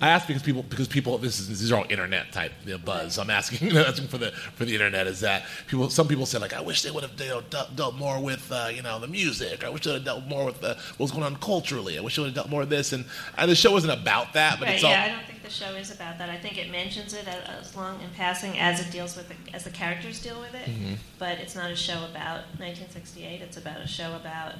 I 0.00 0.10
ask 0.10 0.28
because 0.28 0.42
people 0.44 0.62
because 0.62 0.86
people 0.86 1.18
this 1.18 1.40
is 1.40 1.48
these 1.48 1.72
are 1.72 1.78
all 1.78 1.86
internet 1.88 2.30
type 2.30 2.52
you 2.64 2.72
know, 2.72 2.78
buzz. 2.78 3.18
I'm 3.18 3.30
asking 3.30 3.76
asking 3.76 4.06
for 4.06 4.18
the 4.18 4.30
for 4.54 4.64
the 4.64 4.72
internet 4.72 5.08
is 5.08 5.20
that 5.20 5.44
people 5.66 5.90
some 5.90 6.06
people 6.06 6.24
say 6.24 6.38
like 6.38 6.52
I 6.52 6.60
wish 6.60 6.82
they 6.82 6.92
would 6.92 7.02
have 7.02 7.16
dealt, 7.16 7.52
dealt 7.74 7.96
more 7.96 8.20
with 8.20 8.50
uh, 8.52 8.70
you 8.72 8.82
know 8.82 9.00
the 9.00 9.08
music. 9.08 9.64
I 9.64 9.70
wish 9.70 9.82
they 9.82 9.90
would 9.90 9.96
have 9.96 10.04
dealt 10.04 10.26
more 10.26 10.44
with 10.44 10.60
the, 10.60 10.74
what 10.74 11.00
was 11.00 11.10
going 11.10 11.24
on 11.24 11.34
culturally. 11.36 11.98
I 11.98 12.00
wish 12.00 12.14
they 12.14 12.22
would 12.22 12.28
have 12.28 12.34
dealt 12.36 12.48
more 12.48 12.62
of 12.62 12.68
this. 12.68 12.92
And 12.92 13.06
uh, 13.36 13.46
the 13.46 13.56
show 13.56 13.76
isn't 13.76 13.90
about 13.90 14.34
that, 14.34 14.60
but 14.60 14.66
right, 14.66 14.74
it's 14.76 14.84
all 14.84 14.90
yeah, 14.90 15.04
I 15.04 15.08
don't 15.08 15.26
think 15.26 15.42
the 15.42 15.50
show 15.50 15.74
is 15.74 15.90
about 15.90 16.18
that. 16.18 16.30
I 16.30 16.36
think 16.36 16.58
it 16.58 16.70
mentions 16.70 17.12
it 17.12 17.26
as, 17.26 17.66
as 17.66 17.76
long 17.76 18.00
in 18.00 18.10
passing 18.10 18.56
as 18.56 18.80
it 18.80 18.92
deals 18.92 19.16
with 19.16 19.28
the, 19.28 19.34
as 19.52 19.64
the 19.64 19.70
characters 19.70 20.22
deal 20.22 20.38
with 20.38 20.54
it. 20.54 20.68
Mhm. 20.68 20.98
But 21.18 21.38
it's 21.38 21.56
not 21.56 21.72
a 21.72 21.76
show 21.76 22.04
about 22.04 22.42
1968. 22.58 23.42
It's 23.42 23.56
about 23.56 23.80
a 23.80 23.88
show 23.88 24.14
about 24.14 24.54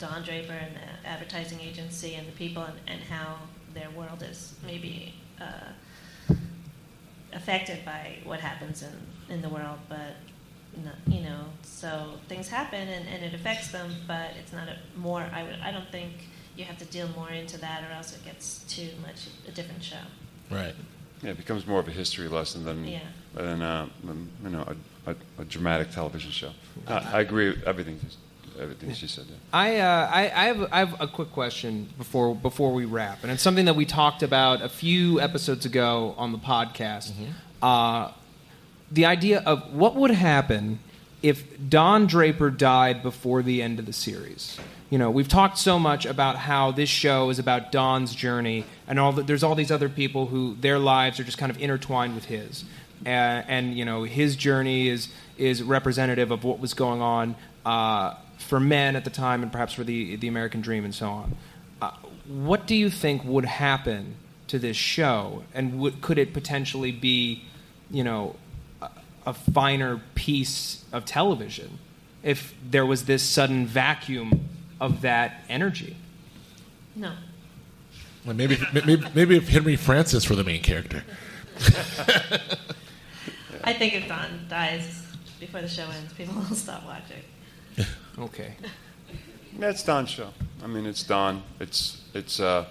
Don 0.00 0.22
Draper 0.22 0.52
and 0.52 0.74
the 0.74 1.08
advertising 1.08 1.60
agency 1.60 2.14
and 2.14 2.26
the 2.26 2.32
people 2.32 2.62
and, 2.62 2.74
and 2.88 3.00
how 3.02 3.36
their 3.74 3.90
world 3.90 4.22
is 4.28 4.54
maybe 4.66 5.14
uh, 5.40 6.34
affected 7.32 7.84
by 7.84 8.18
what 8.24 8.40
happens 8.40 8.82
in, 8.82 9.34
in 9.34 9.42
the 9.42 9.48
world. 9.48 9.78
But 9.88 10.16
not, 10.84 10.94
you 11.06 11.22
know, 11.22 11.44
so 11.62 12.12
things 12.28 12.48
happen 12.48 12.88
and, 12.88 13.06
and 13.08 13.24
it 13.24 13.34
affects 13.34 13.68
them, 13.68 13.94
but 14.06 14.30
it's 14.38 14.52
not 14.52 14.68
a 14.68 14.76
more. 14.98 15.26
I 15.32 15.42
would. 15.42 15.56
I 15.62 15.70
don't 15.70 15.90
think 15.90 16.12
you 16.56 16.64
have 16.64 16.78
to 16.78 16.84
deal 16.86 17.08
more 17.08 17.30
into 17.30 17.58
that, 17.60 17.84
or 17.88 17.92
else 17.92 18.14
it 18.14 18.24
gets 18.24 18.64
too 18.68 18.88
much 19.02 19.28
a 19.46 19.52
different 19.52 19.82
show. 19.82 19.96
right. 20.50 20.74
Yeah, 21.22 21.32
it 21.32 21.36
becomes 21.36 21.66
more 21.66 21.80
of 21.80 21.86
a 21.86 21.90
history 21.90 22.28
lesson 22.28 22.64
than 22.64 22.86
Yeah. 22.86 23.00
than 23.34 23.60
uh, 23.60 23.88
than, 24.02 24.30
you 24.42 24.48
know 24.48 24.64
a, 25.06 25.10
a, 25.10 25.14
a 25.38 25.44
dramatic 25.44 25.90
television 25.90 26.30
show. 26.30 26.52
I, 26.86 27.16
I 27.16 27.20
agree 27.20 27.50
with 27.50 27.62
everything 27.64 28.00
everything 28.60 28.92
she 28.92 29.06
said. 29.06 29.24
Yeah. 29.28 29.36
I, 29.52 29.76
uh, 29.78 30.10
I, 30.12 30.20
I, 30.20 30.44
have, 30.46 30.68
I 30.72 30.78
have 30.78 31.00
a 31.00 31.06
quick 31.06 31.32
question 31.32 31.88
before, 31.98 32.34
before 32.34 32.72
we 32.72 32.84
wrap, 32.84 33.22
and 33.22 33.32
it's 33.32 33.42
something 33.42 33.64
that 33.64 33.76
we 33.76 33.84
talked 33.84 34.22
about 34.22 34.62
a 34.62 34.68
few 34.68 35.20
episodes 35.20 35.66
ago 35.66 36.14
on 36.16 36.32
the 36.32 36.38
podcast. 36.38 37.12
Uh, 37.62 38.12
the 38.90 39.06
idea 39.06 39.42
of 39.46 39.72
what 39.72 39.94
would 39.96 40.10
happen 40.10 40.78
if 41.22 41.44
Don 41.68 42.06
Draper 42.06 42.50
died 42.50 43.02
before 43.02 43.42
the 43.42 43.62
end 43.62 43.78
of 43.78 43.86
the 43.86 43.92
series. 43.92 44.58
You 44.88 44.98
know, 44.98 45.10
we've 45.10 45.28
talked 45.28 45.58
so 45.58 45.78
much 45.78 46.06
about 46.06 46.36
how 46.36 46.72
this 46.72 46.88
show 46.88 47.30
is 47.30 47.38
about 47.38 47.70
Don's 47.70 48.14
journey, 48.14 48.64
and 48.88 48.98
all 48.98 49.12
the, 49.12 49.22
there's 49.22 49.44
all 49.44 49.54
these 49.54 49.70
other 49.70 49.88
people 49.88 50.26
who 50.26 50.56
their 50.60 50.78
lives 50.78 51.20
are 51.20 51.24
just 51.24 51.38
kind 51.38 51.50
of 51.50 51.60
intertwined 51.60 52.14
with 52.14 52.24
his, 52.24 52.64
uh, 53.06 53.08
and 53.08 53.76
you 53.76 53.84
know, 53.84 54.02
his 54.02 54.34
journey 54.34 54.88
is 54.88 55.08
is 55.38 55.62
representative 55.62 56.30
of 56.30 56.42
what 56.42 56.58
was 56.58 56.74
going 56.74 57.00
on 57.00 57.36
uh, 57.64 58.14
for 58.40 58.60
men 58.60 58.96
at 58.96 59.04
the 59.04 59.10
time, 59.10 59.42
and 59.42 59.52
perhaps 59.52 59.72
for 59.72 59.84
the 59.84 60.16
the 60.16 60.28
American 60.28 60.60
dream, 60.60 60.84
and 60.84 60.94
so 60.94 61.08
on. 61.08 61.36
Uh, 61.80 61.92
what 62.26 62.66
do 62.66 62.74
you 62.74 62.90
think 62.90 63.24
would 63.24 63.44
happen 63.44 64.16
to 64.48 64.58
this 64.58 64.76
show, 64.76 65.44
and 65.54 65.78
would, 65.78 66.00
could 66.00 66.18
it 66.18 66.32
potentially 66.32 66.90
be, 66.90 67.44
you 67.90 68.02
know, 68.02 68.34
a, 68.82 68.90
a 69.26 69.32
finer 69.32 70.00
piece 70.14 70.84
of 70.92 71.04
television 71.04 71.78
if 72.22 72.54
there 72.68 72.84
was 72.84 73.04
this 73.04 73.22
sudden 73.22 73.66
vacuum 73.66 74.48
of 74.80 75.02
that 75.02 75.44
energy. 75.48 75.96
No. 76.96 77.12
Well, 78.24 78.34
maybe, 78.34 78.58
maybe, 78.72 79.02
maybe 79.14 79.36
if 79.36 79.48
Henry 79.48 79.76
Francis 79.76 80.28
were 80.28 80.36
the 80.36 80.44
main 80.44 80.62
character. 80.62 81.04
I 83.64 83.72
think 83.72 83.94
if 83.94 84.08
Don 84.08 84.46
dies 84.48 85.06
before 85.38 85.60
the 85.62 85.68
show 85.68 85.88
ends, 85.90 86.12
people 86.14 86.34
will 86.34 86.56
stop 86.56 86.84
watching. 86.84 87.22
Okay. 88.18 88.54
Yeah, 89.58 89.70
it's 89.70 89.82
Don's 89.82 90.10
show. 90.10 90.28
I 90.62 90.66
mean, 90.66 90.86
it's 90.86 91.02
Don. 91.02 91.42
It's 91.58 92.02
it's 92.14 92.40
uh, 92.40 92.66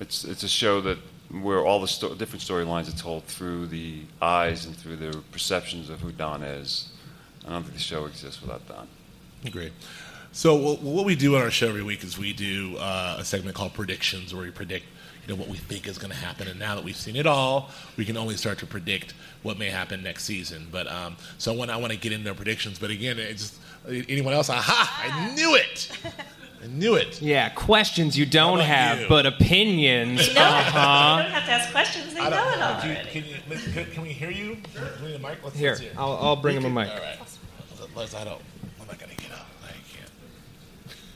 it's 0.00 0.24
it's 0.24 0.42
a 0.42 0.48
show 0.48 0.80
that 0.82 0.98
where 1.30 1.64
all 1.64 1.80
the 1.80 1.88
sto- 1.88 2.14
different 2.14 2.42
storylines 2.42 2.88
are 2.92 2.96
told 2.96 3.24
through 3.24 3.66
the 3.66 4.02
eyes 4.22 4.66
and 4.66 4.76
through 4.76 4.96
the 4.96 5.18
perceptions 5.32 5.90
of 5.90 6.00
who 6.00 6.12
Don 6.12 6.42
is. 6.42 6.90
I 7.46 7.50
don't 7.50 7.62
think 7.62 7.74
the 7.74 7.80
show 7.80 8.06
exists 8.06 8.40
without 8.40 8.66
Don. 8.68 8.88
Great. 9.50 9.72
So 10.32 10.56
wh- 10.56 10.82
what 10.82 11.04
we 11.04 11.16
do 11.16 11.36
on 11.36 11.42
our 11.42 11.50
show 11.50 11.68
every 11.68 11.82
week 11.82 12.04
is 12.04 12.18
we 12.18 12.32
do 12.32 12.76
uh, 12.78 13.16
a 13.18 13.24
segment 13.24 13.56
called 13.56 13.74
predictions, 13.74 14.34
where 14.34 14.44
we 14.44 14.50
predict 14.50 14.84
you 15.26 15.34
know 15.34 15.40
what 15.40 15.48
we 15.48 15.56
think 15.56 15.88
is 15.88 15.98
going 15.98 16.12
to 16.12 16.16
happen. 16.16 16.46
And 16.46 16.58
now 16.58 16.74
that 16.74 16.84
we've 16.84 16.96
seen 16.96 17.16
it 17.16 17.26
all, 17.26 17.70
we 17.96 18.04
can 18.04 18.16
only 18.16 18.36
start 18.36 18.58
to 18.58 18.66
predict 18.66 19.14
what 19.42 19.58
may 19.58 19.70
happen 19.70 20.02
next 20.02 20.24
season. 20.24 20.68
But 20.70 20.86
um, 20.86 21.16
so 21.38 21.52
I 21.52 21.56
want 21.56 21.70
I 21.70 21.76
want 21.76 21.92
to 21.92 21.98
get 21.98 22.12
into 22.12 22.32
predictions. 22.34 22.78
But 22.78 22.90
again, 22.90 23.18
it's 23.18 23.58
anyone 23.88 24.32
else? 24.34 24.50
Aha! 24.50 25.04
I 25.04 25.34
knew 25.34 25.54
it. 25.54 25.90
I 26.62 26.66
knew 26.68 26.94
it. 26.96 27.20
Yeah, 27.22 27.48
questions 27.50 28.18
you 28.18 28.26
don't 28.26 28.58
have, 28.60 29.00
you? 29.02 29.08
but 29.08 29.24
opinions. 29.26 30.26
You 30.28 30.34
know, 30.34 30.40
Uh 30.42 31.16
you 31.18 31.22
don't 31.22 31.32
have 31.32 31.44
to 31.46 31.52
ask 31.52 31.70
questions. 31.70 32.12
They 32.14 32.20
I 32.20 32.28
know 32.30 32.36
don't 32.36 32.54
it 32.54 32.58
know. 32.58 32.78
Do 32.82 32.88
you- 32.88 32.96
Can, 33.22 33.24
you, 33.30 33.72
can, 33.72 33.92
can 33.92 34.02
we 34.02 34.08
hear 34.08 34.30
you? 34.30 34.56
Do 34.56 34.80
we 35.02 35.08
need 35.08 35.14
a 35.16 35.18
mic? 35.20 35.38
Let's, 35.44 35.56
Here, 35.56 35.70
let's 35.70 35.80
hear. 35.80 35.92
I'll, 35.96 36.16
I'll 36.20 36.36
bring 36.36 36.56
him 36.56 36.64
a 36.64 36.70
mic. 36.70 36.88
All 36.88 36.96
right. 36.98 37.18
Otherwise, 37.82 38.14
I 38.14 38.24
don't. 38.24 38.40
I'm 38.80 38.86
not 38.88 38.98
going 38.98 39.14
to 39.14 39.22
get 39.22 39.32
up. 39.32 39.46
I 39.64 39.66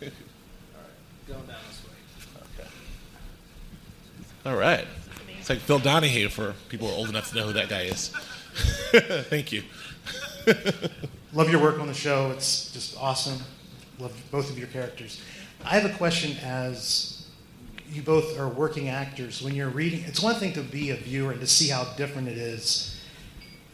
can't. 0.01 0.15
Going 1.27 1.47
down 1.47 1.57
this 1.69 1.83
way. 2.59 2.67
All 4.51 4.57
right. 4.57 4.87
It's 5.39 5.49
like 5.51 5.59
Phil 5.59 5.79
Donahue 5.81 6.29
for 6.29 6.55
people 6.69 6.87
who 6.89 6.95
are 6.95 6.97
old 6.97 7.09
enough 7.09 7.31
to 7.31 7.37
know 7.37 7.47
who 7.47 7.53
that 7.55 7.69
guy 7.69 7.83
is. 7.83 8.09
Thank 9.29 9.53
you. 9.53 9.63
Love 11.33 11.49
your 11.49 11.63
work 11.63 11.79
on 11.79 11.87
the 11.87 11.95
show. 11.95 12.33
It's 12.33 12.73
just 12.73 12.97
awesome. 12.99 13.39
Love 14.01 14.13
both 14.33 14.51
of 14.51 14.59
your 14.59 14.67
characters. 14.67 15.23
I 15.65 15.79
have 15.79 15.89
a 15.89 15.95
question 15.97 16.37
as 16.43 17.29
you 17.89 18.03
both 18.03 18.37
are 18.37 18.49
working 18.49 18.89
actors. 18.89 19.41
When 19.41 19.55
you're 19.55 19.69
reading, 19.69 20.03
it's 20.07 20.21
one 20.21 20.35
thing 20.35 20.53
to 20.55 20.63
be 20.63 20.91
a 20.91 20.97
viewer 20.97 21.31
and 21.31 21.41
to 21.41 21.47
see 21.47 21.69
how 21.69 21.85
different 21.95 22.27
it 22.27 22.37
is 22.37 23.01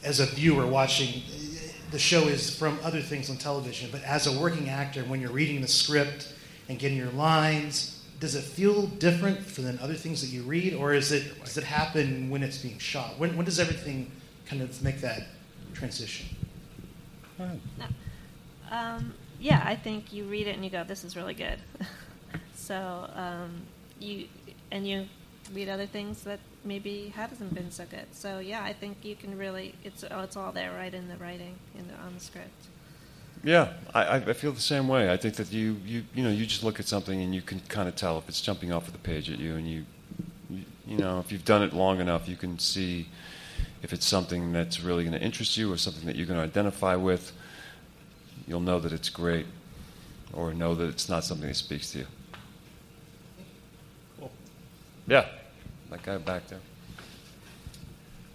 as 0.05 0.21
a 0.21 0.27
viewer 0.27 0.67
watching. 0.67 1.23
The 1.93 1.99
show 1.99 2.25
is 2.25 2.55
from 2.55 2.79
other 2.83 3.01
things 3.01 3.31
on 3.31 3.39
television, 3.39 3.89
but 3.91 4.03
as 4.03 4.27
a 4.27 4.39
working 4.39 4.69
actor, 4.69 5.05
when 5.05 5.23
you're 5.23 5.31
reading 5.31 5.63
the 5.63 5.69
script 5.69 6.35
and 6.69 6.79
getting 6.79 6.99
your 6.99 7.13
lines, 7.13 8.05
does 8.21 8.35
it 8.35 8.43
feel 8.43 8.87
different 8.87 9.47
than 9.55 9.79
other 9.79 9.95
things 9.95 10.21
that 10.21 10.29
you 10.29 10.43
read, 10.43 10.75
or 10.75 10.93
is 10.93 11.11
it 11.11 11.43
does 11.43 11.57
it 11.57 11.65
happen 11.65 12.29
when 12.29 12.43
it's 12.43 12.59
being 12.59 12.79
shot? 12.79 13.19
When, 13.19 13.35
when 13.35 13.47
does 13.47 13.59
everything 13.59 14.11
kind 14.45 14.61
of 14.61 14.83
make 14.83 15.01
that 15.01 15.29
transition? 15.73 16.36
Um, 18.71 19.15
yeah, 19.39 19.63
I 19.65 19.77
think 19.77 20.13
you 20.13 20.25
read 20.25 20.47
it 20.47 20.55
and 20.55 20.65
you 20.65 20.71
go, 20.71 20.85
"This 20.85 21.05
is 21.05 21.17
really 21.17 21.35
good." 21.35 21.59
so 22.55 23.09
um, 23.15 23.63
you 23.99 24.27
and 24.71 24.87
you 24.87 25.07
read 25.53 25.69
other 25.69 25.87
things 25.87 26.23
that 26.23 26.41
maybe 26.65 27.13
hasn't 27.15 27.55
been 27.55 27.71
so 27.71 27.85
good. 27.89 28.07
So 28.13 28.39
yeah, 28.39 28.63
I 28.63 28.73
think 28.73 29.05
you 29.05 29.15
can 29.15 29.39
really 29.39 29.75
it's 29.85 30.05
oh, 30.11 30.21
it's 30.21 30.37
all 30.37 30.53
there 30.53 30.73
right 30.73 30.93
in 30.93 31.09
the 31.09 31.17
writing 31.17 31.57
in 31.79 31.87
the, 31.89 31.95
on 31.95 32.15
the 32.15 32.21
script. 32.21 32.69
Yeah, 33.45 33.75
I, 33.95 34.03
I 34.03 34.17
I 34.17 34.33
feel 34.33 34.53
the 34.53 34.61
same 34.61 34.89
way. 34.89 35.13
I 35.13 35.17
think 35.17 35.37
that 35.37 35.53
you, 35.53 35.77
you, 35.85 36.05
you 36.15 36.25
know, 36.25 36.31
you 36.31 36.47
just 36.47 36.65
look 36.65 36.81
at 36.81 36.87
something 36.87 37.21
and 37.21 37.35
you 37.35 37.43
can 37.43 37.61
kind 37.69 37.89
of 37.89 37.95
tell 37.95 38.19
if 38.19 38.29
it's 38.29 38.41
jumping 38.41 38.73
off 38.73 38.87
of 38.89 38.93
the 38.93 38.99
page 38.99 39.31
at 39.31 39.39
you, 39.39 39.55
and 39.55 39.69
you, 39.69 39.85
you, 40.51 40.65
you 40.87 40.97
know, 40.97 41.21
if 41.21 41.31
you've 41.31 41.45
done 41.45 41.63
it 41.63 41.73
long 41.73 42.01
enough, 42.01 42.29
you 42.29 42.37
can 42.37 42.59
see 42.59 43.09
if 43.87 43.93
it's 43.93 44.05
something 44.05 44.53
that's 44.53 44.81
really 44.81 45.05
going 45.05 45.17
to 45.17 45.25
interest 45.25 45.57
you 45.57 45.73
or 45.73 45.77
something 45.77 46.07
that 46.07 46.17
you're 46.17 46.27
going 46.27 46.41
to 46.41 46.45
identify 46.45 46.97
with. 46.97 47.33
You'll 48.49 48.59
know 48.59 48.81
that 48.81 48.93
it's 48.93 49.09
great, 49.09 49.47
or 50.33 50.53
know 50.53 50.75
that 50.75 50.89
it's 50.89 51.09
not 51.09 51.23
something 51.23 51.47
that 51.47 51.55
speaks 51.55 51.93
to 51.93 51.99
you. 51.99 52.07
Cool. 54.19 54.33
Yeah, 55.07 55.27
that 55.91 56.03
guy 56.03 56.19
back 56.19 56.49
there. 56.49 56.59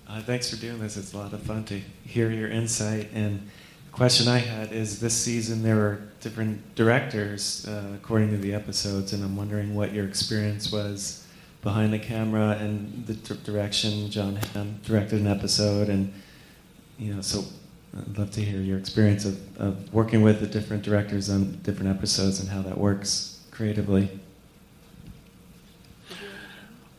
Uh, 0.08 0.22
thanks 0.22 0.49
for 0.49 0.56
doing 0.56 0.80
this. 0.80 0.95
It's 0.95 1.12
a 1.12 1.18
lot 1.18 1.34
of 1.34 1.41
fun 1.41 1.66
to 1.66 1.82
hear 2.06 2.32
your 2.32 2.47
insight. 2.47 3.10
And 3.14 3.45
the 3.88 3.91
question 3.91 4.30
I 4.30 4.38
had 4.38 4.72
is 4.72 5.02
this 5.02 5.14
season 5.14 5.64
there 5.64 5.76
were 5.76 5.99
different 6.22 6.76
directors 6.76 7.68
uh, 7.68 7.91
according 7.95 8.30
to 8.30 8.38
the 8.38 8.54
episodes, 8.54 9.12
and 9.12 9.22
I'm 9.22 9.36
wondering 9.36 9.76
what 9.76 9.91
your 9.91 10.06
experience 10.06 10.72
was 10.72 11.28
behind 11.62 11.93
the 11.93 11.99
camera 11.99 12.57
and 12.59 13.05
the 13.05 13.14
direction 13.14 14.09
Jon 14.09 14.36
Hamm 14.36 14.80
directed 14.84 15.22
an 15.22 15.28
episode. 15.28 15.89
And, 15.89 16.14
you 16.97 17.14
know, 17.14 17.22
so 17.22 17.43
I'd 17.97 18.18
love 18.18 18.32
to 18.32 18.41
hear 18.41 18.62
your 18.62 18.78
experience 18.78 19.26
of, 19.26 19.57
of 19.57 19.93
working 19.93 20.22
with 20.22 20.39
the 20.39 20.47
different 20.47 20.84
directors 20.84 21.30
on 21.30 21.59
different 21.64 21.95
episodes 21.95 22.39
and 22.39 22.49
how 22.49 22.62
that 22.64 22.78
works 22.78 23.39
creatively. 23.51 24.09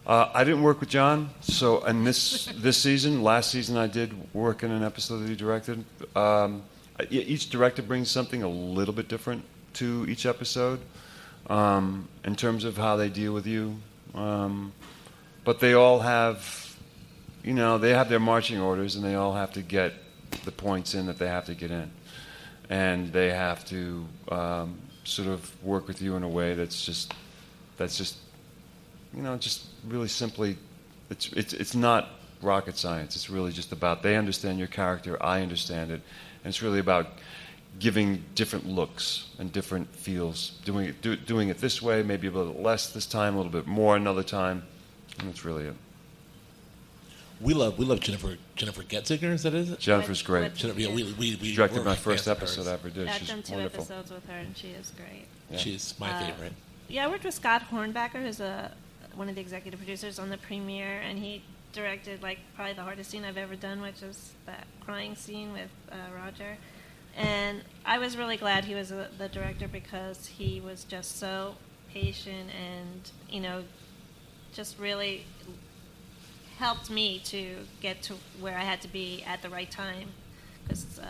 Uh, 0.05 0.29
I 0.35 0.43
didn't 0.43 0.63
work 0.63 0.81
with 0.81 0.89
Jon, 0.89 1.31
so 1.41 1.81
and 1.83 2.05
this 2.05 2.47
this 2.57 2.77
season, 2.77 3.23
last 3.23 3.53
season, 3.53 3.77
I 3.77 3.87
did 3.87 4.13
work 4.35 4.65
in 4.65 4.73
an 4.73 4.83
episode 4.83 5.19
that 5.19 5.29
he 5.29 5.37
directed. 5.37 5.85
Um, 6.17 6.65
each 7.09 7.51
director 7.51 7.83
brings 7.83 8.11
something 8.11 8.43
a 8.43 8.49
little 8.49 8.93
bit 8.93 9.07
different 9.07 9.45
to 9.75 10.05
each 10.09 10.27
episode 10.27 10.81
um, 11.49 12.09
in 12.25 12.35
terms 12.35 12.65
of 12.65 12.77
how 12.77 12.97
they 12.97 13.09
deal 13.09 13.33
with 13.33 13.47
you, 13.47 13.77
um, 14.15 14.73
but 15.45 15.61
they 15.61 15.75
all 15.75 16.01
have, 16.01 16.77
you 17.43 17.55
know, 17.55 17.79
they 17.79 17.91
have 17.91 18.09
their 18.09 18.21
marching 18.21 18.61
orders, 18.61 18.97
and 18.97 19.05
they 19.05 19.15
all 19.15 19.35
have 19.35 19.53
to 19.53 19.63
get 19.63 19.93
the 20.45 20.53
points 20.53 20.95
in 20.95 21.07
that 21.07 21.19
they 21.19 21.29
have 21.29 21.47
to 21.47 21.55
get 21.55 21.71
in, 21.71 21.91
and 22.71 23.13
they 23.13 23.31
have 23.31 23.65
to 23.67 24.07
um, 24.31 24.79
sort 25.05 25.29
of 25.29 25.65
work 25.65 25.89
with 25.89 26.01
you 26.01 26.17
in 26.17 26.23
a 26.23 26.29
way 26.29 26.55
that's 26.55 26.85
just 26.85 27.13
that's 27.77 27.97
just 27.97 28.17
you 29.15 29.23
know, 29.23 29.37
just 29.37 29.67
really 29.87 30.09
simply, 30.09 30.57
it's, 31.11 31.33
it's, 31.33 31.53
it's 31.53 31.75
not 31.75 32.09
rocket 32.41 32.77
science. 32.77 33.15
It's 33.15 33.31
really 33.31 33.53
just 33.53 33.73
about 33.73 34.03
they 34.03 34.17
understand 34.17 34.59
your 34.59 34.69
character, 34.69 35.23
I 35.23 35.43
understand 35.43 35.91
it, 35.91 36.01
and 36.45 36.51
it's 36.51 36.63
really 36.63 36.79
about 36.79 37.07
giving 37.79 38.25
different 38.35 38.67
looks 38.67 39.29
and 39.39 39.53
different 39.53 39.95
feels. 39.95 40.59
Doing 40.65 40.87
it, 40.87 41.03
do, 41.03 41.17
doing 41.17 41.49
it 41.49 41.59
this 41.59 41.81
way, 41.83 42.03
maybe 42.03 42.27
a 42.29 42.31
little 42.31 42.61
less 42.61 42.89
this 42.91 43.07
time, 43.07 43.35
a 43.35 43.37
little 43.39 43.53
bit 43.53 43.67
more 43.67 43.97
another 43.97 44.23
time, 44.23 44.63
and 45.19 45.29
that's 45.29 45.45
really 45.45 45.65
it. 45.67 45.75
We 47.41 47.55
love 47.55 47.77
we 47.77 47.85
love 47.85 47.99
Jennifer 47.99 48.37
Jennifer 48.55 48.83
Getzinger. 48.83 49.33
Is 49.33 49.43
that 49.43 49.55
is 49.55 49.71
it? 49.73 49.81
Jennifer's 49.81 50.23
great. 50.23 50.55
Jennifer, 50.55 50.81
yeah, 50.81 50.95
we, 50.95 51.03
we, 51.03 51.37
we 51.37 51.49
She 51.49 51.57
directed 51.57 51.85
my 51.85 51.97
first 51.97 52.29
episode 52.29 52.61
hers. 52.63 52.69
I 52.69 52.75
ever 52.75 52.89
did. 52.89 53.09
I've 53.09 53.17
She's 53.17 53.29
done 53.29 53.43
two 53.43 53.55
wonderful. 53.55 53.81
episodes 53.83 54.11
with 54.13 54.25
her, 54.29 54.37
and 54.39 54.57
she 54.57 54.69
is 54.69 54.93
great. 54.97 55.27
Yeah. 55.51 55.57
She's 55.59 55.95
my 55.99 56.11
Uh, 56.13 56.27
favorite. 56.27 56.53
Yeah, 56.87 57.05
I 57.05 57.09
worked 57.09 57.25
with 57.25 57.35
Scott 57.35 57.63
Hornbacher, 57.71 58.23
who's 58.23 58.39
a 58.39 58.71
one 59.17 59.29
of 59.29 59.35
the 59.35 59.41
executive 59.41 59.81
producers 59.81 60.21
on 60.21 60.31
the 60.31 60.39
premiere, 60.39 61.01
and 61.01 61.19
he 61.19 61.43
directed 61.73 62.23
like 62.23 62.39
probably 62.55 62.75
the 62.75 62.83
hardest 62.83 63.11
scene 63.11 63.25
I've 63.25 63.37
ever 63.37 63.57
done, 63.57 63.81
which 63.83 64.03
is 64.03 64.35
that 64.47 64.67
crying 64.81 65.17
scene 65.17 65.53
with 65.53 65.71
uh, 65.91 65.97
Roger. 66.15 66.57
And 67.17 67.63
I 67.85 67.99
was 67.99 68.17
really 68.17 68.37
glad 68.37 68.65
he 68.65 68.75
was 68.75 68.89
the 68.89 69.09
the 69.19 69.29
director 69.29 69.69
because 69.69 70.27
he 70.27 70.61
was 70.61 70.85
just 70.85 71.19
so 71.19 71.57
patient 71.93 72.51
and 72.59 73.11
you 73.29 73.41
know 73.41 73.65
just 74.55 74.79
really 74.79 75.25
helped 76.59 76.91
me 76.91 77.19
to 77.19 77.57
get 77.81 78.03
to 78.03 78.15
where 78.41 78.57
I 78.57 78.63
had 78.63 78.81
to 78.83 78.89
be 78.89 79.25
at 79.27 79.43
the 79.43 79.51
right 79.51 79.71
time 79.71 80.09
because 80.63 80.99
uh, 80.99 81.07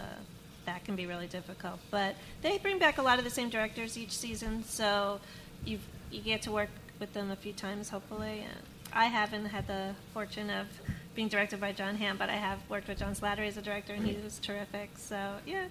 that 0.65 0.85
can 0.85 0.97
be 0.97 1.07
really 1.07 1.27
difficult. 1.27 1.79
But 1.91 2.15
they 2.41 2.59
bring 2.59 2.79
back 2.79 2.99
a 2.99 3.03
lot 3.03 3.19
of 3.19 3.25
the 3.25 3.31
same 3.31 3.51
directors 3.51 3.99
each 3.99 4.17
season, 4.17 4.65
so 4.65 5.21
you 5.65 5.79
you 6.11 6.21
get 6.21 6.43
to 6.43 6.53
work 6.53 6.71
with 6.99 7.13
them 7.13 7.31
a 7.31 7.37
few 7.37 7.53
times, 7.53 7.91
hopefully. 7.91 8.47
And 8.49 8.63
I 8.93 9.07
haven't 9.07 9.47
had 9.47 9.67
the 9.67 9.95
fortune 10.13 10.51
of 10.51 10.67
being 11.15 11.29
directed 11.29 11.61
by 11.61 11.73
Jon 11.73 11.97
Hamm, 11.97 12.17
but 12.17 12.31
I 12.31 12.37
have 12.37 12.59
worked 12.69 12.89
with 12.89 12.99
John 12.99 13.15
Slattery 13.15 13.49
as 13.49 13.57
a 13.57 13.63
director, 13.63 13.93
and 13.93 14.07
he 14.07 14.17
was 14.23 14.39
terrific. 14.39 14.91
So 14.97 15.37
yeah. 15.47 15.67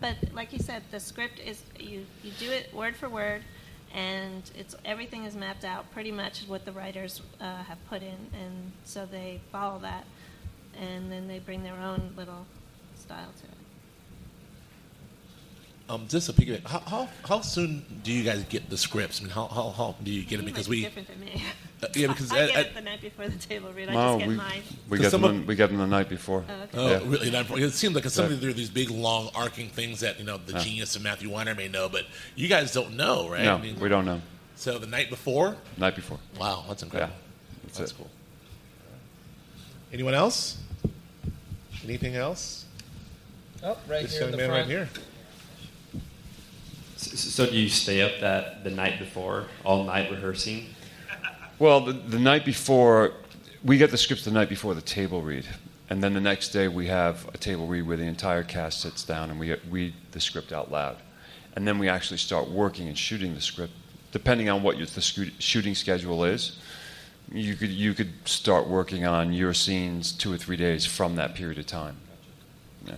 But 0.00 0.16
like 0.34 0.52
you 0.52 0.58
said, 0.58 0.82
the 0.90 1.00
script 1.00 1.38
is 1.38 1.62
you 1.78 2.04
you 2.22 2.30
do 2.38 2.50
it 2.50 2.72
word 2.74 2.96
for 2.96 3.08
word, 3.08 3.42
and 3.94 4.48
it's 4.54 4.74
everything 4.84 5.24
is 5.24 5.34
mapped 5.34 5.64
out 5.64 5.90
pretty 5.92 6.12
much 6.12 6.44
what 6.46 6.64
the 6.64 6.72
writers 6.72 7.22
uh, 7.40 7.62
have 7.64 7.78
put 7.88 8.02
in, 8.02 8.18
and 8.38 8.72
so 8.84 9.06
they 9.06 9.40
follow 9.50 9.78
that, 9.80 10.04
and 10.78 11.10
then 11.10 11.28
they 11.28 11.38
bring 11.38 11.62
their 11.62 11.76
own 11.76 12.12
little 12.16 12.46
style 12.96 13.32
to 13.40 13.46
it. 13.46 13.55
Um, 15.88 16.06
just 16.08 16.28
a 16.28 16.32
piggyback. 16.32 16.66
How, 16.66 16.80
how 16.80 17.08
how 17.28 17.40
soon 17.42 17.84
do 18.02 18.10
you 18.12 18.24
guys 18.24 18.42
get 18.48 18.68
the 18.68 18.76
scripts? 18.76 19.20
I 19.20 19.24
mean, 19.24 19.30
how 19.32 19.46
how, 19.46 19.70
how 19.70 19.94
do 20.02 20.10
you 20.10 20.24
get 20.24 20.38
them? 20.38 20.46
You 20.48 20.52
Because 20.52 20.68
might 20.68 20.72
be 20.74 20.78
we 20.78 20.84
different 20.84 21.08
than 21.08 21.20
me. 21.20 21.42
Uh, 21.82 21.88
yeah, 21.94 22.06
because 22.06 22.32
I 22.32 22.36
I- 22.36 22.46
get 22.46 22.56
I- 22.56 22.60
it 22.62 22.74
the 22.74 22.80
night 22.80 23.00
before 23.02 23.28
the 23.28 23.36
table 23.38 23.70
read. 23.70 23.90
I 23.90 23.92
No, 23.92 24.12
just 24.14 24.18
get 24.20 24.28
we, 24.30 24.34
mine. 24.36 24.62
we 24.88 24.96
So 24.96 25.02
got 25.02 25.10
some 25.10 25.20
them. 25.20 25.40
of- 25.42 25.46
we 25.46 25.54
got 25.56 25.68
them 25.68 25.76
the 25.76 25.86
night 25.86 26.08
before. 26.08 26.42
Oh, 26.48 26.62
okay. 26.62 26.78
Oh, 26.78 26.88
Yeah. 26.90 26.98
really? 27.04 27.30
Not- 27.30 27.50
It 27.50 27.72
seems 27.74 27.94
like 27.94 28.06
some 28.06 28.24
of 28.32 28.40
there 28.40 28.48
are 28.48 28.54
these 28.54 28.70
big, 28.70 28.88
long, 28.90 29.28
arcing 29.34 29.68
things 29.68 30.00
that 30.00 30.18
you 30.18 30.24
know 30.24 30.38
the 30.38 30.54
Yeah. 30.54 30.60
genius 30.60 30.96
of 30.96 31.02
Matthew 31.02 31.28
Weiner 31.28 31.54
may 31.54 31.68
know, 31.68 31.90
but 31.90 32.06
you 32.34 32.48
guys 32.48 32.72
don't 32.72 32.96
know, 32.96 33.28
right? 33.28 33.44
No, 33.44 33.56
I 33.56 33.60
mean, 33.60 33.78
we 33.78 33.90
don't 33.90 34.06
know. 34.06 34.22
So 34.56 34.78
the 34.78 34.86
night 34.86 35.10
before? 35.10 35.54
Night 35.76 35.94
before. 35.94 36.18
Wow, 36.40 36.64
that's 36.66 36.82
incredible. 36.82 37.12
Yeah, 37.14 37.60
that's 37.78 37.90
it. 37.92 37.94
cool. 37.98 38.08
Anyone 39.92 40.14
else? 40.14 40.56
Anything 41.84 42.16
else? 42.16 42.64
Oh, 43.62 43.76
right 43.86 44.02
this 44.02 44.12
here 44.12 44.22
young 44.22 44.28
in 44.30 44.32
the 44.32 44.36
man 44.38 44.48
front. 44.48 44.60
right 44.62 44.70
here. 44.70 44.88
So, 46.96 47.46
do 47.46 47.56
you 47.56 47.68
stay 47.68 48.00
up 48.00 48.20
that 48.20 48.64
the 48.64 48.70
night 48.70 48.98
before, 48.98 49.46
all 49.64 49.84
night 49.84 50.10
rehearsing? 50.10 50.66
Well, 51.58 51.80
the, 51.80 51.92
the 51.92 52.18
night 52.18 52.44
before, 52.44 53.12
we 53.62 53.78
get 53.78 53.90
the 53.90 53.98
scripts 53.98 54.24
the 54.24 54.30
night 54.30 54.48
before 54.48 54.74
the 54.74 54.82
table 54.82 55.22
read. 55.22 55.46
And 55.88 56.02
then 56.02 56.14
the 56.14 56.20
next 56.20 56.48
day, 56.48 56.68
we 56.68 56.86
have 56.88 57.28
a 57.32 57.38
table 57.38 57.66
read 57.66 57.86
where 57.86 57.96
the 57.96 58.04
entire 58.04 58.42
cast 58.42 58.80
sits 58.80 59.04
down 59.04 59.30
and 59.30 59.38
we 59.38 59.54
read 59.70 59.94
the 60.12 60.20
script 60.20 60.52
out 60.52 60.70
loud. 60.70 60.96
And 61.54 61.66
then 61.66 61.78
we 61.78 61.88
actually 61.88 62.18
start 62.18 62.48
working 62.48 62.88
and 62.88 62.98
shooting 62.98 63.34
the 63.34 63.40
script. 63.40 63.72
Depending 64.12 64.48
on 64.48 64.62
what 64.62 64.76
your, 64.78 64.86
the 64.86 65.00
shooting 65.00 65.74
schedule 65.74 66.24
is, 66.24 66.58
you 67.32 67.54
could, 67.54 67.70
you 67.70 67.94
could 67.94 68.12
start 68.24 68.66
working 68.66 69.04
on 69.04 69.32
your 69.32 69.52
scenes 69.52 70.12
two 70.12 70.32
or 70.32 70.36
three 70.36 70.56
days 70.56 70.86
from 70.86 71.16
that 71.16 71.34
period 71.34 71.58
of 71.58 71.66
time. 71.66 71.96
Yeah. 72.86 72.94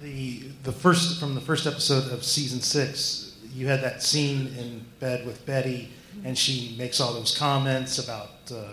The 0.00 0.44
the 0.62 0.72
first 0.72 1.20
from 1.20 1.34
the 1.34 1.40
first 1.40 1.66
episode 1.66 2.10
of 2.12 2.24
season 2.24 2.60
six, 2.60 3.36
you 3.54 3.66
had 3.66 3.82
that 3.82 4.02
scene 4.02 4.54
in 4.58 4.84
bed 4.98 5.26
with 5.26 5.44
Betty, 5.44 5.90
and 6.24 6.36
she 6.38 6.74
makes 6.78 7.00
all 7.00 7.12
those 7.12 7.36
comments 7.36 7.98
about 7.98 8.30
uh, 8.50 8.64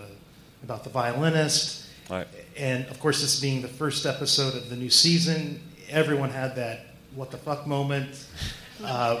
about 0.62 0.84
the 0.84 0.90
violinist. 0.90 1.86
Right. 2.08 2.26
And 2.56 2.86
of 2.86 2.98
course, 2.98 3.20
this 3.20 3.38
being 3.40 3.60
the 3.60 3.68
first 3.68 4.06
episode 4.06 4.54
of 4.54 4.70
the 4.70 4.76
new 4.76 4.88
season, 4.88 5.60
everyone 5.90 6.30
had 6.30 6.56
that 6.56 6.86
"what 7.14 7.30
the 7.30 7.38
fuck" 7.38 7.66
moment. 7.66 8.24
Uh, 8.84 9.20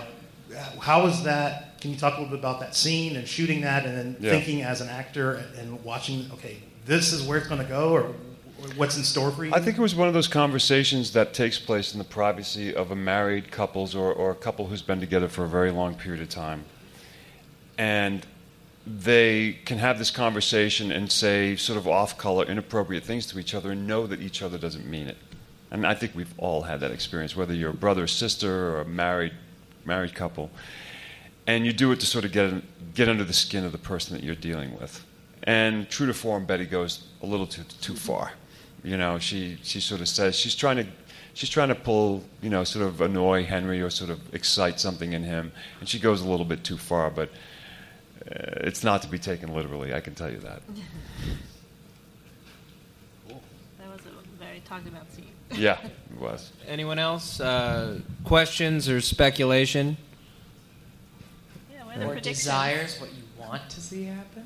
how 0.80 1.02
was 1.02 1.24
that? 1.24 1.80
Can 1.80 1.90
you 1.90 1.96
talk 1.96 2.12
a 2.16 2.20
little 2.20 2.30
bit 2.30 2.38
about 2.38 2.60
that 2.60 2.76
scene 2.76 3.16
and 3.16 3.26
shooting 3.26 3.62
that, 3.62 3.84
and 3.86 3.98
then 3.98 4.16
Yeah. 4.20 4.30
thinking 4.30 4.62
as 4.62 4.80
an 4.80 4.88
actor 4.88 5.42
and 5.58 5.82
watching? 5.82 6.30
Okay, 6.34 6.58
this 6.86 7.12
is 7.12 7.24
where 7.24 7.38
it's 7.38 7.48
going 7.48 7.60
to 7.60 7.66
go, 7.68 7.90
or 7.90 8.02
or 8.02 8.14
what's 8.76 8.96
in 8.96 9.04
store 9.04 9.30
for 9.30 9.44
you? 9.44 9.52
I 9.54 9.60
think 9.60 9.78
it 9.78 9.80
was 9.80 9.94
one 9.94 10.08
of 10.08 10.14
those 10.14 10.28
conversations 10.28 11.12
that 11.12 11.32
takes 11.32 11.58
place 11.58 11.92
in 11.92 11.98
the 11.98 12.04
privacy 12.04 12.74
of 12.74 12.90
a 12.90 12.96
married 12.96 13.50
couples 13.50 13.94
or, 13.94 14.12
or 14.12 14.30
a 14.30 14.34
couple 14.34 14.66
who's 14.66 14.82
been 14.82 15.00
together 15.00 15.28
for 15.28 15.44
a 15.44 15.48
very 15.48 15.70
long 15.70 15.94
period 15.94 16.22
of 16.22 16.28
time. 16.28 16.64
And 17.76 18.26
they 18.86 19.58
can 19.64 19.78
have 19.78 19.98
this 19.98 20.10
conversation 20.10 20.90
and 20.90 21.10
say 21.12 21.56
sort 21.56 21.76
of 21.76 21.86
off 21.86 22.16
color, 22.16 22.44
inappropriate 22.44 23.04
things 23.04 23.26
to 23.26 23.38
each 23.38 23.54
other 23.54 23.72
and 23.72 23.86
know 23.86 24.06
that 24.06 24.20
each 24.20 24.42
other 24.42 24.58
doesn't 24.58 24.86
mean 24.86 25.06
it. 25.08 25.16
And 25.70 25.86
I 25.86 25.94
think 25.94 26.14
we've 26.14 26.32
all 26.38 26.62
had 26.62 26.80
that 26.80 26.90
experience, 26.90 27.36
whether 27.36 27.52
you're 27.52 27.70
a 27.70 27.74
brother 27.74 28.04
or 28.04 28.06
sister 28.06 28.70
or 28.70 28.80
a 28.80 28.84
married, 28.86 29.34
married 29.84 30.14
couple. 30.14 30.50
And 31.46 31.66
you 31.66 31.72
do 31.72 31.92
it 31.92 32.00
to 32.00 32.06
sort 32.06 32.24
of 32.24 32.32
get, 32.32 32.94
get 32.94 33.08
under 33.08 33.24
the 33.24 33.32
skin 33.32 33.64
of 33.64 33.72
the 33.72 33.78
person 33.78 34.16
that 34.16 34.24
you're 34.24 34.34
dealing 34.34 34.78
with. 34.78 35.04
And 35.44 35.88
true 35.88 36.06
to 36.06 36.14
form, 36.14 36.46
Betty 36.46 36.64
goes 36.64 37.06
a 37.22 37.26
little 37.26 37.46
too, 37.46 37.62
too 37.80 37.94
far. 37.94 38.32
You 38.84 38.96
know, 38.96 39.18
she, 39.18 39.58
she 39.62 39.80
sort 39.80 40.00
of 40.00 40.08
says 40.08 40.36
she's 40.36 40.54
trying 40.54 40.76
to 40.76 40.86
she's 41.34 41.50
trying 41.50 41.68
to 41.68 41.74
pull, 41.74 42.22
you 42.42 42.50
know, 42.50 42.64
sort 42.64 42.84
of 42.86 43.00
annoy 43.00 43.44
Henry 43.44 43.80
or 43.82 43.90
sort 43.90 44.10
of 44.10 44.34
excite 44.34 44.78
something 44.80 45.12
in 45.12 45.22
him, 45.24 45.52
and 45.80 45.88
she 45.88 45.98
goes 45.98 46.20
a 46.20 46.28
little 46.28 46.46
bit 46.46 46.62
too 46.64 46.76
far. 46.78 47.10
But 47.10 47.30
uh, 48.30 48.62
it's 48.68 48.84
not 48.84 49.02
to 49.02 49.08
be 49.08 49.18
taken 49.18 49.52
literally. 49.54 49.92
I 49.94 50.00
can 50.00 50.14
tell 50.14 50.30
you 50.30 50.38
that. 50.38 50.62
That 53.26 53.88
was 53.90 54.00
a 54.06 54.42
very 54.42 54.60
talked 54.60 54.86
about 54.88 55.10
scene. 55.12 55.24
Yeah, 55.54 55.78
it 55.82 56.20
was. 56.20 56.52
Anyone 56.66 56.98
else? 56.98 57.40
Uh, 57.40 58.00
questions 58.24 58.86
or 58.88 59.00
speculation? 59.00 59.96
Yeah, 61.72 61.84
what 61.84 61.96
are 61.96 61.98
the 62.00 62.04
Or 62.04 62.08
predictions? 62.12 62.38
desires, 62.40 63.00
what 63.00 63.10
you 63.14 63.22
want 63.38 63.68
to 63.70 63.80
see 63.80 64.04
happen? 64.04 64.37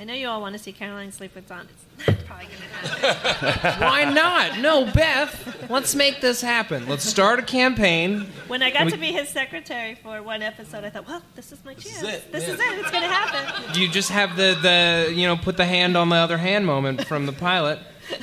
I 0.00 0.04
know 0.04 0.14
you 0.14 0.28
all 0.28 0.40
want 0.40 0.54
to 0.54 0.58
see 0.58 0.72
Caroline 0.72 1.12
sleep 1.12 1.34
with 1.34 1.46
Don. 1.46 1.68
It's 1.98 2.08
not 2.08 2.24
probably 2.24 2.46
going 2.46 2.56
to 2.58 3.06
happen. 3.12 3.82
Why 3.86 4.04
not? 4.10 4.58
No, 4.58 4.90
Beth. 4.90 5.68
Let's 5.68 5.94
make 5.94 6.22
this 6.22 6.40
happen. 6.40 6.88
Let's 6.88 7.04
start 7.04 7.38
a 7.38 7.42
campaign. 7.42 8.20
When 8.48 8.62
I 8.62 8.70
got 8.70 8.86
We- 8.86 8.92
to 8.92 8.96
be 8.96 9.12
his 9.12 9.28
secretary 9.28 9.96
for 9.96 10.22
one 10.22 10.40
episode, 10.42 10.84
I 10.84 10.90
thought, 10.90 11.06
well, 11.06 11.20
this 11.36 11.52
is 11.52 11.62
my 11.66 11.74
chance. 11.74 12.02
it, 12.02 12.32
This 12.32 12.48
yeah. 12.48 12.54
is 12.54 12.60
it. 12.60 12.78
It's 12.78 12.90
going 12.90 13.02
to 13.02 13.08
happen. 13.10 13.74
Do 13.74 13.82
you 13.82 13.88
just 13.90 14.08
have 14.10 14.36
the, 14.36 14.56
the 14.62 15.12
you 15.14 15.26
know 15.26 15.36
put 15.36 15.58
the 15.58 15.66
hand 15.66 15.98
on 15.98 16.08
the 16.08 16.16
other 16.16 16.38
hand 16.38 16.64
moment 16.64 17.04
from 17.06 17.26
the 17.26 17.32
pilot, 17.32 17.78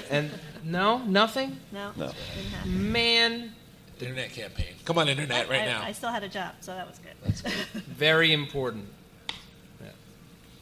and 0.10 0.32
no, 0.64 0.98
nothing. 1.04 1.58
No, 1.72 1.92
No. 1.96 2.12
Man, 2.66 3.54
The 4.00 4.06
internet 4.08 4.32
campaign. 4.32 4.74
Come 4.84 4.98
on, 4.98 5.10
internet, 5.10 5.48
right 5.48 5.62
I, 5.62 5.66
now. 5.66 5.84
I 5.84 5.92
still 5.92 6.10
had 6.12 6.24
a 6.24 6.28
job, 6.30 6.56
so 6.60 6.74
that 6.74 6.88
was 6.90 6.98
good. 6.98 7.14
That's 7.24 7.42
good. 7.44 7.84
very 7.84 8.34
important. 8.34 8.88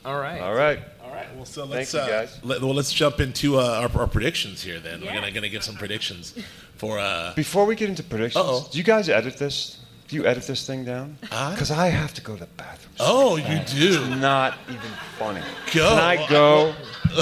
Yeah. 0.06 0.12
All 0.12 0.20
right. 0.20 0.42
All 0.42 0.54
right. 0.54 0.80
All 1.04 1.12
right. 1.12 1.36
Well, 1.36 1.46
so 1.46 1.66
let's 1.66 1.94
you, 1.94 2.00
uh, 2.00 2.08
guys. 2.08 2.40
Let, 2.44 2.62
well, 2.62 2.74
let's 2.74 2.94
jump 2.94 3.20
into 3.20 3.58
uh, 3.60 3.90
our, 3.94 4.02
our 4.02 4.08
predictions 4.08 4.62
here. 4.62 4.80
Then 4.80 5.02
Yeah. 5.02 5.08
we're 5.14 5.20
gonna 5.22 5.32
gonna 5.32 5.50
give 5.50 5.64
some 5.64 5.76
predictions 5.76 6.34
for. 6.76 7.00
Uh, 7.00 7.34
Before 7.36 7.66
we 7.66 7.76
get 7.76 7.90
into 7.90 8.04
predictions, 8.04 8.44
Uh-oh. 8.46 8.68
do 8.72 8.78
you 8.78 8.84
guys 8.84 9.10
edit 9.10 9.38
this? 9.38 9.80
Do 10.08 10.16
you 10.16 10.28
edit 10.28 10.46
this 10.46 10.68
thing 10.68 10.86
down? 10.86 11.18
I- 11.32 11.52
Because 11.52 11.72
I 11.72 11.88
have 11.88 12.14
to 12.14 12.22
go 12.22 12.34
to 12.36 12.42
the 12.42 12.46
bathroom. 12.58 12.94
oh, 13.00 13.38
you 13.38 13.60
do. 13.66 14.16
Not 14.18 14.56
even 14.70 14.92
funny. 15.18 15.42
Go. 15.74 15.90
Can 15.90 15.98
I 16.00 16.28
go? 16.30 16.76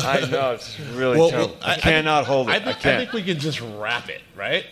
I 0.03 0.19
know 0.30 0.51
it's 0.53 0.77
really 0.95 1.18
Well, 1.18 1.30
terrible. 1.30 1.55
well, 1.61 1.69
I, 1.69 1.76
cannot 1.77 2.26
hold 2.26 2.49
it. 2.49 2.51
I, 2.51 2.55
I, 2.55 2.60
think, 2.60 2.68
I 2.68 2.80
can't. 2.81 2.99
think 2.99 3.14
we 3.14 3.23
can 3.23 3.39
just 3.39 3.61
wrap 3.61 4.10
it, 4.10 4.22
right? 4.35 4.65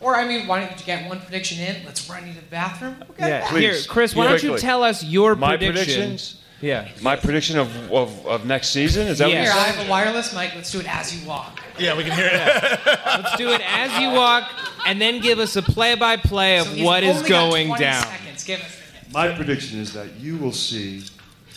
Or, 0.00 0.14
I 0.14 0.28
mean, 0.28 0.46
why 0.46 0.60
don't 0.60 0.78
you 0.78 0.86
get 0.86 1.08
one 1.08 1.18
prediction 1.20 1.58
in? 1.58 1.84
Let's 1.84 2.08
run 2.08 2.24
you 2.24 2.32
to 2.34 2.40
the 2.40 2.46
bathroom. 2.46 3.02
Okay. 3.10 3.28
Yeah. 3.28 3.48
Please. 3.48 3.60
Here, 3.62 3.74
Chris, 3.88 4.14
why 4.14 4.28
don't 4.28 4.40
you 4.40 4.50
Quickly. 4.50 4.60
tell 4.62 4.84
us 4.84 5.02
your 5.02 5.34
My 5.34 5.56
prediction? 5.56 5.74
predictions. 5.74 6.36
Yeah. 6.60 6.88
My 7.02 7.14
prediction 7.16 7.56
of, 7.58 7.68
of, 7.92 8.26
of 8.26 8.44
next 8.46 8.70
season 8.70 9.06
is 9.06 9.18
that 9.18 9.28
Yeah. 9.30 9.36
what 9.36 9.44
Here, 9.44 9.52
you're 9.54 9.62
I 9.62 9.66
have 9.68 9.86
a 9.86 9.90
wireless 9.90 10.34
mic. 10.34 10.54
Let's 10.56 10.72
do 10.72 10.80
it 10.80 10.88
as 10.92 11.14
you 11.16 11.26
walk. 11.28 11.60
Yeah, 11.78 11.96
we 11.96 12.02
can 12.02 12.12
hear 12.12 12.28
it. 12.32 12.80
Let's 13.06 13.36
do 13.36 13.50
it 13.50 13.60
as 13.64 13.96
you 14.00 14.10
walk, 14.10 14.50
and 14.84 15.00
then 15.00 15.20
give 15.20 15.38
us 15.38 15.54
a 15.54 15.62
play-by-play 15.62 16.58
of 16.58 16.66
So 16.66 16.84
what 16.84 17.04
is 17.04 17.16
only 17.18 17.28
got 17.28 17.50
going 17.50 17.66
20 17.68 17.84
down. 17.84 18.02
Seconds. 18.04 18.44
Give 18.44 18.60
us 18.60 18.76
the 18.76 18.82
hint. 18.98 19.12
My 19.12 19.28
prediction 19.32 19.78
is 19.78 19.92
that 19.92 20.08
you 20.18 20.36
will 20.38 20.50
see 20.52 21.04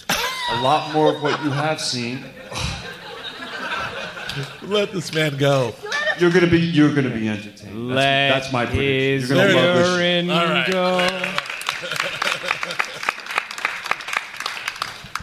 a 0.09 0.61
lot 0.61 0.93
more 0.93 1.15
of 1.15 1.23
what 1.23 1.43
you 1.43 1.49
have 1.49 1.81
seen. 1.81 2.23
Let 4.61 4.91
this 4.93 5.13
man 5.13 5.35
go. 5.37 5.73
You're 6.19 6.31
gonna 6.31 6.47
be 6.47 6.59
you're 6.59 6.93
gonna 6.93 7.09
be 7.09 7.27
entertained. 7.27 7.89
Let 7.89 7.95
That's, 7.95 8.43
that's 8.45 8.53
my 8.53 8.65
prediction. 8.65 9.21
his 9.21 9.29
You're 9.29 9.37
gonna 9.39 9.53
love 9.55 9.77
this. 9.77 9.87
urine 9.97 10.29
All 10.29 10.45
right. 10.45 10.71
go. 10.71 11.07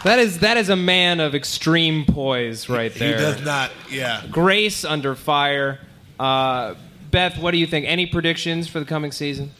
That 0.03 0.19
is 0.19 0.39
that 0.39 0.57
is 0.57 0.69
a 0.69 0.75
man 0.75 1.19
of 1.19 1.35
extreme 1.35 2.05
poise 2.05 2.69
right 2.69 2.93
there. 2.93 3.17
He 3.17 3.21
does 3.23 3.43
not. 3.43 3.71
Yeah. 3.89 4.23
Grace 4.31 4.85
under 4.85 5.15
fire. 5.15 5.79
Uh, 6.19 6.75
Beth, 7.11 7.37
what 7.37 7.51
do 7.51 7.57
you 7.57 7.67
think? 7.67 7.85
Any 7.85 8.05
predictions 8.05 8.67
for 8.67 8.79
the 8.79 8.85
coming 8.85 9.11
season? 9.11 9.51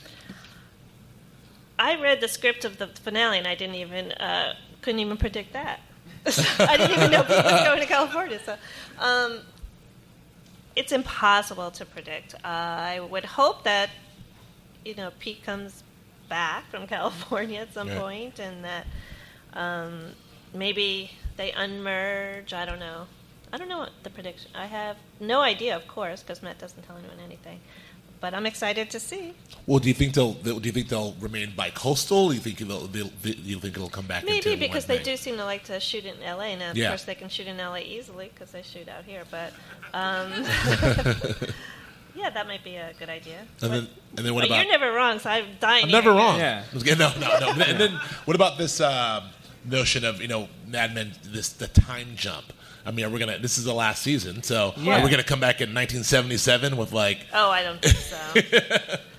I 1.77 1.99
read 1.99 2.21
the 2.21 2.27
script 2.27 2.65
of 2.65 2.77
the 2.77 2.87
finale, 2.87 3.37
and 3.37 3.47
I 3.47 3.55
didn't 3.55 3.75
even 3.75 4.11
uh, 4.13 4.53
couldn't 4.81 4.99
even 4.99 5.17
predict 5.17 5.53
that. 5.53 5.79
I 6.59 6.77
didn't 6.77 6.97
even 6.97 7.11
know 7.11 7.23
Pete 7.23 7.43
was 7.43 7.61
going 7.65 7.79
to 7.79 7.85
California. 7.85 8.39
So, 8.45 8.55
um, 8.99 9.39
it's 10.75 10.91
impossible 10.91 11.71
to 11.71 11.85
predict. 11.85 12.35
Uh, 12.35 12.37
I 12.47 12.99
would 12.99 13.25
hope 13.25 13.63
that 13.63 13.89
you 14.85 14.95
know 14.95 15.11
Pete 15.19 15.43
comes 15.43 15.83
back 16.27 16.69
from 16.69 16.87
California 16.87 17.61
at 17.61 17.73
some 17.73 17.87
Yeah. 17.87 17.99
point, 17.99 18.39
and 18.39 18.63
that 18.63 18.85
um, 19.53 20.13
maybe 20.53 21.11
they 21.37 21.51
unmerge. 21.51 22.53
I 22.53 22.65
don't 22.65 22.79
know. 22.79 23.07
I 23.51 23.57
don't 23.57 23.69
know 23.69 23.79
what 23.79 23.91
the 24.03 24.09
prediction. 24.09 24.51
I 24.53 24.67
have 24.67 24.97
no 25.19 25.41
idea, 25.41 25.75
of 25.75 25.87
course, 25.87 26.21
because 26.21 26.43
Matt 26.43 26.59
doesn't 26.59 26.83
tell 26.83 26.97
anyone 26.97 27.17
anything. 27.25 27.59
But 28.21 28.33
I'm 28.33 28.45
excited 28.45 28.89
to 28.91 28.99
see. 28.99 29.33
Well, 29.65 29.79
do 29.79 29.87
you 29.87 29.93
think 29.93 30.13
they'll? 30.13 30.33
Do 30.33 30.59
you 30.61 30.73
think 30.73 30.89
they'll 30.89 31.13
remain 31.21 31.53
bi-coastal? 31.55 32.29
Do 32.29 32.35
you 32.35 32.41
think 32.41 32.57
they'll? 32.59 32.85
they'll 32.87 33.07
do 33.07 33.31
you 33.31 33.59
think 33.59 33.77
it'll 33.77 33.89
come 33.89 34.07
back? 34.07 34.25
Maybe 34.25 34.51
into 34.51 34.57
because 34.59 34.85
they 34.85 34.97
thing? 34.97 35.05
do 35.05 35.17
seem 35.17 35.37
to 35.37 35.45
like 35.45 35.63
to 35.65 35.79
shoot 35.79 36.03
in 36.03 36.15
LA. 36.19 36.55
Now, 36.57 36.71
of 36.71 36.77
Yeah. 36.77 36.89
course, 36.89 37.05
they 37.05 37.15
can 37.15 37.29
shoot 37.29 37.47
in 37.47 37.57
LA 37.57 37.77
easily 37.77 38.29
because 38.33 38.51
they 38.51 38.61
shoot 38.61 38.89
out 38.89 39.05
here. 39.05 39.23
But 39.31 39.53
um, 39.93 40.33
yeah, 42.15 42.29
that 42.29 42.45
might 42.45 42.63
be 42.63 42.75
a 42.75 42.93
good 42.99 43.09
idea. 43.09 43.39
And 43.61 43.71
then, 43.71 43.87
and 44.17 44.25
then 44.25 44.33
what 44.35 44.41
but 44.41 44.47
about? 44.49 44.63
you're 44.65 44.71
never 44.77 44.91
wrong, 44.91 45.19
so 45.19 45.29
I'm 45.29 45.45
dying. 45.61 45.85
I'm 45.85 45.91
never 45.91 46.11
hear 46.11 46.19
wrong. 46.19 46.37
Yeah. 46.39 46.63
I 46.69 46.73
was 46.73 46.83
getting- 46.83 46.99
No, 46.99 47.13
no, 47.19 47.39
no. 47.55 47.63
and 47.65 47.79
then 47.79 47.91
what 48.25 48.35
about 48.35 48.57
this? 48.57 48.81
Um, 48.81 49.23
notion 49.65 50.05
of 50.05 50.21
you 50.21 50.27
know 50.27 50.47
Mad 50.67 50.93
Men 50.93 51.11
this 51.23 51.49
the 51.49 51.67
time 51.67 52.09
jump. 52.15 52.53
I 52.85 52.91
mean, 52.91 53.05
are 53.05 53.09
we 53.09 53.19
gonna? 53.19 53.37
This 53.39 53.57
is 53.57 53.65
the 53.65 53.73
last 53.73 54.01
season, 54.01 54.41
so 54.43 54.73
Yeah. 54.77 54.99
are 54.99 55.03
we 55.03 55.09
gonna 55.11 55.23
come 55.23 55.39
back 55.39 55.61
in 55.61 55.73
1977 55.73 56.77
with 56.77 56.91
like? 56.93 57.19
Oh, 57.33 57.49
I 57.49 57.63
don't 57.63 57.81
think 57.81 57.95
so. 57.95 58.97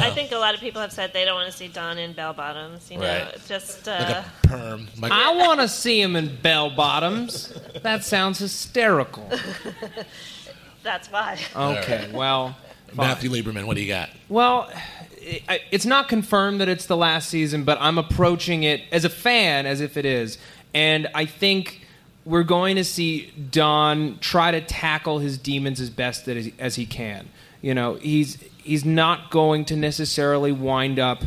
I 0.00 0.10
think 0.10 0.32
a 0.32 0.36
lot 0.38 0.54
of 0.54 0.60
people 0.60 0.80
have 0.80 0.92
said 0.92 1.12
they 1.12 1.24
don't 1.24 1.36
want 1.36 1.50
to 1.50 1.56
see 1.56 1.68
Don 1.68 1.98
in 1.98 2.12
bell 2.14 2.32
bottoms. 2.32 2.90
You 2.90 2.98
know, 2.98 3.06
Right. 3.06 3.34
It's 3.34 3.46
just 3.46 3.86
Like 3.86 4.00
uh, 4.10 4.22
a 4.42 4.46
perm. 4.48 4.88
Like, 4.98 5.12
I 5.12 5.34
want 5.36 5.60
to 5.60 5.68
see 5.68 6.00
him 6.00 6.16
in 6.16 6.34
bell 6.36 6.70
bottoms. 6.70 7.52
That 7.82 8.02
sounds 8.04 8.38
hysterical. 8.38 9.28
that's 10.82 11.10
why. 11.12 11.38
Okay, 11.54 12.10
well, 12.12 12.56
fine. 12.88 13.06
Matthew 13.06 13.30
Lieberman, 13.30 13.66
what 13.66 13.76
do 13.76 13.82
you 13.82 13.88
got? 13.88 14.10
Well, 14.28 14.70
i 14.74 14.82
it's 15.24 15.86
not 15.86 16.08
confirmed 16.08 16.60
that 16.60 16.68
it's 16.68 16.86
the 16.86 16.96
last 16.96 17.28
season, 17.28 17.64
but 17.64 17.78
I'm 17.80 17.98
approaching 17.98 18.64
it 18.64 18.82
as 18.90 19.04
a 19.04 19.10
fan 19.10 19.66
as 19.66 19.80
if 19.80 19.96
it 19.96 20.04
is. 20.04 20.38
And 20.74 21.08
I 21.14 21.26
think 21.26 21.86
we're 22.24 22.42
going 22.42 22.76
to 22.76 22.84
see 22.84 23.32
Don 23.50 24.18
try 24.18 24.50
to 24.50 24.60
tackle 24.60 25.18
his 25.18 25.38
demons 25.38 25.80
as 25.80 25.90
best 25.90 26.28
as 26.28 26.46
he, 26.46 26.54
as 26.58 26.76
he 26.76 26.86
can. 26.86 27.28
You 27.60 27.74
know, 27.74 27.94
he's 27.94 28.38
he's 28.58 28.84
not 28.84 29.30
going 29.30 29.64
to 29.66 29.76
necessarily 29.76 30.52
wind 30.52 30.98
up 30.98 31.22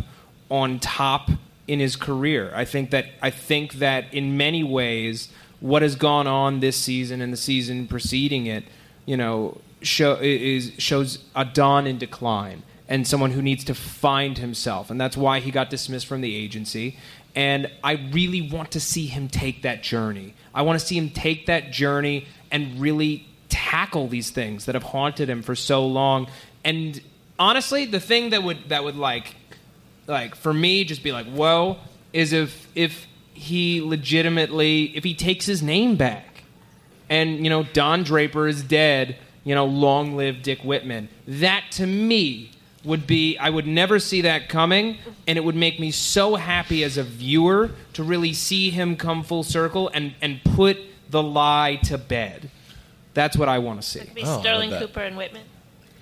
on 0.50 0.80
top 0.80 1.30
in 1.68 1.80
his 1.80 1.96
career. 1.96 2.52
I 2.56 2.66
think 2.66 2.92
that 2.92 3.08
I 3.22 3.30
think 3.30 3.74
that 3.76 4.14
in 4.14 4.38
many 4.38 4.64
ways 4.64 5.30
what 5.60 5.82
has 5.82 5.96
gone 5.96 6.28
on 6.28 6.60
this 6.60 6.78
season 6.78 7.22
and 7.22 7.32
the 7.32 7.38
season 7.38 7.88
preceding 7.88 8.46
it, 8.46 8.66
you 9.06 9.18
know, 9.18 9.60
show 9.82 10.18
is 10.22 10.72
shows 10.78 11.20
a 11.36 11.46
Don 11.46 11.88
in 11.88 11.98
decline 11.98 12.64
and 12.88 13.08
someone 13.08 13.32
who 13.32 13.42
needs 13.42 13.64
to 13.66 13.76
find 13.76 14.38
himself, 14.38 14.90
and 14.90 15.00
that's 15.00 15.18
why 15.18 15.40
he 15.40 15.52
got 15.52 15.70
dismissed 15.70 16.06
from 16.06 16.22
the 16.22 16.36
agency. 16.36 16.98
And 17.36 17.70
I 17.84 17.94
really 18.14 18.42
want 18.42 18.72
to 18.72 18.80
see 18.80 19.08
him 19.08 19.28
take 19.28 19.64
that 19.64 19.84
journey. 19.84 20.34
I 20.54 20.62
want 20.62 20.80
to 20.80 20.86
see 20.86 20.98
him 20.98 21.10
take 21.10 21.48
that 21.48 21.72
journey 21.72 22.28
and 22.50 22.80
really 22.80 23.28
tackle 23.50 24.08
these 24.08 24.30
things 24.30 24.66
that 24.66 24.76
have 24.76 24.84
haunted 24.84 25.30
him 25.30 25.42
for 25.42 25.56
so 25.56 25.86
long. 25.86 26.28
And 26.64 27.02
honestly, 27.38 27.86
the 27.86 28.00
thing 28.00 28.30
that 28.30 28.44
would 28.44 28.70
that 28.70 28.84
would 28.84 28.96
like 28.96 29.36
like 30.08 30.36
for 30.36 30.54
me 30.54 30.84
just 30.84 31.04
be 31.04 31.12
like 31.12 31.26
whoa 31.26 31.78
is 32.14 32.34
if 32.34 32.68
if 32.76 33.08
he 33.34 33.82
legitimately 33.82 34.96
if 34.96 35.04
he 35.04 35.14
takes 35.14 35.46
his 35.46 35.62
name 35.62 35.96
back 35.96 36.44
and 37.10 37.44
you 37.44 37.50
know 37.50 37.64
don 37.74 38.04
draper 38.04 38.48
is 38.48 38.64
dead 38.64 39.18
you 39.44 39.54
know 39.56 39.66
long 39.66 40.16
live 40.16 40.42
dick 40.42 40.60
whitman 40.62 41.10
that 41.28 41.64
to 41.72 41.86
me 41.86 42.52
would 42.86 43.06
be 43.08 43.38
i 43.40 43.50
would 43.50 43.68
never 43.68 44.00
see 44.00 44.22
that 44.22 44.48
coming 44.48 44.98
and 45.28 45.38
it 45.38 45.44
would 45.44 45.56
make 45.56 45.80
me 45.80 45.92
so 45.92 46.36
happy 46.36 46.84
as 46.84 46.98
a 46.98 47.04
viewer 47.04 47.72
to 47.94 48.04
really 48.04 48.34
see 48.34 48.70
him 48.70 48.96
come 48.96 49.24
full 49.24 49.44
circle 49.44 49.90
and 49.94 50.14
and 50.22 50.40
put 50.44 50.78
the 51.10 51.22
lie 51.22 51.76
to 51.84 51.98
bed 51.98 52.50
that's 53.14 53.36
what 53.38 53.50
i 53.50 53.58
want 53.60 53.82
to 53.82 53.88
see 53.88 54.00
It'd 54.00 54.14
be 54.16 54.24
Sterling 54.26 54.72
Cooper 54.72 55.02
and 55.02 55.18
Whitman. 55.18 55.44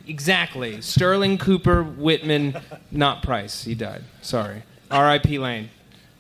Exactly. 0.07 0.81
Sterling 0.81 1.37
Cooper 1.37 1.81
Whitman, 1.83 2.59
not 2.91 3.23
Price. 3.23 3.63
He 3.63 3.73
died. 3.73 4.03
Sorry. 4.21 4.63
R.I.P. 4.91 5.39
Lane. 5.39 5.69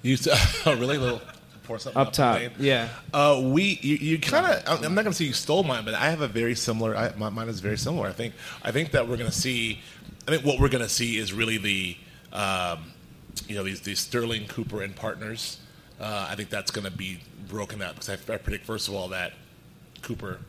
You 0.01 0.17
oh 0.65 0.75
really 0.77 0.97
little 0.97 1.21
pour 1.63 1.79
something 1.79 2.01
Up 2.01 2.13
top, 2.13 2.37
Lane? 2.37 2.51
yeah. 2.59 2.89
Uh, 3.13 3.41
we 3.43 3.79
you, 3.81 3.95
you 3.95 4.19
kind 4.19 4.45
of 4.45 4.83
I'm 4.83 4.95
not 4.95 5.03
gonna 5.03 5.13
say 5.13 5.25
you 5.25 5.33
stole 5.33 5.63
mine, 5.63 5.83
but 5.85 5.93
I 5.95 6.09
have 6.09 6.21
a 6.21 6.27
very 6.27 6.55
similar. 6.55 6.95
I, 6.95 7.13
my, 7.17 7.29
mine 7.29 7.49
is 7.49 7.59
very 7.59 7.77
similar. 7.77 8.07
I 8.07 8.13
think 8.13 8.33
I 8.63 8.71
think 8.71 8.91
that 8.91 9.07
we're 9.07 9.17
gonna 9.17 9.31
see. 9.31 9.81
I 10.27 10.31
think 10.31 10.45
what 10.45 10.59
we're 10.59 10.69
gonna 10.69 10.89
see 10.89 11.17
is 11.17 11.33
really 11.33 11.57
the 11.57 11.97
um, 12.31 12.91
you 13.47 13.55
know 13.55 13.63
these 13.63 13.81
these 13.81 13.99
Sterling 13.99 14.47
Cooper 14.47 14.81
and 14.81 14.95
partners. 14.95 15.59
Uh, 15.99 16.27
I 16.29 16.35
think 16.35 16.49
that's 16.49 16.71
gonna 16.71 16.91
be 16.91 17.19
broken 17.47 17.81
up 17.81 17.95
because 17.95 18.09
I, 18.09 18.33
I 18.33 18.37
predict 18.37 18.65
first 18.65 18.87
of 18.87 18.93
all 18.93 19.09
that 19.09 19.33
Cooper 20.01 20.39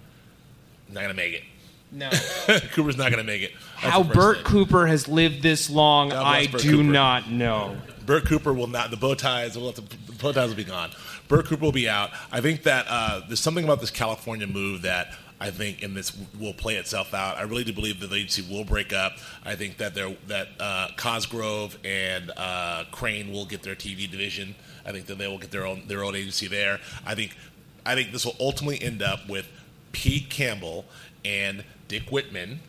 not 0.91 1.03
gonna 1.03 1.15
make 1.15 1.35
it. 1.35 1.43
No. 1.91 2.11
Cooper's 2.73 2.97
not 2.97 3.11
gonna 3.11 3.25
make 3.25 3.43
it. 3.43 3.53
That's 3.81 3.93
How 3.93 4.03
the 4.03 4.15
first 4.15 4.17
Bert 4.17 4.37
thing. 4.37 4.45
Cooper 4.47 4.87
has 4.87 5.09
lived 5.09 5.43
this 5.43 5.71
long, 5.71 6.09
God 6.11 6.25
I 6.25 6.47
bless 6.47 6.63
do 6.63 6.71
Cooper. 6.73 6.83
not 6.83 7.31
know. 7.31 7.77
Bert 8.07 8.27
Cooper 8.27 8.53
will 8.53 8.67
not. 8.67 8.91
The 8.91 8.97
bow 8.97 9.15
ties 9.15 9.57
will. 9.57 9.67
Have 9.67 9.77
to, 9.77 9.83
the 9.83 10.13
bow 10.13 10.33
ties 10.33 10.49
will 10.49 10.57
be 10.57 10.65
gone. 10.65 10.91
Bert 11.29 11.47
Cooper 11.47 11.65
will 11.65 11.73
be 11.73 11.89
out. 11.89 12.11
I 12.31 12.41
think 12.41 12.65
that 12.65 12.87
uh, 12.89 13.23
there's 13.27 13.41
something 13.41 13.65
about 13.65 13.81
this 13.81 13.91
California 13.91 14.47
move 14.47 14.83
that 14.83 15.15
I 15.45 15.51
think 15.51 15.83
in 15.83 15.93
this 15.93 16.17
will 16.41 16.55
play 16.55 16.77
itself 16.77 17.13
out. 17.13 17.37
I 17.37 17.43
really 17.43 17.65
do 17.65 17.73
believe 17.75 18.01
that 18.01 18.07
the 18.09 18.17
agency 18.17 18.43
will 18.51 18.65
break 18.65 18.95
up. 18.95 19.13
I 19.45 19.57
think 19.57 19.77
that 19.77 19.95
there 19.95 20.17
that 20.29 20.49
uh, 20.59 20.89
Cosgrove 20.97 21.77
and 21.85 22.31
uh, 22.35 22.85
Crane 22.93 23.31
will 23.31 23.45
get 23.45 23.63
their 23.63 23.75
TV 23.75 24.11
division. 24.11 24.55
I 24.87 24.93
think 24.93 25.05
that 25.07 25.19
they 25.19 25.29
will 25.29 25.37
get 25.39 25.51
their 25.51 25.67
own 25.67 25.83
their 25.87 26.03
own 26.03 26.15
agency 26.17 26.47
there. 26.49 26.81
I 27.05 27.15
think 27.15 27.37
I 27.85 27.95
think 27.95 28.11
this 28.11 28.25
will 28.25 28.37
ultimately 28.41 28.81
end 28.83 29.03
up 29.03 29.29
with 29.29 29.47
Pete 29.93 30.31
Campbell 30.31 30.87
and 31.27 31.63
Dick 31.89 32.11
Whitman 32.11 32.61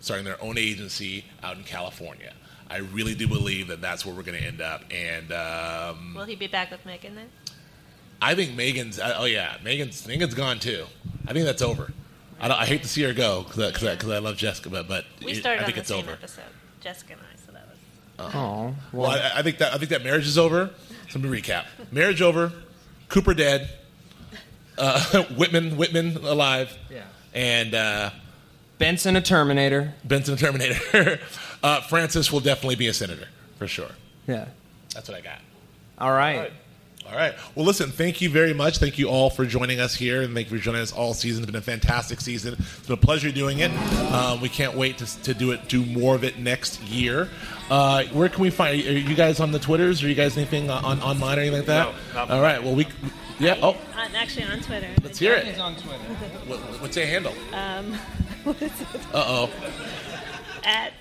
starting 0.00 0.24
their 0.24 0.42
own 0.42 0.56
agency 0.56 1.26
out 1.42 1.58
in 1.58 1.64
California. 1.64 2.32
I 2.70 2.78
really 2.78 3.14
do 3.14 3.28
believe 3.28 3.68
that 3.68 3.82
that's 3.82 4.06
where 4.06 4.14
we're 4.14 4.22
going 4.22 4.40
to 4.40 4.46
end 4.46 4.62
up. 4.62 4.82
And 4.90 5.30
um, 5.30 6.14
Will 6.16 6.24
he 6.24 6.36
be 6.36 6.46
back 6.46 6.70
with 6.70 6.86
Megan 6.86 7.16
then? 7.16 7.28
I 8.22 8.34
think 8.34 8.54
Megan's. 8.56 8.98
uh, 8.98 9.14
Oh 9.18 9.26
yeah, 9.26 9.58
Megan's. 9.62 10.08
Megan's 10.08 10.32
gone 10.32 10.58
too. 10.58 10.86
I 11.28 11.34
think 11.34 11.44
that's 11.44 11.60
over. 11.60 11.92
I, 12.44 12.48
don't, 12.48 12.58
I 12.60 12.66
hate 12.66 12.82
to 12.82 12.88
see 12.88 13.02
her 13.04 13.14
go 13.14 13.42
because 13.42 13.82
I, 13.84 13.96
'cause 13.96 14.10
I 14.10 14.18
love 14.18 14.36
Jessica, 14.36 14.68
but 14.68 14.86
but 14.86 15.04
We 15.24 15.32
it- 15.32 15.36
started 15.36 15.62
I 15.62 15.64
think 15.64 15.68
on 15.68 15.74
the 15.76 15.80
it's 15.80 15.88
same 15.88 15.98
over. 16.00 16.12
episode, 16.12 16.42
Jessica 16.80 17.12
and 17.14 17.22
I, 17.22 17.36
so 17.46 17.52
that 17.52 17.66
was. 18.28 18.34
Oh, 18.34 18.74
Well, 18.92 19.10
I, 19.10 19.32
I 19.36 19.42
think 19.42 19.58
that 19.58 19.72
I 19.72 19.78
think 19.78 19.90
that 19.90 20.04
marriage 20.04 20.26
is 20.26 20.36
over. 20.36 20.70
So 21.10 21.18
let 21.18 21.22
me 21.30 21.40
recap: 21.40 21.64
marriage 21.90 22.20
over, 22.20 22.52
Cooper 23.08 23.32
dead, 23.34 23.70
uh, 24.78 25.22
Whitman 25.36 25.76
Whitman 25.78 26.16
alive, 26.18 26.76
Yeah. 26.90 27.04
and 27.34 27.74
uh, 27.74 28.10
Benson 28.78 29.16
a 29.16 29.22
Terminator. 29.22 29.94
Benson 30.04 30.34
a 30.34 30.36
Terminator. 30.36 31.20
uh, 31.62 31.80
Francis 31.82 32.30
will 32.30 32.40
definitely 32.40 32.76
be 32.76 32.88
a 32.88 32.92
senator 32.94 33.28
for 33.58 33.66
sure. 33.66 33.90
Yeah. 34.26 34.48
That's 34.94 35.08
what 35.08 35.16
I 35.16 35.20
got. 35.22 35.38
All 35.98 36.12
right. 36.12 36.52
All 37.06 37.14
right. 37.16 37.34
Well, 37.54 37.66
listen, 37.66 37.90
thank 37.90 38.20
you 38.22 38.30
very 38.30 38.54
much. 38.54 38.78
Thank 38.78 38.98
you 38.98 39.08
all 39.08 39.28
for 39.28 39.44
joining 39.44 39.78
us 39.78 39.94
here 39.94 40.22
and 40.22 40.34
thank 40.34 40.50
you 40.50 40.56
for 40.56 40.62
joining 40.62 40.80
us 40.80 40.90
all 40.92 41.12
season. 41.12 41.42
It's 41.42 41.52
been 41.52 41.58
a 41.58 41.62
fantastic 41.62 42.20
season. 42.20 42.54
It's 42.58 42.86
been 42.86 42.94
a 42.94 42.96
pleasure 42.96 43.30
doing 43.30 43.58
it. 43.58 43.70
Um, 44.10 44.40
we 44.40 44.48
can't 44.48 44.74
wait 44.74 44.98
to, 44.98 45.22
to 45.22 45.34
do 45.34 45.52
it, 45.52 45.68
do 45.68 45.84
more 45.84 46.14
of 46.14 46.24
it 46.24 46.38
next 46.38 46.80
year. 46.82 47.28
Uh, 47.70 48.04
where 48.06 48.28
can 48.30 48.40
we 48.42 48.48
find? 48.50 48.80
Are 48.86 48.92
you 48.92 49.14
guys 49.14 49.38
on 49.38 49.52
the 49.52 49.58
Twitters? 49.58 50.02
Are 50.02 50.08
you 50.08 50.14
guys 50.14 50.36
anything 50.38 50.70
on 50.70 51.00
online 51.02 51.38
or 51.38 51.42
anything 51.42 51.58
like 51.58 51.66
that? 51.66 51.94
No, 52.14 52.34
all 52.34 52.40
right. 52.42 52.62
Well, 52.62 52.74
we, 52.74 52.86
yeah. 53.38 53.58
Oh, 53.60 53.70
Uh, 53.94 54.08
actually, 54.14 54.46
on 54.46 54.60
Twitter. 54.60 54.88
let's 55.02 55.18
hear 55.18 55.34
it. 55.34 55.58
on 55.60 55.76
Twitter. 55.76 55.98
What, 56.46 56.58
what's 56.80 56.96
your 56.96 57.06
handle? 57.06 57.34
Um, 57.52 57.92
what 58.44 58.60
is 58.62 58.72
it? 58.80 58.86
Uh 59.12 59.24
oh. 59.26 59.50
At 60.64 60.94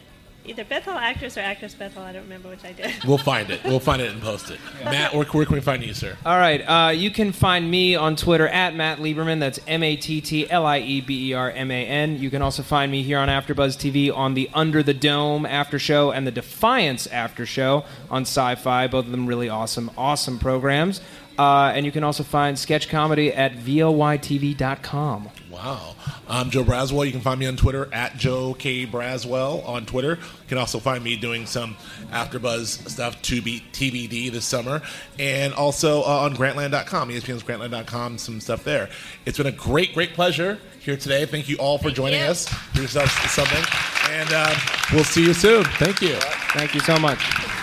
either 0.45 0.63
Bethel 0.63 0.93
Actress 0.93 1.37
or 1.37 1.41
Actress 1.41 1.73
Bethel. 1.73 2.03
I 2.03 2.11
don't 2.11 2.23
remember 2.23 2.49
which 2.49 2.63
I 2.63 2.73
did. 2.73 2.91
We'll 3.05 3.17
find 3.17 3.49
it. 3.49 3.63
We'll 3.63 3.79
find 3.79 4.01
it 4.01 4.11
and 4.11 4.21
post 4.21 4.49
it. 4.49 4.59
Matt, 4.83 5.13
where, 5.13 5.25
where 5.25 5.45
can 5.45 5.55
we 5.55 5.61
find 5.61 5.83
you, 5.83 5.93
sir? 5.93 6.17
All 6.25 6.37
right. 6.37 6.61
Uh, 6.61 6.89
you 6.91 7.11
can 7.11 7.31
find 7.31 7.69
me 7.69 7.95
on 7.95 8.15
Twitter 8.15 8.47
at 8.47 8.75
Matt 8.75 8.99
Lieberman. 8.99 9.39
That's 9.39 9.59
M 9.67 9.83
A 9.83 9.95
T 9.95 10.21
T 10.21 10.49
L 10.49 10.65
I 10.65 10.79
E 10.79 11.01
B 11.01 11.29
E 11.29 11.33
R 11.33 11.51
M 11.51 11.69
A 11.69 11.85
N. 11.85 12.17
You 12.17 12.29
can 12.29 12.41
also 12.41 12.63
find 12.63 12.91
me 12.91 13.03
here 13.03 13.19
on 13.19 13.27
AfterBuzz 13.27 13.77
TV 13.77 14.15
on 14.15 14.33
the 14.33 14.49
Under 14.53 14.81
the 14.81 14.93
Dome 14.93 15.45
after 15.45 15.77
show 15.77 16.11
and 16.11 16.25
the 16.25 16.31
Defiance 16.31 17.07
after 17.07 17.45
show 17.45 17.83
on 18.09 18.23
Syfy. 18.23 18.89
Both 18.89 19.05
of 19.05 19.11
them 19.11 19.27
really 19.27 19.49
awesome, 19.49 19.91
awesome 19.97 20.39
programs. 20.39 21.01
Uh, 21.37 21.71
and 21.75 21.85
you 21.85 21.91
can 21.91 22.03
also 22.03 22.23
find 22.23 22.57
sketch 22.57 22.89
comedy 22.89 23.33
at 23.33 23.53
voytv.com. 23.53 25.29
Wow. 25.49 25.95
I'm 26.27 26.49
Joe 26.49 26.63
Braswell. 26.63 27.05
You 27.05 27.11
can 27.11 27.21
find 27.21 27.39
me 27.39 27.47
on 27.47 27.55
Twitter 27.55 27.93
at 27.93 28.17
Joe 28.17 28.53
K. 28.53 28.85
Braswell 28.85 29.67
on 29.67 29.85
Twitter. 29.85 30.15
You 30.15 30.47
can 30.47 30.57
also 30.57 30.79
find 30.79 31.03
me 31.03 31.15
doing 31.15 31.45
some 31.45 31.75
AfterBuzz 32.11 32.89
stuff 32.89 33.21
to 33.23 33.41
be 33.41 33.63
TBD 33.71 34.31
this 34.31 34.45
summer. 34.45 34.81
And 35.19 35.53
also 35.53 36.01
uh, 36.01 36.21
on 36.21 36.35
Grantland.com, 36.35 37.09
ESPN's 37.09 37.43
Grantland.com, 37.43 38.17
some 38.17 38.39
stuff 38.39 38.63
there. 38.63 38.89
It's 39.25 39.37
been 39.37 39.47
a 39.47 39.51
great, 39.51 39.93
great 39.93 40.13
pleasure 40.13 40.59
here 40.79 40.97
today. 40.97 41.25
Thank 41.25 41.49
you 41.49 41.57
all 41.57 41.77
for 41.77 41.89
joining 41.91 42.21
you. 42.21 42.25
us. 42.25 42.53
Do 42.73 42.81
yourselves 42.81 43.11
something. 43.31 43.63
And 44.11 44.33
um, 44.33 44.55
we'll 44.91 45.03
see 45.03 45.25
you 45.25 45.33
soon. 45.33 45.63
Thank 45.63 46.01
you. 46.01 46.15
Thank 46.53 46.73
you 46.73 46.79
so 46.81 46.97
much. 46.97 47.62